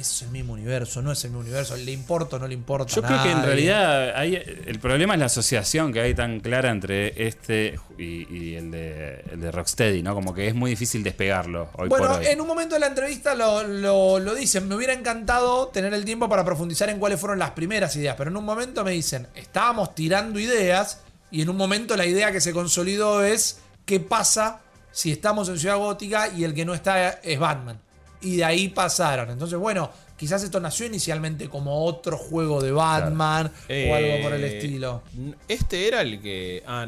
es 0.00 0.22
el 0.22 0.28
mismo 0.28 0.52
universo, 0.52 1.00
no 1.02 1.12
es 1.12 1.24
el 1.24 1.30
mismo 1.30 1.40
universo, 1.40 1.76
le 1.76 1.92
importa 1.92 2.36
o 2.36 2.38
no 2.38 2.46
le 2.46 2.54
importa. 2.54 2.92
Yo 2.94 3.02
creo 3.02 3.22
que 3.22 3.30
en 3.30 3.42
realidad 3.42 4.14
hay, 4.16 4.34
el 4.66 4.78
problema 4.78 5.14
es 5.14 5.20
la 5.20 5.26
asociación 5.26 5.92
que 5.92 6.00
hay 6.00 6.14
tan 6.14 6.40
clara 6.40 6.70
entre 6.70 7.26
este 7.26 7.78
y, 7.98 8.26
y 8.34 8.54
el, 8.56 8.70
de, 8.70 9.24
el 9.32 9.40
de 9.40 9.50
Rocksteady, 9.52 10.02
¿no? 10.02 10.14
Como 10.14 10.34
que 10.34 10.48
es 10.48 10.54
muy 10.54 10.70
difícil 10.70 11.02
despegarlo 11.02 11.70
hoy 11.74 11.88
Bueno, 11.88 12.08
por 12.08 12.18
hoy. 12.18 12.26
en 12.26 12.40
un 12.40 12.46
momento 12.46 12.74
de 12.74 12.80
la 12.80 12.88
entrevista 12.88 13.34
lo, 13.34 13.62
lo- 13.62 14.18
lo 14.18 14.34
dicen. 14.34 14.68
Me 14.68 14.74
hubiera 14.74 14.92
encantado 14.92 15.68
tener 15.68 15.94
el 15.94 16.04
tiempo 16.04 16.28
para 16.28 16.44
profundizar 16.44 16.88
en 16.90 16.98
cuáles 16.98 17.18
fueron 17.18 17.38
las 17.38 17.52
primeras 17.52 17.94
ideas. 17.96 18.14
Pero 18.18 18.30
en 18.30 18.36
un 18.36 18.44
momento 18.44 18.84
me 18.84 18.90
dicen, 18.92 19.26
estábamos 19.34 19.94
tirando 19.94 20.38
ideas. 20.38 21.00
Y 21.30 21.42
en 21.42 21.48
un 21.48 21.56
momento 21.56 21.96
la 21.96 22.06
idea 22.06 22.30
que 22.32 22.40
se 22.40 22.52
consolidó 22.52 23.24
es 23.24 23.58
qué 23.84 23.98
pasa 24.00 24.60
si 24.92 25.10
estamos 25.12 25.48
en 25.48 25.58
Ciudad 25.58 25.76
Gótica 25.76 26.28
y 26.28 26.44
el 26.44 26.54
que 26.54 26.64
no 26.64 26.72
está 26.74 27.08
es 27.10 27.38
Batman. 27.38 27.80
Y 28.20 28.36
de 28.36 28.44
ahí 28.44 28.68
pasaron. 28.68 29.30
Entonces, 29.30 29.58
bueno, 29.58 29.90
quizás 30.16 30.42
esto 30.42 30.58
nació 30.60 30.86
inicialmente 30.86 31.48
como 31.48 31.84
otro 31.84 32.16
juego 32.16 32.60
de 32.62 32.72
Batman 32.72 33.46
o 33.68 33.94
algo 33.94 34.22
por 34.22 34.32
el 34.34 34.44
Eh, 34.44 34.56
estilo. 34.58 35.02
Este 35.48 35.86
era 35.88 36.00
el 36.00 36.20
que. 36.20 36.62
ah, 36.66 36.86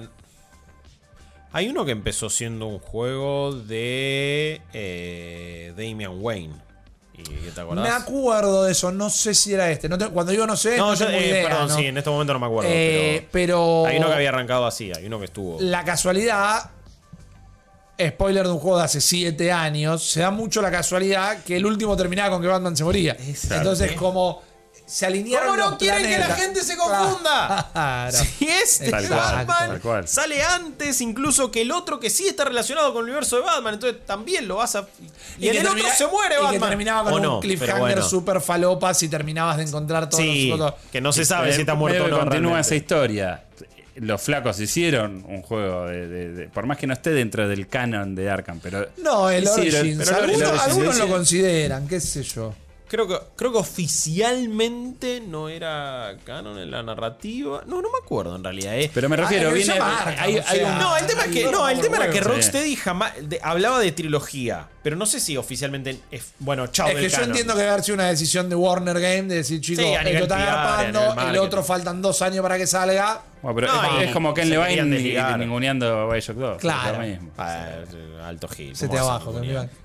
hay 1.53 1.69
uno 1.69 1.85
que 1.85 1.93
empezó 1.93 2.29
siendo 2.29 2.67
un 2.67 2.79
juego 2.79 3.53
de 3.55 4.61
eh, 4.73 5.73
Damian 5.77 6.21
Wayne. 6.21 6.55
¿Y 7.17 7.23
te? 7.51 7.65
Me 7.65 7.89
acuerdo 7.89 8.63
de 8.65 8.73
eso, 8.73 8.93
no 8.93 9.11
sé 9.11 9.35
si 9.35 9.53
era 9.53 9.69
este. 9.73 9.89
No 9.89 9.99
te- 9.99 10.07
cuando 10.09 10.33
yo 10.33 10.47
no 10.47 10.57
sé, 10.57 10.77
no, 10.77 10.91
no, 10.91 10.95
yo, 10.95 11.09
eh, 11.09 11.27
idea, 11.31 11.49
perdón, 11.49 11.69
¿no? 11.69 11.75
sí, 11.77 11.87
en 11.87 11.99
este 11.99 12.11
momento 12.11 12.33
no 12.33 12.39
me 12.39 12.47
acuerdo. 12.47 12.71
Eh, 12.73 13.27
pero 13.33 13.83
pero 13.83 13.87
hay 13.87 13.97
uno 13.99 14.07
que 14.07 14.15
había 14.15 14.29
arrancado 14.29 14.67
así, 14.67 14.93
hay 14.93 15.07
uno 15.07 15.19
que 15.19 15.25
estuvo. 15.25 15.57
la 15.61 15.83
casualidad, 15.85 16.71
spoiler 18.01 18.47
de 18.47 18.53
un 18.53 18.59
juego 18.61 18.79
de 18.79 18.85
hace 18.85 19.01
7 19.01 19.51
años, 19.53 20.03
se 20.09 20.21
da 20.21 20.31
mucho 20.31 20.63
la 20.63 20.71
casualidad 20.71 21.43
que 21.45 21.57
el 21.57 21.67
último 21.67 21.97
terminaba 21.97 22.31
con 22.31 22.41
que 22.43 22.49
Batman 22.49 22.77
se 22.77 22.85
moría. 22.85 23.17
Entonces, 23.51 23.93
como 23.93 24.43
se 24.87 25.05
alinearon. 25.05 25.49
¿Cómo 25.51 25.59
no 25.63 25.71
los 25.71 25.79
quieren 25.79 26.03
que 26.03 26.11
la 26.13 26.17
planetas? 26.27 26.41
gente 26.41 26.63
se 26.63 26.77
confunda? 26.77 27.69
Claro. 27.75 28.17
Si 28.19 28.49
este 28.49 28.91
Tal 28.91 29.07
cual, 29.07 29.21
Batman 29.47 29.69
tal 29.69 29.81
cual. 29.81 30.09
sale 30.09 30.43
antes 30.43 31.01
incluso 31.03 31.51
que 31.51 31.61
el 31.61 31.73
otro 31.73 32.01
que 32.01 32.09
sí 32.09 32.27
está 32.27 32.45
relacionado 32.47 32.93
con 32.95 33.01
el 33.05 33.11
universo 33.11 33.37
de 33.37 33.43
Batman, 33.43 33.75
entonces 33.75 34.07
también 34.07 34.49
lo 34.49 34.57
vas 34.57 34.77
a... 34.77 34.87
Y, 35.39 35.49
en 35.49 35.53
que 35.53 35.59
el 35.61 35.67
otro 35.67 35.85
se 35.95 36.07
muere 36.07 36.37
y 36.37 36.43
Batman. 36.43 36.61
que 36.61 36.67
terminaba 36.69 37.03
con 37.05 37.13
O 37.13 37.17
un 37.17 37.23
no, 37.23 37.41
cliffhanger 37.41 37.79
bueno. 37.81 38.03
super 38.09 38.41
falopas 38.41 39.03
y 39.03 39.09
terminabas 39.09 39.59
de 39.59 39.65
encontrar 39.65 40.09
todos 40.09 40.23
Sí, 40.25 40.49
los 40.49 40.61
otros. 40.61 40.81
que 40.91 41.01
no 41.03 41.13
se 41.13 41.25
sabe 41.27 41.53
si 41.53 41.61
está 41.61 41.75
muerto 41.75 42.05
o 42.05 42.09
no. 42.09 42.19
Continúa 42.21 42.31
realmente. 42.41 42.61
esa 42.61 42.75
historia. 42.77 43.45
Los 44.01 44.23
flacos 44.23 44.59
hicieron 44.61 45.25
un 45.29 45.43
juego 45.43 45.87
de, 45.87 46.07
de- 46.09 46.33
de- 46.33 46.49
Por 46.49 46.67
más 46.67 46.77
que 46.79 46.87
no 46.87 46.93
esté 46.93 47.11
dentro 47.11 47.49
del 47.49 47.67
canon 47.69 48.15
de 48.15 48.31
Arkham, 48.31 48.61
pero. 48.63 48.89
No, 48.99 49.29
el 49.31 49.45
hicieron- 49.45 49.81
Origins. 49.81 49.99
pero 49.99 50.11
el 50.11 50.25
algunos 50.25 50.49
Origins 50.49 50.67
algunos 50.69 50.99
lo 50.99 51.09
consideran, 51.09 51.89
qué 51.89 52.01
sé 52.01 52.23
yo. 52.23 52.55
Creo 52.91 53.07
que, 53.07 53.19
creo 53.37 53.53
que 53.53 53.59
oficialmente 53.59 55.21
no 55.21 55.49
era 55.51 56.17
canon 56.25 56.59
en 56.59 56.71
la 56.71 56.83
narrativa. 56.83 57.63
No, 57.67 57.83
no 57.83 57.91
me 57.91 57.99
acuerdo 58.03 58.35
en 58.37 58.43
realidad. 58.45 58.79
eh. 58.79 58.91
Pero 58.95 59.09
me 59.11 59.17
refiero, 59.17 59.51
Ah, 59.51 59.53
viene. 59.53 59.73
se 59.73 59.79
llama 59.79 59.99
Arkham, 59.99 60.15
hay- 60.25 60.39
o 60.39 60.43
hay 60.47 60.59
sea, 60.59 60.73
un- 60.73 60.79
No, 60.79 60.97
el 60.97 61.07
tema 61.07 61.25
es 61.25 61.31
que, 61.33 61.45
no, 61.51 61.69
el 61.69 61.81
tema 61.81 61.97
era 61.99 62.11
que. 62.11 62.21
Rocksteady 62.21 62.77
jamás 62.77 63.13
de- 63.23 63.41
hablaba 63.43 63.79
de 63.81 63.93
trilogía, 63.93 64.69
pero 64.83 64.97
no 64.97 65.05
sé 65.05 65.21
si 65.21 65.37
oficialmente 65.37 66.01
es 66.11 66.33
bueno, 66.39 66.67
chao 66.69 66.89
Es 66.89 66.95
del 66.95 67.05
que 67.11 67.11
yo 67.17 67.23
entiendo 67.25 67.53
que 67.55 67.59
debe 67.61 67.73
haber 67.73 67.85
sido 67.85 67.95
una 67.97 68.09
decisión 68.09 68.49
de 68.49 68.55
Warner 68.57 68.99
Game 69.01 69.23
de 69.25 69.35
decir, 69.37 69.61
chicos, 69.61 69.85
Sí, 69.85 69.91
esto 69.93 70.09
está 70.23 70.37
nivel 70.39 70.49
el 71.11 71.15
marketing. 71.17 71.39
otro 71.41 71.63
faltan 71.63 72.01
dos 72.01 72.23
años 72.23 72.43
para 72.43 72.57
que 72.57 72.67
salga. 72.67 73.21
Bueno, 73.43 73.55
pero 73.61 73.67
No, 73.73 73.85
es, 73.99 74.01
y 74.01 74.05
es 74.09 74.13
como 74.13 74.35
Ken 74.35 74.49
se 74.49 74.51
Levine 74.57 74.87
y- 74.87 74.91
desligar. 74.91 75.39
ninguneando 75.39 76.09
Bioshock 76.09 76.37
2. 76.37 76.59
Claro. 76.61 76.91
es 77.03 77.09
lo 77.11 77.15
mismo. 77.15 77.33
Eh, 77.39 77.85
alto 78.25 78.49
gil. 78.49 78.75
Se 78.77 78.87
¿cómo 78.87 78.97
te 78.99 79.01
vas 79.03 79.09
a 79.11 79.15
abajo, 79.17 79.33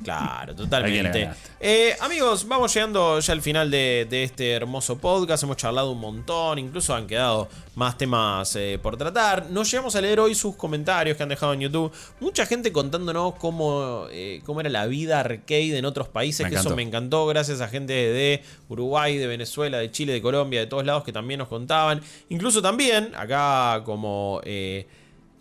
Claro, 0.04 0.24
¿A 0.24 0.46
quién 0.46 0.48
le 0.48 0.54
totalmente. 0.64 1.30
Eh, 1.60 1.96
amigos, 2.02 2.48
vamos 2.48 2.74
llegando 2.74 3.20
ya 3.20 3.34
al 3.34 3.42
final 3.42 3.70
de, 3.72 4.08
de 4.10 4.24
este 4.24 4.52
hermoso 4.52 4.98
podcast. 4.98 5.44
Hemos 5.44 5.58
charlado 5.58 5.92
un 5.92 6.00
montón, 6.00 6.60
incluso 6.60 6.94
han 6.96 7.08
quedado 7.08 7.48
más 7.76 7.98
temas 7.98 8.56
eh, 8.56 8.80
por 8.82 8.98
tratar. 8.98 9.50
No 9.50 9.64
llegamos 9.64 9.96
a 9.96 10.02
leer 10.02 10.20
hoy 10.20 10.36
sus 10.36 10.56
comentarios 10.56 11.16
que 11.16 11.24
han 11.24 11.30
dejado 11.30 11.54
en 11.54 11.62
YouTube. 11.62 11.92
Mucha 12.20 12.46
gente 12.46 12.72
contándonos 12.72 13.36
cómo, 13.36 14.08
eh, 14.12 14.42
cómo 14.46 14.60
era 14.62 14.70
la 14.70 14.86
vida 14.88 15.20
arcade 15.20 15.78
en 15.78 15.86
otros 15.86 16.08
países, 16.08 16.44
Me 16.46 16.50
que 16.50 16.56
eso 16.58 16.76
me 16.76 16.82
encantó. 16.82 17.26
Gracias 17.28 17.62
a 17.62 17.68
gente 17.68 17.94
de 17.94 18.44
Uruguay, 18.70 19.18
de 19.18 19.28
Venezuela, 19.28 19.78
de 19.78 19.92
Chile, 19.92 20.14
de 20.14 20.22
Colombia, 20.22 20.60
de 20.60 20.68
todos 20.68 20.86
lados 20.86 21.04
que 21.04 21.14
también 21.14 21.38
nos 21.38 21.48
contaban. 21.48 22.02
Incluso 22.30 22.62
también, 22.62 23.12
acá 23.16 23.43
como... 23.86 24.42
eh, 24.44 24.88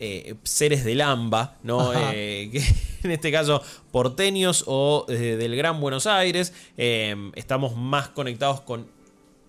eh, 0.05 0.35
seres 0.43 0.83
del 0.83 1.01
AMBA, 1.01 1.59
¿no? 1.63 1.93
Eh, 1.95 2.51
que 2.51 2.61
en 3.05 3.13
este 3.13 3.31
caso 3.31 3.63
porteños 3.93 4.65
o 4.67 5.07
eh, 5.09 5.37
del 5.37 5.55
Gran 5.55 5.81
Buenos 5.81 6.09
Aires. 6.09 6.53
estamos 6.77 7.77
más 7.77 8.09
conectados 8.09 8.63
con 8.63 8.89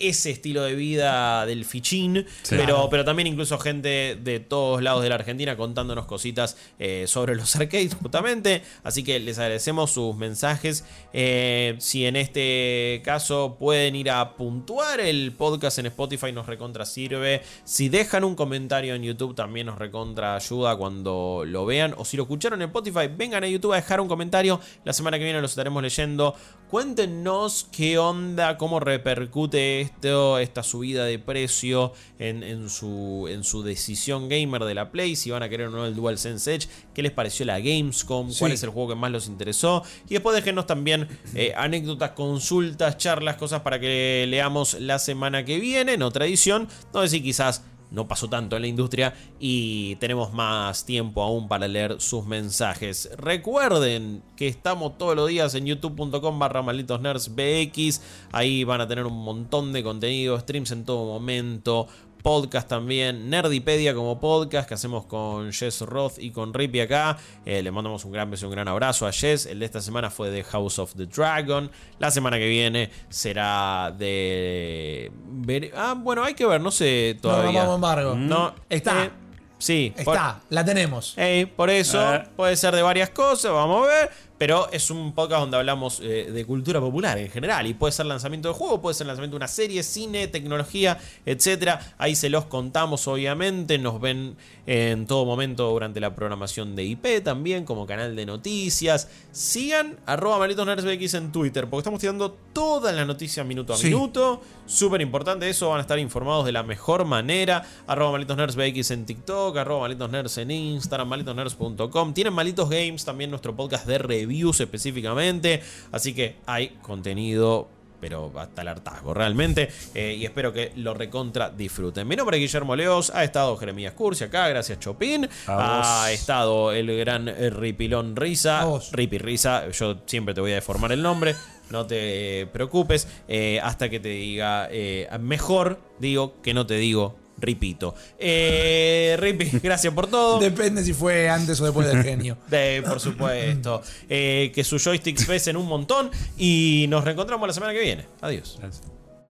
ese 0.10 0.32
estilo 0.32 0.64
de 0.64 0.76
vida 0.76 1.46
del 1.46 1.66
fichín, 1.66 2.26
Sí. 2.44 2.56
pero, 2.58 2.88
pero 2.90 3.06
también 3.06 3.28
incluso 3.28 3.58
gente 3.60 4.18
de 4.22 4.40
todos 4.40 4.82
lados 4.82 5.04
de 5.04 5.10
la 5.10 5.16
Argentina 5.16 5.56
contándonos 5.58 6.06
cositas 6.06 6.58
eh, 6.80 7.06
sobre 7.08 7.36
los 7.36 7.56
arcades 7.56 7.96
justamente. 7.96 8.62
Así 8.84 9.04
que 9.04 9.20
les 9.20 9.40
agradecemos 9.40 9.92
sus 9.92 10.16
mensajes. 10.16 10.86
Eh, 11.14 11.76
si 11.80 12.06
en 12.06 12.16
este 12.16 13.02
caso 13.04 13.58
pueden 13.60 13.96
ir 13.96 14.10
a 14.10 14.36
puntuar 14.36 15.00
el 15.00 15.32
podcast 15.32 15.80
en 15.80 15.88
Spotify 15.88 16.32
nos 16.32 16.46
recontra 16.48 16.86
sirve. 16.86 17.42
Si 17.64 17.90
dejan 17.90 18.24
un 18.24 18.36
comentario 18.36 18.96
en 18.96 19.04
YouTube 19.04 19.36
también 19.36 19.68
nos 19.68 19.78
recontra 19.78 20.36
ayuda 20.36 20.76
cuando 20.76 21.44
lo 21.46 21.66
vean. 21.66 21.94
O 21.98 22.06
si 22.06 22.18
lo 22.18 22.24
escucharon 22.24 22.62
en 22.62 22.68
Spotify, 22.70 23.08
vengan 23.16 23.44
a 23.44 23.48
YouTube 23.48 23.74
a 23.74 23.78
dejar 23.78 24.02
un 24.02 24.08
comentario. 24.08 24.60
La 24.84 24.94
semana 24.94 25.18
que 25.18 25.24
viene 25.24 25.42
los 25.42 25.52
estaremos 25.52 25.82
leyendo. 25.82 26.36
Cuéntenos 26.70 27.68
qué 27.72 27.98
onda, 27.98 28.58
cómo 28.58 28.80
repercute 28.80 29.82
esto, 29.82 29.93
esta 30.02 30.64
subida 30.64 31.06
de 31.06 31.18
precio 31.18 31.94
en, 32.20 32.44
en 32.44 32.70
su, 32.70 33.28
en 33.30 33.44
su 33.46 33.64
decisión 33.64 34.28
gamer 34.28 34.64
de 34.66 34.74
la 34.74 34.92
Play. 34.92 35.16
Si 35.16 35.32
van 35.32 35.44
a 35.44 35.50
querer 35.50 35.68
o 35.68 35.72
no 35.72 35.86
el 35.86 35.96
DualSense 35.96 36.54
Edge. 36.56 36.68
¿Qué 36.94 37.02
les 37.02 37.12
pareció 37.12 37.46
la 37.46 37.60
Gamescom? 37.60 38.34
¿Cuál 38.38 38.52
Sí. 38.52 38.56
es 38.56 38.64
el 38.64 38.70
juego 38.70 38.90
que 38.90 38.96
más 38.96 39.12
los 39.12 39.28
interesó? 39.28 39.84
Y 40.10 40.14
después 40.16 40.36
déjenos 40.36 40.68
también 40.68 41.08
eh, 41.36 41.54
anécdotas, 41.56 42.12
consultas, 42.12 42.98
charlas, 42.98 43.38
cosas 43.38 43.62
para 43.62 43.80
que 43.80 44.26
leamos 44.28 44.74
la 44.80 45.00
semana 45.00 45.46
que 45.46 45.60
viene 45.60 45.94
en 45.94 46.02
otra 46.04 46.26
edición. 46.26 46.68
Donde 46.92 47.08
sí 47.10 47.22
quizás 47.22 47.64
no 47.94 48.08
pasó 48.08 48.28
tanto 48.28 48.56
en 48.56 48.64
la 48.64 48.68
industria 48.68 49.14
y 49.40 49.96
tenemos 49.98 50.34
más 50.34 50.86
tiempo 50.86 51.22
aún 51.22 51.48
para 51.48 51.68
leer 51.68 52.02
sus 52.02 52.26
mensajes. 52.26 53.10
Recuerden 53.18 54.24
que 54.36 54.48
estamos 54.48 54.98
todos 54.98 55.16
los 55.16 55.30
días 55.30 55.56
en 55.56 55.68
youtube.com 55.68 56.40
barra 56.40 56.62
malditos 56.62 57.00
nerds 57.00 57.32
BX. 57.36 58.02
Ahí 58.32 58.64
van 58.64 58.82
a 58.82 58.88
tener 58.88 59.06
un 59.06 59.24
montón 59.24 59.72
de 59.72 59.84
contenido, 59.84 60.40
streams 60.40 60.72
en 60.72 60.84
todo 60.84 61.06
momento. 61.06 61.88
Podcast 62.24 62.70
también, 62.70 63.30
Nerdipedia 63.30 63.94
como 63.94 64.18
podcast 64.20 64.68
que 64.68 64.74
hacemos 64.74 65.06
con 65.06 65.52
Jess 65.52 65.82
Roth 65.82 66.18
y 66.20 66.32
con 66.32 66.54
Rippy 66.54 66.80
acá. 66.80 67.18
Eh, 67.46 67.62
le 67.62 67.70
mandamos 67.70 68.06
un 68.06 68.14
gran 68.14 68.32
beso 68.32 68.46
y 68.46 68.48
un 68.48 68.54
gran 68.54 68.68
abrazo 68.70 69.06
a 69.06 69.12
Jess. 69.12 69.46
El 69.46 69.60
de 69.60 69.66
esta 69.66 69.82
semana 69.82 70.10
fue 70.10 70.30
de 70.32 70.42
House 70.46 70.80
of 70.80 70.94
the 70.96 71.06
Dragon. 71.06 71.70
La 72.00 72.10
semana 72.12 72.38
que 72.38 72.48
viene 72.48 72.90
será 73.10 73.94
de. 73.96 75.12
ver- 75.28 75.72
Ah, 75.76 75.96
bueno, 75.98 76.24
hay 76.24 76.34
que 76.34 76.46
ver, 76.46 76.62
no 76.62 76.72
sé 76.72 77.18
todavía. 77.22 77.66
No, 77.66 77.76
embargo. 77.76 78.16
No, 78.16 78.56
Está. 78.70 79.04
eh, 79.06 79.10
sí, 79.58 79.94
por- 80.06 80.16
Está, 80.16 80.40
la 80.50 80.64
tenemos. 80.64 81.18
Ey, 81.18 81.46
por 81.46 81.70
eso 81.70 82.16
Eh. 82.16 82.24
puede 82.38 82.56
ser 82.56 82.74
de 82.74 82.82
varias 82.82 83.10
cosas, 83.10 83.52
vamos 83.52 83.86
a 83.86 83.92
ver. 83.92 84.10
Pero 84.38 84.70
es 84.72 84.90
un 84.90 85.14
podcast 85.14 85.42
donde 85.42 85.58
hablamos 85.58 86.00
eh, 86.04 86.32
de 86.32 86.46
cultura 86.46 86.80
popular 86.80 87.18
en 87.18 87.30
general. 87.30 87.68
Y 87.68 87.74
puede 87.74 87.92
ser 87.92 88.06
lanzamiento 88.06 88.50
de 88.50 88.54
juego, 88.56 88.82
puede 88.82 88.96
ser 88.96 89.08
lanzamiento 89.08 89.36
de 89.36 89.38
una 89.38 89.48
serie, 89.48 89.84
cine, 89.84 90.28
tecnología, 90.28 90.98
etcétera. 91.26 91.94
Ahí 91.98 92.16
se 92.16 92.30
los 92.30 92.46
contamos, 92.46 93.08
obviamente. 93.08 93.78
Nos 93.78 94.02
ven 94.02 94.36
en 94.66 95.08
todo 95.08 95.26
momento 95.26 95.70
durante 95.70 96.00
la 96.00 96.16
programación 96.16 96.76
de 96.76 96.84
IP 96.86 97.22
también, 97.24 97.66
como 97.66 97.86
canal 97.86 98.16
de 98.16 98.26
noticias. 98.26 99.10
Sigan 99.32 99.98
arroba 100.06 100.46
en 100.46 101.32
Twitter, 101.32 101.70
porque 101.70 101.80
estamos 101.82 102.00
tirando 102.00 102.32
todas 102.54 102.96
las 102.96 103.06
noticias 103.06 103.46
minuto 103.46 103.74
a 103.74 103.78
Sí. 103.78 103.88
minuto. 103.88 104.42
Súper 104.66 105.02
importante 105.02 105.50
eso, 105.50 105.70
van 105.70 105.80
a 105.80 105.82
estar 105.82 106.00
informados 106.00 106.46
de 106.46 106.52
la 106.54 106.64
mejor 106.64 107.04
manera. 107.06 107.66
Arroba 107.88 108.14
Malitos 108.14 108.38
Nerds 108.38 108.56
BX 108.56 108.92
en 108.92 109.06
TikTok, 109.06 109.58
arroba 109.58 109.82
Malitos 109.82 110.10
Nerds 110.10 110.38
en 110.38 110.52
Instagram, 110.52 111.10
malitosnerds.com. 111.10 112.14
Tienen 112.14 112.34
Malitos 112.34 112.70
Games, 112.70 113.04
también 113.04 113.30
nuestro 113.30 113.56
podcast 113.56 113.86
de 113.86 113.98
reviews 113.98 114.62
específicamente. 114.62 115.62
Así 115.92 116.14
que 116.14 116.38
hay 116.46 116.70
contenido 116.82 117.68
pero 118.04 118.34
hasta 118.38 118.64
el 118.64 118.68
hartazgo 118.68 119.14
realmente. 119.14 119.70
eh, 119.96 120.14
y 120.20 120.26
espero 120.26 120.52
que 120.52 120.74
lo 120.76 120.94
recontra 120.94 121.50
disfruten. 121.50 122.06
Mi 122.06 122.18
nombre 122.18 122.36
es 122.36 122.42
Guillermo 122.42 122.76
Leos, 122.76 123.14
ha 123.16 123.24
estado 123.24 123.56
Jeremías 123.56 123.94
Cursi 123.94 124.26
acá, 124.26 124.50
gracias 124.50 124.78
Chopin. 124.82 125.30
Ha 125.48 126.12
estado 126.12 126.74
el 126.74 126.98
gran 126.98 127.28
Ripilón 127.58 128.18
Risa. 128.18 128.68
Ripi 128.92 129.20
Risa, 129.20 129.70
yo 129.70 130.00
siempre 130.06 130.34
te 130.34 130.42
voy 130.42 130.52
a 130.52 130.56
deformar 130.56 130.92
el 130.92 131.02
nombre. 131.02 131.34
No 131.70 131.86
te 131.88 132.46
preocupes. 132.52 133.08
eh, 133.30 133.62
hasta 133.64 133.88
que 133.90 134.02
te 134.02 134.10
diga 134.10 134.68
eh, 134.70 135.08
mejor, 135.22 135.80
digo 135.98 136.42
que 136.42 136.54
no 136.54 136.66
te 136.68 136.76
digo. 136.76 137.23
Ripito. 137.44 137.94
Eh, 138.18 139.16
Ripi, 139.20 139.60
gracias 139.64 139.94
por 139.94 140.08
todo. 140.08 140.40
Depende 140.40 140.84
si 140.84 140.94
fue 140.94 141.30
antes 141.30 141.60
o 141.62 141.66
después 141.66 141.88
del 141.88 142.02
genio. 142.04 142.38
De- 142.50 142.82
por 142.88 143.00
supuesto. 143.00 143.82
Eh, 144.10 144.52
que 144.56 144.64
sus 144.64 144.84
joysticks 144.84 145.26
pesen 145.26 145.58
un 145.58 145.68
montón. 145.68 146.10
Y 146.38 146.86
nos 146.90 147.04
reencontramos 147.04 147.48
la 147.48 147.54
semana 147.54 147.74
que 147.74 147.82
viene. 147.82 148.06
Adiós. 148.22 148.58
Gracias. 148.60 148.93